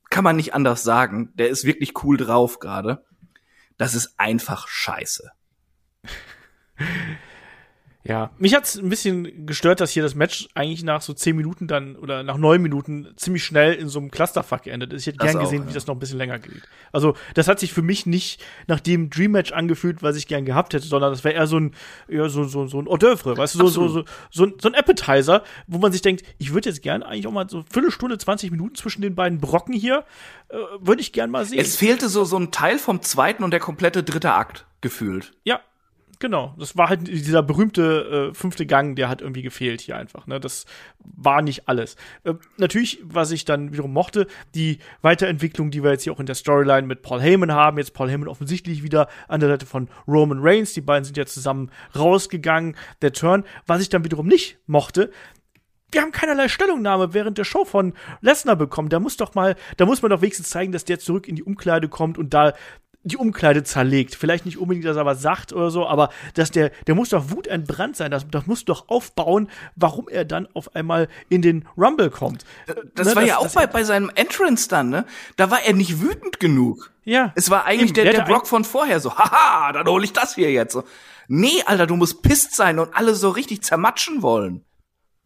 kann 0.09 0.23
man 0.23 0.35
nicht 0.35 0.55
anders 0.55 0.81
sagen. 0.83 1.31
Der 1.35 1.49
ist 1.49 1.65
wirklich 1.65 2.03
cool 2.03 2.17
drauf 2.17 2.59
gerade. 2.59 3.05
Das 3.77 3.93
ist 3.93 4.19
einfach 4.19 4.67
scheiße. 4.67 5.29
Ja, 8.07 8.31
mich 8.37 8.55
hat's 8.55 8.75
ein 8.77 8.89
bisschen 8.89 9.45
gestört, 9.45 9.81
dass 9.81 9.91
hier 9.91 10.03
das 10.03 10.15
Match 10.15 10.47
eigentlich 10.53 10.83
nach 10.83 11.01
so 11.01 11.13
zehn 11.13 11.35
Minuten 11.35 11.67
dann 11.67 11.95
oder 11.95 12.23
nach 12.23 12.37
neun 12.37 12.61
Minuten 12.61 13.07
ziemlich 13.17 13.43
schnell 13.43 13.73
in 13.73 13.89
so 13.89 13.99
einem 13.99 14.11
Clusterfuck 14.11 14.63
geendet 14.63 14.93
ist. 14.93 15.01
Ich 15.01 15.07
hätte 15.07 15.17
Das 15.17 15.27
gern 15.27 15.37
auch, 15.37 15.41
gesehen, 15.43 15.63
ja. 15.63 15.69
wie 15.69 15.73
das 15.73 15.87
noch 15.87 15.95
ein 15.95 15.99
bisschen 15.99 16.17
länger 16.17 16.39
geht. 16.39 16.61
Also, 16.91 17.15
das 17.33 17.47
hat 17.47 17.59
sich 17.59 17.73
für 17.73 17.81
mich 17.81 18.05
nicht 18.05 18.43
nach 18.67 18.79
dem 18.79 19.09
Dream 19.09 19.31
Match 19.31 19.51
angefühlt, 19.51 20.01
was 20.03 20.15
ich 20.15 20.27
gern 20.27 20.45
gehabt 20.45 20.73
hätte, 20.73 20.85
sondern 20.87 21.11
das 21.11 21.23
wäre 21.23 21.35
eher 21.35 21.47
so 21.47 21.59
ein, 21.59 21.73
ja, 22.07 22.29
so, 22.29 22.43
so, 22.45 22.67
so 22.67 22.79
ein 22.81 22.87
Hors 22.87 22.99
d'oeuvre, 22.99 23.37
weißt 23.37 23.55
du, 23.55 23.59
so, 23.59 23.67
so, 23.67 23.87
so, 23.89 24.05
so, 24.31 24.43
ein- 24.45 24.53
so 24.61 24.69
ein 24.69 24.75
Appetizer, 24.75 25.43
wo 25.67 25.77
man 25.77 25.91
sich 25.91 26.01
denkt, 26.01 26.23
ich 26.37 26.53
würde 26.53 26.69
jetzt 26.69 26.81
gern 26.81 27.03
eigentlich 27.03 27.27
auch 27.27 27.31
mal 27.31 27.49
so 27.49 27.63
Viertelstunde, 27.71 28.17
20 28.17 28.51
Minuten 28.51 28.75
zwischen 28.75 29.01
den 29.01 29.15
beiden 29.15 29.39
Brocken 29.39 29.73
hier, 29.73 30.05
äh, 30.49 30.55
würde 30.79 31.01
ich 31.01 31.11
gern 31.11 31.29
mal 31.29 31.43
sehen. 31.45 31.59
Es 31.59 31.75
fehlte 31.75 32.07
so, 32.09 32.23
so 32.23 32.37
ein 32.37 32.51
Teil 32.51 32.77
vom 32.79 33.01
zweiten 33.01 33.43
und 33.43 33.51
der 33.51 33.59
komplette 33.59 34.03
dritte 34.03 34.31
Akt 34.33 34.65
gefühlt. 34.81 35.33
Ja, 35.43 35.59
genau. 36.19 36.55
Das 36.57 36.77
war 36.77 36.89
halt 36.89 37.07
dieser 37.07 37.43
berühmte 37.43 38.29
äh, 38.31 38.33
fünfte 38.33 38.65
Gang, 38.65 38.95
der 38.95 39.09
hat 39.09 39.21
irgendwie 39.21 39.41
gefehlt 39.41 39.81
hier 39.81 39.97
einfach. 39.97 40.27
Ne? 40.27 40.39
Das 40.39 40.65
war 40.99 41.41
nicht 41.41 41.67
alles. 41.67 41.95
Äh, 42.23 42.33
natürlich, 42.57 42.99
was 43.03 43.31
ich 43.31 43.45
dann 43.45 43.71
wiederum 43.71 43.93
mochte, 43.93 44.27
die 44.55 44.79
Weiterentwicklung, 45.01 45.71
die 45.71 45.83
wir 45.83 45.91
jetzt 45.91 46.03
hier 46.03 46.13
auch 46.13 46.19
in 46.19 46.25
der 46.25 46.35
Storyline 46.35 46.87
mit 46.87 47.01
Paul 47.01 47.21
Heyman 47.21 47.51
haben. 47.51 47.77
Jetzt 47.77 47.93
Paul 47.93 48.09
Heyman 48.09 48.27
offensichtlich 48.27 48.83
wieder 48.83 49.07
an 49.27 49.39
der 49.39 49.49
Seite 49.49 49.65
von 49.65 49.89
Roman 50.07 50.39
Reigns. 50.41 50.73
Die 50.73 50.81
beiden 50.81 51.03
sind 51.03 51.17
ja 51.17 51.25
zusammen 51.25 51.71
rausgegangen. 51.95 52.75
Der 53.01 53.13
Turn. 53.13 53.43
Was 53.65 53.81
ich 53.81 53.89
dann 53.89 54.03
wiederum 54.03 54.27
nicht 54.27 54.57
mochte, 54.67 55.11
wir 55.91 56.01
haben 56.01 56.11
keinerlei 56.11 56.49
Stellungnahme 56.49 57.13
während 57.13 57.37
der 57.37 57.45
Show 57.45 57.63
von 57.63 57.93
Lesnar 58.19 58.57
bekommen. 58.57 58.89
Da 58.89 58.99
muss 58.99 59.15
doch 59.15 59.35
mal, 59.35 59.55
da 59.77 59.85
muss 59.85 60.01
man 60.01 60.11
doch 60.11 60.21
wenigstens 60.21 60.49
zeigen, 60.49 60.71
dass 60.71 60.83
der 60.83 60.99
zurück 60.99 61.27
in 61.27 61.35
die 61.35 61.43
Umkleide 61.43 61.87
kommt 61.87 62.17
und 62.17 62.33
da 62.33 62.53
die 63.07 63.17
Umkleide 63.17 63.63
zerlegt. 63.63 64.15
Vielleicht 64.15 64.45
nicht 64.45 64.57
unbedingt, 64.57 64.85
dass 64.85 64.97
er 64.97 65.05
was 65.05 65.21
sagt 65.21 65.53
oder 65.53 65.69
so, 65.69 65.87
aber 65.87 66.09
dass 66.33 66.51
der, 66.51 66.71
der 66.87 66.95
muss 66.95 67.09
doch 67.09 67.31
wutentbrannt 67.31 67.95
sein. 67.95 68.11
Das, 68.11 68.27
das 68.29 68.47
muss 68.47 68.65
doch 68.65 68.89
aufbauen, 68.89 69.49
warum 69.75 70.07
er 70.07 70.25
dann 70.25 70.47
auf 70.53 70.75
einmal 70.75 71.07
in 71.29 71.41
den 71.41 71.65
Rumble 71.77 72.09
kommt. 72.09 72.45
Das 72.95 73.07
ne, 73.07 73.15
war 73.15 73.21
das, 73.21 73.29
ja 73.29 73.37
auch 73.37 73.51
bei, 73.53 73.67
bei 73.67 73.83
seinem 73.83 74.11
Entrance 74.15 74.67
dann, 74.69 74.89
ne? 74.89 75.05
Da 75.35 75.51
war 75.51 75.61
er 75.63 75.73
nicht 75.73 76.01
wütend 76.01 76.39
genug. 76.39 76.91
Ja. 77.03 77.31
Es 77.35 77.49
war 77.49 77.65
eigentlich 77.65 77.89
Eben, 77.89 77.93
der, 77.95 78.03
der, 78.05 78.13
der 78.13 78.21
Brock 78.23 78.47
von 78.47 78.63
vorher 78.65 78.99
so, 78.99 79.11
haha, 79.17 79.71
dann 79.71 79.87
hole 79.87 80.03
ich 80.03 80.13
das 80.13 80.35
hier 80.35 80.51
jetzt. 80.51 80.73
So. 80.73 80.83
Nee, 81.27 81.63
Alter, 81.65 81.87
du 81.87 81.95
musst 81.95 82.21
pisst 82.21 82.55
sein 82.55 82.79
und 82.79 82.95
alle 82.95 83.15
so 83.15 83.29
richtig 83.29 83.63
zermatschen 83.63 84.21
wollen 84.21 84.66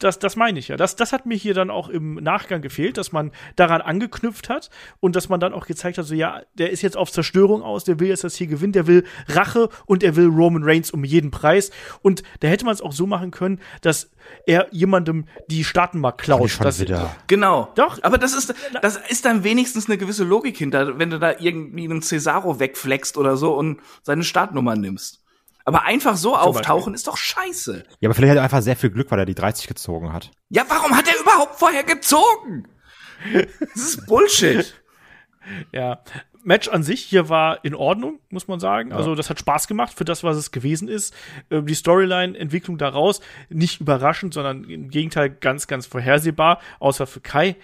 das, 0.03 0.19
das 0.19 0.35
meine 0.35 0.59
ich 0.59 0.67
ja. 0.67 0.77
Das, 0.77 0.95
das 0.95 1.13
hat 1.13 1.25
mir 1.25 1.37
hier 1.37 1.53
dann 1.53 1.69
auch 1.69 1.89
im 1.89 2.15
Nachgang 2.15 2.61
gefehlt, 2.61 2.97
dass 2.97 3.11
man 3.11 3.31
daran 3.55 3.81
angeknüpft 3.81 4.49
hat 4.49 4.69
und 4.99 5.15
dass 5.15 5.29
man 5.29 5.39
dann 5.39 5.53
auch 5.53 5.65
gezeigt 5.65 5.97
hat, 5.97 6.05
so 6.05 6.15
ja, 6.15 6.41
der 6.55 6.71
ist 6.71 6.81
jetzt 6.81 6.97
auf 6.97 7.11
Zerstörung 7.11 7.61
aus, 7.61 7.83
der 7.83 7.99
will 7.99 8.09
jetzt 8.09 8.23
das 8.23 8.35
hier 8.35 8.47
gewinnen, 8.47 8.73
der 8.73 8.87
will 8.87 9.05
Rache 9.27 9.69
und 9.85 10.03
er 10.03 10.15
will 10.15 10.27
Roman 10.27 10.63
Reigns 10.63 10.91
um 10.91 11.03
jeden 11.03 11.31
Preis. 11.31 11.71
Und 12.01 12.23
da 12.39 12.47
hätte 12.47 12.65
man 12.65 12.73
es 12.73 12.81
auch 12.81 12.93
so 12.93 13.05
machen 13.05 13.31
können, 13.31 13.59
dass 13.81 14.11
er 14.45 14.67
jemandem 14.71 15.25
die 15.47 15.63
Startenmark 15.63 16.17
klaut. 16.19 16.59
Das, 16.61 16.79
wieder. 16.79 17.15
Genau. 17.27 17.71
Doch. 17.75 17.99
Aber 18.03 18.17
das 18.17 18.33
ist, 18.33 18.53
das 18.81 18.97
ist 19.09 19.25
dann 19.25 19.43
wenigstens 19.43 19.87
eine 19.87 19.97
gewisse 19.97 20.23
Logik 20.23 20.57
hinter, 20.57 20.99
wenn 20.99 21.09
du 21.09 21.19
da 21.19 21.35
irgendwie 21.39 21.85
einen 21.85 22.01
Cesaro 22.01 22.59
wegflext 22.59 23.17
oder 23.17 23.37
so 23.37 23.53
und 23.53 23.79
seine 24.03 24.23
Startnummer 24.23 24.75
nimmst. 24.75 25.20
Aber 25.65 25.83
einfach 25.83 26.15
so 26.15 26.35
auftauchen 26.35 26.93
ist 26.93 27.07
doch 27.07 27.17
scheiße. 27.17 27.83
Ja, 27.99 28.09
aber 28.09 28.15
vielleicht 28.15 28.31
hat 28.31 28.37
er 28.37 28.43
einfach 28.43 28.61
sehr 28.61 28.75
viel 28.75 28.89
Glück, 28.89 29.11
weil 29.11 29.19
er 29.19 29.25
die 29.25 29.35
30 29.35 29.67
gezogen 29.67 30.11
hat. 30.13 30.31
Ja, 30.49 30.63
warum 30.67 30.95
hat 30.95 31.07
er 31.07 31.19
überhaupt 31.19 31.59
vorher 31.59 31.83
gezogen? 31.83 32.67
Das 33.59 33.83
ist 33.83 34.07
Bullshit. 34.07 34.81
ja. 35.71 36.01
Match 36.43 36.69
an 36.69 36.81
sich 36.81 37.03
hier 37.03 37.29
war 37.29 37.63
in 37.63 37.75
Ordnung, 37.75 38.19
muss 38.29 38.47
man 38.47 38.59
sagen. 38.59 38.89
Ja. 38.89 38.95
Also 38.95 39.15
das 39.15 39.29
hat 39.29 39.39
Spaß 39.39 39.67
gemacht 39.67 39.93
für 39.95 40.05
das, 40.05 40.23
was 40.23 40.37
es 40.37 40.51
gewesen 40.51 40.87
ist. 40.87 41.13
Ähm, 41.51 41.67
die 41.67 41.75
Storyline-Entwicklung 41.75 42.79
daraus 42.79 43.21
nicht 43.49 43.79
überraschend, 43.79 44.33
sondern 44.33 44.63
im 44.63 44.89
Gegenteil 44.89 45.29
ganz, 45.29 45.67
ganz 45.67 45.85
vorhersehbar, 45.85 46.59
außer 46.79 47.05
für 47.05 47.21
Kai. 47.21 47.57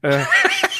Äh, 0.00 0.24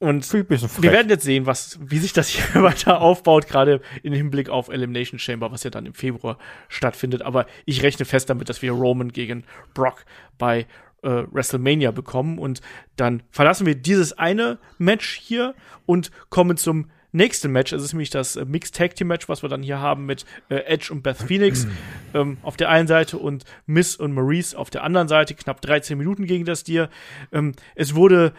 Und 0.00 0.32
wir 0.32 0.92
werden 0.92 1.08
jetzt 1.08 1.24
sehen, 1.24 1.46
was, 1.46 1.78
wie 1.82 1.98
sich 1.98 2.12
das 2.12 2.28
hier 2.28 2.62
weiter 2.62 3.00
aufbaut, 3.00 3.48
gerade 3.48 3.80
im 4.04 4.12
Hinblick 4.12 4.48
auf 4.48 4.68
Elimination 4.68 5.18
Chamber, 5.18 5.50
was 5.50 5.64
ja 5.64 5.70
dann 5.70 5.86
im 5.86 5.94
Februar 5.94 6.38
stattfindet. 6.68 7.22
Aber 7.22 7.46
ich 7.64 7.82
rechne 7.82 8.04
fest 8.04 8.30
damit, 8.30 8.48
dass 8.48 8.62
wir 8.62 8.72
Roman 8.72 9.10
gegen 9.10 9.44
Brock 9.74 10.04
bei 10.38 10.66
äh, 11.02 11.24
WrestleMania 11.32 11.90
bekommen. 11.90 12.38
Und 12.38 12.60
dann 12.94 13.24
verlassen 13.30 13.66
wir 13.66 13.74
dieses 13.74 14.16
eine 14.16 14.58
Match 14.78 15.14
hier 15.16 15.54
und 15.84 16.12
kommen 16.30 16.56
zum 16.56 16.90
nächsten 17.10 17.50
Match. 17.50 17.72
Es 17.72 17.82
ist 17.82 17.92
nämlich 17.92 18.10
das 18.10 18.36
äh, 18.36 18.44
Mixed 18.44 18.76
Tag 18.76 18.94
Team 18.94 19.08
Match, 19.08 19.28
was 19.28 19.42
wir 19.42 19.48
dann 19.48 19.64
hier 19.64 19.80
haben 19.80 20.06
mit 20.06 20.24
äh, 20.48 20.56
Edge 20.58 20.92
und 20.92 21.02
Beth 21.02 21.16
Phoenix 21.16 21.66
ähm, 22.14 22.38
auf 22.42 22.56
der 22.56 22.68
einen 22.68 22.86
Seite 22.86 23.18
und 23.18 23.44
Miss 23.66 23.96
und 23.96 24.12
Maurice 24.12 24.56
auf 24.56 24.70
der 24.70 24.84
anderen 24.84 25.08
Seite. 25.08 25.34
Knapp 25.34 25.60
13 25.60 25.98
Minuten 25.98 26.26
gegen 26.26 26.44
das 26.44 26.62
Tier. 26.62 26.88
Ähm, 27.32 27.54
es 27.74 27.96
wurde 27.96 28.32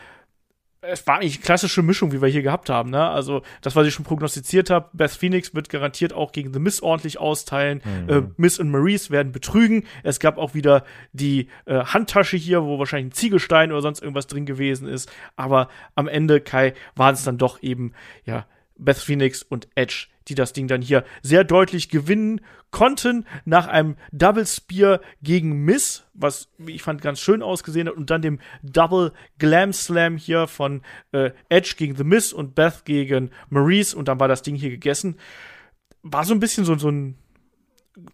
es 0.82 1.06
war 1.08 1.16
eigentlich 1.16 1.42
klassische 1.42 1.82
Mischung, 1.82 2.12
wie 2.12 2.22
wir 2.22 2.30
hier 2.30 2.42
gehabt 2.42 2.70
haben. 2.70 2.90
Ne? 2.90 3.04
Also 3.10 3.42
das, 3.62 3.76
was 3.76 3.86
ich 3.86 3.94
schon 3.94 4.06
prognostiziert 4.06 4.70
habe, 4.70 4.90
Beth 4.94 5.12
Phoenix 5.12 5.54
wird 5.54 5.70
garantiert 5.70 6.14
auch 6.14 6.32
gegen 6.32 6.54
The 6.54 6.60
Miss 6.60 6.82
ordentlich 6.82 7.20
austeilen. 7.20 7.82
Mhm. 7.84 8.10
Äh, 8.10 8.22
Miss 8.38 8.60
und 8.60 8.72
Maurice 8.72 9.10
werden 9.10 9.32
betrügen. 9.32 9.86
Es 10.04 10.20
gab 10.20 10.38
auch 10.38 10.54
wieder 10.54 10.86
die 11.12 11.50
äh, 11.66 11.84
Handtasche 11.84 12.38
hier, 12.38 12.64
wo 12.64 12.80
wahrscheinlich 12.80 13.12
ein 13.12 13.16
Ziegelstein 13.16 13.72
oder 13.72 13.82
sonst 13.82 14.02
irgendwas 14.02 14.28
drin 14.28 14.46
gewesen 14.46 14.88
ist. 14.88 15.12
Aber 15.36 15.70
am 15.96 16.08
Ende, 16.08 16.40
Kai, 16.40 16.74
waren 16.96 17.14
es 17.14 17.24
dann 17.24 17.38
doch 17.38 17.62
eben, 17.62 17.94
ja, 18.26 18.46
Beth 18.78 18.98
Phoenix 18.98 19.44
und 19.44 19.68
Edge, 19.76 20.08
die 20.30 20.36
das 20.36 20.54
Ding 20.54 20.68
dann 20.68 20.82
hier 20.82 21.04
sehr 21.22 21.44
deutlich 21.44 21.90
gewinnen 21.90 22.42
konnten 22.72 23.26
nach 23.46 23.68
einem 23.68 23.96
Double 24.12 24.46
Spear 24.46 25.02
gegen 25.22 25.66
Miss, 25.66 26.06
was 26.14 26.50
ich 26.66 26.84
fand 26.84 27.02
ganz 27.02 27.20
schön 27.20 27.42
ausgesehen 27.42 27.88
hat 27.88 27.96
und 27.96 28.10
dann 28.10 28.22
dem 28.22 28.40
Double 28.62 29.12
Glam 29.40 29.74
Slam 29.74 30.18
hier 30.18 30.48
von 30.48 30.82
äh, 31.12 31.32
Edge 31.50 31.74
gegen 31.78 31.96
The 31.96 32.04
Miss 32.04 32.32
und 32.32 32.56
Beth 32.56 32.86
gegen 32.86 33.32
Maurice 33.50 33.98
und 33.98 34.08
dann 34.08 34.20
war 34.20 34.28
das 34.28 34.44
Ding 34.44 34.56
hier 34.56 34.70
gegessen. 34.70 35.18
War 36.04 36.24
so 36.24 36.34
ein 36.34 36.40
bisschen 36.40 36.64
so, 36.64 36.78
so 36.78 36.90
ein 36.90 37.18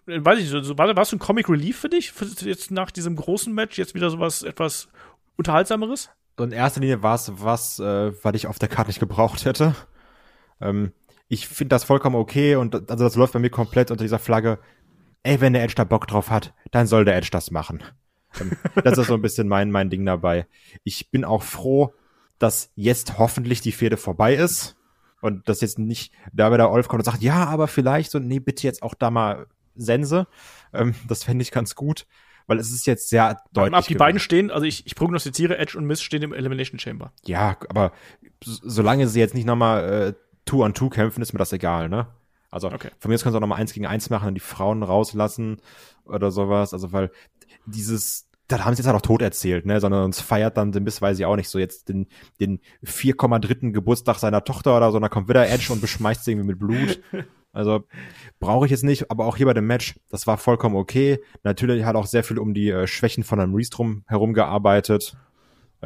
weiß 0.07 0.39
ich, 0.39 0.49
so, 0.49 0.77
war, 0.77 0.95
war 0.95 1.03
es 1.03 1.13
ein 1.13 1.19
Comic 1.19 1.49
Relief 1.49 1.79
für 1.79 1.89
dich 1.89 2.11
für 2.11 2.25
jetzt 2.25 2.71
nach 2.71 2.91
diesem 2.91 3.15
großen 3.15 3.53
Match 3.53 3.77
jetzt 3.77 3.93
wieder 3.93 4.09
sowas 4.09 4.41
etwas 4.41 4.87
unterhaltsameres? 5.35 6.09
In 6.39 6.51
erster 6.51 6.81
Linie 6.81 7.01
war 7.01 7.15
es 7.15 7.31
was, 7.35 7.79
äh, 7.79 8.11
was 8.23 8.35
ich 8.35 8.47
auf 8.47 8.59
der 8.59 8.69
Karte 8.69 8.89
nicht 8.89 8.99
gebraucht 8.99 9.45
hätte. 9.45 9.75
Ähm, 10.59 10.91
ich 11.27 11.47
finde 11.47 11.69
das 11.69 11.83
vollkommen 11.83 12.15
okay 12.15 12.55
und 12.55 12.75
also 12.89 13.03
das 13.03 13.15
läuft 13.15 13.33
bei 13.33 13.39
mir 13.39 13.49
komplett 13.49 13.91
unter 13.91 14.03
dieser 14.03 14.19
Flagge, 14.19 14.59
ey, 15.23 15.41
wenn 15.41 15.53
der 15.53 15.63
Edge 15.63 15.75
da 15.75 15.83
Bock 15.83 16.07
drauf 16.07 16.29
hat, 16.29 16.53
dann 16.71 16.87
soll 16.87 17.05
der 17.05 17.15
Edge 17.15 17.29
das 17.31 17.51
machen. 17.51 17.83
Ähm, 18.39 18.51
das 18.83 18.97
ist 18.97 19.07
so 19.07 19.15
ein 19.15 19.21
bisschen 19.21 19.47
mein, 19.47 19.71
mein 19.71 19.89
Ding 19.89 20.05
dabei. 20.05 20.47
Ich 20.83 21.09
bin 21.11 21.25
auch 21.25 21.43
froh, 21.43 21.93
dass 22.37 22.71
jetzt 22.75 23.17
hoffentlich 23.17 23.61
die 23.61 23.71
Fehde 23.71 23.97
vorbei 23.97 24.35
ist 24.35 24.75
und 25.21 25.47
dass 25.49 25.61
jetzt 25.61 25.79
nicht 25.79 26.13
da 26.33 26.49
bei 26.49 26.57
der 26.57 26.69
Olf 26.69 26.87
kommt 26.87 26.99
und 26.99 27.11
sagt, 27.11 27.23
ja, 27.23 27.45
aber 27.45 27.67
vielleicht 27.67 28.11
so, 28.11 28.19
nee, 28.19 28.39
bitte 28.39 28.67
jetzt 28.67 28.83
auch 28.83 28.93
da 28.93 29.09
mal 29.09 29.47
Sense. 29.75 30.27
Ähm, 30.73 30.93
das 31.07 31.23
fände 31.23 31.41
ich 31.41 31.51
ganz 31.51 31.75
gut, 31.75 32.05
weil 32.47 32.59
es 32.59 32.71
ist 32.71 32.85
jetzt 32.85 33.09
sehr 33.09 33.41
deutlich. 33.53 33.73
Ab, 33.73 33.85
die 33.87 33.95
beiden 33.95 34.19
stehen, 34.19 34.51
also 34.51 34.65
ich, 34.65 34.85
ich 34.85 34.95
prognostiziere, 34.95 35.57
Edge 35.57 35.77
und 35.77 35.85
Miss 35.85 36.01
stehen 36.01 36.21
im 36.21 36.33
Elimination 36.33 36.79
Chamber. 36.79 37.13
Ja, 37.25 37.57
aber 37.69 37.93
solange 38.43 39.07
sie 39.07 39.19
jetzt 39.19 39.33
nicht 39.33 39.45
nochmal 39.45 40.13
äh, 40.13 40.13
Two-on-Two 40.45 40.89
kämpfen, 40.89 41.21
ist 41.21 41.33
mir 41.33 41.39
das 41.39 41.53
egal, 41.53 41.89
ne? 41.89 42.07
Also 42.51 42.71
okay. 42.71 42.89
von 42.99 43.09
mir 43.09 43.15
aus 43.15 43.23
können 43.23 43.33
sie 43.33 43.37
auch 43.37 43.41
nochmal 43.41 43.59
eins 43.59 43.73
gegen 43.73 43.85
eins 43.85 44.09
machen 44.09 44.29
und 44.29 44.35
die 44.35 44.39
Frauen 44.39 44.83
rauslassen 44.83 45.57
oder 46.05 46.31
sowas. 46.31 46.73
Also 46.73 46.93
weil 46.93 47.11
dieses, 47.65 48.29
da 48.47 48.63
haben 48.63 48.75
sie 48.75 48.81
jetzt 48.81 48.87
halt 48.87 48.95
auch 48.95 49.01
tot 49.01 49.21
erzählt, 49.21 49.65
ne? 49.65 49.79
Sondern 49.81 50.05
uns 50.05 50.21
feiert 50.21 50.57
dann 50.57 50.71
bis 50.71 51.01
weiß 51.01 51.19
ich 51.19 51.25
auch 51.25 51.35
nicht 51.35 51.49
so 51.49 51.59
jetzt 51.59 51.89
den, 51.89 52.07
den 52.39 52.59
4,3. 52.85 53.71
Geburtstag 53.71 54.19
seiner 54.19 54.43
Tochter 54.43 54.77
oder 54.77 54.91
so, 54.91 54.97
und 54.97 55.01
dann 55.01 55.11
kommt 55.11 55.27
wieder 55.27 55.49
Edge 55.49 55.73
und 55.73 55.81
beschmeißt 55.81 56.23
sie 56.23 56.31
irgendwie 56.31 56.47
mit 56.47 56.59
Blut. 56.59 57.01
Also 57.55 57.85
brauche 58.41 58.65
ich 58.65 58.71
jetzt 58.71 58.83
nicht, 58.83 59.09
aber 59.09 59.25
auch 59.25 59.37
hier 59.37 59.45
bei 59.45 59.53
dem 59.53 59.65
Match, 59.65 59.97
das 60.09 60.27
war 60.27 60.37
vollkommen 60.37 60.75
okay. 60.75 61.21
Natürlich 61.43 61.85
hat 61.85 61.95
auch 61.95 62.05
sehr 62.05 62.25
viel 62.25 62.37
um 62.37 62.53
die 62.53 62.69
äh, 62.69 62.85
Schwächen 62.85 63.23
von 63.23 63.39
einem 63.39 63.55
Reestrom 63.55 64.03
herumgearbeitet. 64.07 65.15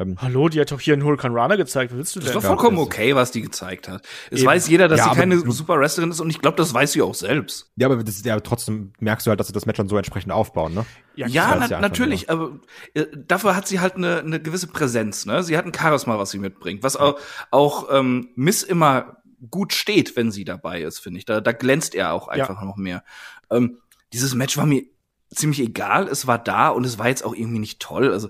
Ähm, 0.00 0.16
Hallo, 0.20 0.48
die 0.48 0.60
hat 0.60 0.72
doch 0.72 0.80
hier 0.80 0.94
einen 0.94 1.04
Hurricane 1.04 1.32
Runner 1.32 1.56
gezeigt. 1.56 1.92
Was 1.92 1.98
willst 1.98 2.16
du 2.16 2.20
denn? 2.20 2.28
Das 2.28 2.36
ist 2.36 2.42
doch 2.42 2.48
vollkommen 2.48 2.78
okay, 2.78 3.14
was 3.14 3.32
die 3.32 3.42
gezeigt 3.42 3.86
hat. 3.88 4.06
Es 4.30 4.40
Eben. 4.40 4.48
weiß 4.48 4.68
jeder, 4.68 4.88
dass 4.88 5.00
ja, 5.00 5.10
sie 5.10 5.18
keine 5.18 5.38
super 5.50 5.78
Wrestlerin 5.78 6.10
ist 6.10 6.20
und 6.20 6.30
ich 6.30 6.40
glaube, 6.40 6.56
das 6.56 6.72
weiß 6.72 6.92
sie 6.92 7.02
auch 7.02 7.14
selbst. 7.14 7.70
Ja, 7.76 7.86
aber 7.86 8.02
das, 8.02 8.24
ja, 8.24 8.40
trotzdem 8.40 8.92
merkst 8.98 9.26
du 9.26 9.30
halt, 9.30 9.40
dass 9.40 9.48
sie 9.48 9.52
das 9.52 9.66
Match 9.66 9.76
dann 9.76 9.88
so 9.88 9.96
entsprechend 9.96 10.32
aufbauen, 10.32 10.72
ne? 10.72 10.86
Ja, 11.16 11.26
ja 11.26 11.66
na, 11.68 11.80
natürlich, 11.80 12.30
aber 12.30 12.60
äh, 12.94 13.06
dafür 13.14 13.54
hat 13.54 13.68
sie 13.68 13.80
halt 13.80 13.96
eine, 13.96 14.20
eine 14.20 14.40
gewisse 14.40 14.68
Präsenz, 14.68 15.26
ne? 15.26 15.42
Sie 15.42 15.56
hat 15.56 15.66
ein 15.66 15.74
Charisma, 15.74 16.18
was 16.18 16.30
sie 16.30 16.38
mitbringt, 16.38 16.82
was 16.82 16.96
auch, 16.96 17.18
auch 17.50 17.88
ähm, 17.92 18.30
Miss 18.36 18.62
immer 18.62 19.18
gut 19.50 19.74
steht, 19.74 20.16
wenn 20.16 20.30
sie 20.30 20.44
dabei 20.44 20.82
ist, 20.82 20.98
finde 20.98 21.18
ich. 21.18 21.26
Da, 21.26 21.40
da 21.40 21.52
glänzt 21.52 21.94
er 21.94 22.12
auch 22.12 22.28
einfach 22.28 22.60
ja. 22.60 22.64
noch 22.64 22.76
mehr. 22.76 23.04
Ähm, 23.50 23.78
dieses 24.12 24.34
Match 24.34 24.56
war 24.56 24.66
mir 24.66 24.84
ziemlich 25.28 25.60
egal. 25.60 26.08
Es 26.08 26.26
war 26.26 26.38
da 26.38 26.68
und 26.68 26.84
es 26.84 26.98
war 26.98 27.08
jetzt 27.08 27.24
auch 27.24 27.34
irgendwie 27.34 27.58
nicht 27.58 27.80
toll. 27.80 28.12
Also 28.12 28.28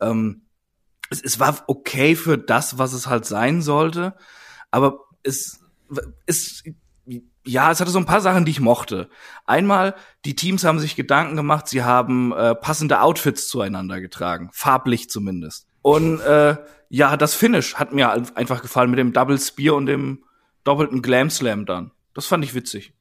ähm, 0.00 0.42
es, 1.10 1.22
es 1.22 1.38
war 1.38 1.64
okay 1.66 2.16
für 2.16 2.38
das, 2.38 2.78
was 2.78 2.92
es 2.92 3.06
halt 3.06 3.26
sein 3.26 3.60
sollte, 3.62 4.14
aber 4.70 5.00
es 5.22 5.60
ist 6.26 6.64
ja, 7.44 7.70
es 7.70 7.80
hatte 7.80 7.90
so 7.90 7.98
ein 7.98 8.06
paar 8.06 8.20
Sachen, 8.20 8.44
die 8.44 8.50
ich 8.50 8.60
mochte. 8.60 9.08
Einmal, 9.46 9.94
die 10.24 10.36
Teams 10.36 10.62
haben 10.62 10.78
sich 10.78 10.94
Gedanken 10.94 11.36
gemacht, 11.36 11.68
sie 11.68 11.82
haben 11.82 12.32
äh, 12.32 12.54
passende 12.54 13.00
Outfits 13.00 13.48
zueinander 13.48 14.00
getragen, 14.00 14.50
farblich 14.52 15.08
zumindest. 15.10 15.66
Und 15.82 16.20
äh, 16.20 16.56
ja, 16.90 17.16
das 17.16 17.34
Finish 17.34 17.76
hat 17.76 17.92
mir 17.92 18.10
einfach 18.10 18.62
gefallen 18.62 18.90
mit 18.90 18.98
dem 18.98 19.12
Double 19.12 19.38
Spear 19.38 19.74
und 19.74 19.86
dem 19.86 20.24
doppelten 20.64 21.02
Glam 21.02 21.30
Slam 21.30 21.64
dann. 21.64 21.92
Das 22.14 22.26
fand 22.26 22.44
ich 22.44 22.54
witzig. 22.54 22.92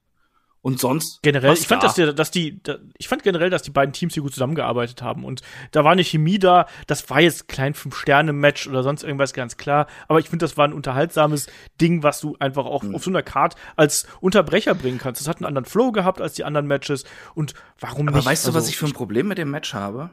Und 0.62 0.80
sonst 0.80 1.22
generell, 1.22 1.54
ich 1.54 1.68
fand, 1.68 1.84
da? 1.84 1.88
dass, 1.88 1.96
die, 1.96 2.14
dass 2.14 2.32
die, 2.32 2.62
ich 2.98 3.08
fand 3.08 3.24
generell, 3.24 3.50
dass 3.50 3.62
die 3.62 3.72
beiden 3.72 3.94
Teams 3.94 4.14
hier 4.14 4.24
gut 4.24 4.34
zusammengearbeitet 4.34 5.02
haben 5.02 5.24
und 5.24 5.42
da 5.72 5.86
war 5.86 5.94
eine 5.94 6.04
Chemie 6.04 6.38
da. 6.38 6.66
Das 6.86 7.10
war 7.10 7.22
jetzt 7.22 7.48
klein 7.48 7.74
fünf 7.74 7.96
Sterne 7.96 8.34
Match 8.34 8.68
oder 8.68 8.84
sonst 8.84 9.04
irgendwas 9.04 9.34
ganz 9.34 9.56
klar, 9.56 9.88
aber 10.10 10.20
ich 10.20 10.30
finde, 10.30 10.44
das 10.44 10.58
war 10.58 10.68
ein 10.68 10.74
unterhaltsames 10.74 11.48
Ding, 11.80 12.04
was 12.04 12.20
du 12.20 12.36
einfach 12.40 12.66
auch 12.66 12.84
mhm. 12.84 12.94
auf 12.94 13.04
so 13.06 13.10
einer 13.10 13.24
Card 13.24 13.56
als 13.78 14.06
Unterbrecher 14.20 14.76
bringen 14.76 14.98
kannst. 14.98 15.22
Das 15.22 15.30
hat 15.30 15.38
einen 15.38 15.46
anderen 15.46 15.66
Flow 15.66 15.94
gehabt 15.94 16.20
als 16.20 16.34
die 16.34 16.44
anderen 16.44 16.68
Matches 16.68 17.06
und 17.36 17.54
warum 17.80 18.10
aber 18.10 18.18
nicht? 18.18 18.26
Aber 18.26 18.32
weißt 18.32 18.46
du, 18.46 18.50
also, 18.50 18.60
was 18.60 18.68
ich 18.68 18.78
für 18.78 18.86
ein 18.86 18.94
Problem 18.94 19.30
mit 19.30 19.38
dem 19.38 19.52
Match 19.52 19.74
habe? 19.74 20.10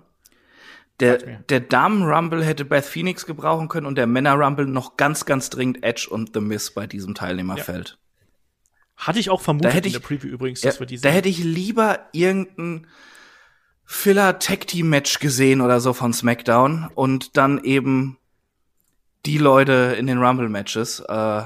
Der, 1.00 1.18
der 1.18 1.60
Damen-Rumble 1.60 2.42
hätte 2.42 2.64
Beth 2.64 2.86
Phoenix 2.86 3.26
gebrauchen 3.26 3.68
können 3.68 3.86
und 3.86 3.96
der 3.96 4.06
Männer-Rumble 4.06 4.66
noch 4.66 4.96
ganz, 4.96 5.26
ganz 5.26 5.50
dringend 5.50 5.82
Edge 5.82 6.08
und 6.08 6.30
The 6.32 6.40
Miz 6.40 6.70
bei 6.70 6.86
diesem 6.86 7.14
Teilnehmerfeld. 7.14 7.90
Ja. 7.90 8.05
Hatte 8.96 9.18
ich 9.18 9.30
auch 9.30 9.40
vermutet 9.40 9.70
da 9.70 9.74
hätte 9.74 9.88
ich, 9.88 9.94
in 9.94 10.00
der 10.00 10.06
Preview 10.06 10.28
übrigens, 10.28 10.60
dass 10.62 10.74
ja, 10.76 10.80
wir 10.80 10.86
die 10.86 11.00
Da 11.00 11.10
hätte 11.10 11.28
ich 11.28 11.38
lieber 11.38 12.00
irgendein 12.12 12.86
Filler 13.84 14.38
Tag 14.38 14.66
Team 14.66 14.88
Match 14.88 15.18
gesehen 15.18 15.60
oder 15.60 15.80
so 15.80 15.92
von 15.92 16.12
SmackDown 16.12 16.88
und 16.94 17.36
dann 17.36 17.62
eben 17.62 18.18
die 19.26 19.38
Leute 19.38 19.96
in 19.98 20.06
den 20.06 20.18
Rumble 20.18 20.48
Matches. 20.48 21.00
Äh, 21.00 21.42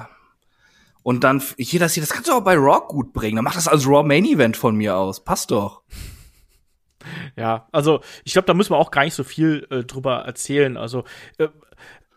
Und 1.03 1.25
dann 1.25 1.43
hier 1.57 1.81
das 1.81 1.95
hier, 1.95 2.03
das 2.03 2.11
kannst 2.11 2.29
du 2.29 2.35
auch 2.35 2.45
bei 2.45 2.55
Raw 2.55 2.83
gut 2.87 3.13
bringen. 3.15 3.37
Dann 3.37 3.45
mach 3.45 3.55
das 3.55 3.69
als 3.69 3.87
Raw 3.87 4.07
Main 4.07 4.27
Event 4.27 4.57
von 4.57 4.77
mir 4.77 4.97
aus. 4.97 5.25
Passt 5.25 5.51
doch. 5.51 5.83
Ja, 7.37 7.69
also 7.73 8.03
ich 8.25 8.35
glaube, 8.35 8.45
da 8.47 8.53
müssen 8.53 8.73
wir 8.73 8.77
auch 8.77 8.91
gar 8.91 9.05
nicht 9.05 9.15
so 9.15 9.25
viel 9.25 9.67
äh, 9.71 9.83
drüber 9.83 10.17
erzählen. 10.27 10.77
Also 10.77 11.05
äh, 11.39 11.49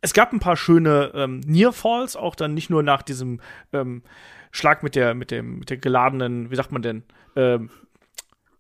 es 0.02 0.14
gab 0.14 0.34
ein 0.34 0.42
paar 0.42 0.58
schöne 0.58 1.12
ähm, 1.16 1.40
Near 1.46 1.72
Falls, 1.72 2.18
auch 2.18 2.36
dann 2.36 2.54
nicht 2.54 2.70
nur 2.70 2.84
nach 2.84 3.02
diesem 3.04 3.40
ähm, 3.72 4.04
Schlag 4.54 4.84
mit 4.84 4.96
der 4.96 5.14
mit 5.16 5.32
dem 5.32 5.60
mit 5.60 5.70
der 5.70 5.78
geladenen, 5.78 6.50
wie 6.52 6.56
sagt 6.56 6.72
man 6.72 6.82
denn, 6.84 7.04
ähm, 7.36 7.70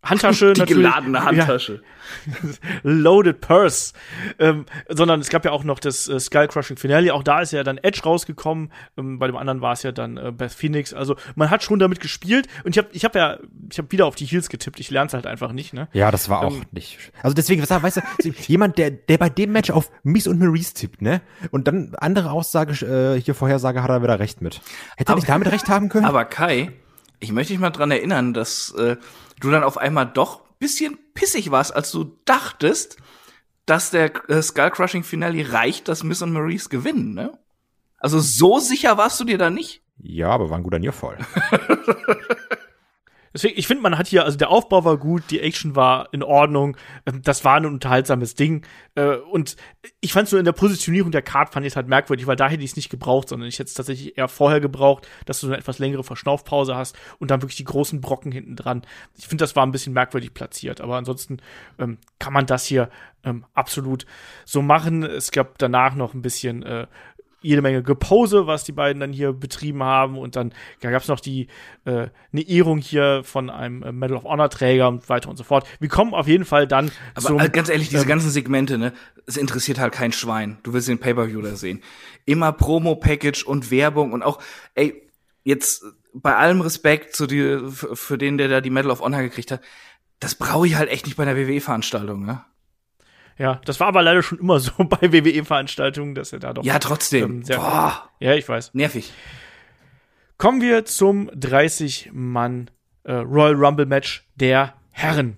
Handtasche 0.03 0.53
Die 0.53 0.59
natürlich. 0.61 0.83
geladene 0.83 1.23
Handtasche. 1.23 1.81
Ja. 2.25 2.49
Loaded 2.83 3.39
Purse. 3.41 3.93
Ähm, 4.37 4.65
sondern 4.89 5.21
es 5.21 5.29
gab 5.29 5.45
ja 5.45 5.51
auch 5.51 5.63
noch 5.63 5.79
das 5.79 6.07
äh, 6.07 6.19
Skull 6.19 6.47
Crushing 6.47 6.77
Finale. 6.77 7.13
Auch 7.13 7.23
da 7.23 7.41
ist 7.41 7.53
ja 7.53 7.63
dann 7.63 7.77
Edge 7.77 8.01
rausgekommen. 8.03 8.71
Ähm, 8.97 9.19
bei 9.19 9.27
dem 9.27 9.37
anderen 9.37 9.61
war 9.61 9.73
es 9.73 9.83
ja 9.83 9.91
dann 9.91 10.17
äh, 10.17 10.31
Beth 10.31 10.51
Phoenix. 10.51 10.93
Also 10.93 11.15
man 11.35 11.49
hat 11.49 11.63
schon 11.63 11.79
damit 11.79 12.01
gespielt. 12.01 12.47
Und 12.65 12.75
ich 12.75 12.77
habe 12.77 12.89
ich 12.91 13.05
hab 13.05 13.15
ja, 13.15 13.39
ich 13.71 13.77
habe 13.77 13.91
wieder 13.91 14.05
auf 14.05 14.15
die 14.15 14.25
Heels 14.25 14.49
getippt. 14.49 14.79
Ich 14.79 14.91
lerne 14.91 15.07
es 15.07 15.13
halt 15.13 15.25
einfach 15.25 15.53
nicht, 15.53 15.73
ne? 15.73 15.87
Ja, 15.93 16.11
das 16.11 16.27
war 16.29 16.43
auch 16.43 16.53
Ähm, 16.53 16.63
nicht. 16.71 16.97
Also 17.21 17.33
deswegen, 17.33 17.61
was, 17.61 17.69
weißt 17.83 17.97
du, 18.23 18.29
jemand, 18.47 18.77
der, 18.77 18.91
der 18.91 19.17
bei 19.17 19.29
dem 19.29 19.51
Match 19.53 19.71
auf 19.71 19.89
Mies 20.03 20.27
und 20.27 20.39
Maurice 20.39 20.73
tippt, 20.73 21.01
ne? 21.01 21.21
Und 21.51 21.67
dann 21.67 21.95
andere 21.97 22.31
Aussage, 22.31 22.73
äh, 22.85 23.21
hier 23.21 23.35
Vorhersage 23.35 23.81
hat 23.81 23.89
er 23.89 24.03
wieder 24.03 24.19
recht 24.19 24.41
mit. 24.41 24.61
Hätte 24.97 25.13
er 25.13 25.15
nicht 25.15 25.29
damit 25.29 25.51
recht 25.51 25.69
haben 25.69 25.87
können? 25.89 26.05
Aber 26.05 26.25
Kai, 26.25 26.71
ich 27.19 27.31
möchte 27.31 27.53
dich 27.53 27.59
mal 27.59 27.69
dran 27.69 27.89
erinnern, 27.91 28.33
dass 28.33 28.71
äh, 28.77 28.97
du 29.39 29.51
dann 29.51 29.63
auf 29.63 29.77
einmal 29.77 30.05
doch 30.05 30.41
bisschen 30.59 30.97
pissig 31.13 31.51
warst, 31.51 31.75
als 31.75 31.91
du 31.91 32.17
dachtest, 32.25 32.97
dass 33.65 33.91
der 33.91 34.11
äh, 34.29 34.41
Skull 34.41 34.71
Crushing 34.71 35.03
Finale 35.03 35.51
reicht, 35.51 35.87
dass 35.87 36.03
Miss 36.03 36.21
und 36.21 36.33
Maurice 36.33 36.69
gewinnen, 36.69 37.13
ne? 37.13 37.37
Also 37.97 38.19
so 38.19 38.59
sicher 38.59 38.97
warst 38.97 39.19
du 39.19 39.23
dir 39.23 39.37
da 39.37 39.49
nicht? 39.49 39.81
ja, 39.97 40.29
aber 40.29 40.49
war 40.49 40.57
ein 40.57 40.63
guter 40.63 40.79
Nearfall. 40.79 41.17
Deswegen, 43.33 43.57
ich 43.57 43.67
finde, 43.67 43.83
man 43.83 43.97
hat 43.97 44.07
hier, 44.07 44.25
also 44.25 44.37
der 44.37 44.49
Aufbau 44.49 44.85
war 44.85 44.97
gut, 44.97 45.23
die 45.29 45.39
Action 45.39 45.75
war 45.75 46.09
in 46.13 46.23
Ordnung, 46.23 46.77
ähm, 47.05 47.21
das 47.23 47.43
war 47.43 47.55
ein 47.55 47.65
unterhaltsames 47.65 48.35
Ding. 48.35 48.65
Äh, 48.95 49.15
und 49.15 49.55
ich 50.01 50.13
fand 50.13 50.29
so 50.29 50.37
in 50.37 50.45
der 50.45 50.51
Positionierung 50.51 51.11
der 51.11 51.21
Card 51.21 51.49
fand 51.49 51.65
ich 51.65 51.73
es 51.73 51.75
halt 51.75 51.87
merkwürdig, 51.87 52.27
weil 52.27 52.35
da 52.35 52.47
hätte 52.47 52.63
ich 52.63 52.71
es 52.71 52.75
nicht 52.75 52.89
gebraucht, 52.89 53.29
sondern 53.29 53.47
ich 53.47 53.59
hätte 53.59 53.69
es 53.69 53.73
tatsächlich 53.73 54.17
eher 54.17 54.27
vorher 54.27 54.59
gebraucht, 54.59 55.07
dass 55.25 55.41
du 55.41 55.47
eine 55.47 55.57
etwas 55.57 55.79
längere 55.79 56.03
Verschnaufpause 56.03 56.75
hast 56.75 56.95
und 57.19 57.31
dann 57.31 57.41
wirklich 57.41 57.57
die 57.57 57.63
großen 57.63 58.01
Brocken 58.01 58.31
hinten 58.31 58.55
dran. 58.55 58.83
Ich 59.17 59.27
finde, 59.27 59.43
das 59.43 59.55
war 59.55 59.65
ein 59.65 59.71
bisschen 59.71 59.93
merkwürdig 59.93 60.33
platziert, 60.33 60.81
aber 60.81 60.97
ansonsten 60.97 61.37
ähm, 61.79 61.97
kann 62.19 62.33
man 62.33 62.45
das 62.45 62.65
hier 62.65 62.89
ähm, 63.23 63.45
absolut 63.53 64.05
so 64.45 64.61
machen. 64.61 65.03
Es 65.03 65.31
gab 65.31 65.57
danach 65.57 65.95
noch 65.95 66.13
ein 66.13 66.21
bisschen 66.21 66.63
äh, 66.63 66.87
jede 67.43 67.61
Menge 67.61 67.83
Gepose, 67.83 68.47
was 68.47 68.63
die 68.63 68.71
beiden 68.71 68.99
dann 68.99 69.13
hier 69.13 69.33
betrieben 69.33 69.83
haben. 69.83 70.17
Und 70.17 70.35
dann 70.35 70.53
ja, 70.81 70.89
gab 70.89 71.01
es 71.01 71.07
noch 71.07 71.19
die 71.19 71.47
äh, 71.85 72.07
eine 72.31 72.41
Ehrung 72.41 72.79
hier 72.79 73.21
von 73.23 73.49
einem 73.49 73.83
äh, 73.83 73.91
Medal 73.91 74.17
of 74.17 74.23
Honor 74.23 74.49
Träger 74.49 74.87
und 74.87 75.07
weiter 75.09 75.29
und 75.29 75.37
so 75.37 75.43
fort. 75.43 75.67
Wir 75.79 75.89
kommen 75.89 76.13
auf 76.13 76.27
jeden 76.27 76.45
Fall 76.45 76.67
dann 76.67 76.91
Aber 77.13 77.27
zum, 77.27 77.39
äh, 77.39 77.49
ganz 77.49 77.69
ehrlich, 77.69 77.89
diese 77.89 78.03
ähm, 78.03 78.07
ganzen 78.07 78.31
Segmente, 78.31 78.77
ne, 78.77 78.93
es 79.27 79.37
interessiert 79.37 79.79
halt 79.79 79.93
kein 79.93 80.11
Schwein. 80.11 80.57
Du 80.63 80.73
willst 80.73 80.87
den 80.87 80.99
Pay-Per-View 80.99 81.41
da 81.41 81.55
sehen. 81.55 81.81
Immer 82.25 82.51
Promo-Package 82.51 83.43
und 83.43 83.69
Werbung 83.69 84.13
und 84.13 84.23
auch, 84.23 84.39
ey, 84.75 85.01
jetzt 85.43 85.83
bei 86.13 86.35
allem 86.35 86.61
Respekt 86.61 87.15
zu 87.15 87.27
dir, 87.27 87.69
für 87.69 87.95
für 87.95 88.17
den, 88.17 88.37
der 88.37 88.47
da 88.47 88.61
die 88.61 88.69
Medal 88.69 88.91
of 88.91 89.01
Honor 89.01 89.21
gekriegt 89.21 89.51
hat, 89.51 89.61
das 90.19 90.35
brauche 90.35 90.67
ich 90.67 90.75
halt 90.75 90.89
echt 90.89 91.05
nicht 91.05 91.17
bei 91.17 91.23
einer 91.23 91.35
WWE-Veranstaltung, 91.35 92.25
ne? 92.25 92.45
Ja, 93.37 93.59
das 93.65 93.79
war 93.79 93.87
aber 93.87 94.01
leider 94.01 94.21
schon 94.23 94.39
immer 94.39 94.59
so 94.59 94.71
bei 94.77 95.11
WWE-Veranstaltungen, 95.11 96.15
dass 96.15 96.33
er 96.33 96.39
da 96.39 96.53
doch. 96.53 96.63
Ja, 96.63 96.79
trotzdem. 96.79 97.23
ähm, 97.37 97.43
sehr- 97.43 97.57
Boah, 97.57 98.09
Ja, 98.19 98.33
ich 98.35 98.47
weiß. 98.47 98.73
nervig. 98.73 99.11
Kommen 100.37 100.61
wir 100.61 100.85
zum 100.85 101.29
30-Mann 101.31 102.69
äh, 103.03 103.13
Royal 103.13 103.53
Rumble 103.55 103.85
Match 103.85 104.25
der 104.35 104.73
Herren. 104.91 105.37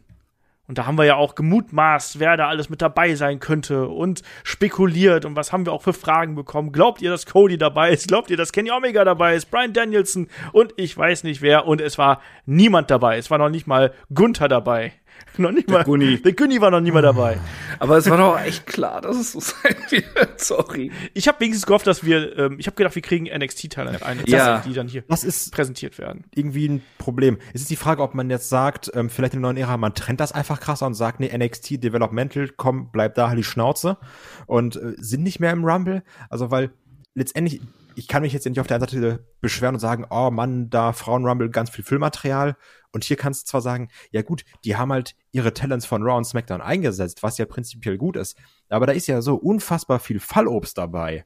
Und 0.68 0.80
da 0.80 0.88
haben 0.88 0.98
wir 0.98 1.06
ja 1.06 1.16
auch 1.16 1.36
gemutmaßt, 1.36 2.18
wer 2.20 2.38
da 2.38 2.48
alles 2.48 2.70
mit 2.72 2.82
dabei 2.82 3.14
sein 3.14 3.40
könnte 3.40 3.88
und 3.88 4.24
spekuliert 4.44 5.24
und 5.24 5.36
was 5.36 5.54
haben 5.54 5.64
wir 5.68 5.72
auch 5.74 5.84
für 5.84 5.94
Fragen 5.94 6.34
bekommen. 6.34 6.72
Glaubt 6.72 7.04
ihr, 7.04 7.12
dass 7.12 7.28
Cody 7.28 7.60
dabei 7.60 7.92
ist? 7.92 8.08
Glaubt 8.08 8.32
ihr, 8.32 8.38
dass 8.38 8.52
Kenny 8.52 8.72
Omega 8.72 9.04
dabei 9.04 9.36
ist? 9.36 9.52
Brian 9.52 9.74
Danielson 9.74 10.28
und 10.54 10.74
ich 10.78 10.98
weiß 10.98 11.24
nicht 11.24 11.44
wer. 11.44 11.68
Und 11.68 11.82
es 11.82 12.00
war 12.00 12.20
niemand 12.48 12.90
dabei. 12.90 13.18
Es 13.20 13.30
war 13.30 13.38
noch 13.38 13.50
nicht 13.50 13.68
mal 13.68 13.94
Gunther 14.12 14.48
dabei. 14.48 14.94
noch 15.40 15.52
nicht 15.52 15.70
mal. 15.70 15.84
Gunni. 15.84 16.22
Der 16.22 16.34
Gunni 16.34 16.62
war 16.62 16.72
noch 16.72 16.82
nie 16.82 16.92
mal 16.92 17.02
dabei. 17.02 17.40
Aber 17.80 17.98
es 17.98 18.10
war 18.10 18.18
doch 18.18 18.40
echt 18.40 18.66
klar, 18.66 19.02
dass 19.02 19.18
es 19.18 19.32
so 19.34 19.40
sein 19.40 19.76
wird. 19.90 20.06
Sorry. 20.40 20.92
Ich 21.14 21.28
habe 21.28 21.40
wenigstens 21.40 21.66
gehofft, 21.66 21.88
dass 21.88 22.04
wir, 22.04 22.38
ähm, 22.38 22.56
ich 22.60 22.68
habe 22.68 22.76
gedacht, 22.76 22.96
wir 22.96 23.02
kriegen 23.02 23.26
NXT-Talent 23.26 24.04
ein, 24.04 24.20
Ja. 24.26 24.60
die 24.66 24.74
dann 24.74 24.88
hier 24.88 25.04
Das 25.08 25.24
ist 25.24 25.52
präsentiert 25.54 25.98
werden. 25.98 26.26
irgendwie 26.34 26.68
ein 26.68 26.82
Problem. 26.98 27.38
Es 27.54 27.62
ist 27.62 27.70
die 27.70 27.76
Frage, 27.76 28.02
ob 28.02 28.16
man 28.16 28.30
jetzt 28.30 28.50
sagt, 28.50 28.92
ähm, 28.94 29.10
vielleicht 29.10 29.34
in 29.34 29.42
der 29.42 29.52
neuen 29.52 29.58
Ära, 29.58 29.78
man 29.78 29.94
trennt 29.94 30.20
das 30.20 30.32
einfach 30.32 30.60
krasser 30.60 30.86
und 30.86 30.94
sagt, 30.94 31.20
nee, 31.20 31.36
NXT 31.36 31.84
Developmental, 31.84 32.50
komm, 32.56 32.92
bleib 32.92 33.16
da, 33.16 33.28
halt 33.30 33.38
die 33.40 33.44
Schnauze 33.44 33.98
und 34.46 34.76
äh, 34.76 34.94
sind 34.98 35.24
nicht 35.24 35.40
mehr 35.40 35.52
im 35.52 35.64
Rumble. 35.66 36.04
Also, 36.30 36.52
weil 36.52 36.72
letztendlich, 37.14 37.62
ich 37.96 38.08
kann 38.08 38.22
mich 38.24 38.34
jetzt 38.34 38.46
nicht 38.46 38.60
auf 38.60 38.68
der 38.68 38.76
einen 38.78 38.88
Seite 38.88 39.26
beschweren 39.42 39.76
und 39.76 39.80
sagen, 39.80 40.06
oh 40.10 40.30
Mann, 40.32 40.70
da 40.70 40.92
Frauen-Rumble, 40.92 41.50
ganz 41.50 41.70
viel 41.70 41.84
Füllmaterial. 41.86 42.58
Und 42.96 43.04
hier 43.04 43.18
kannst 43.18 43.42
du 43.42 43.52
zwar 43.52 43.60
sagen, 43.60 43.90
ja 44.12 44.22
gut, 44.22 44.46
die 44.64 44.78
haben 44.78 44.90
halt 44.90 45.18
ihre 45.34 45.54
Talents 45.54 45.86
von 45.86 46.02
Raw 46.02 46.16
und 46.16 46.24
SmackDown 46.24 46.62
eingesetzt, 46.62 47.24
was 47.24 47.38
ja 47.38 47.46
prinzipiell 47.46 47.98
gut 47.98 48.16
ist. 48.16 48.38
Aber 48.70 48.86
da 48.86 48.94
ist 48.94 49.08
ja 49.08 49.22
so 49.22 49.36
unfassbar 49.36 50.00
viel 50.00 50.22
Fallobst 50.22 50.78
dabei. 50.78 51.26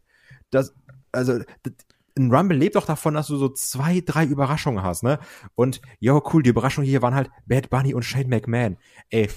Das, 0.49 0.73
also, 1.11 1.37
das, 1.61 1.73
ein 2.17 2.33
Rumble 2.33 2.57
lebt 2.57 2.75
doch 2.75 2.87
davon, 2.87 3.13
dass 3.13 3.27
du 3.27 3.37
so 3.37 3.49
zwei, 3.49 4.01
drei 4.01 4.25
Überraschungen 4.25 4.81
hast, 4.81 5.03
ne? 5.03 5.19
Und, 5.53 5.79
jo, 5.99 6.23
cool, 6.33 6.41
die 6.41 6.49
Überraschungen 6.49 6.89
hier 6.89 7.03
waren 7.03 7.13
halt 7.13 7.29
Bad 7.45 7.69
Bunny 7.69 7.93
und 7.93 8.01
Shane 8.01 8.29
McMahon. 8.29 8.77
Ey, 9.11 9.29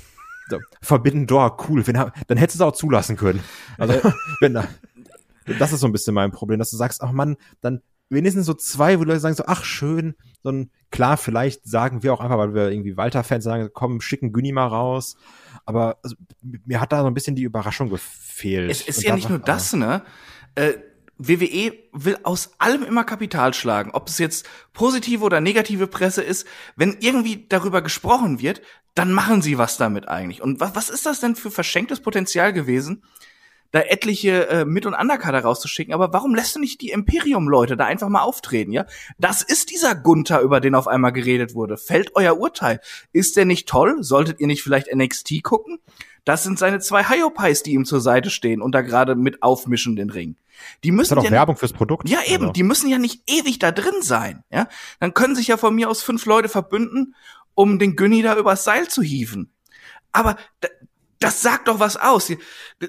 Forbidden 0.80 1.26
Door, 1.26 1.58
cool. 1.68 1.86
Wenn, 1.86 1.96
dann 1.96 2.38
hättest 2.38 2.60
du 2.60 2.64
es 2.64 2.68
auch 2.70 2.74
zulassen 2.74 3.18
können. 3.18 3.40
Also, 3.76 4.00
wenn 4.40 4.54
da, 4.54 4.66
das 5.58 5.74
ist 5.74 5.80
so 5.80 5.86
ein 5.86 5.92
bisschen 5.92 6.14
mein 6.14 6.30
Problem, 6.30 6.58
dass 6.58 6.70
du 6.70 6.78
sagst, 6.78 7.02
ach 7.02 7.12
Mann, 7.12 7.36
dann 7.60 7.82
wenigstens 8.12 8.46
so 8.46 8.54
zwei, 8.54 8.98
wo 8.98 9.04
Leute 9.04 9.20
sagen 9.20 9.34
so, 9.34 9.44
ach 9.46 9.64
schön, 9.64 10.14
so 10.42 10.50
ein, 10.50 10.70
klar, 10.90 11.16
vielleicht 11.16 11.64
sagen 11.66 12.02
wir 12.02 12.12
auch 12.12 12.20
einfach, 12.20 12.38
weil 12.38 12.54
wir 12.54 12.70
irgendwie 12.70 12.96
Walter-Fans 12.96 13.44
sagen, 13.44 13.70
komm, 13.72 14.00
schicken 14.00 14.32
Günni 14.32 14.52
mal 14.52 14.66
raus. 14.66 15.16
Aber 15.64 15.98
also, 16.02 16.16
mir 16.42 16.80
hat 16.80 16.92
da 16.92 17.00
so 17.00 17.06
ein 17.06 17.14
bisschen 17.14 17.36
die 17.36 17.42
Überraschung 17.42 17.88
gefehlt. 17.90 18.70
Es 18.70 18.82
ist 18.82 18.98
Und 18.98 19.04
ja 19.04 19.14
nicht 19.14 19.28
nur 19.28 19.38
das, 19.38 19.72
ne? 19.72 20.02
Äh, 20.54 20.74
WWE 21.18 21.72
will 21.92 22.18
aus 22.24 22.52
allem 22.58 22.82
immer 22.82 23.04
Kapital 23.04 23.54
schlagen. 23.54 23.92
Ob 23.92 24.08
es 24.08 24.18
jetzt 24.18 24.48
positive 24.72 25.24
oder 25.24 25.40
negative 25.40 25.86
Presse 25.86 26.22
ist, 26.22 26.46
wenn 26.76 26.96
irgendwie 27.00 27.46
darüber 27.48 27.80
gesprochen 27.82 28.40
wird, 28.40 28.60
dann 28.94 29.12
machen 29.12 29.40
sie 29.40 29.56
was 29.56 29.76
damit 29.76 30.08
eigentlich. 30.08 30.42
Und 30.42 30.60
was, 30.60 30.74
was 30.74 30.90
ist 30.90 31.06
das 31.06 31.20
denn 31.20 31.36
für 31.36 31.50
verschenktes 31.50 32.00
Potenzial 32.00 32.52
gewesen, 32.52 33.04
da 33.72 33.80
etliche 33.80 34.48
äh, 34.48 34.64
Mit- 34.64 34.86
und 34.86 34.94
Underkader 34.94 35.40
rauszuschicken? 35.40 35.92
Aber 35.92 36.12
warum 36.12 36.34
lässt 36.34 36.54
du 36.54 36.60
nicht 36.60 36.80
die 36.80 36.90
Imperium-Leute 36.90 37.76
da 37.76 37.86
einfach 37.86 38.08
mal 38.08 38.22
auftreten, 38.22 38.70
ja? 38.72 38.86
Das 39.18 39.42
ist 39.42 39.70
dieser 39.70 39.94
Gunther, 39.94 40.40
über 40.40 40.60
den 40.60 40.74
auf 40.74 40.86
einmal 40.86 41.12
geredet 41.12 41.54
wurde. 41.54 41.76
Fällt 41.76 42.14
euer 42.14 42.38
Urteil? 42.38 42.80
Ist 43.12 43.36
der 43.36 43.44
nicht 43.44 43.68
toll? 43.68 43.96
Solltet 44.02 44.38
ihr 44.40 44.46
nicht 44.46 44.62
vielleicht 44.62 44.94
NXT 44.94 45.42
gucken? 45.42 45.78
Das 46.24 46.44
sind 46.44 46.56
seine 46.58 46.78
zwei 46.78 47.02
Hyopies, 47.02 47.64
die 47.64 47.72
ihm 47.72 47.84
zur 47.84 48.00
Seite 48.00 48.30
stehen 48.30 48.62
und 48.62 48.72
da 48.74 48.82
gerade 48.82 49.16
mit 49.16 49.42
aufmischen 49.42 49.96
den 49.96 50.08
Ring. 50.10 50.36
Die 50.84 50.90
Das 50.90 50.94
ist 50.94 50.96
müssen 50.98 51.14
doch 51.16 51.24
ja 51.24 51.30
Werbung 51.32 51.56
fürs 51.56 51.72
Produkt. 51.72 52.08
ja, 52.08 52.20
eben, 52.26 52.44
Also. 52.44 52.52
die 52.52 52.62
müssen 52.62 52.88
ja 52.88 52.98
nicht 52.98 53.22
ewig 53.28 53.58
da 53.58 53.72
drin 53.72 54.02
sein, 54.02 54.44
ja? 54.50 54.68
Dann 55.00 55.14
können 55.14 55.34
sich 55.34 55.48
ja 55.48 55.56
von 55.56 55.74
mir 55.74 55.90
aus 55.90 56.02
fünf 56.02 56.24
Leute 56.26 56.48
verbünden, 56.48 57.16
um 57.54 57.80
den 57.80 57.96
Günni 57.96 58.22
da 58.22 58.36
übers 58.36 58.62
Seil 58.62 58.86
zu 58.86 59.02
hieven. 59.02 59.50
Aber 60.12 60.36
das 61.22 61.40
sagt 61.42 61.68
doch 61.68 61.78
was 61.78 61.96
aus. 61.96 62.30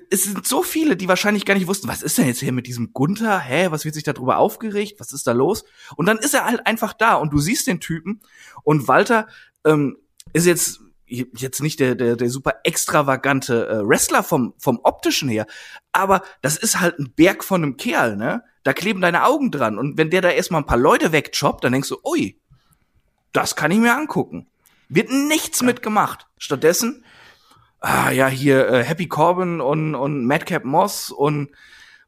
Es 0.10 0.24
sind 0.24 0.48
so 0.48 0.64
viele, 0.64 0.96
die 0.96 1.08
wahrscheinlich 1.08 1.46
gar 1.46 1.54
nicht 1.54 1.68
wussten, 1.68 1.88
was 1.88 2.02
ist 2.02 2.18
denn 2.18 2.28
jetzt 2.28 2.40
hier 2.40 2.52
mit 2.52 2.68
diesem 2.68 2.94
Gunther? 2.94 3.40
Hä, 3.40 3.68
was 3.70 3.86
wird 3.86 3.96
sich 3.96 4.04
darüber 4.04 4.38
aufgeregt? 4.38 5.00
Was 5.00 5.14
ist 5.14 5.28
da 5.28 5.32
los? 5.32 5.66
Und 5.96 6.06
dann 6.06 6.18
ist 6.18 6.34
er 6.34 6.46
halt 6.46 6.66
einfach 6.66 6.94
da 6.94 7.16
und 7.16 7.32
du 7.32 7.40
siehst 7.40 7.68
den 7.68 7.80
Typen 7.80 8.22
und 8.64 8.88
Walter 8.88 9.28
ähm, 9.66 9.98
ist 10.34 10.46
jetzt 10.46 10.80
jetzt 11.06 11.62
nicht 11.62 11.80
der, 11.80 11.94
der, 11.94 12.16
der 12.16 12.30
super 12.30 12.56
extravagante 12.64 13.68
äh, 13.68 13.88
Wrestler 13.88 14.24
vom, 14.24 14.56
vom 14.58 14.80
optischen 14.82 15.30
her, 15.30 15.46
aber 15.92 16.24
das 16.42 16.58
ist 16.58 16.80
halt 16.80 16.98
ein 16.98 17.14
Berg 17.14 17.44
von 17.44 17.62
einem 17.62 17.78
Kerl, 17.78 18.16
ne? 18.16 18.44
Da 18.64 18.74
kleben 18.74 19.02
deine 19.02 19.26
Augen 19.26 19.52
dran. 19.52 19.78
Und 19.78 19.98
wenn 19.98 20.10
der 20.10 20.22
da 20.22 20.30
erstmal 20.30 20.62
ein 20.62 20.66
paar 20.66 20.78
Leute 20.78 21.12
wegchoppt, 21.12 21.66
dann 21.66 21.74
denkst 21.74 21.90
du, 21.90 21.98
ui, 22.06 22.40
das 23.34 23.56
kann 23.56 23.72
ich 23.72 23.78
mir 23.78 23.94
angucken. 23.94 24.48
Wird 24.88 25.12
nichts 25.12 25.62
mitgemacht. 25.62 26.28
Stattdessen, 26.38 27.04
ah 27.84 28.10
ja, 28.12 28.28
hier 28.28 28.68
äh, 28.70 28.84
Happy 28.84 29.08
Corbin 29.08 29.62
und, 29.62 29.94
und 29.96 30.26
Madcap 30.26 30.64
Moss 30.66 31.12
und 31.12 31.50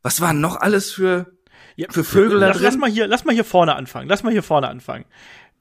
was 0.01 0.21
waren 0.21 0.39
noch 0.41 0.57
alles 0.59 0.91
für, 0.91 1.27
Ja, 1.75 1.87
für 1.91 2.03
Vögel 2.03 2.39
da 2.39 2.47
lass, 2.47 2.59
lass 2.61 2.71
drin? 2.73 2.79
mal 2.81 2.89
hier, 2.89 3.07
lass 3.07 3.25
mal 3.25 3.33
hier 3.33 3.43
vorne 3.45 3.75
anfangen. 3.75 4.07
Lass 4.09 4.23
mal 4.23 4.31
hier 4.31 4.43
vorne 4.43 4.67
anfangen. 4.69 5.05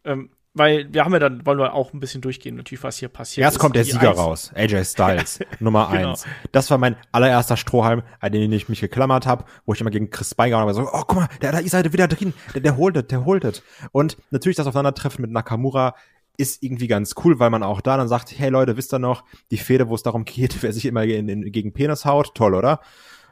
Ähm, 0.05 0.31
weil 0.57 0.87
wir 0.95 1.05
haben 1.05 1.13
ja 1.13 1.19
dann, 1.19 1.45
wollen 1.45 1.59
wir 1.59 1.75
auch 1.75 1.93
ein 1.93 1.99
bisschen 1.99 2.21
durchgehen, 2.21 2.55
natürlich, 2.55 2.85
was 2.85 2.99
hier 2.99 3.09
passiert. 3.09 3.43
Erst 3.45 3.57
ist. 3.57 3.61
kommt 3.61 3.75
der 3.75 3.83
Die 3.83 3.91
Sieger 3.91 4.11
eins- 4.11 4.19
raus, 4.21 4.53
AJ 4.55 4.85
Styles, 4.85 5.41
Nummer 5.59 5.89
Genau. 5.91 6.11
eins. 6.11 6.27
Das 6.53 6.71
war 6.71 6.79
mein 6.79 6.95
allererster 7.11 7.57
Strohhalm, 7.57 8.03
an 8.21 8.31
den 8.31 8.53
ich 8.53 8.69
mich 8.69 8.81
geklammert 8.81 9.27
habe, 9.27 9.47
wo 9.67 9.73
ich 9.73 9.81
immer 9.81 9.91
gegen 9.91 10.11
Chris 10.11 10.31
Spy 10.31 10.51
gehauen 10.51 10.61
habe, 10.63 10.75
so, 10.75 10.83
oh, 10.83 11.03
guck 11.09 11.15
mal, 11.17 11.29
der, 11.43 11.51
da 11.51 11.59
ist 11.59 11.75
er 11.75 11.93
wieder 11.93 12.07
drin, 12.07 12.35
der, 12.55 12.61
der 12.61 12.77
holt 12.77 12.97
es, 12.97 13.07
der 13.09 13.25
holt 13.25 13.43
es. 13.45 13.65
Und 13.91 14.17
natürlich 14.31 14.57
das 14.57 14.69
Aufeinandertreffen 14.69 15.23
mit 15.23 15.33
Nakamura 15.33 15.97
ist 16.37 16.63
irgendwie 16.63 16.89
ganz 16.89 17.15
cool, 17.25 17.39
weil 17.39 17.51
man 17.51 17.63
auch 17.63 17.81
da 17.81 17.97
dann 17.97 18.09
sagt, 18.09 18.33
hey 18.37 18.51
Leute, 18.51 18.77
wisst 18.77 18.93
ihr 18.93 18.99
noch, 18.99 19.25
die 19.51 19.57
Fehde, 19.59 19.89
wo 19.89 19.95
es 19.95 20.03
darum 20.03 20.25
geht, 20.25 20.63
wer 20.63 20.73
sich 20.73 20.85
immer 20.87 21.05
in, 21.05 21.29
in, 21.29 21.53
gegen 21.53 21.73
Penis 21.73 22.05
haut, 22.05 22.35
toll, 22.35 22.55
oder? 22.55 22.81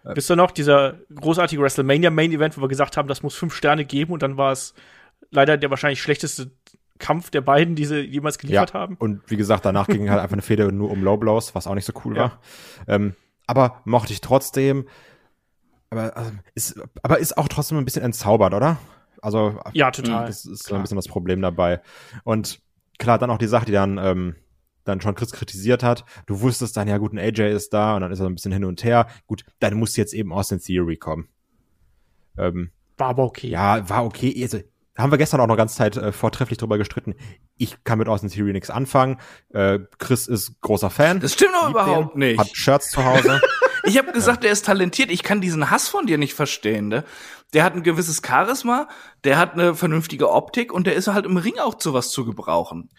Wisst 0.04 0.30
ihr 0.30 0.36
noch, 0.36 0.50
dieser 0.50 0.94
großartige 1.14 1.62
WrestleMania 1.62 2.10
Main 2.10 2.32
Event, 2.32 2.56
wo 2.56 2.62
wir 2.62 2.68
gesagt 2.68 2.96
haben, 2.96 3.06
das 3.08 3.22
muss 3.22 3.36
fünf 3.36 3.54
Sterne 3.54 3.84
geben 3.84 4.12
und 4.12 4.22
dann 4.22 4.36
war 4.36 4.50
es 4.50 4.74
leider 5.30 5.56
der 5.56 5.70
wahrscheinlich 5.70 6.02
schlechteste 6.02 6.50
Kampf 6.98 7.30
der 7.30 7.40
beiden, 7.40 7.74
die 7.76 7.84
sie 7.84 8.00
jemals 8.00 8.38
geliefert 8.38 8.74
haben. 8.74 8.96
Und 8.96 9.22
wie 9.30 9.36
gesagt, 9.36 9.64
danach 9.64 9.86
ging 9.88 10.08
halt 10.10 10.20
einfach 10.20 10.34
eine 10.34 10.42
Fehde 10.42 10.70
nur 10.72 10.90
um 10.90 11.02
Low 11.02 11.16
Blows, 11.16 11.54
was 11.54 11.66
auch 11.66 11.74
nicht 11.74 11.84
so 11.84 11.92
cool 12.04 12.16
Ja. 12.16 12.22
war. 12.22 12.38
Ähm, 12.88 13.14
aber 13.46 13.80
mochte 13.84 14.12
ich 14.12 14.20
trotzdem. 14.20 14.86
Aber, 15.90 16.16
also, 16.16 16.30
ist, 16.54 16.80
aber 17.02 17.18
ist 17.18 17.36
auch 17.36 17.48
trotzdem 17.48 17.78
ein 17.78 17.84
bisschen 17.84 18.02
entzaubert, 18.02 18.54
oder? 18.54 18.78
Also, 19.20 19.60
Ja, 19.72 19.90
total. 19.90 20.26
das 20.26 20.44
ist 20.46 20.62
so 20.64 20.68
Klar. 20.68 20.80
ein 20.80 20.82
bisschen 20.82 20.96
das 20.96 21.08
Problem 21.08 21.42
dabei. 21.42 21.80
Und 22.24 22.60
klar, 22.98 23.18
dann 23.18 23.30
auch 23.30 23.38
die 23.38 23.46
Sache, 23.46 23.66
die 23.66 23.72
dann, 23.72 23.98
ähm, 23.98 24.36
dann 24.84 25.00
schon 25.00 25.14
Chris 25.14 25.32
kritisiert 25.32 25.82
hat. 25.82 26.04
Du 26.26 26.40
wusstest 26.40 26.76
dann, 26.76 26.88
ja 26.88 26.98
gut, 26.98 27.12
ein 27.12 27.18
AJ 27.18 27.54
ist 27.54 27.72
da 27.72 27.94
und 27.94 28.00
dann 28.02 28.10
ist 28.10 28.18
er 28.18 28.24
so 28.24 28.30
ein 28.30 28.34
bisschen 28.34 28.52
hin 28.52 28.64
und 28.64 28.82
her. 28.84 29.06
Gut, 29.26 29.44
dann 29.60 29.74
muss 29.74 29.96
jetzt 29.96 30.12
eben 30.14 30.32
Austin 30.32 30.60
Theory 30.60 30.96
kommen. 30.96 31.28
Ähm, 32.36 32.70
War 32.96 33.08
aber 33.08 33.24
okay. 33.24 33.48
ja, 33.48 33.88
war 33.88 34.04
okay. 34.04 34.34
Also, 34.42 34.58
haben 34.96 35.10
wir 35.10 35.18
gestern 35.18 35.40
auch 35.40 35.46
noch 35.46 35.56
ganz 35.56 35.74
Zeit 35.74 35.96
äh, 35.96 36.12
vortrefflich 36.12 36.58
drüber 36.58 36.78
gestritten. 36.78 37.14
Ich 37.56 37.82
kann 37.84 37.98
mit 37.98 38.08
Austin 38.08 38.28
Theory 38.28 38.52
nichts 38.52 38.70
anfangen. 38.70 39.18
Äh, 39.50 39.80
Chris 39.98 40.26
ist 40.26 40.60
großer 40.60 40.90
Fan. 40.90 41.20
Das 41.20 41.32
stimmt 41.34 41.52
doch 41.54 41.70
überhaupt 41.70 42.14
den, 42.14 42.18
nicht. 42.18 42.38
Hat 42.38 42.50
Shirts 42.54 42.90
zu 42.90 43.04
Hause. 43.04 43.40
Ich 43.84 43.98
habe 43.98 44.12
gesagt, 44.12 44.44
der 44.44 44.52
ist 44.52 44.66
talentiert. 44.66 45.10
Ich 45.10 45.22
kann 45.22 45.40
diesen 45.40 45.70
Hass 45.70 45.88
von 45.88 46.06
dir 46.06 46.18
nicht 46.18 46.34
verstehen. 46.34 46.88
Ne? 46.88 47.04
Der 47.52 47.64
hat 47.64 47.74
ein 47.74 47.82
gewisses 47.82 48.22
Charisma, 48.24 48.88
der 49.24 49.38
hat 49.38 49.54
eine 49.54 49.74
vernünftige 49.74 50.30
Optik 50.30 50.72
und 50.72 50.86
der 50.86 50.94
ist 50.94 51.08
halt 51.08 51.26
im 51.26 51.36
Ring 51.36 51.58
auch 51.58 51.74
zu 51.74 51.92
was 51.92 52.10
zu 52.10 52.24
gebrauchen. 52.24 52.90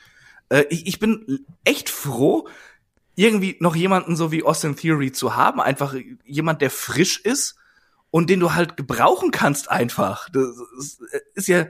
Äh, 0.49 0.65
ich, 0.69 0.87
ich 0.87 0.99
bin 0.99 1.45
echt 1.63 1.89
froh, 1.89 2.47
irgendwie 3.15 3.57
noch 3.59 3.75
jemanden 3.75 4.15
so 4.15 4.31
wie 4.31 4.43
Austin 4.43 4.75
Theory 4.75 5.11
zu 5.11 5.35
haben. 5.35 5.61
Einfach 5.61 5.95
jemand, 6.25 6.61
der 6.61 6.69
frisch 6.69 7.19
ist 7.19 7.55
und 8.11 8.29
den 8.29 8.39
du 8.39 8.53
halt 8.53 8.77
gebrauchen 8.77 9.31
kannst 9.31 9.71
einfach. 9.71 10.29
Das 10.29 10.47
ist, 10.77 11.01
ist 11.35 11.47
ja 11.47 11.67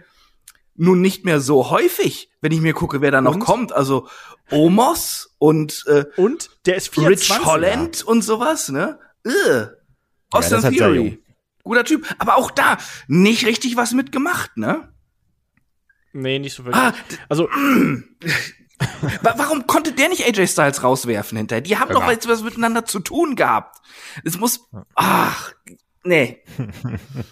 nun 0.76 1.02
nicht 1.02 1.26
mehr 1.26 1.40
so 1.40 1.70
häufig, 1.70 2.30
wenn 2.42 2.52
ich 2.52 2.62
mir 2.62 2.74
gucke, 2.74 3.02
wer 3.02 3.12
da 3.12 3.22
noch 3.22 3.36
Und? 3.36 3.40
kommt. 3.40 3.72
Also 3.74 4.08
Omos 4.52 5.36
und 5.38 5.84
äh, 5.88 6.06
Und 6.18 6.50
der 6.66 6.76
ist 6.78 6.90
24. 6.94 7.30
Rich 7.40 7.46
Holland 7.46 8.04
und 8.04 8.22
sowas, 8.24 8.70
ne? 8.70 9.00
Äh. 9.26 9.66
Austin 10.32 10.62
sehr 10.62 10.72
Theory. 10.72 11.24
Guter 11.64 11.84
Typ. 11.86 12.06
Aber 12.18 12.38
auch 12.38 12.52
da 12.52 12.78
nicht 13.08 13.46
richtig 13.46 13.78
was 13.78 13.94
mitgemacht, 13.94 14.58
ne? 14.58 14.92
Nee, 16.12 16.40
nicht 16.40 16.54
so 16.56 16.66
wirklich. 16.66 16.84
Ah, 16.84 16.94
Also, 17.30 17.48
wa- 19.22 19.34
warum 19.38 19.66
konnte 19.68 19.94
der 19.94 20.10
nicht 20.10 20.26
AJ 20.26 20.48
Styles 20.48 20.84
rauswerfen 20.84 21.38
hinterher? 21.38 21.62
Die 21.62 21.78
haben 21.78 21.92
doch 21.94 22.04
Ja. 22.04 22.12
jetzt 22.12 22.28
was 22.28 22.44
miteinander 22.44 22.86
zu 22.86 23.00
tun 23.00 23.36
gehabt. 23.36 23.78
Es 24.24 24.38
muss, 24.38 24.68
ach, 24.96 25.54
nee. 26.04 26.44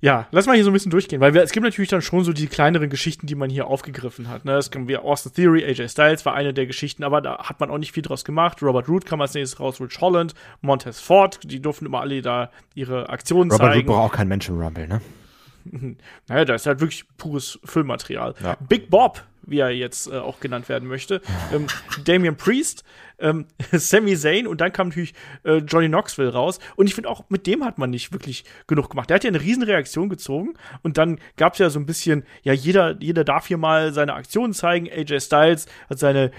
ja, 0.00 0.28
lass 0.30 0.46
mal 0.46 0.54
hier 0.54 0.64
so 0.64 0.70
ein 0.70 0.72
bisschen 0.72 0.90
durchgehen, 0.90 1.20
weil 1.20 1.34
wir, 1.34 1.42
es 1.42 1.50
gibt 1.50 1.64
natürlich 1.64 1.90
dann 1.90 2.02
schon 2.02 2.22
so 2.22 2.32
die 2.32 2.46
kleineren 2.46 2.88
Geschichten, 2.88 3.26
die 3.26 3.34
man 3.34 3.50
hier 3.50 3.66
aufgegriffen 3.66 4.28
hat. 4.28 4.44
Ne? 4.44 4.52
Es 4.52 4.70
kommen 4.70 4.86
wir 4.86 5.02
Austin 5.02 5.32
Theory, 5.32 5.64
AJ 5.64 5.88
Styles 5.88 6.24
war 6.24 6.34
eine 6.34 6.54
der 6.54 6.66
Geschichten, 6.66 7.02
aber 7.02 7.20
da 7.20 7.38
hat 7.38 7.58
man 7.58 7.70
auch 7.70 7.78
nicht 7.78 7.92
viel 7.92 8.04
draus 8.04 8.24
gemacht. 8.24 8.62
Robert 8.62 8.88
Root 8.88 9.06
kam 9.06 9.20
als 9.20 9.34
nächstes 9.34 9.58
raus, 9.58 9.80
Rich 9.80 10.00
Holland, 10.00 10.34
Montez 10.60 11.00
Ford, 11.00 11.40
die 11.42 11.60
durften 11.60 11.86
immer 11.86 12.00
alle 12.00 12.22
da 12.22 12.50
ihre 12.74 13.08
Aktionen 13.08 13.50
Robert 13.50 13.66
Root 13.66 13.74
zeigen. 13.74 13.86
braucht 13.88 14.12
auch 14.12 14.16
kein 14.16 14.28
Mensch 14.28 14.48
im 14.48 14.60
Rumble, 14.60 14.86
ne? 14.86 15.00
Naja, 16.28 16.44
da 16.44 16.54
ist 16.54 16.66
halt 16.66 16.80
wirklich 16.80 17.04
pures 17.16 17.58
Füllmaterial. 17.64 18.34
Ja. 18.42 18.56
Big 18.68 18.90
Bob, 18.90 19.22
wie 19.42 19.58
er 19.58 19.70
jetzt 19.70 20.10
äh, 20.10 20.16
auch 20.16 20.40
genannt 20.40 20.68
werden 20.68 20.88
möchte. 20.88 21.20
ähm, 21.52 21.66
Damian 22.04 22.36
Priest, 22.36 22.84
ähm, 23.18 23.46
Sami 23.72 24.16
Zayn 24.16 24.46
und 24.46 24.60
dann 24.60 24.72
kam 24.72 24.88
natürlich 24.88 25.14
äh, 25.44 25.58
Johnny 25.58 25.88
Knoxville 25.88 26.32
raus. 26.32 26.58
Und 26.76 26.86
ich 26.86 26.94
finde 26.94 27.10
auch, 27.10 27.24
mit 27.28 27.46
dem 27.46 27.64
hat 27.64 27.78
man 27.78 27.90
nicht 27.90 28.12
wirklich 28.12 28.44
genug 28.66 28.90
gemacht. 28.90 29.10
Der 29.10 29.16
hat 29.16 29.24
ja 29.24 29.28
eine 29.28 29.40
riesen 29.40 29.62
Reaktion 29.62 30.08
gezogen 30.08 30.54
und 30.82 30.98
dann 30.98 31.18
gab 31.36 31.54
es 31.54 31.58
ja 31.58 31.70
so 31.70 31.78
ein 31.78 31.86
bisschen, 31.86 32.24
ja, 32.42 32.52
jeder, 32.52 32.96
jeder 33.00 33.24
darf 33.24 33.46
hier 33.46 33.58
mal 33.58 33.92
seine 33.92 34.14
Aktionen 34.14 34.52
zeigen. 34.52 34.88
AJ 34.90 35.20
Styles 35.20 35.66
hat 35.88 35.98
seine 35.98 36.30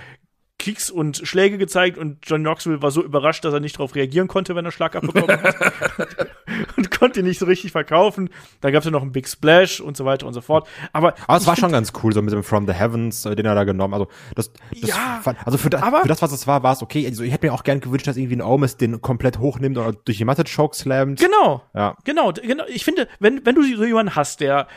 Kicks 0.59 0.91
und 0.91 1.17
Schläge 1.23 1.57
gezeigt 1.57 1.97
und 1.97 2.17
Johnny 2.27 2.43
Knoxville 2.43 2.81
war 2.81 2.91
so 2.91 3.01
überrascht, 3.03 3.43
dass 3.45 3.53
er 3.53 3.59
nicht 3.61 3.77
darauf 3.77 3.95
reagieren 3.95 4.27
konnte, 4.27 4.55
wenn 4.55 4.65
er 4.65 4.71
Schlag 4.71 4.95
abbekommen 4.95 5.41
hat. 5.41 5.55
und 6.77 6.91
konnte 6.91 7.21
ihn 7.21 7.25
nicht 7.25 7.39
so 7.39 7.45
richtig 7.45 7.71
verkaufen. 7.71 8.29
Dann 8.61 8.71
gab 8.73 8.79
es 8.81 8.85
ja 8.85 8.91
noch 8.91 9.01
einen 9.01 9.11
Big 9.11 9.27
Splash 9.27 9.79
und 9.79 9.97
so 9.97 10.05
weiter 10.05 10.27
und 10.27 10.33
so 10.33 10.41
fort. 10.41 10.67
Aber, 10.93 11.15
Aber 11.27 11.37
es 11.37 11.47
war 11.47 11.55
schon 11.55 11.71
ganz 11.71 11.93
cool, 12.03 12.13
so 12.13 12.21
mit 12.21 12.33
dem 12.33 12.43
From 12.43 12.67
the 12.67 12.73
Heavens, 12.73 13.25
äh, 13.25 13.35
den 13.35 13.45
er 13.45 13.55
da 13.55 13.63
genommen. 13.63 13.93
Also 13.93 14.07
das, 14.35 14.51
das 14.79 14.89
Ja, 14.89 15.19
fand, 15.23 15.39
also 15.45 15.57
für, 15.57 15.69
das, 15.69 15.81
aber- 15.81 16.01
für 16.01 16.07
das, 16.07 16.21
was 16.21 16.31
es 16.31 16.45
war, 16.45 16.61
war 16.61 16.73
es 16.73 16.81
okay. 16.81 17.05
Also 17.07 17.23
ich 17.23 17.31
hätte 17.31 17.47
mir 17.47 17.53
auch 17.53 17.63
gern 17.63 17.79
gewünscht, 17.79 18.07
dass 18.07 18.17
irgendwie 18.17 18.35
ein 18.35 18.41
Omis 18.41 18.77
den 18.77 19.01
komplett 19.01 19.39
hochnimmt 19.39 19.77
oder 19.77 19.93
durch 19.93 20.17
die 20.17 20.25
Matte 20.25 20.43
chokeslammt. 20.43 21.19
Genau. 21.19 21.63
Ja. 21.73 21.95
Genau, 22.03 22.33
genau. 22.33 22.65
Ich 22.67 22.83
finde, 22.83 23.07
wenn, 23.19 23.45
wenn 23.45 23.55
du 23.55 23.63
so 23.77 23.85
jemanden 23.85 24.15
hast, 24.15 24.41
der 24.41 24.67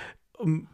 ähm, 0.41 0.69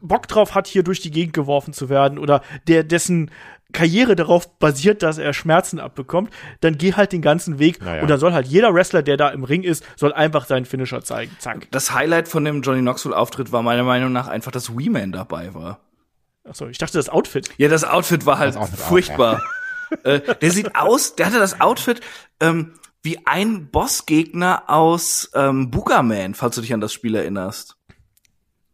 Bock 0.00 0.28
drauf 0.28 0.54
hat, 0.54 0.66
hier 0.66 0.82
durch 0.82 1.00
die 1.00 1.10
Gegend 1.10 1.32
geworfen 1.34 1.72
zu 1.72 1.88
werden 1.88 2.18
oder 2.18 2.42
der 2.68 2.84
dessen 2.84 3.30
Karriere 3.72 4.16
darauf 4.16 4.58
basiert, 4.58 5.02
dass 5.02 5.18
er 5.18 5.32
Schmerzen 5.32 5.78
abbekommt, 5.78 6.30
dann 6.60 6.76
geh 6.76 6.94
halt 6.94 7.12
den 7.12 7.22
ganzen 7.22 7.58
Weg 7.58 7.80
Naja. 7.82 8.02
und 8.02 8.08
dann 8.08 8.18
soll 8.18 8.32
halt 8.32 8.46
jeder 8.48 8.74
Wrestler, 8.74 9.02
der 9.02 9.16
da 9.16 9.28
im 9.28 9.44
Ring 9.44 9.62
ist, 9.62 9.84
soll 9.96 10.12
einfach 10.12 10.46
seinen 10.46 10.64
Finisher 10.64 11.02
zeigen. 11.02 11.30
Zack. 11.38 11.68
Das 11.70 11.92
Highlight 11.94 12.28
von 12.28 12.44
dem 12.44 12.62
Johnny 12.62 12.80
Knoxville-Auftritt 12.80 13.52
war 13.52 13.62
meiner 13.62 13.84
Meinung 13.84 14.12
nach 14.12 14.28
einfach, 14.28 14.50
dass 14.50 14.76
Wee-Man 14.76 15.12
dabei 15.12 15.54
war. 15.54 15.80
Achso, 16.44 16.66
ich 16.66 16.78
dachte 16.78 16.98
das 16.98 17.08
Outfit. 17.08 17.48
Ja, 17.58 17.68
das 17.68 17.84
Outfit 17.84 18.26
war 18.26 18.38
halt 18.38 18.56
Outfit 18.56 18.80
auch, 18.80 18.84
furchtbar. 18.88 19.42
äh, 20.04 20.20
der 20.40 20.50
sieht 20.50 20.74
aus, 20.74 21.14
der 21.14 21.26
hatte 21.26 21.38
das 21.38 21.60
Outfit 21.60 22.00
ähm, 22.40 22.72
wie 23.02 23.18
ein 23.26 23.70
Bossgegner 23.70 24.64
aus 24.68 25.30
ähm, 25.34 25.70
Boogerman, 25.70 26.34
falls 26.34 26.56
du 26.56 26.60
dich 26.60 26.74
an 26.74 26.80
das 26.80 26.92
Spiel 26.92 27.14
erinnerst. 27.14 27.76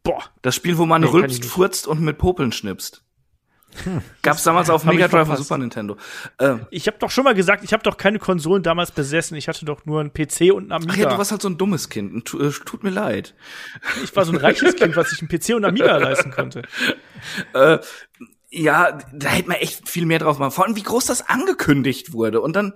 Boah. 0.06 0.22
Das 0.42 0.54
Spiel, 0.54 0.78
wo 0.78 0.86
man 0.86 1.02
Nee, 1.02 1.08
rülpst, 1.08 1.44
furzt 1.44 1.86
und 1.86 2.00
mit 2.00 2.18
Popeln 2.18 2.52
schnipst. 2.52 3.02
Gab's 4.22 4.42
damals 4.42 4.70
auf 4.70 4.84
Mega 4.84 5.06
Drive 5.06 5.28
und. 5.28 5.36
Super 5.36 5.58
Nintendo. 5.58 5.98
Ähm, 6.38 6.66
Ich 6.70 6.86
habe 6.86 6.96
doch 6.98 7.10
schon 7.10 7.24
mal 7.24 7.34
gesagt, 7.34 7.62
ich 7.62 7.74
habe 7.74 7.82
doch 7.82 7.98
keine 7.98 8.18
Konsolen 8.18 8.62
damals 8.62 8.90
besessen. 8.90 9.36
Ich 9.36 9.48
hatte 9.48 9.66
doch 9.66 9.84
nur 9.84 10.00
einen 10.00 10.14
PC 10.14 10.52
und 10.54 10.64
einen 10.64 10.72
Amiga. 10.72 10.92
ach 10.92 10.96
ja, 10.96 11.08
du 11.10 11.18
warst 11.18 11.30
halt 11.30 11.42
so 11.42 11.48
ein 11.50 11.58
dummes 11.58 11.90
Kind. 11.90 12.32
Äh, 12.32 12.50
Tut 12.64 12.84
mir 12.84 12.90
leid. 12.90 13.34
ich 14.02 14.16
war 14.16 14.24
so 14.24 14.32
ein 14.32 14.38
reiches 14.38 14.76
Kind, 14.76 14.96
was 14.96 15.10
sich 15.10 15.20
einen 15.20 15.28
PC 15.28 15.50
und 15.56 15.64
einen 15.64 15.76
Amiga 15.76 15.96
leisten 15.98 16.30
konnte. 16.30 16.62
Äh, 17.52 17.78
ja, 18.48 18.96
da 19.12 19.28
hätte 19.28 19.48
man 19.48 19.58
echt 19.58 19.88
viel 19.90 20.06
mehr 20.06 20.20
drauf 20.20 20.38
machen. 20.38 20.52
Vor 20.52 20.64
allem, 20.64 20.76
wie 20.76 20.82
groß 20.82 21.04
das 21.06 21.28
angekündigt 21.28 22.14
wurde. 22.14 22.40
Und 22.40 22.56
dann, 22.56 22.72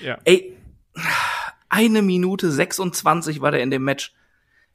Ja. 0.00 0.18
ey, 0.24 0.56
eine 1.68 2.02
Minute 2.02 2.52
26 2.52 3.40
war 3.40 3.50
der 3.50 3.60
in 3.62 3.70
dem 3.72 3.82
Match. 3.82 4.12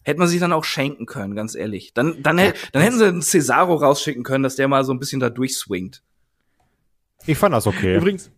Hätte 0.03 0.19
man 0.19 0.27
sich 0.27 0.39
dann 0.39 0.53
auch 0.53 0.63
schenken 0.63 1.05
können, 1.05 1.35
ganz 1.35 1.55
ehrlich. 1.55 1.93
Dann, 1.93 2.23
dann, 2.23 2.37
hätt- 2.37 2.55
dann 2.71 2.81
hätten 2.81 2.97
sie 2.97 3.05
einen 3.07 3.21
Cesaro 3.21 3.75
rausschicken 3.75 4.23
können, 4.23 4.43
dass 4.43 4.55
der 4.55 4.67
mal 4.67 4.83
so 4.83 4.93
ein 4.93 4.99
bisschen 4.99 5.19
da 5.19 5.29
durchswingt. 5.29 6.01
Ich 7.25 7.37
fand 7.37 7.53
das 7.53 7.67
okay. 7.67 7.97
Übrigens, 7.97 8.31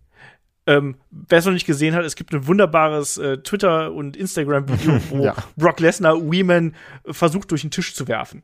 ähm, 0.67 0.95
wer 1.11 1.39
es 1.39 1.45
noch 1.45 1.53
nicht 1.53 1.67
gesehen 1.67 1.93
hat, 1.95 2.03
es 2.03 2.15
gibt 2.15 2.33
ein 2.33 2.47
wunderbares 2.47 3.17
äh, 3.17 3.37
Twitter- 3.37 3.93
und 3.93 4.17
Instagram-Video, 4.17 4.99
wo 5.09 5.23
Ja. 5.23 5.35
Brock 5.55 5.79
Lesnar 5.79 6.19
Weeman 6.19 6.75
versucht, 7.05 7.51
durch 7.51 7.61
den 7.61 7.71
Tisch 7.71 7.93
zu 7.95 8.07
werfen. 8.07 8.43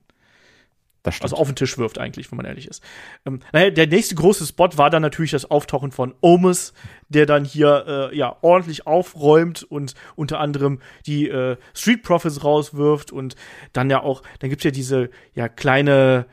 Also 1.22 1.36
auf 1.36 1.48
den 1.48 1.56
Tisch 1.56 1.78
wirft 1.78 1.98
eigentlich, 1.98 2.32
wenn 2.32 2.38
man 2.38 2.46
ehrlich 2.46 2.68
ist. 2.68 2.84
Ähm, 3.26 3.40
naja, 3.54 3.70
der 3.70 3.88
nächste 3.88 4.16
große 4.16 4.46
Spot 4.46 4.70
war 4.76 4.90
dann 4.90 5.02
natürlich 5.02 5.32
das 5.32 5.50
Auftauchen 5.50 5.92
von 5.92 6.14
Omus, 6.22 6.74
der 7.10 7.26
dann 7.26 7.46
hier 7.46 8.10
äh, 8.12 8.18
ja 8.18 8.38
ordentlich 8.42 8.88
aufräumt 8.88 9.64
und 9.64 9.94
unter 10.16 10.40
anderem 10.40 10.80
die 11.06 11.30
äh, 11.30 11.58
Street 11.74 12.04
Profits 12.04 12.44
rauswirft 12.44 13.12
und 13.12 13.36
dann 13.74 13.90
ja 13.90 14.02
auch, 14.02 14.24
dann 14.40 14.50
gibt's 14.50 14.66
ja 14.66 14.72
diese 14.72 15.10
ja 15.34 15.48
kleine 15.48 16.26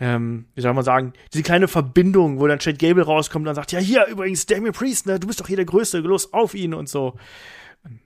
ähm, 0.00 0.46
wie 0.56 0.60
soll 0.60 0.74
man 0.74 0.82
sagen, 0.82 1.12
diese 1.32 1.44
kleine 1.44 1.68
Verbindung, 1.68 2.40
wo 2.40 2.48
dann 2.48 2.58
Chad 2.58 2.80
Gable 2.80 3.04
rauskommt 3.04 3.42
und 3.42 3.46
dann 3.46 3.54
sagt, 3.54 3.70
ja, 3.70 3.78
hier 3.78 4.06
übrigens, 4.06 4.46
Damien 4.46 4.72
Priest, 4.72 5.06
ne, 5.06 5.20
du 5.20 5.28
bist 5.28 5.40
doch 5.40 5.46
hier 5.46 5.54
der 5.54 5.64
Größte, 5.64 5.98
los 5.98 6.32
auf 6.32 6.54
ihn 6.54 6.74
und 6.74 6.88
so. 6.88 7.14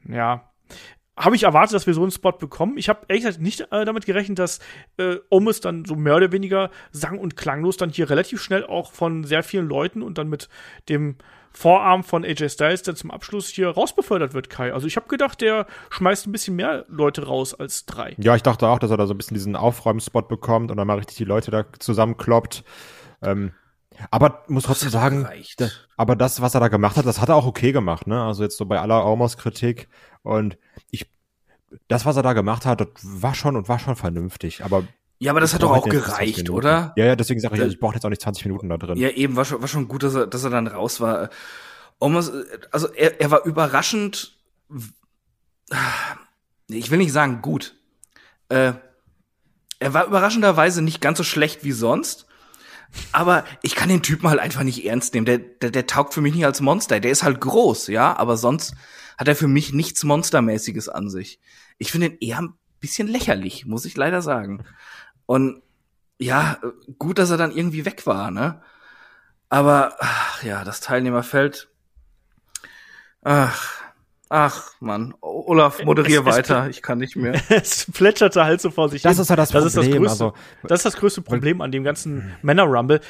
Ja, 0.06 0.50
habe 1.16 1.36
ich 1.36 1.44
erwartet, 1.44 1.74
dass 1.74 1.86
wir 1.86 1.94
so 1.94 2.02
einen 2.02 2.10
Spot 2.10 2.32
bekommen. 2.32 2.76
Ich 2.76 2.88
habe 2.88 3.00
ehrlich 3.08 3.24
gesagt 3.24 3.42
nicht 3.42 3.60
äh, 3.72 3.84
damit 3.84 4.04
gerechnet, 4.04 4.38
dass 4.38 4.60
äh, 4.98 5.16
Omis 5.30 5.60
dann 5.60 5.84
so 5.84 5.94
mehr 5.94 6.16
oder 6.16 6.32
weniger 6.32 6.70
sang- 6.92 7.18
und 7.18 7.36
klanglos 7.36 7.76
dann 7.76 7.90
hier 7.90 8.10
relativ 8.10 8.42
schnell 8.42 8.64
auch 8.66 8.92
von 8.92 9.24
sehr 9.24 9.42
vielen 9.42 9.66
Leuten 9.66 10.02
und 10.02 10.18
dann 10.18 10.28
mit 10.28 10.48
dem 10.88 11.16
Vorarm 11.52 12.04
von 12.04 12.22
AJ 12.22 12.50
Styles 12.50 12.82
dann 12.82 12.96
zum 12.96 13.10
Abschluss 13.10 13.48
hier 13.48 13.70
rausbefördert 13.70 14.34
wird, 14.34 14.50
Kai. 14.50 14.74
Also 14.74 14.86
ich 14.86 14.96
habe 14.96 15.08
gedacht, 15.08 15.40
der 15.40 15.66
schmeißt 15.88 16.26
ein 16.26 16.32
bisschen 16.32 16.54
mehr 16.54 16.84
Leute 16.88 17.26
raus 17.26 17.54
als 17.54 17.86
drei. 17.86 18.14
Ja, 18.18 18.36
ich 18.36 18.42
dachte 18.42 18.68
auch, 18.68 18.78
dass 18.78 18.90
er 18.90 18.98
da 18.98 19.06
so 19.06 19.14
ein 19.14 19.16
bisschen 19.16 19.36
diesen 19.36 19.56
Aufräumspot 19.56 20.28
bekommt 20.28 20.70
und 20.70 20.76
dann 20.76 20.86
mal 20.86 20.98
richtig 20.98 21.16
die 21.16 21.24
Leute 21.24 21.50
da 21.50 21.64
zusammenkloppt. 21.78 22.62
Ähm, 23.22 23.52
aber 24.10 24.44
muss 24.48 24.64
trotzdem 24.64 24.90
sagen, 24.90 25.28
da, 25.56 25.68
aber 25.96 26.16
das, 26.16 26.40
was 26.40 26.54
er 26.54 26.60
da 26.60 26.68
gemacht 26.68 26.96
hat, 26.96 27.06
das 27.06 27.20
hat 27.20 27.28
er 27.28 27.36
auch 27.36 27.46
okay 27.46 27.72
gemacht, 27.72 28.06
ne? 28.06 28.22
Also 28.22 28.42
jetzt 28.42 28.56
so 28.56 28.66
bei 28.66 28.80
aller 28.80 29.04
Almost-Kritik 29.04 29.88
und 30.22 30.58
ich, 30.90 31.10
das, 31.88 32.04
was 32.06 32.16
er 32.16 32.22
da 32.22 32.32
gemacht 32.32 32.66
hat, 32.66 32.80
das 32.80 32.88
war 33.02 33.34
schon 33.34 33.56
und 33.56 33.68
war 33.68 33.78
schon 33.78 33.96
vernünftig, 33.96 34.64
aber 34.64 34.84
Ja, 35.18 35.32
aber 35.32 35.40
das 35.40 35.54
hat 35.54 35.62
doch 35.62 35.70
auch 35.70 35.86
jetzt 35.86 35.94
nicht 35.94 36.04
20 36.04 36.34
gereicht, 36.34 36.50
oder? 36.50 36.92
Ja, 36.96 37.06
ja, 37.06 37.16
deswegen 37.16 37.40
sage 37.40 37.56
ich, 37.56 37.62
ich 37.62 37.80
brauche 37.80 37.94
jetzt 37.94 38.04
auch 38.04 38.10
nicht 38.10 38.22
20 38.22 38.44
Minuten 38.46 38.68
da 38.68 38.76
drin. 38.76 38.98
Ja, 38.98 39.10
eben, 39.10 39.36
war 39.36 39.44
schon, 39.44 39.60
war 39.60 39.68
schon 39.68 39.88
gut, 39.88 40.02
dass 40.02 40.14
er, 40.14 40.26
dass 40.26 40.44
er 40.44 40.50
dann 40.50 40.66
raus 40.66 41.00
war. 41.00 41.30
Almost, 41.98 42.32
also 42.72 42.88
er, 42.92 43.20
er 43.20 43.30
war 43.30 43.44
überraschend, 43.44 44.36
ich 46.68 46.90
will 46.90 46.98
nicht 46.98 47.12
sagen 47.12 47.42
gut. 47.42 47.74
Äh, 48.48 48.72
er 49.78 49.94
war 49.94 50.06
überraschenderweise 50.06 50.82
nicht 50.82 51.00
ganz 51.00 51.18
so 51.18 51.24
schlecht 51.24 51.64
wie 51.64 51.72
sonst. 51.72 52.25
Aber 53.12 53.44
ich 53.62 53.74
kann 53.74 53.88
den 53.88 54.02
Typen 54.02 54.28
halt 54.28 54.40
einfach 54.40 54.62
nicht 54.62 54.84
ernst 54.84 55.14
nehmen. 55.14 55.26
Der, 55.26 55.38
der, 55.38 55.70
der 55.70 55.86
taugt 55.86 56.14
für 56.14 56.20
mich 56.20 56.34
nicht 56.34 56.46
als 56.46 56.60
Monster. 56.60 57.00
Der 57.00 57.10
ist 57.10 57.22
halt 57.22 57.40
groß, 57.40 57.88
ja, 57.88 58.16
aber 58.16 58.36
sonst 58.36 58.74
hat 59.18 59.28
er 59.28 59.36
für 59.36 59.48
mich 59.48 59.72
nichts 59.72 60.04
Monstermäßiges 60.04 60.88
an 60.88 61.10
sich. 61.10 61.40
Ich 61.78 61.90
finde 61.90 62.08
ihn 62.08 62.18
eher 62.20 62.38
ein 62.38 62.54
bisschen 62.80 63.08
lächerlich, 63.08 63.66
muss 63.66 63.84
ich 63.84 63.96
leider 63.96 64.22
sagen. 64.22 64.64
Und 65.26 65.62
ja, 66.18 66.58
gut, 66.98 67.18
dass 67.18 67.30
er 67.30 67.36
dann 67.36 67.54
irgendwie 67.54 67.84
weg 67.84 68.06
war, 68.06 68.30
ne? 68.30 68.62
Aber 69.48 69.96
ach, 70.00 70.42
ja, 70.42 70.64
das 70.64 70.80
Teilnehmerfeld. 70.80 71.68
Ach, 73.22 73.82
ach, 74.28 74.70
Mann. 74.80 75.14
Olaf, 75.20 75.82
moderier 75.84 76.20
Es- 76.20 76.26
es- 76.26 76.34
weiter. 76.36 76.68
Ich 76.68 76.82
kann 76.82 76.98
nicht 76.98 77.16
mehr. 77.16 77.34
es 77.48 77.90
plätscherte 77.92 78.44
halt 78.44 78.60
so 78.60 78.70
vor 78.70 78.88
sich 78.88 79.02
Das 79.02 79.14
hin. 79.16 79.22
ist 79.22 79.30
halt 79.30 79.38
das 79.38 79.50
das 79.50 79.64
ist 79.66 79.76
das 79.76 79.84
Problem, 79.84 80.02
größte, 80.02 80.24
also- 80.24 80.36
das 80.64 80.80
ist 80.80 80.86
das 80.86 80.96
größte 80.96 81.22
Problem 81.22 81.60
an 81.60 81.72
dem 81.72 81.84
ganzen 81.84 82.34
Männer-Rumble. 82.42 83.00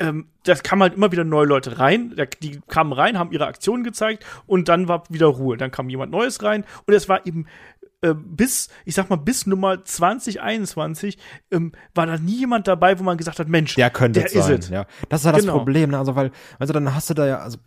Ähm, 0.00 0.28
da 0.44 0.54
kamen 0.54 0.82
halt 0.82 0.94
immer 0.94 1.10
wieder 1.10 1.24
neue 1.24 1.46
Leute 1.46 1.78
rein. 1.80 2.14
Die 2.40 2.60
kamen 2.68 2.92
rein, 2.92 3.18
haben 3.18 3.32
ihre 3.32 3.46
Aktionen 3.48 3.82
gezeigt 3.82 4.24
und 4.46 4.68
dann 4.68 4.86
war 4.86 5.02
wieder 5.10 5.26
Ruhe. 5.26 5.56
Dann 5.56 5.72
kam 5.72 5.88
jemand 5.88 6.12
Neues 6.12 6.40
rein 6.44 6.64
und 6.86 6.94
es 6.94 7.08
war 7.08 7.26
eben 7.26 7.46
äh, 8.00 8.14
bis, 8.14 8.68
ich 8.84 8.94
sag 8.94 9.10
mal, 9.10 9.16
bis 9.16 9.46
Nummer 9.46 9.84
2021 9.84 11.18
ähm, 11.50 11.72
war 11.96 12.06
da 12.06 12.16
nie 12.16 12.38
jemand 12.38 12.68
dabei, 12.68 12.96
wo 12.98 13.02
man 13.02 13.18
gesagt 13.18 13.40
hat, 13.40 13.48
Mensch, 13.48 13.74
Der 13.74 13.90
könnte 13.90 14.20
der 14.20 14.26
es 14.26 14.32
sein, 14.46 14.58
is 14.58 14.66
it. 14.66 14.72
ja. 14.72 14.86
Das 15.08 15.22
ist 15.22 15.24
ja 15.26 15.32
das 15.32 15.40
Genau. 15.42 15.54
Problem, 15.58 15.90
ne? 15.90 15.98
Also, 15.98 16.14
weil, 16.14 16.30
also 16.60 16.72
dann 16.72 16.94
hast 16.94 17.10
du 17.10 17.14
da 17.14 17.26
ja, 17.26 17.38
also, 17.38 17.58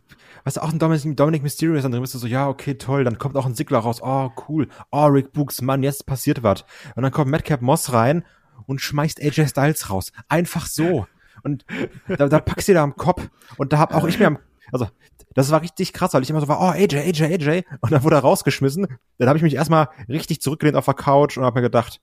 weißt 0.43 0.57
du, 0.57 0.61
auch 0.61 0.71
ein 0.71 0.79
Dominic, 0.79 1.15
Dominic 1.17 1.43
Mysterio 1.43 1.75
ist 1.75 1.83
dann 1.83 1.91
drin, 1.91 2.01
bist 2.01 2.13
du 2.13 2.19
so, 2.19 2.27
ja, 2.27 2.47
okay, 2.47 2.75
toll, 2.75 3.03
dann 3.03 3.17
kommt 3.17 3.35
auch 3.35 3.45
ein 3.45 3.55
Sigler 3.55 3.79
raus, 3.79 4.01
oh, 4.01 4.29
cool, 4.47 4.67
oh, 4.91 5.05
Rick 5.05 5.33
Books, 5.33 5.61
Mann, 5.61 5.83
jetzt 5.83 6.05
passiert 6.05 6.43
was. 6.43 6.63
Und 6.95 7.03
dann 7.03 7.11
kommt 7.11 7.31
Madcap 7.31 7.61
Moss 7.61 7.93
rein 7.93 8.23
und 8.65 8.81
schmeißt 8.81 9.21
AJ 9.21 9.47
Styles 9.47 9.89
raus. 9.89 10.11
Einfach 10.27 10.67
so. 10.67 11.07
Und 11.43 11.65
da, 12.07 12.27
da 12.27 12.39
packst 12.39 12.67
du 12.67 12.73
da 12.73 12.83
am 12.83 12.95
Kopf. 12.95 13.29
Und 13.57 13.73
da 13.73 13.79
hab 13.79 13.93
auch 13.93 14.05
ich 14.05 14.19
mir 14.19 14.27
am, 14.27 14.37
also, 14.71 14.87
das 15.33 15.51
war 15.51 15.61
richtig 15.61 15.93
krass, 15.93 16.13
weil 16.13 16.23
ich 16.23 16.29
immer 16.29 16.41
so 16.41 16.47
war, 16.47 16.59
oh, 16.59 16.71
AJ, 16.71 16.97
AJ, 16.97 17.23
AJ. 17.23 17.63
Und 17.79 17.91
dann 17.91 18.03
wurde 18.03 18.17
er 18.17 18.21
rausgeschmissen. 18.21 18.87
Dann 19.17 19.27
habe 19.27 19.37
ich 19.37 19.43
mich 19.43 19.55
erstmal 19.55 19.89
richtig 20.09 20.41
zurückgelehnt 20.41 20.77
auf 20.77 20.85
der 20.85 20.93
Couch 20.93 21.37
und 21.37 21.45
habe 21.45 21.59
mir 21.59 21.63
gedacht, 21.63 22.01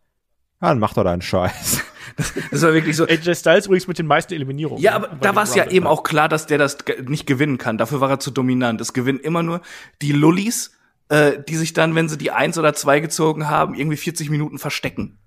ja, 0.61 0.69
dann 0.69 0.79
mach 0.79 0.95
doch 0.95 1.05
deinen 1.05 1.23
Scheiß. 1.23 1.83
Das 2.51 2.63
war 2.63 2.73
wirklich 2.75 2.97
so. 2.97 3.05
AJ 3.09 3.35
Styles 3.35 3.67
übrigens 3.67 3.87
mit 3.87 3.99
den 3.99 4.07
meisten 4.07 4.35
Eliminierungen. 4.35 4.83
Ja, 4.83 4.95
aber 4.95 5.09
da 5.21 5.35
war 5.35 5.45
es 5.45 5.55
ja 5.55 5.71
eben 5.71 5.87
auch 5.87 6.03
klar, 6.03 6.29
dass 6.29 6.47
der 6.47 6.59
das 6.59 6.79
nicht 7.07 7.27
gewinnen 7.27 7.59
kann. 7.59 7.79
Dafür 7.79 8.01
war 8.01 8.11
er 8.11 8.21
zu 8.21 8.31
dominant. 8.31 8.81
Es 8.81 8.93
gewinnen 8.93 9.21
immer 9.21 9.43
nur 9.43 9.61
die 10.03 10.13
Lullis, 10.13 10.73
äh, 11.09 11.39
die 11.47 11.57
sich 11.57 11.73
dann, 11.73 11.95
wenn 11.95 12.09
sie 12.09 12.19
die 12.19 12.31
eins 12.31 12.59
oder 12.59 12.75
zwei 12.75 13.01
gezogen 13.01 13.49
haben, 13.49 13.75
irgendwie 13.75 13.97
40 13.97 14.31
Minuten 14.31 14.59
verstecken. 14.59 15.19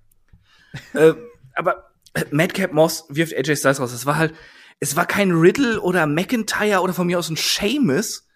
äh, 0.94 1.14
aber 1.54 1.90
äh, 2.14 2.24
Madcap 2.30 2.72
Moss 2.72 3.06
wirft 3.08 3.36
AJ 3.36 3.56
Styles 3.56 3.80
raus. 3.80 3.92
Es 3.92 4.06
war 4.06 4.16
halt, 4.16 4.34
es 4.80 4.96
war 4.96 5.06
kein 5.06 5.30
Riddle 5.32 5.80
oder 5.80 6.06
McIntyre 6.06 6.80
oder 6.80 6.92
von 6.92 7.06
mir 7.06 7.18
aus 7.18 7.30
ein 7.30 7.36
Sheamus. 7.36 8.28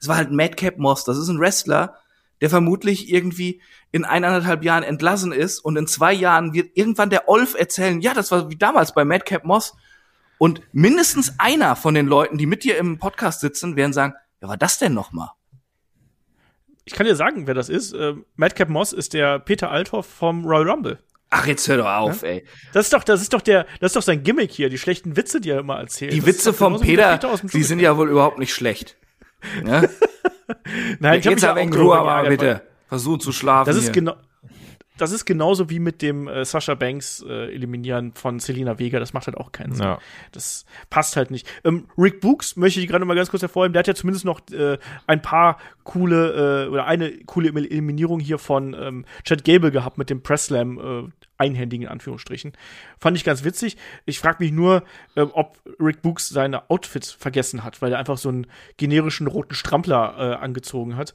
Es 0.00 0.08
war 0.08 0.16
halt 0.16 0.32
Madcap 0.32 0.78
Moss. 0.78 1.04
Das 1.04 1.18
ist 1.18 1.28
ein 1.28 1.40
Wrestler, 1.40 1.96
der 2.44 2.50
vermutlich 2.50 3.10
irgendwie 3.10 3.62
in 3.90 4.04
eineinhalb 4.04 4.64
Jahren 4.64 4.82
entlassen 4.82 5.32
ist 5.32 5.60
und 5.60 5.76
in 5.78 5.86
zwei 5.86 6.12
Jahren 6.12 6.52
wird 6.52 6.76
irgendwann 6.76 7.08
der 7.08 7.26
Olf 7.26 7.54
erzählen, 7.58 8.02
ja, 8.02 8.12
das 8.12 8.30
war 8.30 8.50
wie 8.50 8.56
damals 8.56 8.92
bei 8.92 9.02
Madcap 9.02 9.44
Moss. 9.44 9.74
Und 10.36 10.60
mindestens 10.72 11.36
einer 11.38 11.74
von 11.74 11.94
den 11.94 12.06
Leuten, 12.06 12.36
die 12.36 12.44
mit 12.44 12.62
dir 12.62 12.76
im 12.76 12.98
Podcast 12.98 13.40
sitzen, 13.40 13.76
werden 13.76 13.94
sagen, 13.94 14.12
ja, 14.42 14.48
war 14.48 14.58
das 14.58 14.78
denn 14.78 14.92
noch 14.92 15.10
mal? 15.10 15.32
Ich 16.84 16.92
kann 16.92 17.06
dir 17.06 17.16
sagen, 17.16 17.46
wer 17.46 17.54
das 17.54 17.70
ist. 17.70 17.94
Ähm, 17.94 18.26
Madcap 18.36 18.68
Moss 18.68 18.92
ist 18.92 19.14
der 19.14 19.38
Peter 19.38 19.70
Althoff 19.70 20.04
vom 20.04 20.44
Royal 20.44 20.68
Rumble. 20.68 20.98
Ach, 21.30 21.46
jetzt 21.46 21.66
hör 21.66 21.78
doch 21.78 21.86
auf, 21.86 22.24
ey. 22.24 22.44
Das 22.74 22.84
ist 22.84 22.92
doch, 22.92 23.04
das 23.04 23.22
ist 23.22 23.32
doch 23.32 23.40
der, 23.40 23.64
das 23.80 23.92
ist 23.92 23.96
doch 23.96 24.02
sein 24.02 24.22
Gimmick 24.22 24.52
hier, 24.52 24.68
die 24.68 24.76
schlechten 24.76 25.16
Witze, 25.16 25.40
die 25.40 25.48
er 25.48 25.60
immer 25.60 25.78
erzählt. 25.78 26.12
Die 26.12 26.18
Das 26.18 26.26
Witze 26.26 26.52
vom 26.52 26.78
Peter, 26.78 27.16
dem 27.16 27.48
die 27.48 27.62
sind 27.62 27.78
ja 27.78 27.96
wohl 27.96 28.10
überhaupt 28.10 28.38
nicht 28.38 28.52
schlecht. 28.52 28.98
Ja? 29.66 29.84
Nein, 30.98 31.20
ich 31.20 31.26
hab 31.26 31.32
Jetzt 31.32 31.42
mich 31.42 31.48
aber 31.48 31.60
in 31.60 31.72
Ruhe, 31.72 31.98
aber 31.98 32.28
bitte. 32.28 32.62
Versuch 32.88 33.18
zu 33.18 33.32
schlafen. 33.32 33.66
Das 33.66 33.76
ist 33.76 33.84
hier. 33.84 33.92
genau, 33.92 34.14
das 34.96 35.10
ist 35.10 35.24
genauso 35.24 35.70
wie 35.70 35.80
mit 35.80 36.02
dem 36.02 36.28
äh, 36.28 36.44
Sasha 36.44 36.74
Banks 36.74 37.24
äh, 37.28 37.52
Eliminieren 37.52 38.12
von 38.12 38.38
Selena 38.38 38.78
Vega. 38.78 39.00
Das 39.00 39.12
macht 39.12 39.26
halt 39.26 39.36
auch 39.36 39.50
keinen 39.50 39.74
Sinn. 39.74 39.84
Ja. 39.84 39.98
Das 40.30 40.66
passt 40.88 41.16
halt 41.16 41.30
nicht. 41.32 41.48
Ähm, 41.64 41.88
Rick 41.98 42.20
Books 42.20 42.56
möchte 42.56 42.80
ich 42.80 42.86
gerade 42.86 43.04
mal 43.04 43.14
ganz 43.14 43.30
kurz 43.30 43.42
hervorheben. 43.42 43.72
Der 43.72 43.80
hat 43.80 43.88
ja 43.88 43.94
zumindest 43.94 44.24
noch 44.24 44.40
äh, 44.52 44.78
ein 45.06 45.20
paar 45.20 45.58
coole 45.82 46.66
äh, 46.66 46.68
oder 46.68 46.86
eine 46.86 47.10
coole 47.26 47.48
Eliminierung 47.48 48.20
hier 48.20 48.38
von 48.38 48.74
ähm, 48.78 49.04
Chad 49.24 49.44
Gable 49.44 49.72
gehabt 49.72 49.98
mit 49.98 50.10
dem 50.10 50.22
Press 50.22 50.46
Slam 50.46 50.78
äh, 50.78 51.10
einhändigen 51.44 51.86
in 51.86 51.92
Anführungsstrichen. 51.92 52.52
Fand 52.98 53.16
ich 53.16 53.24
ganz 53.24 53.44
witzig. 53.44 53.76
Ich 54.06 54.18
frage 54.18 54.42
mich 54.42 54.52
nur, 54.52 54.82
äh, 55.14 55.20
ob 55.22 55.58
Rick 55.80 56.02
Books 56.02 56.28
seine 56.28 56.70
Outfits 56.70 57.10
vergessen 57.12 57.64
hat, 57.64 57.82
weil 57.82 57.92
er 57.92 57.98
einfach 57.98 58.18
so 58.18 58.28
einen 58.28 58.46
generischen 58.76 59.26
roten 59.26 59.54
Strampler 59.54 60.14
äh, 60.18 60.34
angezogen 60.42 60.96
hat. 60.96 61.14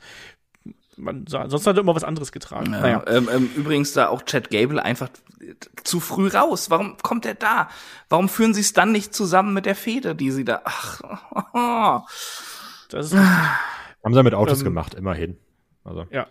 Man, 0.98 1.26
sah- 1.28 1.50
sonst 1.50 1.66
hat 1.66 1.78
er 1.78 1.82
immer 1.82 1.96
was 1.96 2.04
anderes 2.04 2.32
getragen. 2.34 2.74
Ja, 2.74 2.80
Naja. 2.82 3.04
ähm, 3.08 3.30
ähm, 3.34 3.50
übrigens 3.56 3.94
da 3.94 4.10
auch 4.10 4.22
Chad 4.24 4.50
Gable 4.50 4.84
einfach 4.84 5.08
zu 5.86 6.02
früh 6.02 6.28
raus. 6.28 6.70
Warum 6.70 6.98
kommt 6.98 7.26
er 7.26 7.36
da? 7.36 7.70
Warum 8.10 8.28
führen 8.28 8.54
sie 8.54 8.60
es 8.62 8.74
dann 8.74 8.92
nicht 8.92 9.14
zusammen 9.14 9.54
mit 9.54 9.66
der 9.66 9.76
Feder, 9.76 10.14
die 10.14 10.32
sie 10.32 10.44
da? 10.44 10.62
Ach, 10.66 11.00
Das 12.90 13.06
ist 13.08 13.14
richtig. 13.14 13.28
Haben 14.04 14.14
sie 14.14 14.24
mit 14.24 14.34
Autos 14.34 14.60
Ähm, 14.60 14.66
gemacht, 14.66 14.94
immerhin. 14.94 15.38
Also. 15.84 16.06
Ja. 16.12 16.28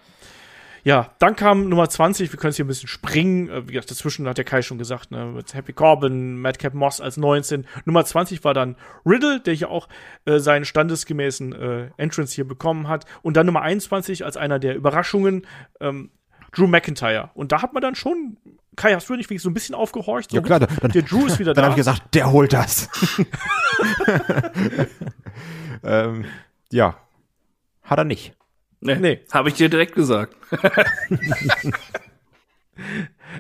Ja, 0.88 1.10
dann 1.18 1.36
kam 1.36 1.68
Nummer 1.68 1.86
20, 1.86 2.32
wir 2.32 2.38
können 2.38 2.48
es 2.48 2.56
hier 2.56 2.64
ein 2.64 2.68
bisschen 2.68 2.88
springen. 2.88 3.50
Äh, 3.50 3.68
Wie 3.68 3.72
gesagt, 3.72 3.90
dazwischen 3.90 4.26
hat 4.26 4.38
der 4.38 4.46
Kai 4.46 4.62
schon 4.62 4.78
gesagt, 4.78 5.10
ne, 5.10 5.26
mit 5.26 5.52
Happy 5.52 5.74
Corbin, 5.74 6.40
Madcap 6.40 6.72
Moss 6.72 7.02
als 7.02 7.18
19. 7.18 7.66
Nummer 7.84 8.06
20 8.06 8.42
war 8.42 8.54
dann 8.54 8.74
Riddle, 9.04 9.38
der 9.38 9.52
hier 9.52 9.70
auch 9.70 9.86
äh, 10.24 10.38
seinen 10.38 10.64
standesgemäßen 10.64 11.52
äh, 11.52 11.90
Entrance 11.98 12.34
hier 12.34 12.48
bekommen 12.48 12.88
hat. 12.88 13.04
Und 13.20 13.36
dann 13.36 13.44
Nummer 13.44 13.60
21 13.60 14.24
als 14.24 14.38
einer 14.38 14.58
der 14.58 14.76
Überraschungen, 14.76 15.46
ähm, 15.78 16.08
Drew 16.52 16.66
McIntyre. 16.66 17.32
Und 17.34 17.52
da 17.52 17.60
hat 17.60 17.74
man 17.74 17.82
dann 17.82 17.94
schon, 17.94 18.38
Kai, 18.74 18.94
hast 18.94 19.10
du 19.10 19.14
nicht 19.14 19.28
wirklich 19.28 19.42
so 19.42 19.50
ein 19.50 19.54
bisschen 19.54 19.74
aufgehorcht? 19.74 20.30
So, 20.30 20.38
Ja 20.38 20.42
klar, 20.42 20.60
dann, 20.60 20.90
der 20.90 21.02
Drew 21.02 21.26
ist 21.26 21.38
wieder 21.38 21.52
dann 21.52 21.64
da. 21.64 21.70
habe 21.70 21.72
ich 21.72 21.84
gesagt, 21.84 22.14
der 22.14 22.32
holt 22.32 22.54
das. 22.54 22.88
ähm, 25.84 26.24
ja, 26.72 26.96
hat 27.82 27.98
er 27.98 28.04
nicht. 28.04 28.37
Nee, 28.80 28.96
Nee. 28.96 29.20
habe 29.32 29.48
ich 29.48 29.54
dir 29.56 29.68
direkt 29.68 29.94
gesagt. 29.94 30.34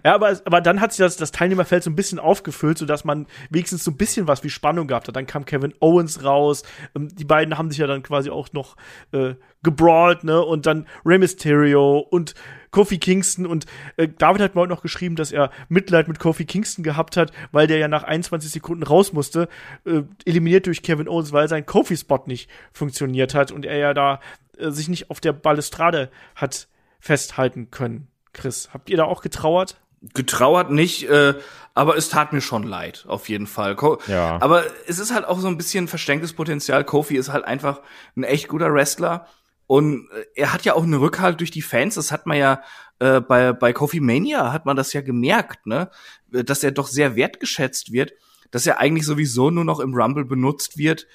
Ja, 0.04 0.14
aber, 0.14 0.38
aber 0.44 0.60
dann 0.60 0.80
hat 0.80 0.92
sich 0.92 0.98
das, 0.98 1.16
das 1.16 1.32
Teilnehmerfeld 1.32 1.82
so 1.82 1.90
ein 1.90 1.96
bisschen 1.96 2.18
aufgefüllt, 2.18 2.78
sodass 2.78 3.04
man 3.04 3.26
wenigstens 3.50 3.84
so 3.84 3.90
ein 3.90 3.96
bisschen 3.96 4.28
was 4.28 4.44
wie 4.44 4.50
Spannung 4.50 4.86
gehabt 4.86 5.08
hat. 5.08 5.16
Dann 5.16 5.26
kam 5.26 5.44
Kevin 5.44 5.74
Owens 5.80 6.24
raus. 6.24 6.62
Ähm, 6.94 7.08
die 7.08 7.24
beiden 7.24 7.56
haben 7.56 7.70
sich 7.70 7.78
ja 7.78 7.86
dann 7.86 8.02
quasi 8.02 8.30
auch 8.30 8.52
noch 8.52 8.76
äh, 9.12 9.34
gebrawlt, 9.62 10.24
ne? 10.24 10.42
Und 10.42 10.66
dann 10.66 10.86
Rey 11.04 11.18
Mysterio 11.18 11.98
und 11.98 12.34
Kofi 12.70 12.98
Kingston. 12.98 13.46
Und 13.46 13.66
äh, 13.96 14.08
David 14.08 14.42
hat 14.42 14.54
mir 14.54 14.60
heute 14.62 14.72
noch 14.72 14.82
geschrieben, 14.82 15.16
dass 15.16 15.32
er 15.32 15.50
Mitleid 15.68 16.08
mit 16.08 16.18
Kofi 16.18 16.44
Kingston 16.44 16.82
gehabt 16.82 17.16
hat, 17.16 17.32
weil 17.52 17.66
der 17.66 17.78
ja 17.78 17.88
nach 17.88 18.04
21 18.04 18.50
Sekunden 18.50 18.82
raus 18.82 19.12
musste, 19.12 19.48
äh, 19.84 20.02
eliminiert 20.24 20.66
durch 20.66 20.82
Kevin 20.82 21.08
Owens, 21.08 21.32
weil 21.32 21.48
sein 21.48 21.66
Kofi-Spot 21.66 22.24
nicht 22.26 22.50
funktioniert 22.72 23.34
hat 23.34 23.50
und 23.50 23.64
er 23.64 23.78
ja 23.78 23.94
da 23.94 24.20
äh, 24.58 24.70
sich 24.70 24.88
nicht 24.88 25.10
auf 25.10 25.20
der 25.20 25.32
Balustrade 25.32 26.10
hat 26.34 26.68
festhalten 27.00 27.70
können. 27.70 28.08
Chris, 28.38 28.70
habt 28.72 28.88
ihr 28.88 28.96
da 28.96 29.04
auch 29.04 29.22
getrauert? 29.22 29.76
Getrauert 30.14 30.70
nicht, 30.70 31.08
äh, 31.08 31.34
aber 31.74 31.96
es 31.96 32.08
tat 32.08 32.32
mir 32.32 32.40
schon 32.40 32.62
leid, 32.62 33.04
auf 33.08 33.28
jeden 33.28 33.46
Fall. 33.46 33.74
Ko 33.74 33.98
Ja. 34.06 34.40
Aber 34.40 34.64
es 34.86 34.98
ist 34.98 35.12
halt 35.12 35.24
auch 35.24 35.40
so 35.40 35.48
ein 35.48 35.56
bisschen 35.56 35.88
verschenktes 35.88 36.32
Potenzial. 36.32 36.84
Kofi 36.84 37.16
ist 37.16 37.30
halt 37.30 37.44
einfach 37.44 37.80
ein 38.16 38.22
echt 38.24 38.48
guter 38.48 38.72
Wrestler. 38.72 39.26
Und 39.66 40.08
äh, 40.10 40.24
er 40.36 40.52
hat 40.52 40.64
ja 40.64 40.74
auch 40.74 40.84
einen 40.84 40.94
Rückhalt 40.94 41.40
durch 41.40 41.50
die 41.50 41.62
Fans. 41.62 41.96
Das 41.96 42.12
hat 42.12 42.26
man 42.26 42.38
ja 42.38 42.62
äh, 43.00 43.20
bei, 43.20 43.52
bei 43.52 43.72
Kofi 43.72 44.00
Mania 44.00 44.52
hat 44.52 44.66
man 44.66 44.76
das 44.76 44.92
ja 44.92 45.00
gemerkt, 45.00 45.66
ne? 45.66 45.90
Dass 46.30 46.62
er 46.62 46.72
doch 46.72 46.88
sehr 46.88 47.16
wertgeschätzt 47.16 47.92
wird, 47.92 48.12
dass 48.50 48.66
er 48.66 48.78
eigentlich 48.78 49.06
sowieso 49.06 49.50
nur 49.50 49.64
noch 49.64 49.80
im 49.80 49.94
Rumble 49.94 50.24
benutzt 50.24 50.78
wird, 50.78 51.06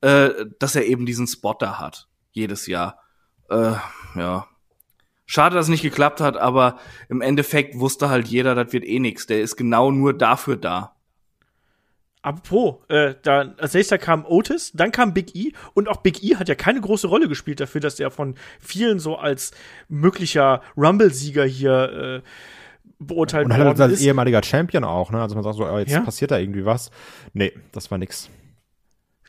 äh, 0.00 0.30
dass 0.58 0.74
er 0.74 0.84
eben 0.84 1.06
diesen 1.06 1.26
Spot 1.26 1.54
da 1.58 1.78
hat. 1.78 2.08
Jedes 2.32 2.66
Jahr. 2.66 3.00
Äh, 3.50 3.74
ja. 4.16 4.46
Schade, 5.26 5.54
dass 5.54 5.66
es 5.66 5.70
nicht 5.70 5.82
geklappt 5.82 6.20
hat, 6.20 6.36
aber 6.36 6.78
im 7.08 7.20
Endeffekt 7.20 7.78
wusste 7.78 8.10
halt 8.10 8.28
jeder, 8.28 8.54
das 8.54 8.72
wird 8.72 8.84
eh 8.84 8.98
nix. 8.98 9.26
Der 9.26 9.40
ist 9.40 9.56
genau 9.56 9.90
nur 9.90 10.12
dafür 10.16 10.56
da. 10.56 10.94
Apropos, 12.24 12.76
äh, 12.88 13.14
da, 13.22 13.52
als 13.58 13.74
nächster 13.74 13.98
kam 13.98 14.24
Otis, 14.24 14.70
dann 14.74 14.92
kam 14.92 15.12
Big 15.12 15.34
E 15.34 15.52
und 15.74 15.88
auch 15.88 15.96
Big 15.98 16.22
E 16.22 16.36
hat 16.36 16.48
ja 16.48 16.54
keine 16.54 16.80
große 16.80 17.08
Rolle 17.08 17.28
gespielt 17.28 17.58
dafür, 17.58 17.80
dass 17.80 17.98
er 17.98 18.12
von 18.12 18.36
vielen 18.60 19.00
so 19.00 19.16
als 19.16 19.50
möglicher 19.88 20.62
Rumble-Sieger 20.76 21.44
hier 21.44 22.22
äh, 22.22 22.28
beurteilt 23.00 23.46
Und 23.46 23.54
halt 23.54 23.64
worden 23.64 23.80
als 23.82 23.94
ist. 23.94 24.02
ehemaliger 24.06 24.40
Champion 24.44 24.84
auch, 24.84 25.10
ne? 25.10 25.20
Also 25.20 25.34
man 25.34 25.42
sagt 25.42 25.56
so, 25.56 25.66
oh, 25.66 25.78
jetzt 25.78 25.90
Ja. 25.90 26.00
passiert 26.00 26.30
da 26.30 26.38
irgendwie 26.38 26.64
was. 26.64 26.92
Nee, 27.32 27.52
das 27.72 27.90
war 27.90 27.98
nix. 27.98 28.30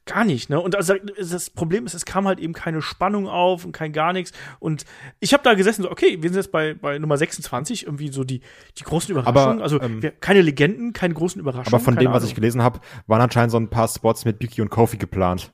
Gar 0.06 0.26
nicht, 0.26 0.50
ne? 0.50 0.60
Und 0.60 0.76
also 0.76 0.96
das 1.18 1.50
Problem 1.50 1.86
ist, 1.86 1.94
es 1.94 2.04
kam 2.04 2.28
halt 2.28 2.40
eben 2.40 2.52
keine 2.52 2.82
Spannung 2.82 3.28
auf 3.28 3.64
und 3.64 3.72
kein 3.72 3.94
gar 3.94 4.12
nichts. 4.12 4.34
Und 4.60 4.84
ich 5.22 5.34
habe 5.34 5.44
da 5.44 5.54
gesessen, 5.54 5.84
so, 5.84 5.92
okay, 5.92 6.22
wir 6.22 6.30
sind 6.30 6.36
jetzt 6.36 6.52
bei, 6.52 6.74
bei 6.74 7.00
Nummer 7.00 7.18
26, 7.18 7.86
irgendwie 7.86 8.12
so 8.12 8.26
die, 8.26 8.42
die 8.78 8.84
großen 8.84 9.12
Überraschungen. 9.12 9.62
also 9.62 9.80
ähm, 9.82 10.02
wir, 10.02 10.12
keine 10.12 10.42
Legenden, 10.42 10.92
keine 10.92 11.14
großen 11.14 11.40
Überraschungen. 11.40 11.74
Aber 11.74 11.80
von 11.84 11.96
dem, 11.96 12.12
was 12.12 12.24
ich 12.24 12.32
Ahnung. 12.32 12.36
gelesen 12.36 12.62
habe, 12.64 12.82
waren 13.08 13.22
anscheinend 13.22 13.52
so 13.52 13.58
ein 13.58 13.70
paar 13.70 13.88
Spots 13.88 14.26
mit 14.26 14.40
Biggie 14.40 14.62
und 14.62 14.70
Kofi 14.70 14.98
geplant. 14.98 15.54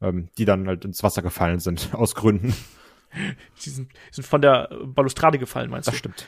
Ähm, 0.00 0.28
die 0.38 0.44
dann 0.44 0.68
halt 0.68 0.84
ins 0.84 1.02
Wasser 1.02 1.22
gefallen 1.22 1.60
sind, 1.60 1.90
aus 1.94 2.14
Gründen. 2.14 2.54
Die 3.64 3.70
sind, 3.70 3.92
die 3.92 4.14
sind 4.14 4.26
von 4.26 4.42
der 4.42 4.68
Balustrade 4.84 5.38
gefallen, 5.38 5.70
meinst 5.70 5.88
du? 5.88 5.92
stimmt. 5.92 6.26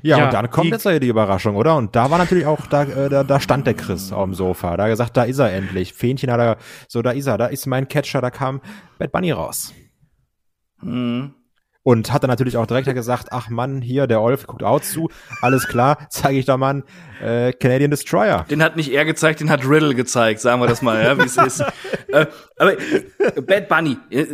Ja, 0.00 0.18
Ja, 0.18 0.24
und 0.26 0.32
dann 0.32 0.50
kommt 0.50 0.66
die- 0.66 0.70
jetzt 0.70 0.84
ja 0.84 0.98
die 0.98 1.08
Überraschung, 1.08 1.54
oder? 1.56 1.76
Und 1.76 1.94
da 1.94 2.10
war 2.10 2.18
natürlich 2.18 2.46
auch, 2.46 2.66
da, 2.66 2.84
äh, 2.84 3.08
da, 3.08 3.22
da 3.24 3.38
stand 3.40 3.66
der 3.66 3.74
Chris 3.74 4.12
auf 4.12 4.24
dem 4.24 4.34
Sofa. 4.34 4.68
Da 4.76 4.84
hat 4.84 4.88
er 4.88 4.90
gesagt, 4.90 5.16
da 5.16 5.24
ist 5.24 5.38
er 5.38 5.52
endlich. 5.52 5.92
Fähnchen 5.92 6.30
hat 6.30 6.40
er, 6.40 6.56
so, 6.88 7.02
da 7.02 7.10
ist 7.10 7.26
er, 7.26 7.38
da 7.38 7.46
ist 7.46 7.66
mein 7.66 7.86
Catcher, 7.88 8.20
da 8.20 8.30
kam 8.30 8.60
Bad 8.98 9.12
Bunny 9.12 9.30
raus. 9.32 9.72
Mhm. 10.80 11.34
Und 11.84 12.12
hat 12.12 12.22
dann 12.22 12.30
natürlich 12.30 12.56
auch 12.56 12.66
direkt 12.66 12.86
gesagt, 12.94 13.28
ach 13.32 13.48
Mann, 13.48 13.82
hier, 13.82 14.06
der 14.06 14.20
Olf 14.20 14.46
guckt 14.46 14.62
auch 14.62 14.80
zu. 14.80 15.08
Alles 15.40 15.66
klar, 15.66 15.98
zeige 16.10 16.38
ich 16.38 16.44
doch 16.46 16.56
mal 16.56 16.70
einen 16.70 16.84
äh, 17.20 17.52
Canadian 17.52 17.90
Destroyer. 17.90 18.44
Den 18.48 18.62
hat 18.62 18.76
nicht 18.76 18.92
er 18.92 19.04
gezeigt, 19.04 19.40
den 19.40 19.50
hat 19.50 19.64
Riddle 19.68 19.94
gezeigt, 19.96 20.38
sagen 20.40 20.60
wir 20.60 20.68
das 20.68 20.80
mal, 20.80 21.02
ja, 21.02 21.18
wie 21.18 21.22
es 21.22 21.36
ist. 21.36 21.60
äh, 22.08 22.26
aber 22.56 22.76
Bad 23.44 23.68
Bunny, 23.68 23.96
äh, 24.10 24.26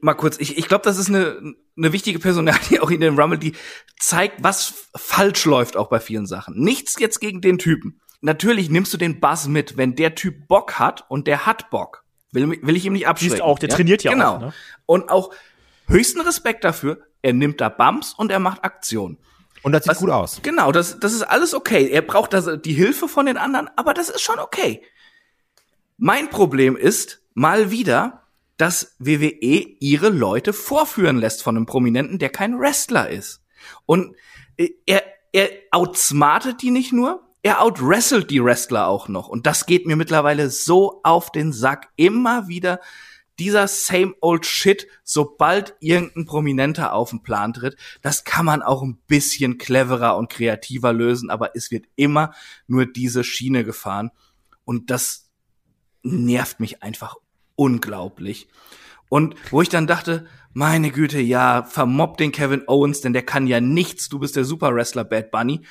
mal 0.00 0.14
kurz, 0.14 0.38
ich, 0.38 0.58
ich 0.58 0.66
glaube, 0.66 0.84
das 0.84 0.98
ist 0.98 1.08
eine, 1.08 1.54
eine 1.76 1.92
wichtige 1.92 2.18
Personalie 2.18 2.80
auch 2.82 2.90
in 2.90 3.00
dem 3.00 3.18
Rumble, 3.18 3.38
die 3.38 3.52
zeigt, 3.98 4.42
was 4.42 4.88
falsch 4.96 5.44
läuft 5.44 5.76
auch 5.76 5.88
bei 5.88 6.00
vielen 6.00 6.26
Sachen. 6.26 6.58
Nichts 6.58 6.96
jetzt 6.98 7.20
gegen 7.20 7.40
den 7.40 7.58
Typen. 7.58 8.00
Natürlich 8.20 8.70
nimmst 8.70 8.92
du 8.94 8.96
den 8.96 9.20
Buzz 9.20 9.46
mit, 9.46 9.76
wenn 9.76 9.94
der 9.96 10.14
Typ 10.14 10.48
Bock 10.48 10.78
hat 10.78 11.04
und 11.08 11.26
der 11.26 11.46
hat 11.46 11.70
Bock. 11.70 12.04
Will, 12.32 12.58
will 12.62 12.76
ich 12.76 12.86
ihm 12.86 12.94
nicht 12.94 13.06
abschrecken. 13.06 13.42
auch, 13.42 13.58
der 13.58 13.68
trainiert 13.68 14.02
ja 14.02 14.12
genau. 14.12 14.36
auch, 14.36 14.40
ne? 14.40 14.52
Und 14.86 15.08
auch 15.08 15.32
höchsten 15.86 16.20
Respekt 16.22 16.64
dafür, 16.64 16.98
er 17.22 17.32
nimmt 17.32 17.60
da 17.60 17.68
Bumps 17.68 18.14
und 18.14 18.32
er 18.32 18.40
macht 18.40 18.64
Aktion. 18.64 19.18
Und 19.62 19.72
das 19.72 19.84
sieht 19.84 19.92
Was- 19.92 19.98
gut 19.98 20.10
aus. 20.10 20.40
Genau, 20.42 20.72
das, 20.72 20.98
das 20.98 21.12
ist 21.12 21.22
alles 21.22 21.54
okay. 21.54 21.88
Er 21.88 22.02
braucht 22.02 22.32
das, 22.32 22.48
die 22.62 22.72
Hilfe 22.72 23.08
von 23.08 23.26
den 23.26 23.36
anderen, 23.36 23.70
aber 23.76 23.94
das 23.94 24.08
ist 24.08 24.22
schon 24.22 24.38
okay. 24.38 24.82
Mein 25.96 26.28
Problem 26.28 26.76
ist 26.76 27.22
mal 27.34 27.70
wieder, 27.70 28.23
dass 28.56 28.94
WWE 28.98 29.66
ihre 29.80 30.08
Leute 30.10 30.52
vorführen 30.52 31.18
lässt 31.18 31.42
von 31.42 31.56
einem 31.56 31.66
Prominenten, 31.66 32.18
der 32.18 32.30
kein 32.30 32.58
Wrestler 32.58 33.08
ist. 33.10 33.42
Und 33.86 34.16
äh, 34.56 34.70
er, 34.86 35.02
er 35.32 35.50
outsmartet 35.70 36.62
die 36.62 36.70
nicht 36.70 36.92
nur, 36.92 37.24
er 37.42 37.60
outwrestelt 37.60 38.30
die 38.30 38.42
Wrestler 38.42 38.86
auch 38.88 39.08
noch. 39.08 39.28
Und 39.28 39.46
das 39.46 39.66
geht 39.66 39.86
mir 39.86 39.96
mittlerweile 39.96 40.48
so 40.50 41.00
auf 41.02 41.30
den 41.30 41.52
Sack. 41.52 41.88
Immer 41.96 42.48
wieder 42.48 42.80
dieser 43.38 43.66
same 43.68 44.14
old 44.20 44.46
shit, 44.46 44.86
sobald 45.02 45.74
irgendein 45.80 46.24
Prominenter 46.24 46.92
auf 46.92 47.10
den 47.10 47.22
Plan 47.22 47.52
tritt, 47.52 47.76
das 48.00 48.24
kann 48.24 48.46
man 48.46 48.62
auch 48.62 48.82
ein 48.82 48.96
bisschen 49.08 49.58
cleverer 49.58 50.16
und 50.16 50.30
kreativer 50.30 50.92
lösen, 50.92 51.30
aber 51.30 51.56
es 51.56 51.70
wird 51.70 51.86
immer 51.96 52.32
nur 52.66 52.86
diese 52.86 53.24
Schiene 53.24 53.64
gefahren. 53.64 54.10
Und 54.64 54.90
das 54.90 55.28
nervt 56.02 56.60
mich 56.60 56.82
einfach 56.82 57.16
unglaublich. 57.56 58.48
Und 59.08 59.34
wo 59.50 59.62
ich 59.62 59.68
dann 59.68 59.86
dachte, 59.86 60.26
meine 60.52 60.90
Güte, 60.90 61.20
ja, 61.20 61.62
vermobb 61.64 62.16
den 62.16 62.32
Kevin 62.32 62.62
Owens, 62.68 63.00
denn 63.00 63.12
der 63.12 63.22
kann 63.24 63.46
ja 63.46 63.60
nichts, 63.60 64.08
du 64.08 64.18
bist 64.18 64.36
der 64.36 64.44
Super 64.44 64.74
Wrestler 64.74 65.04
Bad 65.04 65.30
Bunny. 65.30 65.62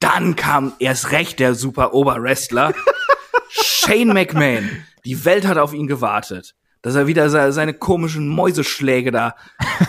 Dann 0.00 0.34
kam 0.36 0.72
erst 0.78 1.12
recht 1.12 1.38
der 1.38 1.54
Super 1.54 1.94
Oberwrestler. 1.94 2.74
Shane 3.50 4.12
McMahon. 4.12 4.68
Die 5.04 5.24
Welt 5.24 5.46
hat 5.46 5.58
auf 5.58 5.72
ihn 5.74 5.86
gewartet, 5.86 6.54
dass 6.82 6.94
er 6.96 7.06
wieder 7.06 7.30
se- 7.30 7.52
seine 7.52 7.74
komischen 7.74 8.28
Mäuseschläge 8.28 9.10
da 9.12 9.36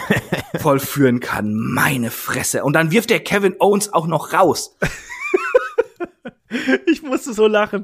vollführen 0.60 1.20
kann. 1.20 1.54
Meine 1.56 2.12
Fresse. 2.12 2.64
Und 2.64 2.74
dann 2.74 2.92
wirft 2.92 3.10
der 3.10 3.24
Kevin 3.24 3.56
Owens 3.60 3.92
auch 3.94 4.08
noch 4.08 4.34
raus. 4.34 4.78
Ich 6.86 7.02
musste 7.02 7.34
so 7.34 7.48
lachen. 7.48 7.84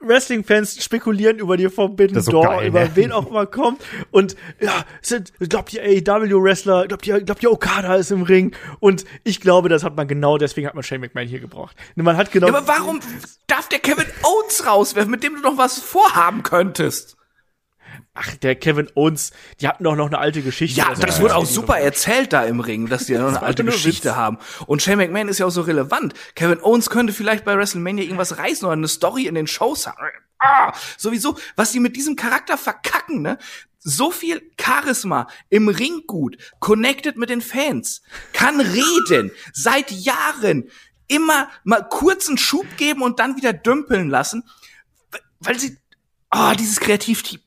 Wrestling-Fans 0.00 0.82
spekulieren 0.82 1.38
über 1.38 1.56
die 1.56 1.68
Forbidden 1.68 2.24
Door, 2.24 2.44
geil, 2.44 2.68
über 2.68 2.84
ne? 2.84 2.90
wen 2.94 3.12
auch 3.12 3.26
immer 3.26 3.46
kommt. 3.46 3.82
Und 4.10 4.36
ja, 4.60 4.84
sind, 5.02 5.32
glaubt 5.40 5.72
ihr 5.72 5.82
AEW-Wrestler, 5.82 6.86
glaubt 6.86 7.06
ihr, 7.06 7.20
glaubt 7.20 7.42
ihr 7.42 7.50
Okada 7.50 7.96
ist 7.96 8.10
im 8.10 8.22
Ring? 8.22 8.54
Und 8.80 9.04
ich 9.24 9.40
glaube, 9.40 9.68
das 9.68 9.84
hat 9.84 9.96
man 9.96 10.06
genau, 10.06 10.38
deswegen 10.38 10.66
hat 10.66 10.74
man 10.74 10.84
Shane 10.84 11.00
McMahon 11.00 11.26
hier 11.26 11.40
gebraucht. 11.40 11.76
Man 11.96 12.16
hat 12.16 12.30
genau. 12.30 12.46
Ja, 12.46 12.54
aber 12.54 12.68
warum 12.68 13.00
darf 13.48 13.68
der 13.68 13.80
Kevin 13.80 14.06
Owens 14.22 14.66
rauswerfen, 14.66 15.10
mit 15.10 15.22
dem 15.22 15.34
du 15.34 15.40
noch 15.40 15.58
was 15.58 15.78
vorhaben 15.78 16.42
könntest? 16.42 17.17
Ach, 18.14 18.34
der 18.36 18.56
Kevin 18.56 18.88
Owens, 18.94 19.32
die 19.60 19.68
hatten 19.68 19.84
doch 19.84 19.94
noch 19.94 20.06
eine 20.06 20.18
alte 20.18 20.42
Geschichte. 20.42 20.78
Ja, 20.78 20.94
das 20.94 21.20
wurde 21.20 21.36
auch 21.36 21.46
super 21.46 21.78
erzählt 21.78 22.32
da 22.32 22.44
im 22.44 22.60
Ring, 22.60 22.88
dass 22.88 23.06
die 23.06 23.12
ja 23.12 23.20
noch 23.20 23.28
eine 23.28 23.42
alte 23.42 23.64
Geschichte 23.64 24.10
Witz. 24.10 24.16
haben. 24.16 24.38
Und 24.66 24.82
Shane 24.82 24.98
McMahon 24.98 25.28
ist 25.28 25.38
ja 25.38 25.46
auch 25.46 25.50
so 25.50 25.62
relevant. 25.62 26.14
Kevin 26.34 26.60
Owens 26.62 26.90
könnte 26.90 27.12
vielleicht 27.12 27.44
bei 27.44 27.56
WrestleMania 27.56 28.04
irgendwas 28.04 28.38
reißen 28.38 28.66
oder 28.66 28.72
eine 28.72 28.88
Story 28.88 29.26
in 29.26 29.34
den 29.34 29.46
Shows 29.46 29.86
haben. 29.86 29.96
Ah, 30.40 30.72
sowieso, 30.96 31.36
was 31.56 31.72
die 31.72 31.80
mit 31.80 31.96
diesem 31.96 32.16
Charakter 32.16 32.56
verkacken, 32.56 33.22
ne? 33.22 33.38
So 33.80 34.10
viel 34.10 34.42
Charisma, 34.60 35.28
im 35.48 35.68
Ring 35.68 36.02
gut, 36.06 36.36
connected 36.58 37.16
mit 37.16 37.30
den 37.30 37.40
Fans, 37.40 38.02
kann 38.32 38.60
reden, 38.60 39.30
seit 39.52 39.90
Jahren, 39.90 40.68
immer 41.08 41.48
mal 41.64 41.88
kurzen 41.88 42.38
Schub 42.38 42.66
geben 42.76 43.02
und 43.02 43.18
dann 43.18 43.36
wieder 43.36 43.52
dümpeln 43.52 44.08
lassen, 44.08 44.44
weil 45.40 45.58
sie, 45.58 45.78
ah, 46.30 46.54
dieses 46.54 46.80
Kreativteam, 46.80 47.40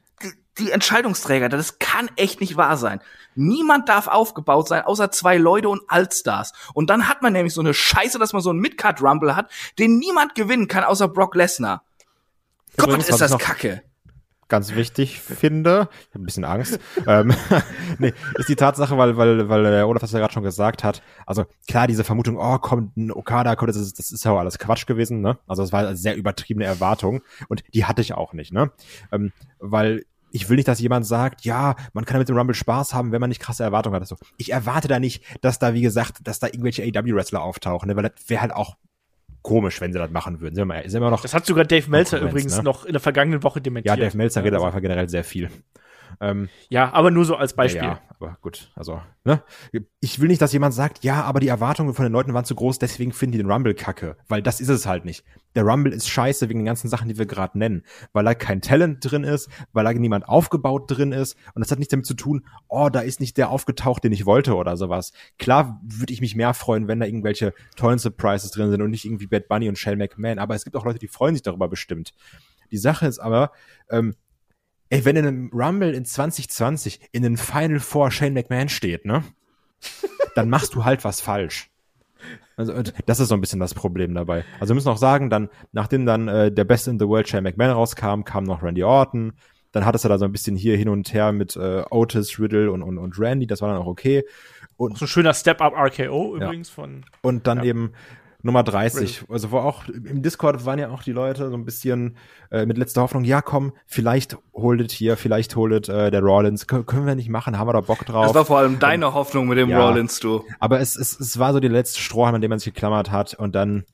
die, 0.57 0.71
Entscheidungsträger, 0.71 1.49
das 1.49 1.79
kann 1.79 2.09
echt 2.15 2.41
nicht 2.41 2.57
wahr 2.57 2.77
sein. 2.77 3.01
Niemand 3.35 3.87
darf 3.87 4.07
aufgebaut 4.07 4.67
sein, 4.67 4.83
außer 4.83 5.11
zwei 5.11 5.37
Leute 5.37 5.69
und 5.69 5.81
Allstars. 5.87 6.53
Und 6.73 6.89
dann 6.89 7.07
hat 7.07 7.21
man 7.21 7.33
nämlich 7.33 7.53
so 7.53 7.61
eine 7.61 7.73
Scheiße, 7.73 8.19
dass 8.19 8.33
man 8.33 8.41
so 8.41 8.49
einen 8.49 8.59
Midcard-Rumble 8.59 9.35
hat, 9.35 9.49
den 9.79 9.97
niemand 9.97 10.35
gewinnen 10.35 10.67
kann, 10.67 10.83
außer 10.83 11.07
Brock 11.07 11.35
Lesnar. 11.35 11.83
Gott, 12.77 12.97
ist 12.97 13.21
das 13.21 13.37
kacke. 13.37 13.83
ganz 14.47 14.75
wichtig 14.75 15.19
finde, 15.19 15.89
ich 16.09 16.13
habe 16.13 16.23
ein 16.23 16.25
bisschen 16.25 16.45
Angst, 16.45 16.79
ähm, 17.07 17.33
nee, 17.99 18.13
ist 18.35 18.49
die 18.49 18.55
Tatsache, 18.55 18.97
weil, 18.97 19.15
weil, 19.17 19.47
weil 19.49 19.63
der 19.63 19.87
Olaf 19.87 20.01
das 20.01 20.11
ja 20.11 20.19
gerade 20.19 20.33
schon 20.33 20.43
gesagt 20.43 20.83
hat, 20.83 21.01
also 21.25 21.45
klar, 21.67 21.87
diese 21.87 22.03
Vermutung, 22.03 22.37
oh, 22.37 22.57
kommt 22.59 22.95
ein 22.97 23.11
Okada, 23.11 23.55
kommt, 23.55 23.69
das 23.69 23.77
ist, 23.77 23.99
das 23.99 24.11
ist 24.11 24.25
ja 24.25 24.31
auch 24.31 24.39
alles 24.39 24.59
Quatsch 24.59 24.85
gewesen, 24.85 25.21
ne? 25.21 25.37
Also 25.47 25.63
das 25.63 25.71
war 25.71 25.87
eine 25.87 25.95
sehr 25.95 26.15
übertriebene 26.15 26.65
Erwartung 26.65 27.21
und 27.47 27.63
die 27.73 27.85
hatte 27.85 28.01
ich 28.01 28.13
auch 28.13 28.33
nicht, 28.33 28.51
ne? 28.51 28.71
Ähm, 29.11 29.31
weil 29.59 30.03
ich 30.31 30.49
will 30.49 30.55
nicht, 30.55 30.67
dass 30.67 30.79
jemand 30.79 31.05
sagt, 31.05 31.45
ja, 31.45 31.75
man 31.93 32.05
kann 32.05 32.19
mit 32.19 32.29
dem 32.29 32.37
Rumble 32.37 32.55
Spaß 32.55 32.93
haben, 32.93 33.11
wenn 33.11 33.21
man 33.21 33.29
nicht 33.29 33.41
krasse 33.41 33.63
Erwartungen 33.63 33.95
hat. 33.95 34.07
So, 34.07 34.17
ich 34.37 34.51
erwarte 34.51 34.87
da 34.87 34.99
nicht, 34.99 35.23
dass 35.41 35.59
da, 35.59 35.73
wie 35.73 35.81
gesagt, 35.81 36.19
dass 36.23 36.39
da 36.39 36.47
irgendwelche 36.47 36.83
AW-Wrestler 36.83 37.41
auftauchen, 37.41 37.89
ne? 37.89 37.95
weil 37.95 38.03
das 38.03 38.13
wäre 38.27 38.41
halt 38.41 38.53
auch 38.53 38.77
komisch, 39.41 39.81
wenn 39.81 39.91
sie 39.91 39.99
das 39.99 40.11
machen 40.11 40.39
würden. 40.41 40.55
Sind 40.55 40.61
wir, 40.61 40.73
mal, 40.73 40.89
sind 40.89 41.01
wir 41.01 41.09
noch 41.09 41.21
Das 41.21 41.33
hat 41.33 41.45
sogar 41.45 41.65
Dave 41.65 41.89
Meltzer 41.89 42.19
übrigens 42.19 42.57
ne? 42.57 42.63
noch 42.63 42.85
in 42.85 42.93
der 42.93 43.01
vergangenen 43.01 43.43
Woche 43.43 43.61
dementiert. 43.61 43.97
ja, 43.97 44.03
Dave 44.03 44.17
Meltzer 44.17 44.41
redet 44.41 44.55
also, 44.55 44.65
aber 44.65 44.73
einfach 44.73 44.81
generell 44.81 45.09
sehr 45.09 45.23
viel. 45.23 45.49
Ähm, 46.19 46.49
Ja, 46.69 46.93
aber 46.93 47.11
nur 47.11 47.25
so 47.25 47.35
als 47.35 47.53
Beispiel. 47.53 47.83
Ja, 47.83 48.01
aber 48.09 48.38
gut, 48.41 48.71
also, 48.75 49.01
ne? 49.23 49.43
Ich 49.99 50.19
will 50.19 50.27
nicht, 50.27 50.41
dass 50.41 50.53
jemand 50.53 50.73
sagt, 50.73 51.03
ja, 51.03 51.23
aber 51.23 51.39
die 51.39 51.47
Erwartungen 51.47 51.93
von 51.93 52.03
den 52.03 52.11
Leuten 52.11 52.33
waren 52.33 52.45
zu 52.45 52.55
groß, 52.55 52.79
deswegen 52.79 53.13
finden 53.13 53.33
die 53.33 53.38
den 53.39 53.51
Rumble 53.51 53.73
kacke. 53.73 54.17
Weil 54.27 54.41
das 54.41 54.61
ist 54.61 54.69
es 54.69 54.85
halt 54.85 55.05
nicht. 55.05 55.23
Der 55.55 55.63
Rumble 55.63 55.91
ist 55.91 56.09
scheiße 56.09 56.49
wegen 56.49 56.59
den 56.59 56.65
ganzen 56.65 56.89
Sachen, 56.89 57.09
die 57.09 57.17
wir 57.17 57.25
gerade 57.25 57.57
nennen. 57.57 57.83
Weil 58.13 58.23
da 58.23 58.33
kein 58.33 58.61
Talent 58.61 58.99
drin 59.01 59.23
ist, 59.23 59.49
weil 59.73 59.83
da 59.83 59.93
niemand 59.93 60.27
aufgebaut 60.27 60.85
drin 60.88 61.11
ist. 61.11 61.35
Und 61.53 61.61
das 61.61 61.71
hat 61.71 61.79
nichts 61.79 61.91
damit 61.91 62.05
zu 62.05 62.13
tun, 62.13 62.45
oh, 62.67 62.89
da 62.89 63.01
ist 63.01 63.19
nicht 63.19 63.38
der 63.38 63.49
aufgetaucht, 63.49 64.03
den 64.03 64.11
ich 64.11 64.25
wollte 64.25 64.55
oder 64.55 64.77
sowas. 64.77 65.11
Klar 65.39 65.81
würde 65.83 66.13
ich 66.13 66.21
mich 66.21 66.35
mehr 66.35 66.53
freuen, 66.53 66.88
wenn 66.88 66.99
da 66.99 67.05
irgendwelche 67.05 67.53
tollen 67.75 67.99
Surprises 67.99 68.51
drin 68.51 68.71
sind 68.71 68.81
und 68.81 68.91
nicht 68.91 69.05
irgendwie 69.05 69.27
Bad 69.27 69.47
Bunny 69.47 69.67
und 69.67 69.77
Shane 69.77 69.97
McMahon. 69.97 70.39
Aber 70.39 70.55
es 70.55 70.63
gibt 70.63 70.75
auch 70.75 70.85
Leute, 70.85 70.99
die 70.99 71.07
freuen 71.07 71.35
sich 71.35 71.43
darüber 71.43 71.67
bestimmt. 71.67 72.13
Die 72.71 72.77
Sache 72.77 73.05
ist 73.05 73.19
aber, 73.19 73.51
ähm, 73.89 74.15
Ey, 74.91 75.03
wenn 75.05 75.15
in 75.15 75.26
einem 75.26 75.49
Rumble 75.53 75.93
in 75.93 76.05
2020 76.05 76.99
in 77.11 77.23
den 77.23 77.38
Final 77.38 77.80
Four 77.80 78.11
Shane 78.11 78.34
McMahon 78.34 78.69
steht, 78.69 79.05
ne? 79.05 79.23
Dann 80.35 80.49
machst 80.49 80.76
du 80.76 80.85
halt 80.85 81.03
was 81.03 81.22
falsch. 81.22 81.69
Also 82.55 82.73
das 83.07 83.19
ist 83.19 83.30
so 83.30 83.35
ein 83.35 83.41
bisschen 83.41 83.59
das 83.59 83.73
Problem 83.73 84.13
dabei. 84.13 84.45
Also 84.59 84.72
wir 84.72 84.76
müssen 84.76 84.89
auch 84.89 84.97
sagen, 84.97 85.30
dann, 85.30 85.49
nachdem 85.72 86.05
dann 86.05 86.27
äh, 86.27 86.51
der 86.51 86.65
Best 86.65 86.88
in 86.88 86.99
the 86.99 87.07
World 87.07 87.27
Shane 87.27 87.43
McMahon 87.43 87.72
rauskam, 87.72 88.23
kam 88.23 88.43
noch 88.43 88.61
Randy 88.61 88.84
Orton. 88.84 89.34
Dann 89.72 89.85
hattest 89.85 90.03
du 90.05 90.09
da 90.09 90.18
so 90.18 90.26
ein 90.26 90.31
bisschen 90.34 90.55
hier 90.57 90.76
hin 90.77 90.89
und 90.89 91.13
her 91.13 91.31
mit 91.31 91.55
äh, 91.55 91.84
Otis, 91.89 92.38
Riddle 92.39 92.72
und, 92.72 92.84
und, 92.84 92.97
und 92.97 93.18
Randy, 93.18 93.47
das 93.47 93.61
war 93.61 93.69
dann 93.69 93.81
auch 93.81 93.88
okay. 93.88 94.23
Und 94.77 94.97
So 94.97 95.05
ein 95.05 95.07
schöner 95.07 95.34
Step-Up 95.34 95.73
RKO 95.73 96.35
übrigens 96.35 96.69
von. 96.69 97.05
und 97.22 97.47
dann 97.47 97.59
Ja. 97.59 97.63
eben 97.65 97.93
Nummer 98.43 98.63
30. 98.63 99.26
Also 99.30 99.51
wo 99.51 99.57
auch 99.57 99.88
im 99.88 100.22
Discord 100.22 100.65
waren 100.65 100.80
ja 100.80 100.89
auch 100.89 101.03
die 101.03 101.11
Leute 101.11 101.49
so 101.49 101.55
ein 101.55 101.65
bisschen 101.65 102.18
äh, 102.49 102.65
mit 102.65 102.77
letzter 102.77 103.01
Hoffnung, 103.01 103.23
ja 103.23 103.41
komm, 103.41 103.73
vielleicht 103.85 104.38
holdet 104.53 104.91
hier, 104.91 105.18
vielleicht 105.18 105.55
holdet 105.55 105.89
äh, 105.89 106.11
der 106.11 106.22
Rollins. 106.22 106.68
Kön 106.68 106.85
können 106.85 107.05
wir 107.05 107.15
nicht 107.15 107.30
machen, 107.30 107.57
haben 107.57 107.68
wir 107.68 107.73
da 107.73 107.81
Bock 107.81 108.05
drauf. 108.05 108.26
Das 108.26 108.35
war 108.35 108.45
vor 108.45 108.57
allem 108.59 108.80
deine 108.80 109.07
und, 109.07 109.13
Hoffnung 109.13 109.47
mit 109.47 109.57
dem 109.57 109.69
ja, 109.69 109.85
Rollins, 109.85 110.19
du. 110.19 110.43
Aber 110.59 110.80
es, 110.80 110.95
es, 110.95 111.19
es 111.19 111.38
war 111.39 111.53
so 111.53 111.59
die 111.59 111.68
letzte 111.68 111.99
Strohhalm, 111.99 112.35
an 112.35 112.41
dem 112.41 112.49
man 112.49 112.59
sich 112.59 112.73
geklammert 112.73 113.11
hat 113.11 113.34
und 113.34 113.55
dann 113.55 113.85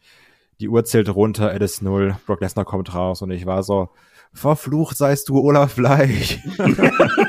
die 0.60 0.70
Uhr 0.70 0.84
zählt 0.86 1.10
runter, 1.10 1.54
Ed 1.54 1.62
ist 1.62 1.82
null, 1.82 2.18
Brock 2.26 2.42
Lesnar 2.42 2.66
kommt 2.66 2.94
raus 2.94 3.22
und 3.22 3.32
ich 3.32 3.46
war 3.46 3.64
so, 3.64 3.90
verflucht 4.34 4.98
seist 4.98 5.30
du 5.30 5.40
Olaf 5.40 5.76
Bleich. 5.76 6.40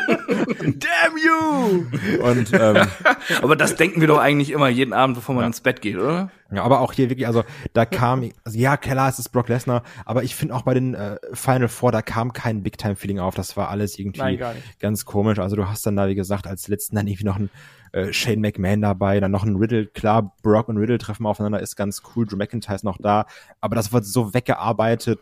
Damn 0.79 1.17
you! 1.17 2.23
Und, 2.23 2.53
ähm, 2.53 2.87
aber 3.43 3.57
das 3.57 3.77
denken 3.77 4.01
wir 4.01 4.09
doch 4.09 4.19
eigentlich 4.19 4.51
immer 4.51 4.69
jeden 4.69 4.93
Abend, 4.93 5.17
bevor 5.17 5.35
man 5.35 5.43
ja. 5.43 5.47
ins 5.49 5.61
Bett 5.61 5.81
geht, 5.81 5.97
oder? 5.97 6.31
Ja, 6.51 6.63
aber 6.63 6.81
auch 6.81 6.93
hier 6.93 7.11
wirklich, 7.11 7.27
also 7.27 7.45
da 7.75 7.85
kam, 7.85 8.31
also, 8.45 8.59
ja, 8.59 8.77
klar, 8.77 9.09
es 9.09 9.19
ist 9.19 9.29
Brock 9.31 9.49
Lesnar, 9.49 9.83
aber 10.05 10.23
ich 10.23 10.35
finde 10.35 10.55
auch 10.55 10.63
bei 10.63 10.75
den 10.75 10.95
äh, 10.95 11.17
Final 11.33 11.69
Four, 11.69 11.93
da 11.93 12.03
kam 12.03 12.33
kein 12.33 12.63
Big-Time-Feeling 12.63 13.19
auf. 13.19 13.35
Das 13.35 13.57
war 13.57 13.69
alles 13.69 13.99
irgendwie 13.99 14.21
Nein, 14.21 14.57
ganz 14.81 15.05
komisch. 15.05 15.39
Also 15.39 15.57
du 15.57 15.69
hast 15.69 15.85
dann 15.87 15.97
da, 15.97 16.09
wie 16.09 16.15
gesagt, 16.15 16.47
als 16.47 16.69
letzten 16.69 16.97
dann 16.97 17.07
irgendwie 17.07 17.27
noch 17.27 17.37
ein 17.37 17.51
äh, 17.93 18.13
Shane 18.13 18.41
McMahon 18.41 18.81
dabei, 18.81 19.21
dann 19.21 19.31
noch 19.31 19.45
ein 19.45 19.57
Riddle, 19.57 19.87
klar, 19.87 20.35
Brock 20.43 20.69
und 20.69 20.79
Riddle 20.79 20.99
treffen 20.99 21.27
aufeinander, 21.27 21.61
ist 21.61 21.77
ganz 21.77 22.03
cool, 22.15 22.27
Drew 22.27 22.37
McIntyre 22.37 22.75
ist 22.75 22.85
noch 22.85 22.99
da, 22.99 23.27
aber 23.61 23.77
das 23.77 23.93
wird 23.93 24.05
so 24.05 24.35
weggearbeitet, 24.35 25.21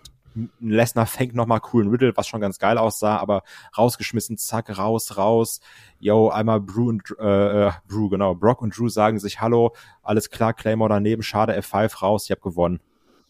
Lesnar 0.60 1.06
fängt 1.06 1.34
nochmal 1.34 1.60
coolen 1.60 1.88
Riddle, 1.88 2.16
was 2.16 2.28
schon 2.28 2.40
ganz 2.40 2.58
geil 2.58 2.78
aussah, 2.78 3.16
aber 3.16 3.42
rausgeschmissen, 3.76 4.38
zack, 4.38 4.76
raus, 4.76 5.16
raus. 5.16 5.60
Yo, 5.98 6.28
einmal 6.28 6.60
Brew 6.60 6.88
und 6.88 7.02
äh, 7.18 7.68
äh, 7.68 7.72
Brew, 7.88 8.08
genau. 8.08 8.34
Brock 8.34 8.62
und 8.62 8.76
Drew 8.76 8.88
sagen 8.88 9.18
sich 9.18 9.40
Hallo, 9.40 9.74
alles 10.02 10.30
klar, 10.30 10.52
Claymore 10.52 10.90
daneben, 10.90 11.22
schade, 11.22 11.58
F5 11.58 12.00
raus, 12.00 12.24
ich 12.24 12.30
hab 12.30 12.42
gewonnen. 12.42 12.80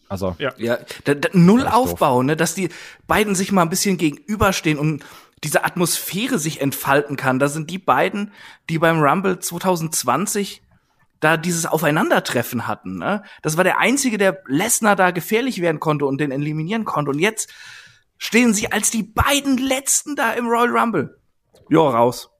Also. 0.08 0.36
Ja, 0.38 0.52
ja 0.56 0.78
da, 1.04 1.14
da, 1.14 1.28
null 1.32 1.66
Aufbau, 1.66 2.18
doof. 2.18 2.26
ne, 2.26 2.36
dass 2.36 2.54
die 2.54 2.68
beiden 3.06 3.34
sich 3.34 3.52
mal 3.52 3.62
ein 3.62 3.70
bisschen 3.70 3.98
gegenüberstehen 3.98 4.78
und 4.78 5.04
diese 5.44 5.64
Atmosphäre 5.64 6.38
sich 6.38 6.60
entfalten 6.60 7.16
kann. 7.16 7.38
Da 7.38 7.48
sind 7.48 7.70
die 7.70 7.78
beiden, 7.78 8.32
die 8.68 8.78
beim 8.78 9.00
Rumble 9.00 9.38
2020 9.38 10.62
da 11.26 11.36
dieses 11.36 11.66
Aufeinandertreffen 11.66 12.68
hatten. 12.68 12.98
Ne? 12.98 13.24
Das 13.42 13.56
war 13.56 13.64
der 13.64 13.78
einzige, 13.78 14.16
der 14.16 14.44
Lesnar 14.46 14.94
da 14.94 15.10
gefährlich 15.10 15.60
werden 15.60 15.80
konnte 15.80 16.06
und 16.06 16.18
den 16.18 16.30
eliminieren 16.30 16.84
konnte. 16.84 17.10
Und 17.10 17.18
jetzt 17.18 17.52
stehen 18.16 18.54
sie 18.54 18.70
als 18.70 18.92
die 18.92 19.02
beiden 19.02 19.58
Letzten 19.58 20.14
da 20.14 20.34
im 20.34 20.46
Royal 20.46 20.70
Rumble. 20.70 21.20
Ja, 21.68 21.80
raus. 21.80 22.30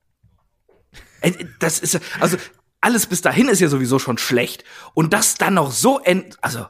Das 1.59 1.81
ist 1.81 1.99
also 2.21 2.37
alles 2.81 3.07
bis 3.07 3.23
dahin 3.23 3.49
ist 3.49 3.59
ja 3.59 3.67
sowieso 3.67 3.99
schon 3.99 4.19
schlecht 4.19 4.63
und 4.95 5.13
das 5.13 5.35
dann 5.35 5.55
noch 5.55 5.73
so 5.73 5.99
end 5.99 6.39
also 6.41 6.67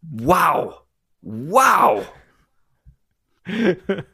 wow. 0.00 0.80
Wow. 1.20 2.10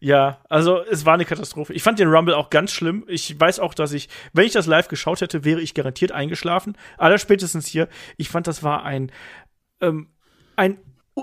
Ja, 0.00 0.38
also 0.48 0.82
es 0.82 1.04
war 1.04 1.14
eine 1.14 1.26
Katastrophe. 1.26 1.74
Ich 1.74 1.82
fand 1.82 1.98
den 1.98 2.08
Rumble 2.08 2.34
auch 2.34 2.48
ganz 2.48 2.72
schlimm. 2.72 3.04
Ich 3.06 3.38
weiß 3.38 3.60
auch, 3.60 3.74
dass 3.74 3.92
ich, 3.92 4.08
wenn 4.32 4.46
ich 4.46 4.52
das 4.52 4.66
live 4.66 4.88
geschaut 4.88 5.20
hätte, 5.20 5.44
wäre 5.44 5.60
ich 5.60 5.74
garantiert 5.74 6.10
eingeschlafen. 6.10 6.76
Allerspätestens 6.96 7.66
hier. 7.66 7.86
Ich 8.16 8.30
fand, 8.30 8.46
das 8.46 8.62
war 8.62 8.82
ein, 8.82 9.12
ähm, 9.82 10.08
ein 10.56 10.78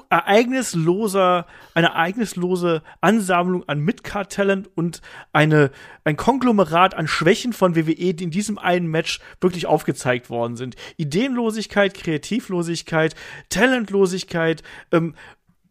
ereignisloser, 0.09 1.47
eine 1.73 1.87
ereignislose 1.87 2.83
Ansammlung 3.01 3.67
an 3.67 3.79
Midcard-Talent 3.79 4.69
und 4.75 5.01
eine, 5.33 5.71
ein 6.03 6.15
Konglomerat 6.15 6.93
an 6.93 7.07
Schwächen 7.07 7.53
von 7.53 7.75
WWE, 7.75 8.13
die 8.13 8.25
in 8.25 8.31
diesem 8.31 8.59
einen 8.59 8.87
Match 8.87 9.19
wirklich 9.41 9.65
aufgezeigt 9.65 10.29
worden 10.29 10.55
sind. 10.55 10.75
Ideenlosigkeit, 10.97 11.95
Kreativlosigkeit, 11.95 13.15
Talentlosigkeit, 13.49 14.61
ähm, 14.91 15.15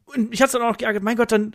und 0.07 0.33
ich 0.33 0.41
hatte 0.41 0.59
dann 0.59 0.73
auch 0.73 0.77
geärgert, 0.77 1.03
mein 1.03 1.17
Gott, 1.17 1.33
dann 1.33 1.55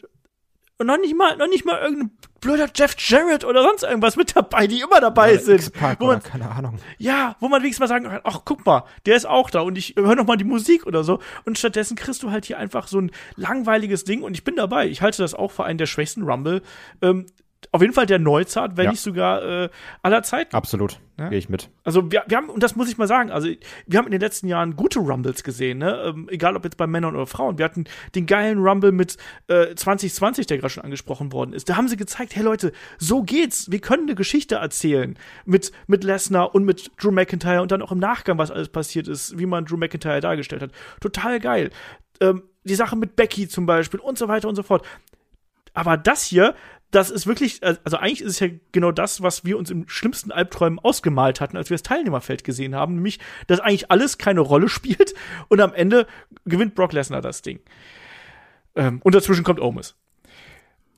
und 0.82 0.88
noch 0.88 0.98
nicht 0.98 1.16
mal, 1.16 1.38
noch 1.38 1.48
nicht 1.48 1.64
mal 1.64 1.80
irgendein 1.80 2.12
blöder 2.42 2.68
Jeff 2.74 2.96
Jarrett 2.98 3.46
oder 3.46 3.62
sonst 3.62 3.84
irgendwas 3.84 4.16
mit 4.16 4.36
dabei, 4.36 4.66
die 4.66 4.82
immer 4.82 5.00
dabei 5.00 5.34
oder 5.34 5.44
sind. 5.44 5.72
Wo 6.00 6.08
man, 6.08 6.24
keine 6.24 6.50
Ahnung. 6.50 6.78
Ja, 6.98 7.36
wo 7.40 7.48
man 7.48 7.62
wenigstens 7.62 7.82
mal 7.82 7.88
sagen 7.88 8.06
kann, 8.06 8.20
ach, 8.24 8.42
guck 8.44 8.66
mal, 8.66 8.84
der 9.06 9.16
ist 9.16 9.26
auch 9.26 9.52
da 9.52 9.62
und 9.62 9.78
ich 9.78 9.96
höre 9.96 10.16
noch 10.16 10.26
mal 10.26 10.38
die 10.38 10.44
Musik 10.44 10.88
oder 10.88 11.04
so. 11.04 11.20
Und 11.46 11.60
stattdessen 11.60 11.96
kriegst 11.96 12.24
du 12.24 12.32
halt 12.32 12.46
hier 12.46 12.58
einfach 12.58 12.88
so 12.88 13.00
ein 13.00 13.12
langweiliges 13.36 14.06
Ding 14.06 14.24
und 14.24 14.34
ich 14.34 14.44
bin 14.44 14.56
dabei. 14.56 14.88
Ich 14.88 15.04
halte 15.04 15.22
das 15.22 15.36
auch 15.36 15.52
für 15.52 15.66
einen 15.66 15.78
der 15.78 15.86
schwächsten 15.86 16.24
Rumble. 16.24 16.64
Ähm, 17.04 17.28
auf 17.74 17.82
jeden 17.82 17.94
Fall 17.94 18.06
der 18.06 18.20
Neuzart, 18.20 18.76
wenn 18.76 18.86
ja. 18.86 18.92
nicht 18.92 19.00
sogar 19.00 19.44
äh, 19.44 19.70
aller 20.02 20.24
Zeiten. 20.24 20.54
Absolut, 20.54 21.00
ja? 21.18 21.30
gehe 21.30 21.38
ich 21.38 21.48
mit. 21.48 21.70
Also 21.86 22.12
wir, 22.12 22.26
wir 22.28 22.36
haben, 22.36 22.50
und 22.50 22.62
das 22.62 22.76
muss 22.76 22.90
ich 22.90 22.98
mal 22.98 23.08
sagen, 23.08 23.32
also 23.32 23.48
wir 23.88 23.98
haben 23.98 24.06
in 24.06 24.12
den 24.12 24.20
letzten 24.20 24.48
Jahren 24.48 24.76
gute 24.76 25.00
Rumbles 25.00 25.44
gesehen, 25.44 25.78
ne? 25.78 26.04
Ähm, 26.06 26.28
egal 26.30 26.58
ob 26.58 26.66
jetzt 26.66 26.76
bei 26.76 26.86
Männern 26.86 27.16
oder 27.16 27.28
Frauen. 27.28 27.58
Wir 27.58 27.66
hatten 27.66 27.86
den 28.14 28.26
geilen 28.26 28.60
Rumble 28.60 28.92
mit 28.92 29.16
äh, 29.48 29.74
2020, 29.74 30.48
der 30.48 30.58
gerade 30.58 30.74
schon 30.74 30.84
angesprochen 30.84 31.32
worden 31.32 31.54
ist. 31.54 31.70
Da 31.70 31.78
haben 31.78 31.88
sie 31.88 31.96
gezeigt, 31.96 32.36
hey 32.36 32.44
Leute, 32.44 32.74
so 32.98 33.24
geht's. 33.24 33.72
Wir 33.72 33.80
können 33.80 34.04
eine 34.04 34.16
Geschichte 34.16 34.56
erzählen 34.56 35.18
mit, 35.46 35.72
mit 35.88 36.04
Lesnar 36.04 36.54
und 36.54 36.66
mit 36.66 36.92
Drew 37.02 37.12
McIntyre 37.12 37.62
und 37.62 37.72
dann 37.72 37.82
auch 37.82 37.94
im 37.94 38.00
Nachgang, 38.00 38.38
was 38.38 38.52
alles 38.52 38.68
passiert 38.68 39.08
ist, 39.08 39.40
wie 39.40 39.46
man 39.46 39.64
Drew 39.64 39.78
McIntyre 39.78 40.20
dargestellt 40.20 40.62
hat. 40.62 40.72
Total 41.00 41.40
geil. 41.40 41.70
Ähm, 42.20 42.44
die 42.66 42.76
Sache 42.76 42.98
mit 42.98 43.16
Becky 43.16 43.48
zum 43.48 43.66
Beispiel 43.66 44.02
und 44.02 44.18
so 44.18 44.28
weiter 44.28 44.50
und 44.50 44.56
so 44.56 44.64
fort. 44.64 44.86
Aber 45.74 45.96
das 45.96 46.26
hier 46.26 46.54
das 46.92 47.10
ist 47.10 47.26
wirklich, 47.26 47.64
also 47.64 47.98
eigentlich 47.98 48.22
ist 48.22 48.32
es 48.32 48.40
ja 48.40 48.48
genau 48.72 48.92
das, 48.92 49.22
was 49.22 49.46
wir 49.46 49.58
uns 49.58 49.72
im 49.72 49.88
schlimmsten 49.88 50.32
Albträumen 50.32 50.78
ausgemalt 50.78 51.40
hatten, 51.40 51.58
als 51.58 51.70
wir 51.70 51.76
das 51.76 51.84
Teilnehmerfeld 51.84 52.44
gesehen 52.44 52.76
haben, 52.76 52.96
nämlich, 52.96 53.20
dass 53.48 53.62
eigentlich 53.62 53.90
alles 53.90 54.18
keine 54.18 54.42
Rolle 54.42 54.70
spielt 54.70 55.14
und 55.48 55.62
am 55.62 55.74
Ende 55.74 56.06
gewinnt 56.46 56.76
Brock 56.76 56.94
Lesnar 56.94 57.22
das 57.22 57.42
Ding. 57.42 57.62
Ähm, 58.76 59.00
und 59.04 59.16
dazwischen 59.16 59.44
kommt 59.44 59.60
Omis. 59.60 59.96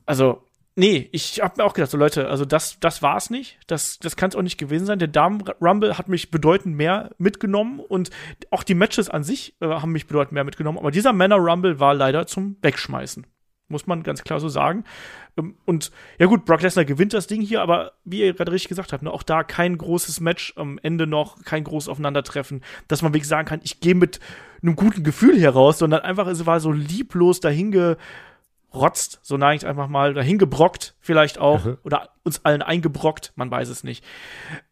Also, 0.06 0.42
nee, 0.74 1.08
ich 1.12 1.40
hab 1.40 1.56
mir 1.56 1.64
auch 1.64 1.74
gedacht, 1.74 1.90
so 1.90 1.96
Leute, 1.96 2.28
also 2.28 2.44
das, 2.44 2.78
das 2.80 3.00
war's 3.00 3.30
nicht. 3.30 3.58
Das, 3.68 3.98
das 4.00 4.16
kann 4.16 4.30
es 4.30 4.36
auch 4.36 4.42
nicht 4.42 4.58
gewesen 4.58 4.86
sein. 4.86 4.98
Der 4.98 5.08
Damen-Rumble 5.08 5.96
hat 5.96 6.08
mich 6.08 6.30
bedeutend 6.30 6.76
mehr 6.76 7.10
mitgenommen 7.18 7.78
und 7.78 8.10
auch 8.50 8.64
die 8.64 8.74
Matches 8.74 9.08
an 9.08 9.22
sich 9.22 9.56
äh, 9.60 9.66
haben 9.66 9.92
mich 9.92 10.06
bedeutend 10.06 10.32
mehr 10.32 10.44
mitgenommen. 10.44 10.78
Aber 10.78 10.90
dieser 10.90 11.12
Männer-Rumble 11.12 11.78
war 11.78 11.94
leider 11.94 12.26
zum 12.26 12.56
Wegschmeißen. 12.62 13.26
Muss 13.68 13.86
man 13.86 14.02
ganz 14.02 14.22
klar 14.22 14.40
so 14.40 14.48
sagen. 14.48 14.84
Ähm, 15.36 15.56
und 15.64 15.90
ja 16.18 16.26
gut, 16.26 16.44
Brock 16.44 16.62
Lesnar 16.62 16.84
gewinnt 16.84 17.14
das 17.14 17.26
Ding 17.26 17.40
hier, 17.40 17.62
aber 17.62 17.92
wie 18.04 18.20
ihr 18.20 18.34
gerade 18.34 18.52
richtig 18.52 18.68
gesagt 18.68 18.92
habt, 18.92 19.02
ne, 19.02 19.10
auch 19.10 19.22
da 19.22 19.42
kein 19.42 19.78
großes 19.78 20.20
Match 20.20 20.52
am 20.56 20.78
Ende 20.82 21.06
noch, 21.06 21.42
kein 21.44 21.64
großes 21.64 21.88
Aufeinandertreffen, 21.88 22.62
dass 22.88 23.02
man 23.02 23.12
wirklich 23.14 23.28
sagen 23.28 23.48
kann, 23.48 23.60
ich 23.62 23.80
gehe 23.80 23.94
mit 23.94 24.20
einem 24.62 24.76
guten 24.76 25.02
Gefühl 25.02 25.36
hier 25.36 25.50
raus, 25.50 25.78
sondern 25.78 26.02
einfach, 26.02 26.26
es 26.26 26.46
war 26.46 26.60
so 26.60 26.72
lieblos 26.72 27.40
dahingerotzt, 27.40 27.98
so 29.22 29.36
nenne 29.36 29.54
ich 29.54 29.66
einfach 29.66 29.88
mal, 29.88 30.14
dahingebrockt 30.14 30.94
vielleicht 31.00 31.38
auch, 31.38 31.64
mhm. 31.64 31.78
oder 31.84 32.10
uns 32.22 32.44
allen 32.44 32.62
eingebrockt, 32.62 33.32
man 33.36 33.50
weiß 33.50 33.68
es 33.68 33.84
nicht. 33.84 34.04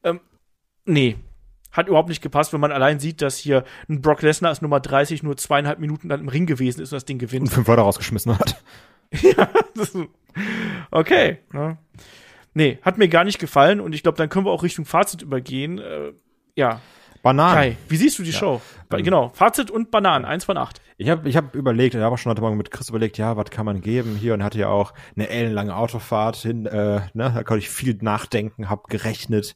Ähm, 0.04 0.20
nee, 0.84 1.16
hat 1.72 1.88
überhaupt 1.88 2.08
nicht 2.08 2.22
gepasst, 2.22 2.52
wenn 2.52 2.60
man 2.60 2.72
allein 2.72 3.00
sieht, 3.00 3.22
dass 3.22 3.38
hier 3.38 3.64
ein 3.88 4.00
Brock 4.02 4.22
Lesnar 4.22 4.50
als 4.50 4.62
Nummer 4.62 4.80
30 4.80 5.22
nur 5.22 5.36
zweieinhalb 5.36 5.78
Minuten 5.78 6.08
dann 6.08 6.20
im 6.20 6.28
Ring 6.28 6.46
gewesen 6.46 6.82
ist 6.82 6.92
und 6.92 6.96
das 6.96 7.04
Ding 7.04 7.18
gewinnt. 7.18 7.42
Und 7.42 7.50
fünf 7.52 7.68
Wörter 7.68 7.82
rausgeschmissen 7.82 8.38
hat. 8.38 8.62
ja, 9.22 9.48
das, 9.74 9.96
okay. 10.90 11.38
Ne? 11.52 11.78
Nee, 12.54 12.78
hat 12.82 12.98
mir 12.98 13.08
gar 13.08 13.24
nicht 13.24 13.38
gefallen 13.38 13.80
und 13.80 13.94
ich 13.94 14.02
glaube, 14.02 14.18
dann 14.18 14.28
können 14.28 14.46
wir 14.46 14.50
auch 14.50 14.62
Richtung 14.62 14.84
Fazit 14.84 15.22
übergehen. 15.22 15.78
Äh, 15.78 16.12
ja. 16.54 16.80
Bananen. 17.22 17.54
Kai, 17.54 17.76
wie 17.88 17.96
siehst 17.96 18.18
du 18.18 18.24
die 18.24 18.30
ja. 18.30 18.38
Show? 18.38 18.60
Ähm, 18.92 19.04
genau, 19.04 19.30
Fazit 19.30 19.70
und 19.70 19.90
Bananen, 19.90 20.24
eins 20.24 20.44
von 20.44 20.56
acht. 20.56 20.82
Ich 20.98 21.08
habe 21.08 21.28
ich 21.28 21.36
hab 21.36 21.54
überlegt, 21.54 21.94
ich 21.94 22.00
habe 22.00 22.12
auch 22.12 22.18
schon 22.18 22.30
heute 22.30 22.42
Morgen 22.42 22.56
mit 22.56 22.70
Chris 22.70 22.88
überlegt, 22.88 23.16
ja, 23.16 23.36
was 23.36 23.50
kann 23.50 23.64
man 23.64 23.80
geben 23.80 24.16
hier 24.16 24.34
und 24.34 24.42
hatte 24.42 24.58
ja 24.58 24.68
auch 24.68 24.92
eine 25.16 25.28
ellenlange 25.28 25.74
Autofahrt 25.74 26.36
hin, 26.36 26.66
äh, 26.66 27.00
ne, 27.14 27.32
da 27.34 27.42
konnte 27.44 27.58
ich 27.58 27.70
viel 27.70 27.96
nachdenken, 28.00 28.68
habe 28.68 28.82
gerechnet 28.88 29.54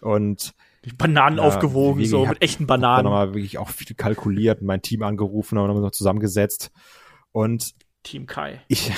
und 0.00 0.54
die 0.84 0.92
Bananen 0.92 1.38
ja, 1.38 1.44
aufgewogen, 1.44 2.04
so 2.04 2.26
mit 2.26 2.42
echten 2.42 2.66
Bananen. 2.66 3.04
Dann 3.04 3.04
nochmal 3.04 3.34
wirklich 3.34 3.58
auch 3.58 3.68
viel 3.68 3.94
kalkuliert, 3.94 4.62
mein 4.62 4.82
Team 4.82 5.02
angerufen 5.02 5.58
und 5.58 5.80
noch 5.80 5.90
zusammengesetzt. 5.90 6.72
Und 7.30 7.74
Team 8.02 8.26
Kai. 8.26 8.60
Ich, 8.68 8.92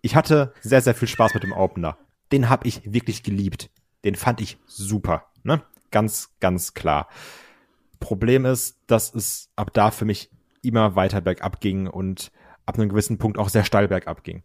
ich 0.00 0.16
hatte 0.16 0.54
sehr, 0.60 0.80
sehr 0.80 0.94
viel 0.94 1.08
Spaß 1.08 1.34
mit 1.34 1.42
dem 1.42 1.52
Opener. 1.52 1.98
Den 2.32 2.48
habe 2.48 2.66
ich 2.66 2.92
wirklich 2.92 3.22
geliebt. 3.22 3.70
Den 4.04 4.14
fand 4.14 4.40
ich 4.40 4.58
super. 4.66 5.26
Ne? 5.42 5.62
Ganz, 5.90 6.34
ganz 6.40 6.74
klar. 6.74 7.08
Problem 8.00 8.44
ist, 8.44 8.78
dass 8.86 9.14
es 9.14 9.50
ab 9.56 9.72
da 9.74 9.90
für 9.90 10.04
mich 10.04 10.30
immer 10.62 10.96
weiter 10.96 11.20
bergab 11.20 11.60
ging 11.60 11.86
und 11.86 12.30
ab 12.64 12.78
einem 12.78 12.88
gewissen 12.88 13.18
Punkt 13.18 13.38
auch 13.38 13.48
sehr 13.48 13.64
steil 13.64 13.88
bergab 13.88 14.24
ging. 14.24 14.44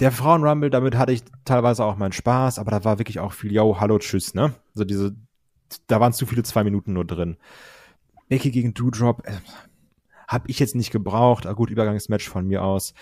Der 0.00 0.10
Frauenrumble, 0.12 0.70
damit 0.70 0.96
hatte 0.96 1.12
ich 1.12 1.22
teilweise 1.44 1.84
auch 1.84 1.96
meinen 1.96 2.12
Spaß, 2.12 2.58
aber 2.58 2.70
da 2.70 2.84
war 2.84 2.98
wirklich 2.98 3.20
auch 3.20 3.32
viel, 3.32 3.52
yo, 3.52 3.78
hallo, 3.80 3.98
tschüss, 3.98 4.34
ne? 4.34 4.54
Also 4.74 4.84
diese 4.84 5.14
da 5.86 6.00
waren 6.00 6.12
zu 6.12 6.26
viele 6.26 6.42
zwei 6.42 6.64
Minuten 6.64 6.92
nur 6.92 7.04
drin. 7.04 7.36
Becky 8.28 8.50
gegen 8.50 8.74
Doudrop, 8.74 9.26
äh, 9.26 9.32
habe 10.28 10.48
ich 10.48 10.58
jetzt 10.58 10.74
nicht 10.74 10.90
gebraucht. 10.90 11.46
Ah, 11.46 11.52
gut, 11.52 11.70
Übergangsmatch 11.70 12.28
von 12.28 12.46
mir 12.46 12.62
aus. 12.64 12.94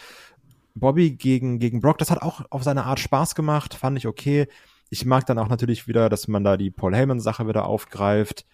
Bobby 0.75 1.13
gegen, 1.13 1.59
gegen 1.59 1.81
Brock, 1.81 1.99
das 1.99 2.11
hat 2.11 2.23
auch 2.23 2.43
auf 2.51 2.63
seine 2.63 2.85
Art 2.85 3.01
Spaß 3.01 3.35
gemacht, 3.35 3.75
fand 3.75 3.99
ich 3.99 4.07
okay. 4.07 4.49
Ich 4.91 5.05
mag 5.05 5.27
dann 5.27 5.39
auch 5.39 5.49
natürlich 5.49 5.87
wieder, 5.87 6.09
dass 6.09 6.29
man 6.29 6.45
da 6.45 6.57
die 6.57 6.71
Paul 6.71 6.95
Heyman-Sache 6.95 7.47
wieder 7.47 7.67
aufgreift 7.67 8.47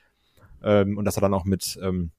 ähm, 0.62 0.98
und 0.98 1.04
dass 1.04 1.16
er 1.16 1.20
dann 1.20 1.34
auch 1.34 1.44
mit 1.44 1.78
ähm, 1.82 2.10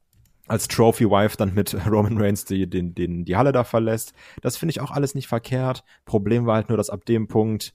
als 0.48 0.68
Trophy 0.68 1.10
Wife 1.10 1.38
dann 1.38 1.54
mit 1.54 1.74
Roman 1.88 2.20
Reigns 2.20 2.46
die, 2.46 2.70
den, 2.70 2.96
den, 2.96 3.24
die 3.26 3.36
Halle 3.36 3.52
da 3.52 3.64
verlässt. 3.64 4.14
Das 4.42 4.58
finde 4.58 4.72
ich 4.72 4.82
auch 4.82 4.92
alles 4.92 5.16
nicht 5.16 5.28
verkehrt. 5.28 5.84
Problem 6.06 6.46
war 6.46 6.56
halt 6.56 6.70
nur, 6.70 6.78
dass 6.78 6.90
ab 6.90 7.06
dem 7.06 7.28
Punkt, 7.28 7.74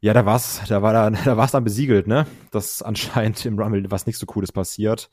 ja, 0.00 0.12
da 0.12 0.24
war's, 0.26 0.62
da 0.68 0.82
war 0.82 0.92
da, 0.92 1.10
da 1.24 1.36
war's 1.36 1.52
dann 1.52 1.64
besiegelt, 1.64 2.06
ne? 2.06 2.26
Dass 2.50 2.82
anscheinend 2.82 3.44
im 3.46 3.58
Rumble 3.58 3.90
was 3.90 4.06
nicht 4.06 4.18
so 4.18 4.26
Cooles 4.26 4.52
passiert. 4.52 5.10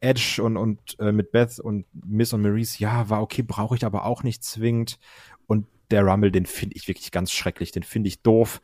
Edge 0.00 0.42
und, 0.42 0.56
und 0.56 0.98
äh, 0.98 1.12
mit 1.12 1.30
Beth 1.30 1.58
und 1.58 1.84
Miss 1.92 2.32
und 2.32 2.40
Maurice, 2.40 2.78
ja, 2.78 3.10
war 3.10 3.20
okay, 3.20 3.42
brauche 3.42 3.76
ich 3.76 3.84
aber 3.84 4.06
auch 4.06 4.22
nicht 4.22 4.42
zwingend. 4.42 4.98
Und 5.46 5.66
der 5.90 6.04
Rumble, 6.04 6.30
den 6.30 6.46
finde 6.46 6.76
ich 6.76 6.88
wirklich 6.88 7.10
ganz 7.10 7.32
schrecklich, 7.32 7.70
den 7.70 7.82
finde 7.82 8.08
ich 8.08 8.22
doof. 8.22 8.62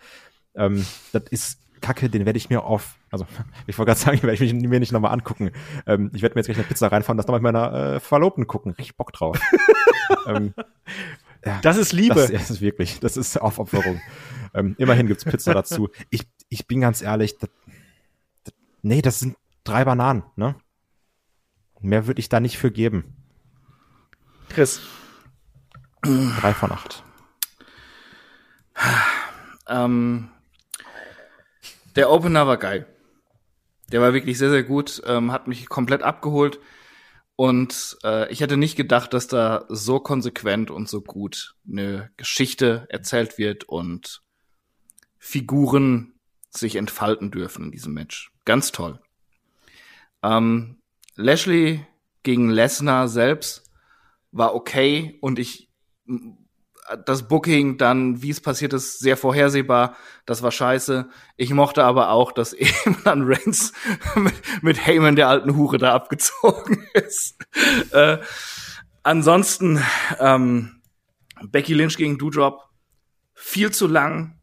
Ähm, 0.54 0.86
das 1.12 1.24
ist 1.30 1.60
Kacke, 1.82 2.08
den 2.08 2.24
werde 2.24 2.38
ich 2.38 2.48
mir 2.48 2.64
auf, 2.64 2.96
also 3.10 3.26
ich 3.66 3.76
wollte 3.76 3.90
gerade 3.90 4.00
sagen, 4.00 4.22
werde 4.22 4.42
ich 4.42 4.52
mich, 4.52 4.68
mir 4.68 4.80
nicht 4.80 4.92
nochmal 4.92 5.12
angucken. 5.12 5.50
Ähm, 5.86 6.10
ich 6.14 6.22
werde 6.22 6.34
mir 6.34 6.40
jetzt 6.40 6.46
gleich 6.46 6.58
eine 6.58 6.66
Pizza 6.66 6.90
reinfahren, 6.90 7.18
das 7.18 7.26
nochmal 7.26 7.40
mit 7.40 7.52
meiner 7.52 7.94
äh, 7.96 8.00
Verlobten 8.00 8.46
gucken. 8.46 8.72
Richtig 8.72 8.96
Bock 8.96 9.12
drauf. 9.12 9.38
ähm, 10.26 10.54
ja, 11.44 11.60
das 11.62 11.76
ist 11.76 11.92
Liebe. 11.92 12.14
Das, 12.14 12.32
das, 12.32 12.50
ist 12.50 12.60
wirklich, 12.60 12.98
das 13.00 13.16
ist 13.16 13.36
Aufopferung. 13.40 14.00
Ähm, 14.56 14.74
immerhin 14.78 15.06
gibt's 15.06 15.24
Pizza 15.24 15.54
dazu. 15.54 15.90
Ich, 16.10 16.22
ich 16.48 16.66
bin 16.66 16.80
ganz 16.80 17.02
ehrlich, 17.02 17.38
das, 17.38 17.50
das, 18.44 18.54
nee, 18.82 19.02
das 19.02 19.20
sind 19.20 19.36
drei 19.64 19.84
Bananen, 19.84 20.24
ne? 20.36 20.56
Mehr 21.80 22.06
würde 22.06 22.20
ich 22.20 22.28
da 22.28 22.40
nicht 22.40 22.58
für 22.58 22.70
geben. 22.70 23.14
Chris. 24.48 24.80
Drei 26.02 26.54
von 26.54 26.72
acht. 26.72 27.04
Ähm, 29.68 30.30
der 31.96 32.10
Opener 32.10 32.46
war 32.46 32.56
geil. 32.56 32.86
Der 33.92 34.00
war 34.00 34.14
wirklich 34.14 34.38
sehr, 34.38 34.50
sehr 34.50 34.62
gut, 34.62 35.02
ähm, 35.06 35.32
hat 35.32 35.48
mich 35.48 35.68
komplett 35.68 36.02
abgeholt. 36.02 36.58
Und 37.36 37.98
äh, 38.02 38.32
ich 38.32 38.40
hätte 38.40 38.56
nicht 38.56 38.76
gedacht, 38.76 39.12
dass 39.12 39.28
da 39.28 39.66
so 39.68 40.00
konsequent 40.00 40.70
und 40.70 40.88
so 40.88 41.02
gut 41.02 41.54
eine 41.70 42.10
Geschichte 42.16 42.86
erzählt 42.88 43.36
wird 43.36 43.64
und 43.64 44.22
Figuren 45.26 46.14
sich 46.50 46.76
entfalten 46.76 47.32
dürfen 47.32 47.64
in 47.64 47.70
diesem 47.72 47.94
Match. 47.94 48.30
Ganz 48.44 48.70
toll. 48.70 49.00
Ähm, 50.22 50.80
Lashley 51.16 51.84
gegen 52.22 52.48
Lesnar 52.48 53.08
selbst 53.08 53.68
war 54.30 54.54
okay 54.54 55.18
und 55.20 55.40
ich 55.40 55.68
das 57.04 57.26
Booking 57.26 57.76
dann, 57.76 58.22
wie 58.22 58.30
es 58.30 58.40
passiert 58.40 58.72
ist, 58.72 59.00
sehr 59.00 59.16
vorhersehbar. 59.16 59.96
Das 60.26 60.44
war 60.44 60.52
scheiße. 60.52 61.08
Ich 61.36 61.52
mochte 61.52 61.82
aber 61.82 62.10
auch, 62.10 62.30
dass 62.30 62.52
eben 62.52 62.96
dann 63.02 63.24
Reigns 63.24 63.72
mit, 64.14 64.62
mit 64.62 64.86
Heyman 64.86 65.16
der 65.16 65.26
alten 65.28 65.56
Hure 65.56 65.78
da 65.78 65.92
abgezogen 65.92 66.86
ist. 66.94 67.36
Äh, 67.90 68.18
ansonsten 69.02 69.82
ähm, 70.20 70.82
Becky 71.42 71.74
Lynch 71.74 71.96
gegen 71.96 72.16
Doudrop 72.16 72.62
viel 73.34 73.72
zu 73.72 73.88
lang, 73.88 74.35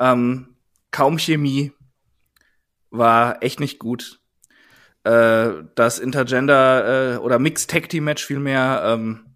ähm, 0.00 0.56
kaum 0.90 1.18
Chemie, 1.18 1.72
war 2.90 3.42
echt 3.42 3.60
nicht 3.60 3.78
gut. 3.78 4.20
Äh, 5.04 5.50
das 5.76 6.00
Intergender 6.00 7.14
äh, 7.14 7.16
oder 7.18 7.38
Mixed 7.38 7.70
Tag 7.70 7.88
Team 7.88 8.04
Match 8.04 8.24
vielmehr 8.24 8.82
ähm, 8.84 9.30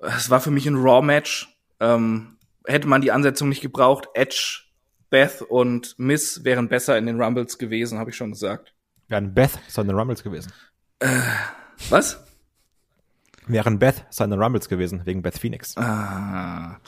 es 0.00 0.30
war 0.30 0.40
für 0.40 0.50
mich 0.50 0.66
ein 0.66 0.76
Raw-Match. 0.76 1.56
Ähm, 1.80 2.36
hätte 2.66 2.88
man 2.88 3.00
die 3.00 3.12
Ansetzung 3.12 3.48
nicht 3.48 3.60
gebraucht. 3.60 4.08
Edge, 4.14 4.62
Beth 5.10 5.42
und 5.42 5.98
Miss 5.98 6.44
wären 6.44 6.68
besser 6.68 6.98
in 6.98 7.06
den 7.06 7.20
Rumbles 7.20 7.58
gewesen, 7.58 7.98
habe 7.98 8.10
ich 8.10 8.16
schon 8.16 8.32
gesagt. 8.32 8.74
Wären 9.08 9.34
Beth 9.34 9.58
seine 9.68 9.92
Rumbles 9.92 10.22
gewesen. 10.22 10.52
Äh, 10.98 11.20
was? 11.90 12.24
Wären 13.46 13.78
Beth 13.78 14.04
seine 14.10 14.36
Rumbles 14.36 14.68
gewesen, 14.68 15.02
wegen 15.04 15.22
Beth 15.22 15.38
Phoenix. 15.38 15.76
Ah. 15.76 16.80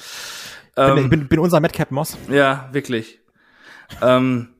Bin, 0.78 0.98
Ähm, 0.98 1.10
bin, 1.10 1.28
bin 1.28 1.38
unser 1.40 1.60
Madcap 1.60 1.90
Moss. 1.90 2.16
Ja, 2.28 2.68
wirklich. 2.72 3.20
ähm, 4.00 4.54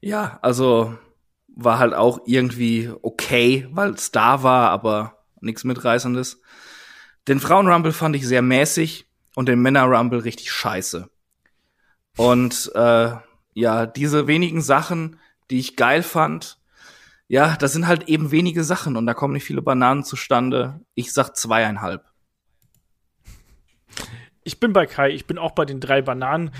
ja, 0.00 0.38
also 0.42 0.96
war 1.48 1.78
halt 1.78 1.94
auch 1.94 2.20
irgendwie 2.26 2.90
okay, 3.02 3.66
weil 3.72 3.90
es 3.90 4.12
da 4.12 4.42
war, 4.42 4.70
aber 4.70 5.18
nichts 5.40 5.64
mitreißendes. 5.64 6.40
Den 7.26 7.40
Frauen-Rumble 7.40 7.92
fand 7.92 8.14
ich 8.14 8.26
sehr 8.26 8.42
mäßig 8.42 9.06
und 9.34 9.48
den 9.48 9.60
Männer-Rumble 9.60 10.20
richtig 10.20 10.52
scheiße. 10.52 11.08
Und 12.16 12.70
äh, 12.74 13.12
ja, 13.54 13.86
diese 13.86 14.26
wenigen 14.26 14.60
Sachen, 14.60 15.18
die 15.50 15.58
ich 15.58 15.76
geil 15.76 16.02
fand, 16.02 16.58
ja, 17.26 17.56
das 17.56 17.72
sind 17.72 17.86
halt 17.86 18.08
eben 18.08 18.30
wenige 18.30 18.64
Sachen 18.64 18.96
und 18.96 19.06
da 19.06 19.14
kommen 19.14 19.34
nicht 19.34 19.44
viele 19.44 19.62
Bananen 19.62 20.04
zustande. 20.04 20.80
Ich 20.94 21.12
sag 21.12 21.34
zweieinhalb. 21.36 22.04
Ich 24.48 24.60
bin 24.60 24.72
bei 24.72 24.86
Kai, 24.86 25.10
ich 25.10 25.26
bin 25.26 25.36
auch 25.36 25.50
bei 25.50 25.66
den 25.66 25.78
drei 25.78 26.00
Bananen. 26.00 26.52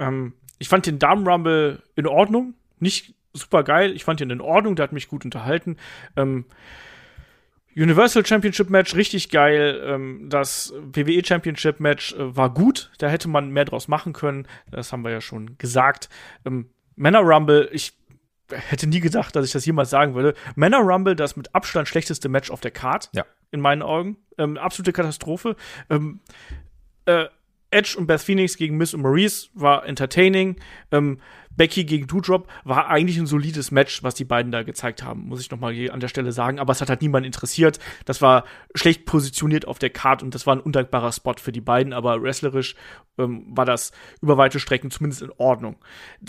Ähm, 0.00 0.34
ich 0.58 0.68
fand 0.68 0.86
den 0.86 0.98
Damen-Rumble 0.98 1.80
in 1.94 2.08
Ordnung. 2.08 2.54
Nicht 2.80 3.14
super 3.32 3.62
geil, 3.62 3.92
ich 3.92 4.02
fand 4.02 4.20
ihn 4.20 4.30
in 4.30 4.40
Ordnung, 4.40 4.74
der 4.74 4.82
hat 4.82 4.92
mich 4.92 5.06
gut 5.06 5.24
unterhalten. 5.24 5.76
Ähm, 6.16 6.46
Universal 7.76 8.26
Championship 8.26 8.70
Match 8.70 8.96
richtig 8.96 9.30
geil. 9.30 9.80
Ähm, 9.86 10.26
das 10.28 10.74
WWE 10.76 11.24
Championship 11.24 11.78
Match 11.78 12.12
äh, 12.14 12.36
war 12.36 12.52
gut. 12.52 12.90
Da 12.98 13.08
hätte 13.08 13.28
man 13.28 13.50
mehr 13.50 13.64
draus 13.66 13.86
machen 13.86 14.12
können. 14.12 14.48
Das 14.70 14.92
haben 14.92 15.04
wir 15.04 15.12
ja 15.12 15.20
schon 15.20 15.56
gesagt. 15.58 16.08
Ähm, 16.44 16.70
Männer 16.96 17.20
Rumble, 17.20 17.70
ich 17.72 17.92
hätte 18.50 18.88
nie 18.88 19.00
gedacht, 19.00 19.34
dass 19.36 19.46
ich 19.46 19.52
das 19.52 19.64
jemals 19.64 19.90
sagen 19.90 20.14
würde. 20.14 20.34
Männer 20.56 20.80
Rumble, 20.80 21.14
das 21.14 21.36
mit 21.36 21.54
Abstand 21.54 21.86
schlechteste 21.86 22.28
Match 22.28 22.50
auf 22.50 22.60
der 22.60 22.72
Card. 22.72 23.08
Ja. 23.14 23.24
In 23.52 23.60
meinen 23.60 23.82
Augen. 23.82 24.16
Ähm, 24.38 24.58
absolute 24.58 24.92
Katastrophe. 24.92 25.56
Ähm, 25.88 26.20
äh, 27.06 27.26
Edge 27.70 27.96
und 27.96 28.06
Beth 28.06 28.20
Phoenix 28.20 28.56
gegen 28.56 28.76
Miss 28.76 28.94
und 28.94 29.02
Maurice 29.02 29.48
war 29.54 29.86
entertaining. 29.86 30.56
Ähm, 30.90 31.18
Becky 31.56 31.84
gegen 31.84 32.06
Doudrop 32.06 32.48
war 32.64 32.88
eigentlich 32.88 33.18
ein 33.18 33.26
solides 33.26 33.70
Match, 33.70 34.02
was 34.02 34.14
die 34.14 34.24
beiden 34.24 34.52
da 34.52 34.62
gezeigt 34.62 35.02
haben, 35.02 35.28
muss 35.28 35.40
ich 35.40 35.50
noch 35.50 35.60
mal 35.60 35.72
hier 35.72 35.92
an 35.92 36.00
der 36.00 36.08
Stelle 36.08 36.32
sagen. 36.32 36.58
Aber 36.58 36.72
es 36.72 36.80
hat 36.80 36.88
halt 36.88 37.02
niemand 37.02 37.26
interessiert. 37.26 37.78
Das 38.04 38.22
war 38.22 38.44
schlecht 38.74 39.04
positioniert 39.04 39.66
auf 39.66 39.78
der 39.78 39.90
Card 39.90 40.22
und 40.22 40.34
das 40.34 40.46
war 40.46 40.56
ein 40.56 40.60
undankbarer 40.60 41.12
Spot 41.12 41.34
für 41.38 41.52
die 41.52 41.60
beiden. 41.60 41.92
Aber 41.92 42.22
wrestlerisch 42.22 42.74
ähm, 43.18 43.44
war 43.50 43.64
das 43.64 43.92
über 44.20 44.38
weite 44.38 44.60
Strecken 44.60 44.90
zumindest 44.90 45.22
in 45.22 45.32
Ordnung. 45.36 45.76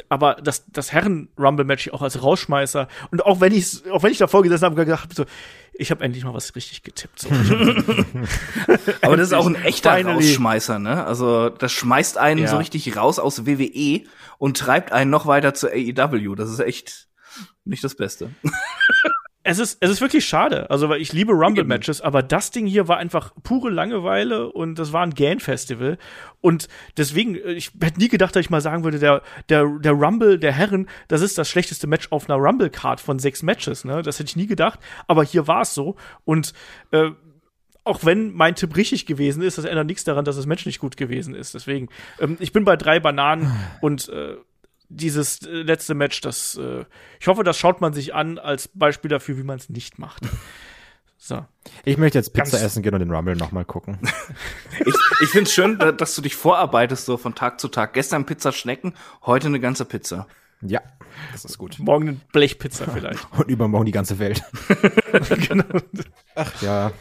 Aber 0.09 0.35
das, 0.35 0.65
das 0.71 0.91
Herren-Rumble-Match 0.91 1.89
auch 1.89 2.01
als 2.01 2.21
Rausschmeißer 2.21 2.87
und 3.11 3.25
auch 3.25 3.39
wenn 3.39 3.53
ich 3.53 3.89
auch 3.91 4.03
wenn 4.03 4.11
ich 4.11 4.17
davor 4.17 4.43
gesessen 4.43 4.65
habe, 4.65 4.75
gedacht 4.75 5.03
hab, 5.03 5.13
so, 5.13 5.25
ich 5.75 5.91
habe 5.91 6.03
endlich 6.03 6.23
mal 6.23 6.33
was 6.33 6.55
richtig 6.55 6.83
getippt. 6.83 7.19
So. 7.19 7.29
Aber 9.01 9.17
das 9.17 9.27
ist 9.27 9.33
auch 9.33 9.47
ein 9.47 9.55
echter 9.55 9.95
Finally. 9.95 10.15
Rausschmeißer, 10.27 10.79
ne? 10.79 11.05
Also 11.05 11.49
das 11.49 11.71
schmeißt 11.71 12.17
einen 12.17 12.41
Ja. 12.41 12.47
so 12.47 12.57
richtig 12.57 12.95
raus 12.95 13.19
aus 13.19 13.45
WWE 13.45 14.01
und 14.37 14.57
treibt 14.57 14.91
einen 14.91 15.09
noch 15.09 15.25
weiter 15.25 15.53
zu 15.53 15.67
AEW. 15.69 16.35
Das 16.35 16.49
ist 16.49 16.59
echt 16.59 17.07
nicht 17.65 17.83
das 17.83 17.95
Beste. 17.95 18.29
Es 19.45 19.59
ist, 19.59 19.77
es 19.81 19.91
ist 19.91 20.01
wirklich 20.01 20.25
schade. 20.25 20.69
Also, 20.69 20.87
weil 20.87 21.01
ich 21.01 21.11
liebe 21.11 21.33
Rumble-Matches, 21.33 21.99
aber 21.99 22.23
das 22.23 22.51
Ding 22.51 22.65
hier 22.65 22.87
war 22.87 22.97
einfach 22.97 23.33
pure 23.43 23.69
Langeweile 23.69 24.49
und 24.49 24.79
das 24.79 24.93
war 24.93 25.03
ein 25.03 25.13
Gan-Festival. 25.13 25.97
Und 26.39 26.69
deswegen, 26.95 27.35
äh, 27.35 27.51
ich 27.51 27.71
hätte 27.81 27.99
nie 27.99 28.07
gedacht, 28.07 28.35
dass 28.35 28.41
ich 28.41 28.49
mal 28.49 28.61
sagen 28.61 28.85
würde, 28.85 28.99
der, 28.99 29.21
der, 29.49 29.65
der 29.79 29.91
Rumble 29.91 30.39
der 30.39 30.53
Herren, 30.53 30.87
das 31.09 31.21
ist 31.21 31.37
das 31.37 31.49
schlechteste 31.49 31.87
Match 31.87 32.07
auf 32.11 32.29
einer 32.29 32.39
Rumble-Card 32.39 33.01
von 33.01 33.19
sechs 33.19 33.43
Matches, 33.43 33.83
ne? 33.83 34.01
Das 34.01 34.17
hätte 34.19 34.29
ich 34.29 34.35
nie 34.37 34.47
gedacht. 34.47 34.79
Aber 35.07 35.23
hier 35.25 35.45
war 35.45 35.61
es 35.61 35.73
so. 35.73 35.97
Und, 36.23 36.53
äh, 36.91 37.11
auch 37.85 38.05
wenn 38.05 38.31
mein 38.31 38.55
Tipp 38.55 38.77
richtig 38.77 39.05
gewesen 39.05 39.43
ist, 39.43 39.57
das 39.57 39.65
ändert 39.65 39.87
nichts 39.87 40.05
daran, 40.05 40.23
dass 40.23 40.37
das 40.37 40.45
Match 40.45 40.65
nicht 40.65 40.79
gut 40.79 40.95
gewesen 40.95 41.35
ist. 41.35 41.53
Deswegen, 41.53 41.89
ähm, 42.19 42.37
ich 42.39 42.53
bin 42.53 42.63
bei 42.63 42.77
drei 42.77 42.99
Bananen 42.99 43.51
und 43.81 44.07
äh, 44.09 44.37
dieses 44.95 45.41
äh, 45.45 45.49
letzte 45.63 45.93
Match, 45.95 46.21
das, 46.21 46.55
äh, 46.57 46.85
ich 47.19 47.27
hoffe, 47.27 47.43
das 47.43 47.57
schaut 47.57 47.81
man 47.81 47.93
sich 47.93 48.13
an 48.13 48.37
als 48.39 48.67
Beispiel 48.73 49.09
dafür, 49.09 49.37
wie 49.37 49.43
man 49.43 49.57
es 49.57 49.69
nicht 49.69 49.99
macht. 49.99 50.23
So. 51.25 51.45
Ich 51.85 51.97
möchte 51.97 52.17
jetzt 52.17 52.33
Pizza 52.33 52.57
Ganz- 52.57 52.63
essen 52.65 52.83
gehen 52.83 52.93
und 52.93 52.99
den 52.99 53.09
Rumble 53.09 53.37
nochmal 53.37 53.63
gucken. 53.63 53.97
Ich, 54.85 54.93
ich 55.21 55.29
finde 55.29 55.43
es 55.47 55.53
schön, 55.53 55.79
da- 55.79 55.93
dass 55.93 56.15
du 56.15 56.21
dich 56.21 56.35
vorarbeitest 56.35 57.05
so 57.05 57.15
von 57.15 57.33
Tag 57.33 57.61
zu 57.61 57.69
Tag. 57.69 57.93
Gestern 57.93 58.25
Pizza 58.25 58.51
Schnecken, 58.51 58.93
heute 59.25 59.47
eine 59.47 59.61
ganze 59.61 59.85
Pizza. 59.85 60.27
ja, 60.59 60.81
das 61.31 61.45
ist 61.45 61.57
gut. 61.57 61.79
Morgen 61.79 62.09
eine 62.09 62.17
Blechpizza 62.33 62.91
vielleicht. 62.93 63.25
Und 63.37 63.47
übermorgen 63.49 63.85
die 63.85 63.93
ganze 63.93 64.19
Welt. 64.19 64.43
genau. 65.47 65.63
Ach 66.35 66.61
ja. 66.61 66.91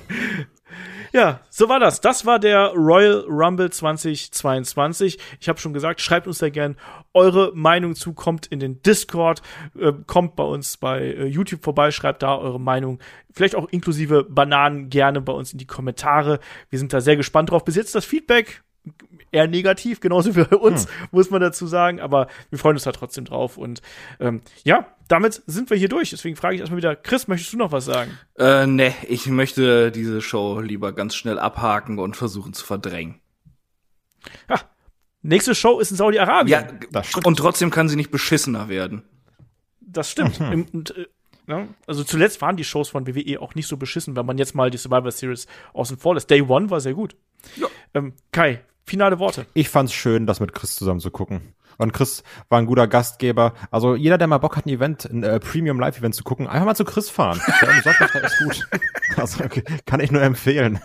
Ja, 1.13 1.41
so 1.51 1.69
war 1.69 1.79
das. 1.79 2.01
Das 2.01 2.25
war 2.25 2.39
der 2.39 2.69
Royal 2.69 3.25
Rumble 3.29 3.69
2022. 3.71 5.19
Ich 5.41 5.49
habe 5.49 5.61
schon 5.61 5.75
gesagt, 5.75 6.01
schreibt 6.01 6.27
uns 6.27 6.39
da 6.39 6.49
gern 6.49 6.77
eure 7.13 7.53
Meinung 7.55 7.95
zu, 7.95 8.15
kommt 8.15 8.47
in 8.47 8.61
den 8.61 8.81
Discord, 8.81 9.43
äh, 9.79 9.93
kommt 10.07 10.37
bei 10.37 10.45
uns 10.45 10.79
bei 10.79 11.01
äh, 11.01 11.27
YouTube 11.27 11.63
vorbei, 11.63 11.91
schreibt 11.91 12.23
da 12.23 12.39
eure 12.39 12.59
Meinung, 12.59 12.99
vielleicht 13.31 13.57
auch 13.57 13.69
inklusive 13.69 14.25
Bananen 14.25 14.89
gerne 14.89 15.21
bei 15.21 15.35
uns 15.35 15.53
in 15.53 15.59
die 15.59 15.67
Kommentare. 15.67 16.41
Wir 16.71 16.79
sind 16.79 16.95
da 16.95 17.03
sehr 17.03 17.19
gespannt 17.19 17.51
drauf. 17.51 17.63
Bis 17.63 17.77
jetzt 17.77 17.95
das 17.95 18.07
Feedback 18.07 18.63
eher 19.31 19.49
negativ, 19.49 20.01
genauso 20.01 20.35
wie 20.37 20.45
bei 20.45 20.57
uns, 20.57 20.85
hm. 20.85 21.09
muss 21.11 21.31
man 21.31 21.41
dazu 21.41 21.67
sagen. 21.67 22.01
Aber 22.01 22.29
wir 22.51 22.59
freuen 22.59 22.77
uns 22.77 22.85
da 22.85 22.93
trotzdem 22.93 23.25
drauf. 23.25 23.57
Und 23.57 23.83
ähm, 24.21 24.43
ja, 24.65 24.87
damit 25.09 25.43
sind 25.47 25.71
wir 25.71 25.77
hier 25.77 25.89
durch. 25.89 26.11
Deswegen 26.11 26.37
frage 26.37 26.55
ich 26.55 26.61
erstmal 26.61 26.79
wieder, 26.79 26.97
Chris, 26.97 27.29
möchtest 27.29 27.53
du 27.53 27.57
noch 27.57 27.73
was 27.73 27.85
sagen? 27.85 28.19
Äh, 28.39 28.67
ne, 28.67 28.95
ich 29.09 29.27
möchte 29.27 29.91
diese 29.91 30.21
Show 30.21 30.61
lieber 30.61 30.93
ganz 30.93 31.15
schnell 31.15 31.39
abhaken 31.39 31.99
und 31.99 32.17
versuchen 32.17 32.53
zu 32.53 32.65
verdrängen. 32.65 33.21
Ja, 34.49 34.61
nächste 35.23 35.55
Show 35.55 35.81
ist 35.81 35.91
in 35.91 35.97
Saudi-Arabien. 35.97 36.81
Ja, 36.93 37.03
und 37.25 37.37
trotzdem 37.37 37.71
kann 37.71 37.89
sie 37.89 37.97
nicht 37.97 38.11
beschissener 38.11 38.69
werden. 38.69 39.03
Das 39.81 40.11
stimmt. 40.11 40.41
Mhm. 40.41 40.67
Und, 40.73 40.97
äh, 40.97 41.07
ja, 41.49 41.67
also 41.87 42.05
zuletzt 42.05 42.41
waren 42.41 42.57
die 42.57 42.65
Shows 42.65 42.91
von 42.91 43.07
WWE 43.07 43.41
auch 43.41 43.55
nicht 43.55 43.67
so 43.67 43.77
beschissen, 43.77 44.15
wenn 44.15 44.25
man 44.25 44.39
jetzt 44.39 44.55
mal 44.55 44.71
die 44.71 44.79
Survivor 44.79 45.11
Series 45.11 45.47
außen 45.73 45.99
vor 45.99 46.15
lässt. 46.15 46.31
Day 46.31 46.41
One 46.41 46.71
war 46.71 46.81
sehr 46.81 46.95
gut. 46.95 47.17
Ja. 47.57 47.67
Ähm, 47.95 48.15
Kai, 48.31 48.65
finale 48.85 49.19
Worte. 49.19 49.47
Ich 49.55 49.69
fand's 49.69 49.93
schön, 49.93 50.27
das 50.27 50.41
mit 50.41 50.53
Chris 50.53 50.77
zusammen 50.77 51.01
zu 51.01 51.11
gucken. 51.11 51.55
Und 51.79 51.93
Chris 51.93 52.23
war 52.49 52.59
ein 52.59 52.67
guter 52.67 52.87
Gastgeber. 52.87 53.55
Also 53.71 53.95
jeder, 53.95 54.19
der 54.19 54.27
mal 54.27 54.39
Bock 54.39 54.57
hat, 54.57 54.67
ein 54.67 54.71
Event, 54.71 55.05
ein 55.05 55.23
äh, 55.23 55.41
Premium 55.41 55.81
Live 55.81 55.99
Event 55.99 56.15
zu 56.15 56.23
gucken, 56.23 56.47
einfach 56.47 56.67
mal 56.67 56.77
zu 56.77 56.85
Chris 56.85 57.11
fahren. 57.11 57.41
Der 57.61 57.71
umsonst 57.71 58.01
ist 58.01 58.39
gut. 58.39 58.69
Also 59.17 59.45
okay, 59.45 59.65
kann 59.87 60.01
ich 60.01 60.11
nur 60.11 60.23
empfehlen. 60.23 60.81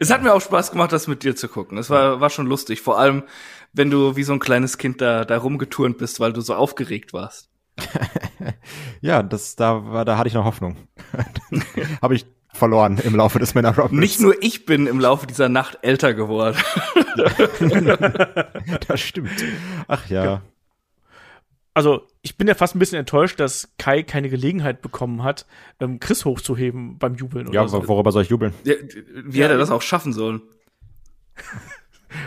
Es 0.00 0.10
hat 0.10 0.22
mir 0.22 0.32
auch 0.32 0.40
Spaß 0.40 0.70
gemacht, 0.70 0.92
das 0.92 1.06
mit 1.06 1.22
dir 1.22 1.34
zu 1.36 1.48
gucken. 1.48 1.78
Es 1.78 1.90
war 1.90 2.20
war 2.20 2.30
schon 2.30 2.46
lustig, 2.46 2.80
vor 2.80 2.98
allem 2.98 3.24
wenn 3.72 3.90
du 3.90 4.16
wie 4.16 4.22
so 4.22 4.32
ein 4.32 4.38
kleines 4.38 4.78
Kind 4.78 5.00
da 5.00 5.24
da 5.24 5.38
rumgeturnt 5.38 5.98
bist, 5.98 6.20
weil 6.20 6.32
du 6.32 6.40
so 6.40 6.54
aufgeregt 6.54 7.12
warst. 7.12 7.50
ja, 9.00 9.22
das 9.22 9.56
da 9.56 9.84
war 9.86 10.04
da 10.04 10.18
hatte 10.18 10.28
ich 10.28 10.34
noch 10.34 10.44
Hoffnung. 10.44 10.76
Habe 12.02 12.14
ich 12.14 12.26
verloren 12.58 12.98
im 12.98 13.14
Laufe 13.14 13.38
des 13.38 13.54
Männer 13.54 13.74
Rockets. 13.74 13.98
Nicht 13.98 14.20
nur 14.20 14.34
ich 14.42 14.66
bin 14.66 14.86
im 14.86 15.00
Laufe 15.00 15.26
dieser 15.26 15.48
Nacht 15.48 15.78
älter 15.82 16.14
geworden. 16.14 16.56
das 18.88 19.00
stimmt. 19.00 19.30
Ach 19.86 20.06
ja. 20.08 20.42
Also, 21.74 22.06
ich 22.22 22.36
bin 22.36 22.48
ja 22.48 22.54
fast 22.54 22.74
ein 22.74 22.80
bisschen 22.80 22.98
enttäuscht, 22.98 23.38
dass 23.38 23.68
Kai 23.78 24.02
keine 24.02 24.28
Gelegenheit 24.28 24.82
bekommen 24.82 25.22
hat, 25.22 25.46
ähm, 25.78 26.00
Chris 26.00 26.24
hochzuheben 26.24 26.98
beim 26.98 27.14
Jubeln. 27.14 27.52
ja, 27.52 27.68
so. 27.68 27.86
worüber 27.86 28.10
soll 28.10 28.22
ich 28.22 28.30
jubeln? 28.30 28.52
Ja, 28.64 28.74
wie 29.24 29.38
ja, 29.38 29.44
hätte 29.44 29.54
er 29.54 29.58
das 29.58 29.70
auch 29.70 29.82
schaffen 29.82 30.12
sollen? 30.12 30.42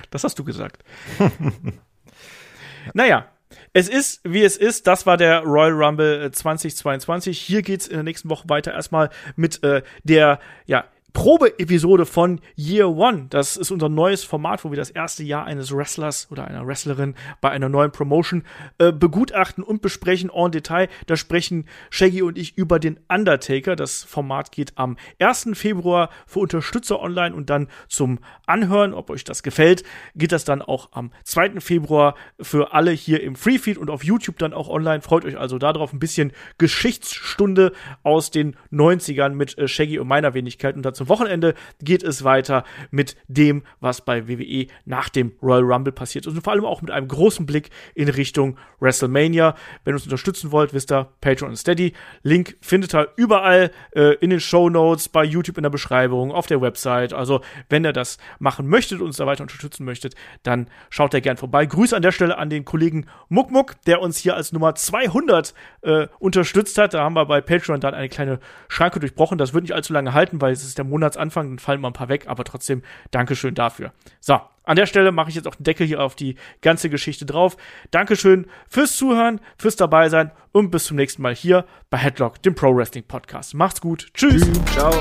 das 0.09 0.23
hast 0.23 0.39
du 0.39 0.45
gesagt. 0.45 0.83
naja, 2.93 3.30
es 3.73 3.90
ist, 3.90 4.22
wie 4.23 4.44
es 4.44 4.57
ist. 4.57 4.88
Das 4.88 5.06
war 5.06 5.18
der 5.18 5.41
Royal 5.41 5.72
Rumble 5.72 6.32
2022. 6.32 7.41
Äh, 7.41 7.45
Hier 7.45 7.61
geht's 7.61 7.88
in 7.88 7.95
der 7.95 8.03
nächsten 8.03 8.30
Woche 8.30 8.49
weiter 8.49 8.73
erstmal 8.73 9.10
mit 9.36 9.64
äh, 9.64 9.82
der 10.03 10.40
ja, 10.65 10.86
Probe-Episode 11.13 12.05
von 12.05 12.39
Year 12.55 12.89
One. 12.89 13.27
Das 13.29 13.57
ist 13.57 13.69
unser 13.69 13.89
neues 13.89 14.23
Format, 14.23 14.63
wo 14.63 14.71
wir 14.71 14.77
das 14.77 14.89
erste 14.89 15.23
Jahr 15.23 15.45
eines 15.45 15.75
Wrestlers 15.75 16.27
oder 16.31 16.47
einer 16.47 16.65
Wrestlerin 16.65 17.15
bei 17.41 17.49
einer 17.49 17.69
neuen 17.69 17.91
Promotion 17.91 18.43
äh, 18.77 18.91
begutachten 18.91 19.63
und 19.63 19.81
besprechen 19.81 20.31
en 20.33 20.51
Detail. 20.51 20.88
Da 21.07 21.17
sprechen 21.17 21.65
Shaggy 21.89 22.21
und 22.21 22.38
ich 22.38 22.57
über 22.57 22.79
den 22.79 22.99
Undertaker. 23.09 23.75
Das 23.75 24.03
Format 24.03 24.51
geht 24.51 24.77
am 24.77 24.97
1. 25.19 25.49
Februar 25.53 26.09
für 26.25 26.39
Unterstützer 26.39 27.01
online 27.01 27.35
und 27.35 27.49
dann 27.49 27.67
zum 27.89 28.19
Anhören, 28.45 28.93
ob 28.93 29.09
euch 29.09 29.23
das 29.23 29.43
gefällt, 29.43 29.83
geht 30.15 30.31
das 30.31 30.45
dann 30.45 30.61
auch 30.61 30.93
am 30.93 31.11
2. 31.25 31.59
Februar 31.59 32.15
für 32.39 32.73
alle 32.73 32.91
hier 32.91 33.21
im 33.21 33.35
Freefeed 33.35 33.77
und 33.77 33.89
auf 33.89 34.03
YouTube 34.03 34.39
dann 34.39 34.53
auch 34.53 34.69
online. 34.69 35.01
Freut 35.01 35.25
euch 35.25 35.38
also 35.38 35.57
darauf 35.57 35.91
ein 35.93 35.99
bisschen 35.99 36.31
Geschichtsstunde 36.57 37.73
aus 38.03 38.31
den 38.31 38.55
90ern 38.71 39.29
mit 39.29 39.57
äh, 39.57 39.67
Shaggy 39.67 39.99
und 39.99 40.07
meiner 40.07 40.33
Wenigkeit 40.33 40.75
und 40.75 40.83
dazu 40.83 41.01
zum 41.02 41.10
Wochenende 41.10 41.56
geht 41.82 42.03
es 42.03 42.23
weiter 42.23 42.64
mit 42.91 43.15
dem, 43.28 43.64
was 43.80 44.02
bei 44.02 44.28
WWE 44.28 44.68
nach 44.86 45.10
dem 45.10 45.32
Royal 45.41 45.64
Rumble 45.64 45.91
passiert 45.91 46.28
ist 46.28 46.36
und 46.36 46.44
vor 46.44 46.53
allem 46.53 46.64
auch 46.64 46.84
mit 46.84 46.91
einem 46.91 47.07
großen 47.07 47.48
Blick 47.48 47.72
in 47.95 48.07
Richtung 48.07 48.60
WrestleMania. 48.80 49.56
Wenn 49.84 49.94
ihr 49.94 49.95
uns 49.95 50.03
unterstützen 50.03 50.52
wollt, 50.52 50.76
wisst 50.76 50.91
ihr, 50.91 51.07
Patreon 51.19 51.49
und 51.49 51.56
Steady. 51.56 51.94
Link 52.22 52.56
findet 52.61 52.94
ihr 52.94 53.07
überall 53.15 53.72
äh, 53.95 54.14
in 54.18 54.30
den 54.30 54.40
Show 54.40 54.69
Notes, 54.69 55.10
bei 55.10 55.23
YouTube 55.23 55.57
in 55.57 55.64
der 55.64 55.72
Beschreibung, 55.72 56.32
auf 56.32 56.45
der 56.45 56.61
Website. 56.61 57.14
Also, 57.14 57.41
wenn 57.68 57.84
ihr 57.84 57.94
das 57.94 58.19
machen 58.38 58.68
möchtet 58.68 58.99
und 58.99 59.07
uns 59.07 59.18
da 59.18 59.26
weiter 59.26 59.41
unterstützen 59.41 59.86
möchtet, 59.86 60.14
dann 60.44 60.68
schaut 60.91 61.15
da 61.15 61.19
gern 61.19 61.38
vorbei. 61.38 61.65
Grüße 61.65 61.95
an 61.95 62.03
der 62.03 62.11
Stelle 62.11 62.38
an 62.38 62.52
den 62.52 62.64
Kollegen 62.64 63.07
Muckmuck, 63.28 63.82
der 63.88 64.02
uns 64.02 64.18
hier 64.18 64.36
als 64.36 64.52
Nummer 64.52 64.76
200 64.76 65.56
äh, 65.82 66.06
unterstützt 66.19 66.78
hat. 66.78 66.94
Da 66.94 67.03
haben 67.03 67.15
wir 67.15 67.26
bei 67.26 67.41
Patreon 67.41 67.80
dann 67.80 67.95
eine 67.95 68.10
kleine 68.10 68.40
Schranke 68.68 68.99
durchbrochen. 68.99 69.40
Das 69.40 69.56
wird 69.56 69.64
nicht 69.64 69.73
allzu 69.73 69.94
lange 69.94 70.14
halten, 70.14 70.40
weil 70.41 70.53
es 70.53 70.64
ist 70.64 70.78
der 70.78 70.86
Monatsanfang, 70.91 71.49
dann 71.49 71.59
fallen 71.59 71.81
mal 71.81 71.89
ein 71.89 71.93
paar 71.93 72.09
weg, 72.09 72.26
aber 72.27 72.43
trotzdem 72.43 72.84
Dankeschön 73.09 73.55
dafür. 73.55 73.91
So, 74.19 74.39
an 74.63 74.76
der 74.76 74.85
Stelle 74.85 75.11
mache 75.11 75.30
ich 75.30 75.35
jetzt 75.35 75.47
auch 75.47 75.55
den 75.55 75.63
Deckel 75.63 75.88
hier 75.88 76.01
auf 76.01 76.15
die 76.15 76.35
ganze 76.61 76.89
Geschichte 76.89 77.26
drauf. 77.26 77.57
Dankeschön 77.89 78.45
fürs 78.69 78.95
Zuhören, 78.95 79.41
fürs 79.57 79.76
dabei 79.76 80.09
sein 80.09 80.31
und 80.51 80.69
bis 80.69 80.85
zum 80.85 80.97
nächsten 80.97 81.22
Mal 81.22 81.34
hier 81.35 81.65
bei 81.89 81.97
Headlock, 81.97 82.41
dem 82.43 82.53
Pro 82.53 82.76
Wrestling 82.76 83.03
Podcast. 83.03 83.55
Macht's 83.55 83.81
gut. 83.81 84.07
Tschüss. 84.13 84.41
Tschüss. 84.41 84.65
Ciao. 84.73 84.93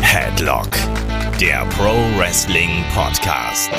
Headlock, 0.00 0.70
der 1.40 1.66
Pro 1.76 1.92
Wrestling 2.18 2.84
Podcast. 2.94 3.70